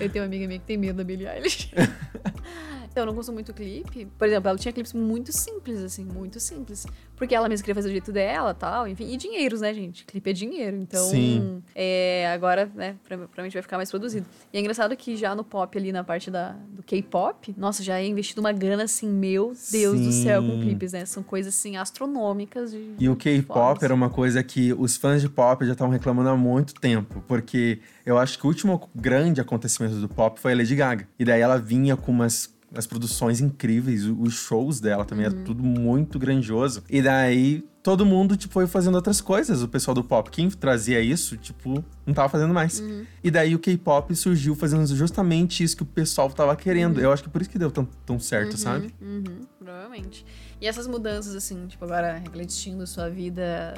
Eu 0.00 0.10
tenho 0.10 0.24
uma 0.24 0.26
amiga 0.26 0.46
minha 0.46 0.58
que 0.58 0.66
tem 0.66 0.76
medo 0.76 0.96
da 0.96 1.04
Billie 1.04 1.28
Eilish. 1.28 1.72
Eu 2.94 3.06
não 3.06 3.14
consumo 3.14 3.36
muito 3.36 3.52
clipe. 3.54 4.06
Por 4.18 4.26
exemplo, 4.26 4.48
ela 4.48 4.58
tinha 4.58 4.72
clipes 4.72 4.92
muito 4.92 5.32
simples, 5.32 5.82
assim, 5.82 6.04
muito 6.04 6.40
simples. 6.40 6.86
Porque 7.16 7.34
ela 7.34 7.48
mesma 7.48 7.62
queria 7.62 7.74
fazer 7.74 7.88
do 7.88 7.92
jeito 7.92 8.10
dela 8.10 8.54
tal, 8.54 8.88
enfim. 8.88 9.12
E 9.12 9.16
dinheiros, 9.16 9.60
né, 9.60 9.72
gente? 9.74 10.04
Clipe 10.04 10.30
é 10.30 10.32
dinheiro. 10.32 10.76
Então, 10.76 11.04
Sim. 11.04 11.62
é, 11.74 12.30
agora, 12.32 12.70
né, 12.74 12.96
provavelmente 13.06 13.52
vai 13.52 13.62
ficar 13.62 13.76
mais 13.76 13.90
produzido. 13.90 14.26
E 14.52 14.56
é 14.56 14.60
engraçado 14.60 14.96
que 14.96 15.16
já 15.16 15.34
no 15.34 15.44
pop 15.44 15.76
ali, 15.76 15.92
na 15.92 16.02
parte 16.02 16.30
da, 16.30 16.56
do 16.70 16.82
K-pop, 16.82 17.54
nossa, 17.56 17.82
já 17.82 17.98
é 17.98 18.06
investido 18.06 18.40
uma 18.40 18.52
grana, 18.52 18.84
assim, 18.84 19.08
meu 19.08 19.52
Deus 19.70 20.00
do 20.00 20.12
céu, 20.12 20.42
com 20.42 20.52
Sim. 20.52 20.60
clipes, 20.62 20.92
né? 20.92 21.04
São 21.04 21.22
coisas, 21.22 21.54
assim, 21.54 21.76
astronômicas. 21.76 22.72
De, 22.72 22.94
E 22.98 23.08
o 23.08 23.14
K-pop 23.14 23.84
era 23.84 23.94
uma 23.94 24.10
coisa 24.10 24.42
que 24.42 24.72
os 24.72 24.96
fãs 24.96 25.20
de 25.20 25.28
pop 25.28 25.64
já 25.64 25.72
estavam 25.72 25.92
reclamando 25.92 26.30
há 26.30 26.36
muito 26.36 26.74
tempo, 26.74 27.22
porque 27.28 27.80
eu 28.04 28.18
acho 28.18 28.38
que 28.38 28.46
o 28.46 28.48
último 28.48 28.88
grande 28.94 29.40
acontecimento 29.40 29.96
do 29.96 30.08
pop 30.08 30.40
foi 30.40 30.52
a 30.52 30.56
Lady 30.56 30.74
Gaga. 30.74 31.06
E 31.18 31.24
daí 31.24 31.40
ela 31.40 31.58
vinha 31.58 31.96
com 31.96 32.10
umas 32.10 32.50
as 32.74 32.86
produções 32.86 33.40
incríveis, 33.40 34.04
os 34.04 34.34
shows 34.34 34.80
dela 34.80 35.04
também 35.04 35.26
Uhum. 35.26 35.32
era 35.32 35.42
tudo 35.42 35.62
muito 35.62 36.18
grandioso. 36.18 36.82
E 36.88 37.02
daí 37.02 37.64
todo 37.82 38.04
mundo 38.06 38.36
tipo 38.36 38.52
foi 38.52 38.66
fazendo 38.66 38.94
outras 38.94 39.20
coisas, 39.20 39.62
o 39.62 39.68
pessoal 39.68 39.94
do 39.94 40.04
pop, 40.04 40.30
quem 40.30 40.48
trazia 40.50 41.00
isso, 41.00 41.36
tipo, 41.36 41.84
não 42.06 42.12
tava 42.14 42.28
fazendo 42.28 42.52
mais. 42.54 42.80
Uhum. 42.80 43.04
E 43.24 43.30
daí 43.30 43.54
o 43.54 43.58
K-pop 43.58 44.14
surgiu 44.14 44.54
fazendo 44.54 44.86
justamente 44.94 45.64
isso 45.64 45.76
que 45.76 45.82
o 45.82 45.86
pessoal 45.86 46.30
tava 46.30 46.54
querendo. 46.56 46.98
Uhum. 46.98 47.04
Eu 47.04 47.12
acho 47.12 47.22
que 47.22 47.28
por 47.28 47.40
isso 47.40 47.50
que 47.50 47.58
deu 47.58 47.70
tão, 47.70 47.88
tão 48.06 48.18
certo, 48.20 48.56
sabe? 48.56 48.94
Uhum, 49.00 49.40
provavelmente. 49.58 50.24
E 50.60 50.66
essas 50.66 50.86
mudanças, 50.86 51.34
assim, 51.34 51.66
tipo, 51.66 51.82
agora 51.84 52.18
refletindo 52.18 52.86
sua 52.86 53.08
vida 53.08 53.74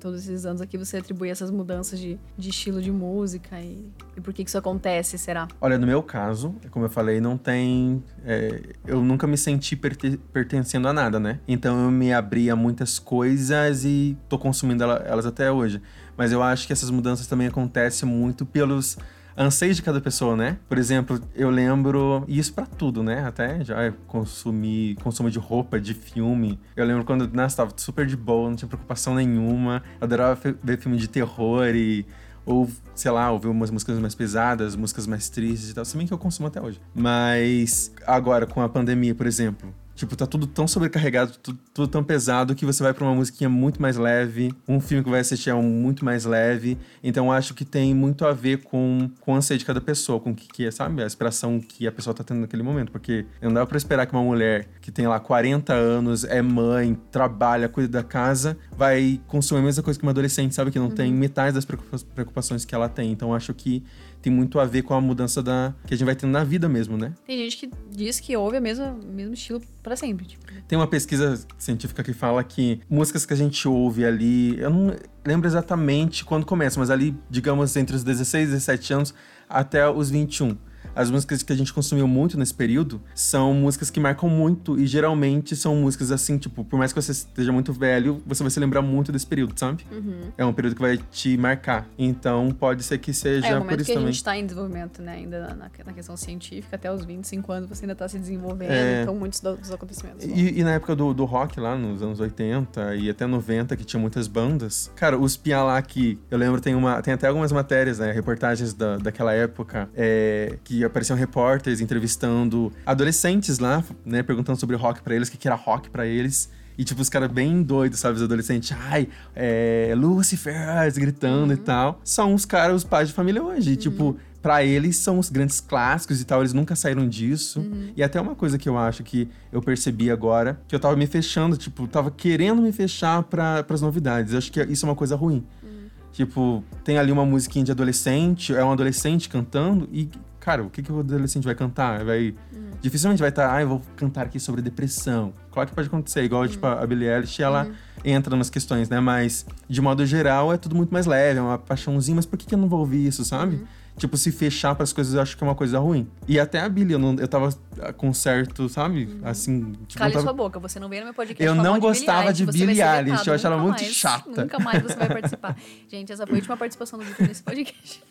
todos 0.00 0.24
esses 0.24 0.44
anos 0.44 0.60
aqui, 0.60 0.76
você 0.76 0.96
atribui 0.96 1.30
essas 1.30 1.50
mudanças 1.50 1.98
de, 1.98 2.18
de 2.36 2.50
estilo 2.50 2.82
de 2.82 2.90
música 2.90 3.60
e, 3.60 3.88
e 4.16 4.20
por 4.20 4.34
que 4.34 4.42
que 4.42 4.50
isso 4.50 4.58
acontece, 4.58 5.16
será? 5.16 5.46
Olha, 5.60 5.78
no 5.78 5.86
meu 5.86 6.02
caso, 6.02 6.54
como 6.72 6.84
eu 6.86 6.90
falei, 6.90 7.20
não 7.20 7.38
tem. 7.38 8.02
é, 8.24 8.62
eu 8.84 9.02
nunca 9.02 9.26
me 9.28 9.38
senti 9.38 9.76
perte- 9.76 10.18
pertencendo 10.32 10.88
a 10.88 10.92
nada, 10.92 11.20
né? 11.20 11.38
Então 11.46 11.84
eu 11.84 11.90
me 11.90 12.12
abri 12.12 12.50
a 12.50 12.56
muitas 12.56 12.98
coisas 12.98 13.84
e 13.84 14.16
tô 14.28 14.36
consumindo 14.38 14.82
ela- 14.82 15.02
elas 15.06 15.26
até 15.26 15.50
hoje. 15.52 15.80
Mas 16.16 16.32
eu 16.32 16.42
acho 16.42 16.66
que 16.66 16.72
essas 16.72 16.90
mudanças 16.90 17.26
também 17.28 17.46
acontecem 17.46 18.08
muito 18.08 18.44
pelos 18.44 18.98
anseios 19.36 19.76
de 19.76 19.82
cada 19.82 20.00
pessoa, 20.00 20.36
né? 20.36 20.58
Por 20.68 20.78
exemplo, 20.78 21.20
eu 21.34 21.50
lembro, 21.50 22.24
e 22.28 22.38
isso 22.38 22.52
para 22.52 22.66
tudo, 22.66 23.02
né? 23.02 23.24
Até 23.26 23.64
já 23.64 23.92
consumir 24.06 24.96
consumo 24.96 25.30
de 25.30 25.38
roupa, 25.38 25.80
de 25.80 25.94
filme. 25.94 26.58
Eu 26.76 26.84
lembro 26.84 27.04
quando 27.04 27.28
né, 27.28 27.46
estava 27.46 27.72
super 27.76 28.06
de 28.06 28.16
boa, 28.16 28.48
não 28.48 28.56
tinha 28.56 28.68
preocupação 28.68 29.14
nenhuma. 29.14 29.82
Eu 30.00 30.04
adorava 30.04 30.40
ver 30.62 30.78
filme 30.78 30.96
de 30.96 31.08
terror 31.08 31.66
e 31.74 32.06
ou, 32.46 32.68
sei 32.94 33.10
lá, 33.10 33.30
ouvir 33.30 33.48
umas 33.48 33.70
músicas 33.70 33.98
mais 33.98 34.14
pesadas, 34.14 34.76
músicas 34.76 35.06
mais 35.06 35.28
tristes 35.30 35.70
e 35.70 35.74
tal, 35.74 35.84
se 35.84 35.96
bem 35.96 36.06
que 36.06 36.12
eu 36.12 36.18
consumo 36.18 36.48
até 36.48 36.60
hoje. 36.60 36.80
Mas 36.94 37.90
agora, 38.06 38.46
com 38.46 38.60
a 38.60 38.68
pandemia, 38.68 39.14
por 39.14 39.26
exemplo, 39.26 39.74
Tipo, 39.94 40.16
tá 40.16 40.26
tudo 40.26 40.46
tão 40.46 40.66
sobrecarregado, 40.66 41.32
tudo, 41.38 41.58
tudo 41.72 41.88
tão 41.88 42.02
pesado 42.02 42.54
que 42.54 42.66
você 42.66 42.82
vai 42.82 42.92
para 42.92 43.04
uma 43.04 43.14
musiquinha 43.14 43.48
muito 43.48 43.80
mais 43.80 43.96
leve. 43.96 44.52
Um 44.66 44.80
filme 44.80 45.04
que 45.04 45.10
vai 45.10 45.20
assistir 45.20 45.50
é 45.50 45.54
um 45.54 45.62
muito 45.62 46.04
mais 46.04 46.24
leve. 46.24 46.76
Então 47.02 47.30
acho 47.30 47.54
que 47.54 47.64
tem 47.64 47.94
muito 47.94 48.26
a 48.26 48.32
ver 48.32 48.62
com, 48.64 49.08
com 49.20 49.32
o 49.32 49.36
anseio 49.36 49.58
de 49.58 49.64
cada 49.64 49.80
pessoa, 49.80 50.18
com 50.18 50.30
o 50.30 50.34
que, 50.34 50.48
que 50.48 50.66
é, 50.66 50.70
sabe? 50.70 51.02
A 51.02 51.06
inspiração 51.06 51.60
que 51.60 51.86
a 51.86 51.92
pessoa 51.92 52.12
tá 52.12 52.24
tendo 52.24 52.40
naquele 52.40 52.62
momento. 52.62 52.90
Porque 52.90 53.24
não 53.40 53.52
dá 53.52 53.64
pra 53.64 53.76
esperar 53.76 54.06
que 54.06 54.12
uma 54.12 54.22
mulher 54.22 54.68
que 54.80 54.90
tem 54.90 55.06
lá 55.06 55.20
40 55.20 55.72
anos, 55.72 56.24
é 56.24 56.42
mãe, 56.42 56.98
trabalha, 57.12 57.68
cuida 57.68 57.88
da 57.88 58.02
casa, 58.02 58.56
vai 58.76 59.20
consumir 59.28 59.60
a 59.60 59.64
mesma 59.64 59.82
coisa 59.82 59.98
que 59.98 60.04
uma 60.04 60.10
adolescente, 60.10 60.54
sabe? 60.54 60.72
Que 60.72 60.78
não 60.78 60.86
uhum. 60.86 60.94
tem 60.94 61.12
metade 61.12 61.54
das 61.54 61.64
preocupações 61.64 62.64
que 62.64 62.74
ela 62.74 62.88
tem. 62.88 63.12
Então 63.12 63.32
acho 63.32 63.54
que 63.54 63.84
tem 64.24 64.32
muito 64.32 64.58
a 64.58 64.64
ver 64.64 64.80
com 64.80 64.94
a 64.94 65.00
mudança 65.02 65.42
da 65.42 65.74
que 65.86 65.92
a 65.92 65.96
gente 65.98 66.06
vai 66.06 66.16
tendo 66.16 66.30
na 66.30 66.42
vida 66.42 66.66
mesmo, 66.66 66.96
né? 66.96 67.12
Tem 67.26 67.36
gente 67.36 67.58
que 67.58 67.70
diz 67.90 68.18
que 68.18 68.34
ouve 68.34 68.56
o 68.56 68.62
mesmo 68.62 69.34
estilo 69.34 69.60
para 69.82 69.94
sempre. 69.96 70.24
Tipo. 70.24 70.46
Tem 70.66 70.78
uma 70.78 70.86
pesquisa 70.86 71.38
científica 71.58 72.02
que 72.02 72.14
fala 72.14 72.42
que 72.42 72.80
músicas 72.88 73.26
que 73.26 73.34
a 73.34 73.36
gente 73.36 73.68
ouve 73.68 74.02
ali, 74.02 74.58
eu 74.58 74.70
não 74.70 74.96
lembro 75.26 75.46
exatamente 75.46 76.24
quando 76.24 76.46
começa, 76.46 76.80
mas 76.80 76.88
ali, 76.88 77.14
digamos, 77.28 77.76
entre 77.76 77.94
os 77.94 78.02
16 78.02 78.48
e 78.48 78.52
17 78.52 78.94
anos 78.94 79.14
até 79.46 79.86
os 79.90 80.08
21 80.08 80.56
as 80.94 81.10
músicas 81.10 81.42
que 81.42 81.52
a 81.52 81.56
gente 81.56 81.72
consumiu 81.72 82.06
muito 82.06 82.38
nesse 82.38 82.54
período 82.54 83.00
são 83.14 83.54
músicas 83.54 83.90
que 83.90 84.00
marcam 84.00 84.28
muito 84.28 84.78
e 84.78 84.86
geralmente 84.86 85.56
são 85.56 85.76
músicas 85.76 86.10
assim, 86.10 86.38
tipo, 86.38 86.64
por 86.64 86.78
mais 86.78 86.92
que 86.92 87.00
você 87.00 87.12
esteja 87.12 87.52
muito 87.52 87.72
velho, 87.72 88.22
você 88.26 88.42
vai 88.42 88.50
se 88.50 88.60
lembrar 88.60 88.82
muito 88.82 89.12
desse 89.12 89.26
período, 89.26 89.58
sabe? 89.58 89.84
Uhum. 89.90 90.32
É 90.36 90.44
um 90.44 90.52
período 90.52 90.74
que 90.74 90.80
vai 90.80 90.98
te 91.10 91.36
marcar. 91.36 91.86
Então 91.98 92.50
pode 92.50 92.82
ser 92.82 92.98
que 92.98 93.12
seja 93.12 93.46
é, 93.46 93.60
por 93.60 93.72
isso 93.72 93.84
que 93.84 93.94
também. 93.94 94.08
a 94.08 94.12
gente 94.12 94.24
tá 94.24 94.36
em 94.36 94.44
desenvolvimento, 94.44 95.02
né? 95.02 95.14
Ainda 95.14 95.54
na, 95.54 95.70
na, 95.84 95.92
questão 95.92 96.16
científica, 96.16 96.76
até 96.76 96.92
os 96.92 97.04
25 97.04 97.52
anos 97.52 97.68
você 97.68 97.84
ainda 97.84 97.94
tá 97.94 98.08
se 98.08 98.18
desenvolvendo, 98.18 98.70
é... 98.70 99.02
então 99.02 99.14
muitos 99.14 99.40
dos 99.40 99.70
acontecimentos. 99.70 100.24
E, 100.24 100.58
e, 100.58 100.64
na 100.64 100.72
época 100.72 100.96
do, 100.96 101.12
do 101.14 101.24
rock 101.24 101.60
lá, 101.60 101.76
nos 101.76 102.02
anos 102.02 102.20
80 102.20 102.96
e 102.96 103.10
até 103.10 103.26
90, 103.26 103.76
que 103.76 103.84
tinha 103.84 104.00
muitas 104.00 104.26
bandas, 104.26 104.90
cara, 104.96 105.18
os 105.18 105.36
pia 105.36 105.62
lá 105.62 105.80
que 105.82 106.18
eu 106.30 106.38
lembro 106.38 106.60
tem 106.60 106.74
uma 106.74 107.00
tem 107.02 107.14
até 107.14 107.28
algumas 107.28 107.52
matérias, 107.52 107.98
né, 107.98 108.12
reportagens 108.12 108.72
da, 108.72 108.96
daquela 108.96 109.32
época 109.32 109.88
é, 109.94 110.56
que 110.64 110.73
apareciam 110.82 111.16
repórteres 111.16 111.80
entrevistando 111.80 112.72
adolescentes 112.86 113.58
lá, 113.58 113.84
né, 114.04 114.22
perguntando 114.22 114.58
sobre 114.58 114.76
rock 114.76 115.02
para 115.02 115.14
eles, 115.14 115.28
o 115.28 115.32
que, 115.32 115.36
que 115.36 115.46
era 115.46 115.56
rock 115.56 115.90
para 115.90 116.06
eles. 116.06 116.48
E, 116.76 116.82
tipo, 116.82 117.00
os 117.00 117.08
caras 117.08 117.30
bem 117.30 117.62
doidos, 117.62 118.00
sabe? 118.00 118.16
Os 118.16 118.22
adolescentes, 118.22 118.74
ai, 118.90 119.08
é, 119.34 119.92
Lucifer, 119.96 120.92
gritando 120.94 121.52
uhum. 121.52 121.52
e 121.52 121.56
tal. 121.56 122.00
São 122.02 122.34
os 122.34 122.44
caras, 122.44 122.76
os 122.76 122.84
pais 122.84 123.08
de 123.08 123.14
família 123.14 123.42
hoje. 123.42 123.70
Uhum. 123.70 123.76
Tipo, 123.76 124.16
para 124.42 124.62
eles 124.62 124.98
são 124.98 125.18
os 125.18 125.30
grandes 125.30 125.58
clássicos 125.58 126.20
e 126.20 126.24
tal, 126.24 126.40
eles 126.40 126.52
nunca 126.52 126.76
saíram 126.76 127.08
disso. 127.08 127.60
Uhum. 127.60 127.92
E 127.96 128.02
até 128.02 128.20
uma 128.20 128.34
coisa 128.34 128.58
que 128.58 128.68
eu 128.68 128.76
acho 128.76 129.02
que 129.02 129.28
eu 129.52 129.62
percebi 129.62 130.10
agora, 130.10 130.60
que 130.68 130.74
eu 130.74 130.80
tava 130.80 130.96
me 130.96 131.06
fechando, 131.06 131.56
tipo, 131.56 131.86
tava 131.86 132.10
querendo 132.10 132.60
me 132.60 132.72
fechar 132.72 133.22
para 133.22 133.64
as 133.66 133.80
novidades. 133.80 134.32
Eu 134.32 134.38
acho 134.38 134.52
que 134.52 134.62
isso 134.64 134.84
é 134.84 134.88
uma 134.88 134.96
coisa 134.96 135.16
ruim. 135.16 135.44
Uhum. 135.62 135.84
Tipo, 136.12 136.62
tem 136.84 136.98
ali 136.98 137.10
uma 137.10 137.24
musiquinha 137.24 137.64
de 137.64 137.72
adolescente, 137.72 138.54
é 138.54 138.62
um 138.62 138.70
adolescente 138.70 139.28
cantando 139.28 139.88
e 139.90 140.10
cara, 140.44 140.62
o 140.62 140.68
que, 140.68 140.82
que 140.82 140.92
o 140.92 141.00
adolescente 141.00 141.44
vai 141.44 141.54
cantar? 141.54 142.04
Vai. 142.04 142.34
Uhum. 142.52 142.70
Dificilmente 142.82 143.18
vai 143.18 143.30
estar, 143.30 143.48
tá, 143.48 143.54
ah, 143.54 143.62
eu 143.62 143.68
vou 143.68 143.82
cantar 143.96 144.26
aqui 144.26 144.38
sobre 144.38 144.60
depressão. 144.60 145.32
Claro 145.50 145.70
que 145.70 145.74
pode 145.74 145.88
acontecer, 145.88 146.22
igual, 146.22 146.42
uhum. 146.42 146.48
tipo, 146.48 146.66
a 146.66 146.86
Billie 146.86 147.08
Eilish, 147.08 147.42
ela 147.42 147.64
uhum. 147.64 147.72
entra 148.04 148.36
nas 148.36 148.50
questões, 148.50 148.90
né? 148.90 149.00
Mas, 149.00 149.46
de 149.66 149.80
modo 149.80 150.04
geral, 150.04 150.52
é 150.52 150.58
tudo 150.58 150.76
muito 150.76 150.92
mais 150.92 151.06
leve, 151.06 151.38
é 151.38 151.42
uma 151.42 151.56
paixãozinha, 151.56 152.16
mas 152.16 152.26
por 152.26 152.36
que, 152.38 152.44
que 152.44 152.54
eu 152.54 152.58
não 152.58 152.68
vou 152.68 152.80
ouvir 152.80 153.06
isso, 153.06 153.24
sabe? 153.24 153.64
Tipo, 153.96 154.16
se 154.16 154.32
fechar 154.32 154.74
para 154.74 154.82
as 154.82 154.92
coisas, 154.92 155.14
eu 155.14 155.20
acho 155.20 155.36
que 155.36 155.44
é 155.44 155.46
uma 155.46 155.54
coisa 155.54 155.78
ruim. 155.78 156.08
E 156.26 156.40
até 156.40 156.58
a 156.58 156.68
Billy, 156.68 156.94
eu, 156.94 156.98
não, 156.98 157.14
eu 157.14 157.28
tava 157.28 157.48
ah, 157.80 157.92
com 157.92 158.12
certo, 158.12 158.68
sabe? 158.68 159.04
Uhum. 159.04 159.20
Assim. 159.22 159.72
Tipo, 159.86 160.00
Cale 160.00 160.12
tava... 160.12 160.24
sua 160.24 160.32
boca, 160.32 160.58
você 160.58 160.80
não 160.80 160.88
veio 160.88 161.02
no 161.02 161.06
meu 161.06 161.14
podcast. 161.14 161.44
Eu 161.44 161.54
não 161.54 161.78
gostava 161.78 162.32
de 162.32 162.44
Billie 162.44 162.82
Eilish, 162.82 163.26
eu 163.26 163.34
achava 163.34 163.54
ela 163.54 163.62
muito 163.62 163.80
mais, 163.80 163.94
chata. 163.94 164.42
Nunca 164.42 164.58
mais 164.58 164.82
você 164.82 164.96
vai 164.96 165.08
participar. 165.08 165.56
Gente, 165.88 166.12
essa 166.12 166.26
foi 166.26 166.34
a 166.34 166.38
última 166.38 166.56
participação 166.56 166.98
do 166.98 167.04
Vitor 167.04 167.28
nesse 167.28 167.42
podcast. 167.42 168.02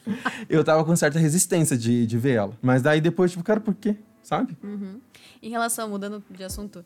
eu 0.50 0.64
tava 0.64 0.86
com 0.86 0.96
certa 0.96 1.20
resistência 1.20 1.78
de, 1.78 2.08
de 2.08 2.18
ver 2.18 2.36
ela. 2.36 2.54
Mas 2.62 2.82
daí 2.82 3.02
depois, 3.02 3.32
tipo, 3.32 3.44
cara, 3.44 3.60
por 3.60 3.76
quê? 3.76 3.98
Sabe? 4.22 4.58
Uhum. 4.64 5.02
Em 5.42 5.50
relação, 5.50 5.90
mudando 5.90 6.24
de 6.32 6.46
assunto, 6.46 6.86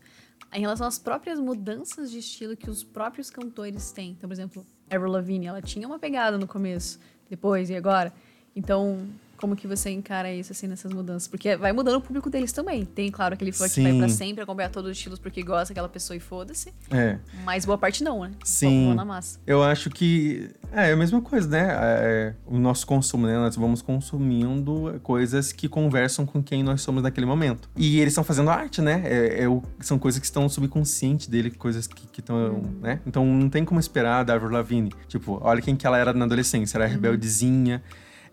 em 0.52 0.62
relação 0.62 0.88
às 0.88 0.98
próprias 0.98 1.40
mudanças 1.40 2.10
de 2.10 2.18
estilo 2.18 2.58
que 2.58 2.68
os 2.68 2.84
próprios 2.84 3.30
cantores 3.30 3.92
têm. 3.92 4.12
Então, 4.18 4.28
por 4.28 4.34
exemplo, 4.34 4.66
Avril 4.90 5.12
Lavigne, 5.12 5.46
ela 5.46 5.62
tinha 5.62 5.88
uma 5.88 6.00
pegada 6.00 6.38
no 6.38 6.48
começo, 6.48 7.00
depois 7.30 7.70
e 7.70 7.76
agora. 7.76 8.12
Então, 8.58 9.08
como 9.38 9.56
que 9.56 9.68
você 9.68 9.92
encara 9.92 10.34
isso, 10.34 10.52
assim, 10.52 10.68
nessas 10.68 10.92
mudanças? 10.92 11.28
Porque 11.28 11.56
vai 11.56 11.72
mudando 11.72 11.98
o 11.98 12.02
público 12.02 12.28
deles 12.28 12.52
também. 12.52 12.84
Tem, 12.84 13.12
claro, 13.12 13.36
aquele 13.36 13.52
fã 13.52 13.70
que 13.70 13.82
vai 13.82 13.96
pra 13.96 14.10
sempre 14.10 14.44
acompanhar 14.44 14.70
todos 14.70 14.90
os 14.90 14.98
estilos 14.98 15.20
porque 15.20 15.44
gosta 15.44 15.74
daquela 15.74 15.88
pessoa 15.88 16.18
e 16.18 16.20
foda-se. 16.20 16.74
É. 16.90 17.20
Mas 17.46 17.64
boa 17.64 17.78
parte 17.78 18.04
não, 18.04 18.24
né? 18.24 18.32
Sim. 18.44 18.96
na 18.96 19.06
massa. 19.06 19.40
Eu 19.46 19.62
acho 19.62 19.92
que 19.92 20.50
é, 20.72 20.90
é 20.90 20.94
a 20.94 20.98
mesma 20.98 21.22
coisa, 21.22 21.48
né? 21.48 21.68
É, 21.70 22.34
o 22.48 22.58
nosso 22.58 22.88
consumo, 22.88 23.28
né? 23.28 23.36
Nós 23.38 23.56
vamos 23.56 23.84
consumindo 23.84 25.00
coisas 25.04 25.52
que 25.52 25.70
conversam 25.70 26.26
com 26.26 26.42
quem 26.42 26.64
nós 26.64 26.82
somos 26.82 27.04
naquele 27.04 27.28
momento. 27.28 27.70
E 27.76 28.00
eles 28.00 28.14
estão 28.14 28.24
fazendo 28.24 28.50
arte, 28.50 28.82
né? 28.82 29.04
É, 29.06 29.44
é, 29.44 29.62
são 29.82 30.00
coisas 30.00 30.20
que 30.20 30.26
estão 30.26 30.44
no 30.44 30.50
subconsciente 30.50 31.30
dele, 31.30 31.52
coisas 31.52 31.86
que 31.86 32.20
estão, 32.20 32.56
hum. 32.56 32.80
né? 32.82 33.00
Então 33.06 33.24
não 33.24 33.50
tem 33.50 33.64
como 33.64 33.80
esperar 33.80 34.26
da 34.26 34.34
Avril 34.34 34.50
Lavigne. 34.52 34.92
Tipo, 35.08 35.40
olha 35.44 35.62
quem 35.62 35.76
que 35.76 35.86
ela 35.86 35.98
era 36.00 36.12
na 36.12 36.26
adolescência. 36.26 36.78
Era 36.78 36.86
uhum. 36.86 36.92
rebeldezinha 36.92 37.84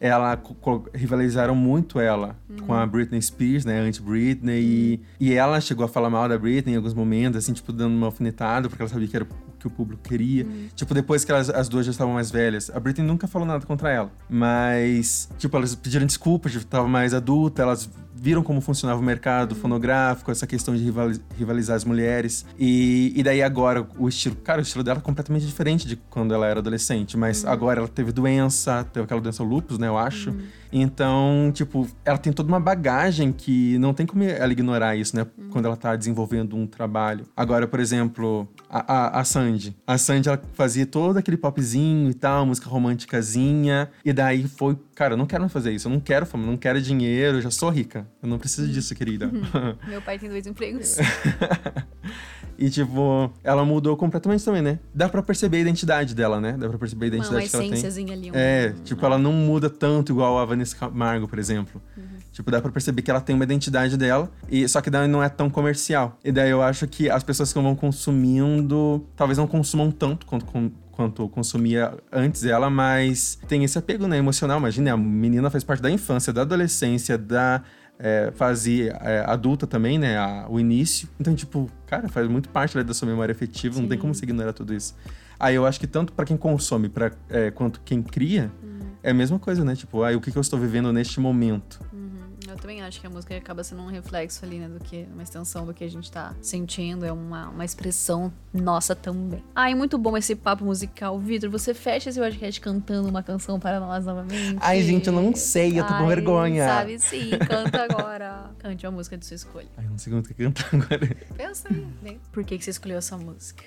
ela 0.00 0.40
rivalizaram 0.94 1.54
muito 1.54 1.98
ela 1.98 2.36
uhum. 2.48 2.56
com 2.58 2.74
a 2.74 2.86
Britney 2.86 3.20
Spears, 3.20 3.64
né, 3.64 3.78
anti-Britney, 3.80 4.60
e, 4.60 5.00
e 5.20 5.34
ela 5.34 5.60
chegou 5.60 5.84
a 5.84 5.88
falar 5.88 6.10
mal 6.10 6.28
da 6.28 6.38
Britney 6.38 6.74
em 6.74 6.76
alguns 6.76 6.94
momentos, 6.94 7.38
assim, 7.38 7.52
tipo, 7.52 7.72
dando 7.72 7.94
uma 7.94 8.06
alfinetada, 8.06 8.68
porque 8.68 8.82
ela 8.82 8.88
sabia 8.88 9.08
que 9.08 9.16
era 9.16 9.24
o 9.24 9.53
que 9.64 9.68
o 9.68 9.70
público 9.70 10.02
queria. 10.02 10.44
Uhum. 10.44 10.68
Tipo, 10.74 10.94
depois 10.94 11.24
que 11.24 11.32
elas, 11.32 11.48
as 11.48 11.68
duas 11.68 11.86
já 11.86 11.92
estavam 11.92 12.14
mais 12.14 12.30
velhas, 12.30 12.70
a 12.74 12.78
Britney 12.78 13.06
nunca 13.06 13.26
falou 13.26 13.46
nada 13.46 13.64
contra 13.64 13.90
ela, 13.90 14.10
mas, 14.28 15.28
tipo, 15.38 15.56
elas 15.56 15.74
pediram 15.74 16.06
desculpas, 16.06 16.52
tipo, 16.52 16.64
tava 16.66 16.86
mais 16.86 17.14
adulta, 17.14 17.62
elas 17.62 17.88
viram 18.14 18.42
como 18.42 18.60
funcionava 18.60 19.00
o 19.00 19.02
mercado 19.02 19.54
fonográfico, 19.54 20.30
essa 20.30 20.46
questão 20.46 20.74
de 20.74 20.92
rivalizar 21.36 21.76
as 21.76 21.84
mulheres. 21.84 22.46
E, 22.58 23.12
e 23.14 23.22
daí 23.22 23.42
agora 23.42 23.86
o 23.98 24.08
estilo, 24.08 24.36
cara, 24.36 24.60
o 24.60 24.62
estilo 24.62 24.84
dela 24.84 24.98
é 24.98 25.02
completamente 25.02 25.44
diferente 25.46 25.86
de 25.86 25.96
quando 25.96 26.32
ela 26.32 26.46
era 26.46 26.60
adolescente, 26.60 27.16
mas 27.16 27.44
uhum. 27.44 27.50
agora 27.50 27.80
ela 27.80 27.88
teve 27.88 28.12
doença, 28.12 28.84
teve 28.92 29.04
aquela 29.04 29.20
doença 29.20 29.42
lupus, 29.42 29.78
né, 29.78 29.88
eu 29.88 29.98
acho. 29.98 30.30
Uhum. 30.30 30.42
Então, 30.76 31.52
tipo, 31.54 31.86
ela 32.04 32.18
tem 32.18 32.32
toda 32.32 32.48
uma 32.48 32.58
bagagem 32.58 33.32
que 33.32 33.78
não 33.78 33.94
tem 33.94 34.04
como 34.04 34.24
ela 34.24 34.52
ignorar 34.52 34.96
isso, 34.96 35.14
né? 35.14 35.24
Uhum. 35.38 35.48
Quando 35.50 35.66
ela 35.66 35.76
tá 35.76 35.94
desenvolvendo 35.94 36.56
um 36.56 36.66
trabalho. 36.66 37.24
Agora, 37.36 37.68
por 37.68 37.78
exemplo, 37.78 38.48
a, 38.68 38.92
a, 38.92 39.20
a 39.20 39.24
Sandy. 39.24 39.76
A 39.86 39.96
Sandy, 39.96 40.28
ela 40.28 40.42
fazia 40.54 40.84
todo 40.84 41.16
aquele 41.16 41.36
popzinho 41.36 42.10
e 42.10 42.14
tal, 42.14 42.44
música 42.44 42.68
românticazinha. 42.68 43.88
E 44.04 44.12
daí 44.12 44.48
foi, 44.48 44.76
cara, 44.94 45.14
eu 45.14 45.16
não 45.16 45.26
quero 45.26 45.42
mais 45.42 45.52
fazer 45.52 45.72
isso. 45.72 45.88
Eu 45.88 45.92
não 45.92 46.00
quero 46.00 46.24
fama, 46.26 46.46
não 46.46 46.56
quero 46.56 46.80
dinheiro, 46.80 47.38
eu 47.38 47.42
já 47.42 47.50
sou 47.50 47.68
rica. 47.70 48.06
Eu 48.22 48.28
não 48.28 48.38
preciso 48.38 48.68
disso, 48.68 48.94
querida. 48.94 49.26
Uhum. 49.26 49.76
Meu 49.88 50.02
pai 50.02 50.18
tem 50.18 50.28
dois 50.28 50.46
empregos. 50.46 50.96
E, 52.58 52.70
tipo, 52.70 53.32
ela 53.42 53.64
mudou 53.64 53.96
completamente 53.96 54.44
também, 54.44 54.62
né? 54.62 54.78
Dá 54.94 55.08
pra 55.08 55.22
perceber 55.22 55.58
a 55.58 55.60
identidade 55.60 56.14
dela, 56.14 56.40
né? 56.40 56.56
Dá 56.56 56.68
pra 56.68 56.78
perceber 56.78 57.06
a 57.06 57.08
identidade 57.08 57.50
que 57.50 57.56
ela 57.56 57.68
tem. 57.68 58.12
Ali, 58.12 58.30
um... 58.30 58.34
É, 58.34 58.74
tipo, 58.84 59.04
ela 59.04 59.18
não 59.18 59.32
muda 59.32 59.68
tanto 59.68 60.12
igual 60.12 60.38
a 60.38 60.44
Vanessa 60.44 60.76
Camargo, 60.76 61.26
por 61.26 61.38
exemplo. 61.38 61.82
Uhum. 61.96 62.04
Tipo, 62.32 62.50
dá 62.50 62.60
pra 62.60 62.70
perceber 62.70 63.02
que 63.02 63.10
ela 63.10 63.20
tem 63.20 63.34
uma 63.34 63.44
identidade 63.44 63.96
dela, 63.96 64.30
e 64.48 64.68
só 64.68 64.80
que 64.80 64.90
daí 64.90 65.08
não 65.08 65.22
é 65.22 65.28
tão 65.28 65.48
comercial. 65.50 66.18
E 66.24 66.30
daí 66.30 66.50
eu 66.50 66.62
acho 66.62 66.86
que 66.86 67.10
as 67.10 67.22
pessoas 67.22 67.52
que 67.52 67.60
vão 67.60 67.74
consumindo, 67.74 69.06
talvez 69.16 69.38
não 69.38 69.46
consumam 69.46 69.90
tanto 69.90 70.26
quanto, 70.26 70.46
quanto 70.94 71.28
consumia 71.28 71.94
antes 72.10 72.44
ela, 72.44 72.70
mas 72.70 73.38
tem 73.48 73.64
esse 73.64 73.76
apego 73.78 74.06
né, 74.06 74.16
emocional. 74.16 74.58
Imagina, 74.58 74.92
a 74.92 74.96
menina 74.96 75.50
faz 75.50 75.64
parte 75.64 75.82
da 75.82 75.90
infância, 75.90 76.32
da 76.32 76.42
adolescência, 76.42 77.18
da 77.18 77.62
é, 77.98 78.32
fase 78.34 78.88
é, 78.88 79.24
adulta 79.26 79.66
também, 79.66 79.98
né? 79.98 80.16
A, 80.16 80.46
o 80.48 80.58
início. 80.58 81.08
Então, 81.18 81.34
tipo, 81.34 81.70
cara, 81.86 82.08
faz 82.08 82.28
muito 82.28 82.48
parte 82.48 82.82
da 82.82 82.94
sua 82.94 83.08
memória 83.08 83.32
afetiva, 83.32 83.74
Sim. 83.74 83.82
não 83.82 83.88
tem 83.88 83.98
como 83.98 84.14
se 84.14 84.24
ignorar 84.24 84.52
tudo 84.52 84.74
isso. 84.74 84.94
Aí 85.38 85.54
eu 85.54 85.66
acho 85.66 85.80
que 85.80 85.86
tanto 85.86 86.12
para 86.12 86.24
quem 86.24 86.36
consome 86.36 86.88
pra, 86.88 87.10
é, 87.28 87.50
quanto 87.50 87.80
quem 87.84 88.02
cria, 88.02 88.50
uhum. 88.62 88.80
é 89.02 89.10
a 89.10 89.14
mesma 89.14 89.38
coisa, 89.38 89.64
né? 89.64 89.74
Tipo, 89.74 90.02
aí 90.02 90.14
o 90.14 90.20
que, 90.20 90.30
que 90.30 90.38
eu 90.38 90.42
estou 90.42 90.58
vivendo 90.58 90.92
neste 90.92 91.20
momento? 91.20 91.80
Uhum. 91.92 92.03
Eu 92.64 92.68
também 92.68 92.80
acho 92.80 92.98
que 92.98 93.06
a 93.06 93.10
música 93.10 93.36
acaba 93.36 93.62
sendo 93.62 93.82
um 93.82 93.88
reflexo 93.88 94.42
ali, 94.42 94.58
né? 94.58 94.66
Do 94.66 94.82
que 94.82 95.06
uma 95.12 95.22
extensão 95.22 95.66
do 95.66 95.74
que 95.74 95.84
a 95.84 95.90
gente 95.90 96.10
tá 96.10 96.34
sentindo. 96.40 97.04
É 97.04 97.12
uma, 97.12 97.50
uma 97.50 97.62
expressão 97.62 98.32
nossa 98.54 98.96
também. 98.96 99.44
Ai, 99.54 99.74
muito 99.74 99.98
bom 99.98 100.16
esse 100.16 100.34
papo 100.34 100.64
musical. 100.64 101.18
Vitor, 101.18 101.50
você 101.50 101.74
fecha 101.74 102.08
esse 102.08 102.18
podcast 102.18 102.58
cantando 102.62 103.06
uma 103.06 103.22
canção 103.22 103.60
para 103.60 103.78
nós 103.78 104.06
novamente. 104.06 104.56
Ai, 104.62 104.82
gente, 104.82 105.08
eu 105.08 105.12
não 105.12 105.34
sei, 105.34 105.78
eu 105.78 105.86
tô 105.86 105.92
Ai, 105.92 106.00
com 106.00 106.08
vergonha. 106.08 106.64
Sabe 106.64 106.98
sim, 106.98 107.32
canta 107.46 107.82
agora. 107.82 108.50
Cante 108.58 108.86
uma 108.86 108.92
música 108.92 109.18
de 109.18 109.26
sua 109.26 109.34
escolha. 109.34 109.68
Ai, 109.76 109.84
eu 109.84 109.90
não 109.90 109.98
sei 109.98 110.10
como 110.10 110.22
que 110.22 110.32
cantar 110.32 110.70
agora. 110.72 111.16
Pensa 111.36 111.68
aí, 111.70 111.86
né? 112.02 112.16
Por 112.32 112.44
que, 112.44 112.56
que 112.56 112.64
você 112.64 112.70
escolheu 112.70 112.96
essa 112.96 113.18
música? 113.18 113.62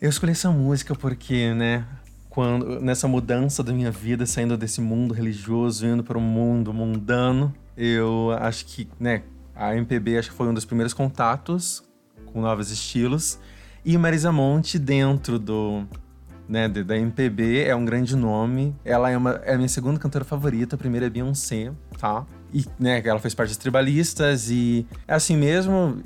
Eu 0.00 0.10
escolhi 0.10 0.32
essa 0.32 0.50
música 0.50 0.92
porque, 0.96 1.54
né, 1.54 1.86
quando 2.28 2.80
nessa 2.80 3.06
mudança 3.06 3.62
da 3.62 3.72
minha 3.72 3.92
vida, 3.92 4.26
saindo 4.26 4.56
desse 4.56 4.80
mundo 4.80 5.14
religioso, 5.14 5.86
indo 5.86 6.02
para 6.02 6.18
um 6.18 6.20
mundo 6.20 6.74
mundano, 6.74 7.54
eu 7.80 8.36
acho 8.38 8.66
que, 8.66 8.86
né, 9.00 9.22
a 9.54 9.74
MPB 9.74 10.18
acho 10.18 10.30
que 10.30 10.36
foi 10.36 10.46
um 10.46 10.52
dos 10.52 10.66
primeiros 10.66 10.92
contatos 10.92 11.82
com 12.26 12.42
novos 12.42 12.70
estilos. 12.70 13.38
E 13.82 13.96
Marisa 13.96 14.30
Monte 14.30 14.78
dentro 14.78 15.38
do 15.38 15.86
né, 16.46 16.68
da 16.68 16.98
MPB 16.98 17.64
é 17.64 17.74
um 17.74 17.84
grande 17.84 18.14
nome. 18.14 18.76
Ela 18.84 19.10
é, 19.10 19.16
uma, 19.16 19.40
é 19.44 19.54
a 19.54 19.56
minha 19.56 19.68
segunda 19.68 19.98
cantora 19.98 20.24
favorita, 20.26 20.76
a 20.76 20.78
primeira 20.78 21.06
é 21.06 21.10
Beyoncé, 21.10 21.72
tá? 21.98 22.26
E, 22.52 22.66
né, 22.78 23.00
ela 23.02 23.18
fez 23.18 23.34
parte 23.34 23.48
dos 23.48 23.56
tribalistas 23.56 24.50
e 24.50 24.86
assim 25.08 25.36
mesmo 25.36 26.02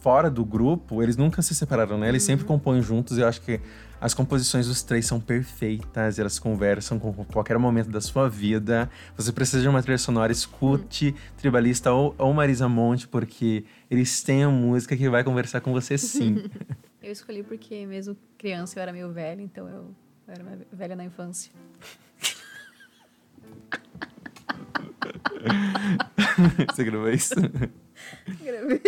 fora 0.00 0.30
do 0.30 0.44
grupo, 0.44 1.02
eles 1.02 1.16
nunca 1.16 1.42
se 1.42 1.52
separaram, 1.52 1.98
né? 1.98 2.08
Eles 2.08 2.22
sempre 2.22 2.44
compõem 2.44 2.80
juntos 2.80 3.18
e 3.18 3.22
eu 3.22 3.26
acho 3.26 3.40
que 3.40 3.60
as 4.00 4.14
composições 4.14 4.66
dos 4.66 4.82
três 4.82 5.06
são 5.06 5.20
perfeitas, 5.20 6.18
elas 6.18 6.38
conversam 6.38 6.98
com 6.98 7.12
qualquer 7.24 7.58
momento 7.58 7.90
da 7.90 8.00
sua 8.00 8.28
vida. 8.28 8.90
Você 9.16 9.32
precisa 9.32 9.62
de 9.62 9.68
uma 9.68 9.82
trilha 9.82 9.98
sonora, 9.98 10.32
escute 10.32 11.14
Tribalista 11.36 11.92
ou, 11.92 12.14
ou 12.18 12.32
Marisa 12.32 12.68
Monte, 12.68 13.08
porque 13.08 13.64
eles 13.90 14.22
têm 14.22 14.44
a 14.44 14.48
música 14.48 14.96
que 14.96 15.08
vai 15.08 15.24
conversar 15.24 15.60
com 15.60 15.72
você 15.72 15.98
sim. 15.98 16.44
Eu 17.00 17.12
escolhi 17.12 17.42
porque, 17.42 17.86
mesmo 17.86 18.14
criança, 18.36 18.78
eu 18.78 18.82
era 18.82 18.92
meio 18.92 19.10
velha, 19.10 19.40
então 19.40 19.66
eu, 19.66 19.94
eu 20.26 20.34
era 20.34 20.42
uma 20.42 20.58
velha 20.70 20.94
na 20.94 21.04
infância. 21.04 21.50
você 26.70 26.84
gravou 26.84 27.08
isso? 27.08 27.34
Gravei. 28.44 28.82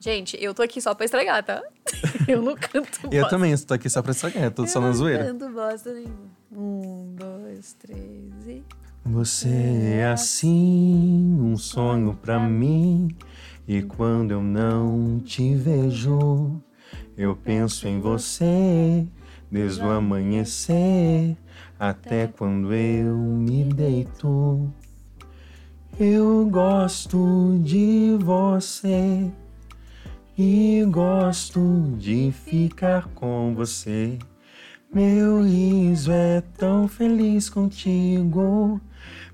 Gente, 0.00 0.36
eu 0.40 0.54
tô 0.54 0.62
aqui 0.62 0.80
só 0.80 0.94
pra 0.94 1.04
estragar, 1.04 1.42
tá? 1.42 1.62
Eu 2.28 2.40
não 2.42 2.54
canto 2.54 3.00
Eu 3.04 3.22
bosta. 3.22 3.28
também, 3.30 3.52
estou 3.52 3.74
aqui 3.74 3.88
só 3.90 4.00
pra 4.02 4.12
estragar, 4.12 4.44
eu 4.44 4.50
tô 4.50 4.66
só 4.66 4.80
na 4.80 4.88
Eu 4.88 4.94
zoeira. 4.94 5.32
não 5.32 5.38
canto 5.38 5.52
bosta 5.54 5.92
nenhuma. 5.92 6.28
Um, 6.52 7.14
dois, 7.16 7.72
três 7.74 8.46
e... 8.46 8.62
Você 9.04 9.48
é 9.48 10.06
assim, 10.06 11.38
um 11.40 11.56
sonho 11.56 12.16
pra 12.20 12.38
mim. 12.38 13.08
E 13.66 13.82
quando 13.82 14.32
eu 14.32 14.42
não 14.42 15.18
te 15.20 15.54
vejo, 15.54 16.60
eu 17.16 17.34
penso 17.34 17.88
em 17.88 17.98
você 18.00 19.06
desde 19.50 19.80
o 19.82 19.90
amanhecer 19.90 21.36
até 21.80 22.26
quando 22.26 22.72
eu 22.74 23.16
me 23.16 23.64
deito. 23.64 24.70
Eu 25.98 26.46
gosto 26.50 27.58
de 27.62 28.16
você 28.20 29.30
e 30.40 30.84
gosto 30.88 31.96
de 31.98 32.30
ficar 32.30 33.08
com 33.08 33.52
você. 33.56 34.16
Meu 34.94 35.42
riso 35.42 36.12
é 36.12 36.40
tão 36.56 36.86
feliz 36.86 37.50
contigo. 37.50 38.80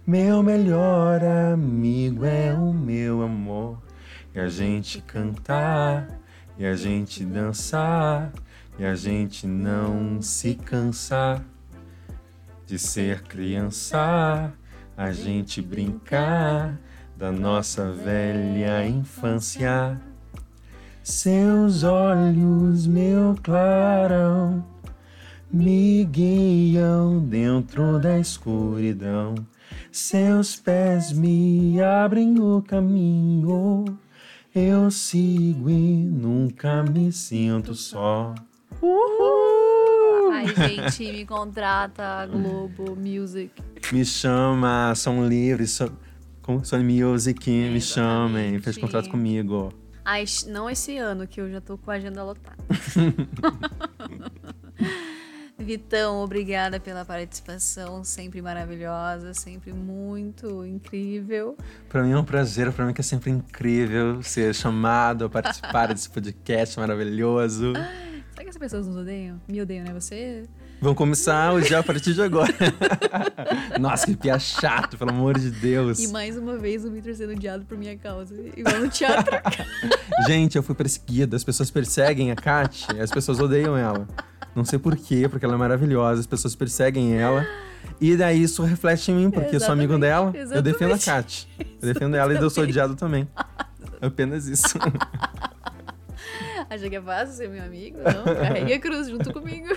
Meu 0.06 0.42
melhor 0.42 1.22
amigo 1.22 2.24
é 2.24 2.54
o 2.54 2.72
meu 2.72 3.22
amor. 3.22 3.82
E 4.34 4.40
a 4.40 4.48
gente 4.48 5.02
cantar, 5.02 6.08
e 6.58 6.64
a 6.64 6.74
gente 6.74 7.22
dançar, 7.22 8.32
e 8.78 8.84
a 8.86 8.94
gente 8.94 9.46
não 9.46 10.22
se 10.22 10.54
cansar 10.54 11.44
de 12.66 12.78
ser 12.78 13.24
criança. 13.24 14.50
A 14.96 15.12
gente 15.12 15.60
brincar 15.60 16.80
da 17.14 17.30
nossa 17.30 17.92
velha 17.92 18.86
infância. 18.86 20.00
Seus 21.04 21.84
olhos, 21.84 22.86
meu 22.86 23.36
clarão, 23.42 24.64
me 25.52 26.02
guiam 26.06 27.20
dentro 27.20 27.98
da 27.98 28.18
escuridão. 28.18 29.34
Seus 29.92 30.56
pés 30.56 31.12
me 31.12 31.78
abrem 31.82 32.40
o 32.40 32.62
caminho. 32.62 33.84
Eu 34.54 34.90
sigo 34.90 35.68
e 35.68 35.94
nunca 35.94 36.82
me 36.82 37.12
sinto 37.12 37.74
só. 37.74 38.34
Uhul! 38.80 40.32
Ai, 40.32 40.46
gente, 40.46 41.12
me 41.12 41.26
contrata, 41.26 42.26
Globo 42.32 42.96
Music. 42.96 43.52
Me 43.92 44.06
chama, 44.06 44.94
são 44.94 45.28
livres, 45.28 45.72
são, 45.72 45.90
são 46.62 46.82
music, 46.82 47.50
me 47.50 47.80
chamem, 47.82 48.58
fez 48.58 48.78
contrato 48.78 49.10
comigo. 49.10 49.83
Ai, 50.04 50.24
não 50.46 50.68
esse 50.68 50.98
ano, 50.98 51.26
que 51.26 51.40
eu 51.40 51.50
já 51.50 51.60
tô 51.60 51.78
com 51.78 51.90
a 51.90 51.94
agenda 51.94 52.22
lotada. 52.22 52.62
Vitão, 55.56 56.18
obrigada 56.18 56.78
pela 56.78 57.06
participação, 57.06 58.04
sempre 58.04 58.42
maravilhosa, 58.42 59.32
sempre 59.32 59.72
muito 59.72 60.64
incrível. 60.66 61.56
Pra 61.88 62.02
mim 62.02 62.10
é 62.12 62.18
um 62.18 62.24
prazer, 62.24 62.70
pra 62.72 62.84
mim 62.84 62.92
que 62.92 63.00
é 63.00 63.04
sempre 63.04 63.30
incrível 63.30 64.22
ser 64.22 64.54
chamado 64.54 65.24
a 65.24 65.30
participar 65.30 65.94
desse 65.94 66.10
podcast 66.10 66.78
maravilhoso. 66.78 67.72
Será 68.34 68.44
que 68.44 68.50
as 68.50 68.58
pessoas 68.58 68.86
nos 68.86 68.96
odeiam? 68.96 69.40
Me 69.48 69.62
odeiam, 69.62 69.84
né? 69.84 69.94
Você. 69.94 70.44
Vamos 70.80 70.98
começar 70.98 71.58
já 71.62 71.78
a 71.78 71.82
partir 71.82 72.12
de 72.12 72.22
agora. 72.22 72.52
Nossa, 73.80 74.06
que 74.06 74.16
pia 74.16 74.38
chato, 74.38 74.98
pelo 74.98 75.10
amor 75.10 75.38
de 75.38 75.50
Deus. 75.50 75.98
E 75.98 76.08
mais 76.08 76.36
uma 76.36 76.58
vez 76.58 76.84
o 76.84 76.90
Victor 76.90 77.14
sendo 77.14 77.32
odiado 77.32 77.64
por 77.64 77.78
minha 77.78 77.96
causa. 77.96 78.34
Igual 78.56 78.80
no 78.80 78.88
teatro. 78.88 79.34
Gente, 80.26 80.56
eu 80.56 80.62
fui 80.62 80.74
perseguida. 80.74 81.36
As 81.36 81.44
pessoas 81.44 81.70
perseguem 81.70 82.30
a 82.30 82.36
Kat, 82.36 82.86
as 83.00 83.10
pessoas 83.10 83.40
odeiam 83.40 83.76
ela. 83.76 84.06
Não 84.54 84.64
sei 84.64 84.78
por 84.78 84.96
quê, 84.96 85.28
porque 85.28 85.44
ela 85.44 85.54
é 85.54 85.58
maravilhosa, 85.58 86.20
as 86.20 86.26
pessoas 86.26 86.54
perseguem 86.54 87.16
ela. 87.16 87.46
E 88.00 88.16
daí 88.16 88.42
isso 88.42 88.62
reflete 88.62 89.10
em 89.10 89.14
mim, 89.14 89.30
porque 89.30 89.56
eu 89.56 89.60
sou 89.60 89.72
amigo 89.72 89.98
dela, 89.98 90.32
Exatamente, 90.34 90.56
eu 90.56 90.62
defendo 90.62 90.94
a. 90.94 90.98
Kat. 90.98 91.48
Eu 91.80 91.92
defendo 91.92 92.14
ela 92.16 92.32
e 92.32 92.36
eu 92.36 92.50
sou 92.50 92.64
odiado 92.64 92.94
também. 92.94 93.28
Apenas 94.00 94.46
isso. 94.46 94.78
Acha 96.68 96.88
que 96.88 96.96
é 96.96 97.00
fácil 97.00 97.34
ser 97.34 97.48
meu 97.48 97.62
amigo? 97.62 97.98
Não, 97.98 98.34
carregue 98.34 98.72
a 98.72 98.80
cruz 98.80 99.08
junto 99.08 99.32
comigo. 99.32 99.68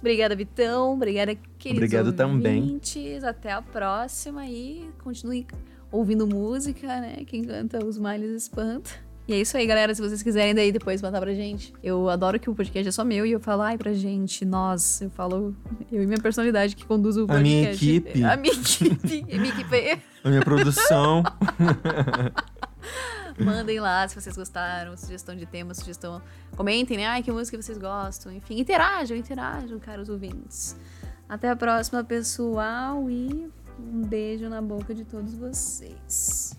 Obrigada, 0.00 0.34
Vitão. 0.36 0.94
Obrigada, 0.94 1.34
queridos 1.58 1.82
Obrigado 1.84 2.12
também. 2.12 2.60
ouvintes. 2.62 3.24
Até 3.24 3.52
a 3.52 3.60
próxima 3.62 4.46
e 4.46 4.88
continue 5.02 5.46
ouvindo 5.90 6.26
música, 6.26 6.86
né? 7.00 7.16
Quem 7.26 7.42
canta 7.44 7.84
os 7.84 7.98
males 7.98 8.30
espanta. 8.42 8.90
E 9.26 9.34
é 9.34 9.40
isso 9.40 9.56
aí, 9.58 9.66
galera. 9.66 9.94
Se 9.94 10.00
vocês 10.00 10.22
quiserem 10.22 10.54
daí 10.54 10.72
depois 10.72 11.02
mandar 11.02 11.20
pra 11.20 11.34
gente. 11.34 11.74
Eu 11.82 12.08
adoro 12.08 12.40
que 12.40 12.48
o 12.48 12.54
podcast 12.54 12.88
é 12.88 12.92
só 12.92 13.04
meu 13.04 13.26
e 13.26 13.32
eu 13.32 13.40
falo, 13.40 13.60
ai, 13.60 13.76
pra 13.76 13.92
gente, 13.92 14.42
nós. 14.44 15.02
Eu 15.02 15.10
falo, 15.10 15.54
eu 15.92 16.02
e 16.02 16.06
minha 16.06 16.18
personalidade 16.20 16.74
que 16.74 16.86
conduz 16.86 17.16
o 17.18 17.24
A 17.24 17.26
podcast. 17.26 17.44
minha 17.84 17.98
equipe. 17.98 18.24
A 18.24 18.36
minha 18.36 18.54
equipe. 18.54 19.26
A 19.34 19.38
minha 19.38 19.52
equipe. 19.52 20.02
A 20.24 20.28
minha 20.30 20.40
produção. 20.42 21.22
Mandem 23.40 23.80
lá 23.80 24.06
se 24.08 24.20
vocês 24.20 24.36
gostaram, 24.36 24.96
sugestão 24.96 25.36
de 25.36 25.46
tema, 25.46 25.72
sugestão. 25.74 26.20
Comentem, 26.56 26.96
né? 26.96 27.06
Ai, 27.06 27.22
que 27.22 27.30
música 27.30 27.60
vocês 27.60 27.78
gostam. 27.78 28.32
Enfim, 28.32 28.58
interajam, 28.58 29.16
interajam, 29.16 29.78
caros 29.78 30.08
ouvintes. 30.08 30.76
Até 31.28 31.48
a 31.50 31.56
próxima, 31.56 32.02
pessoal, 32.02 33.08
e 33.10 33.50
um 33.78 34.02
beijo 34.02 34.48
na 34.48 34.60
boca 34.60 34.94
de 34.94 35.04
todos 35.04 35.34
vocês. 35.34 36.56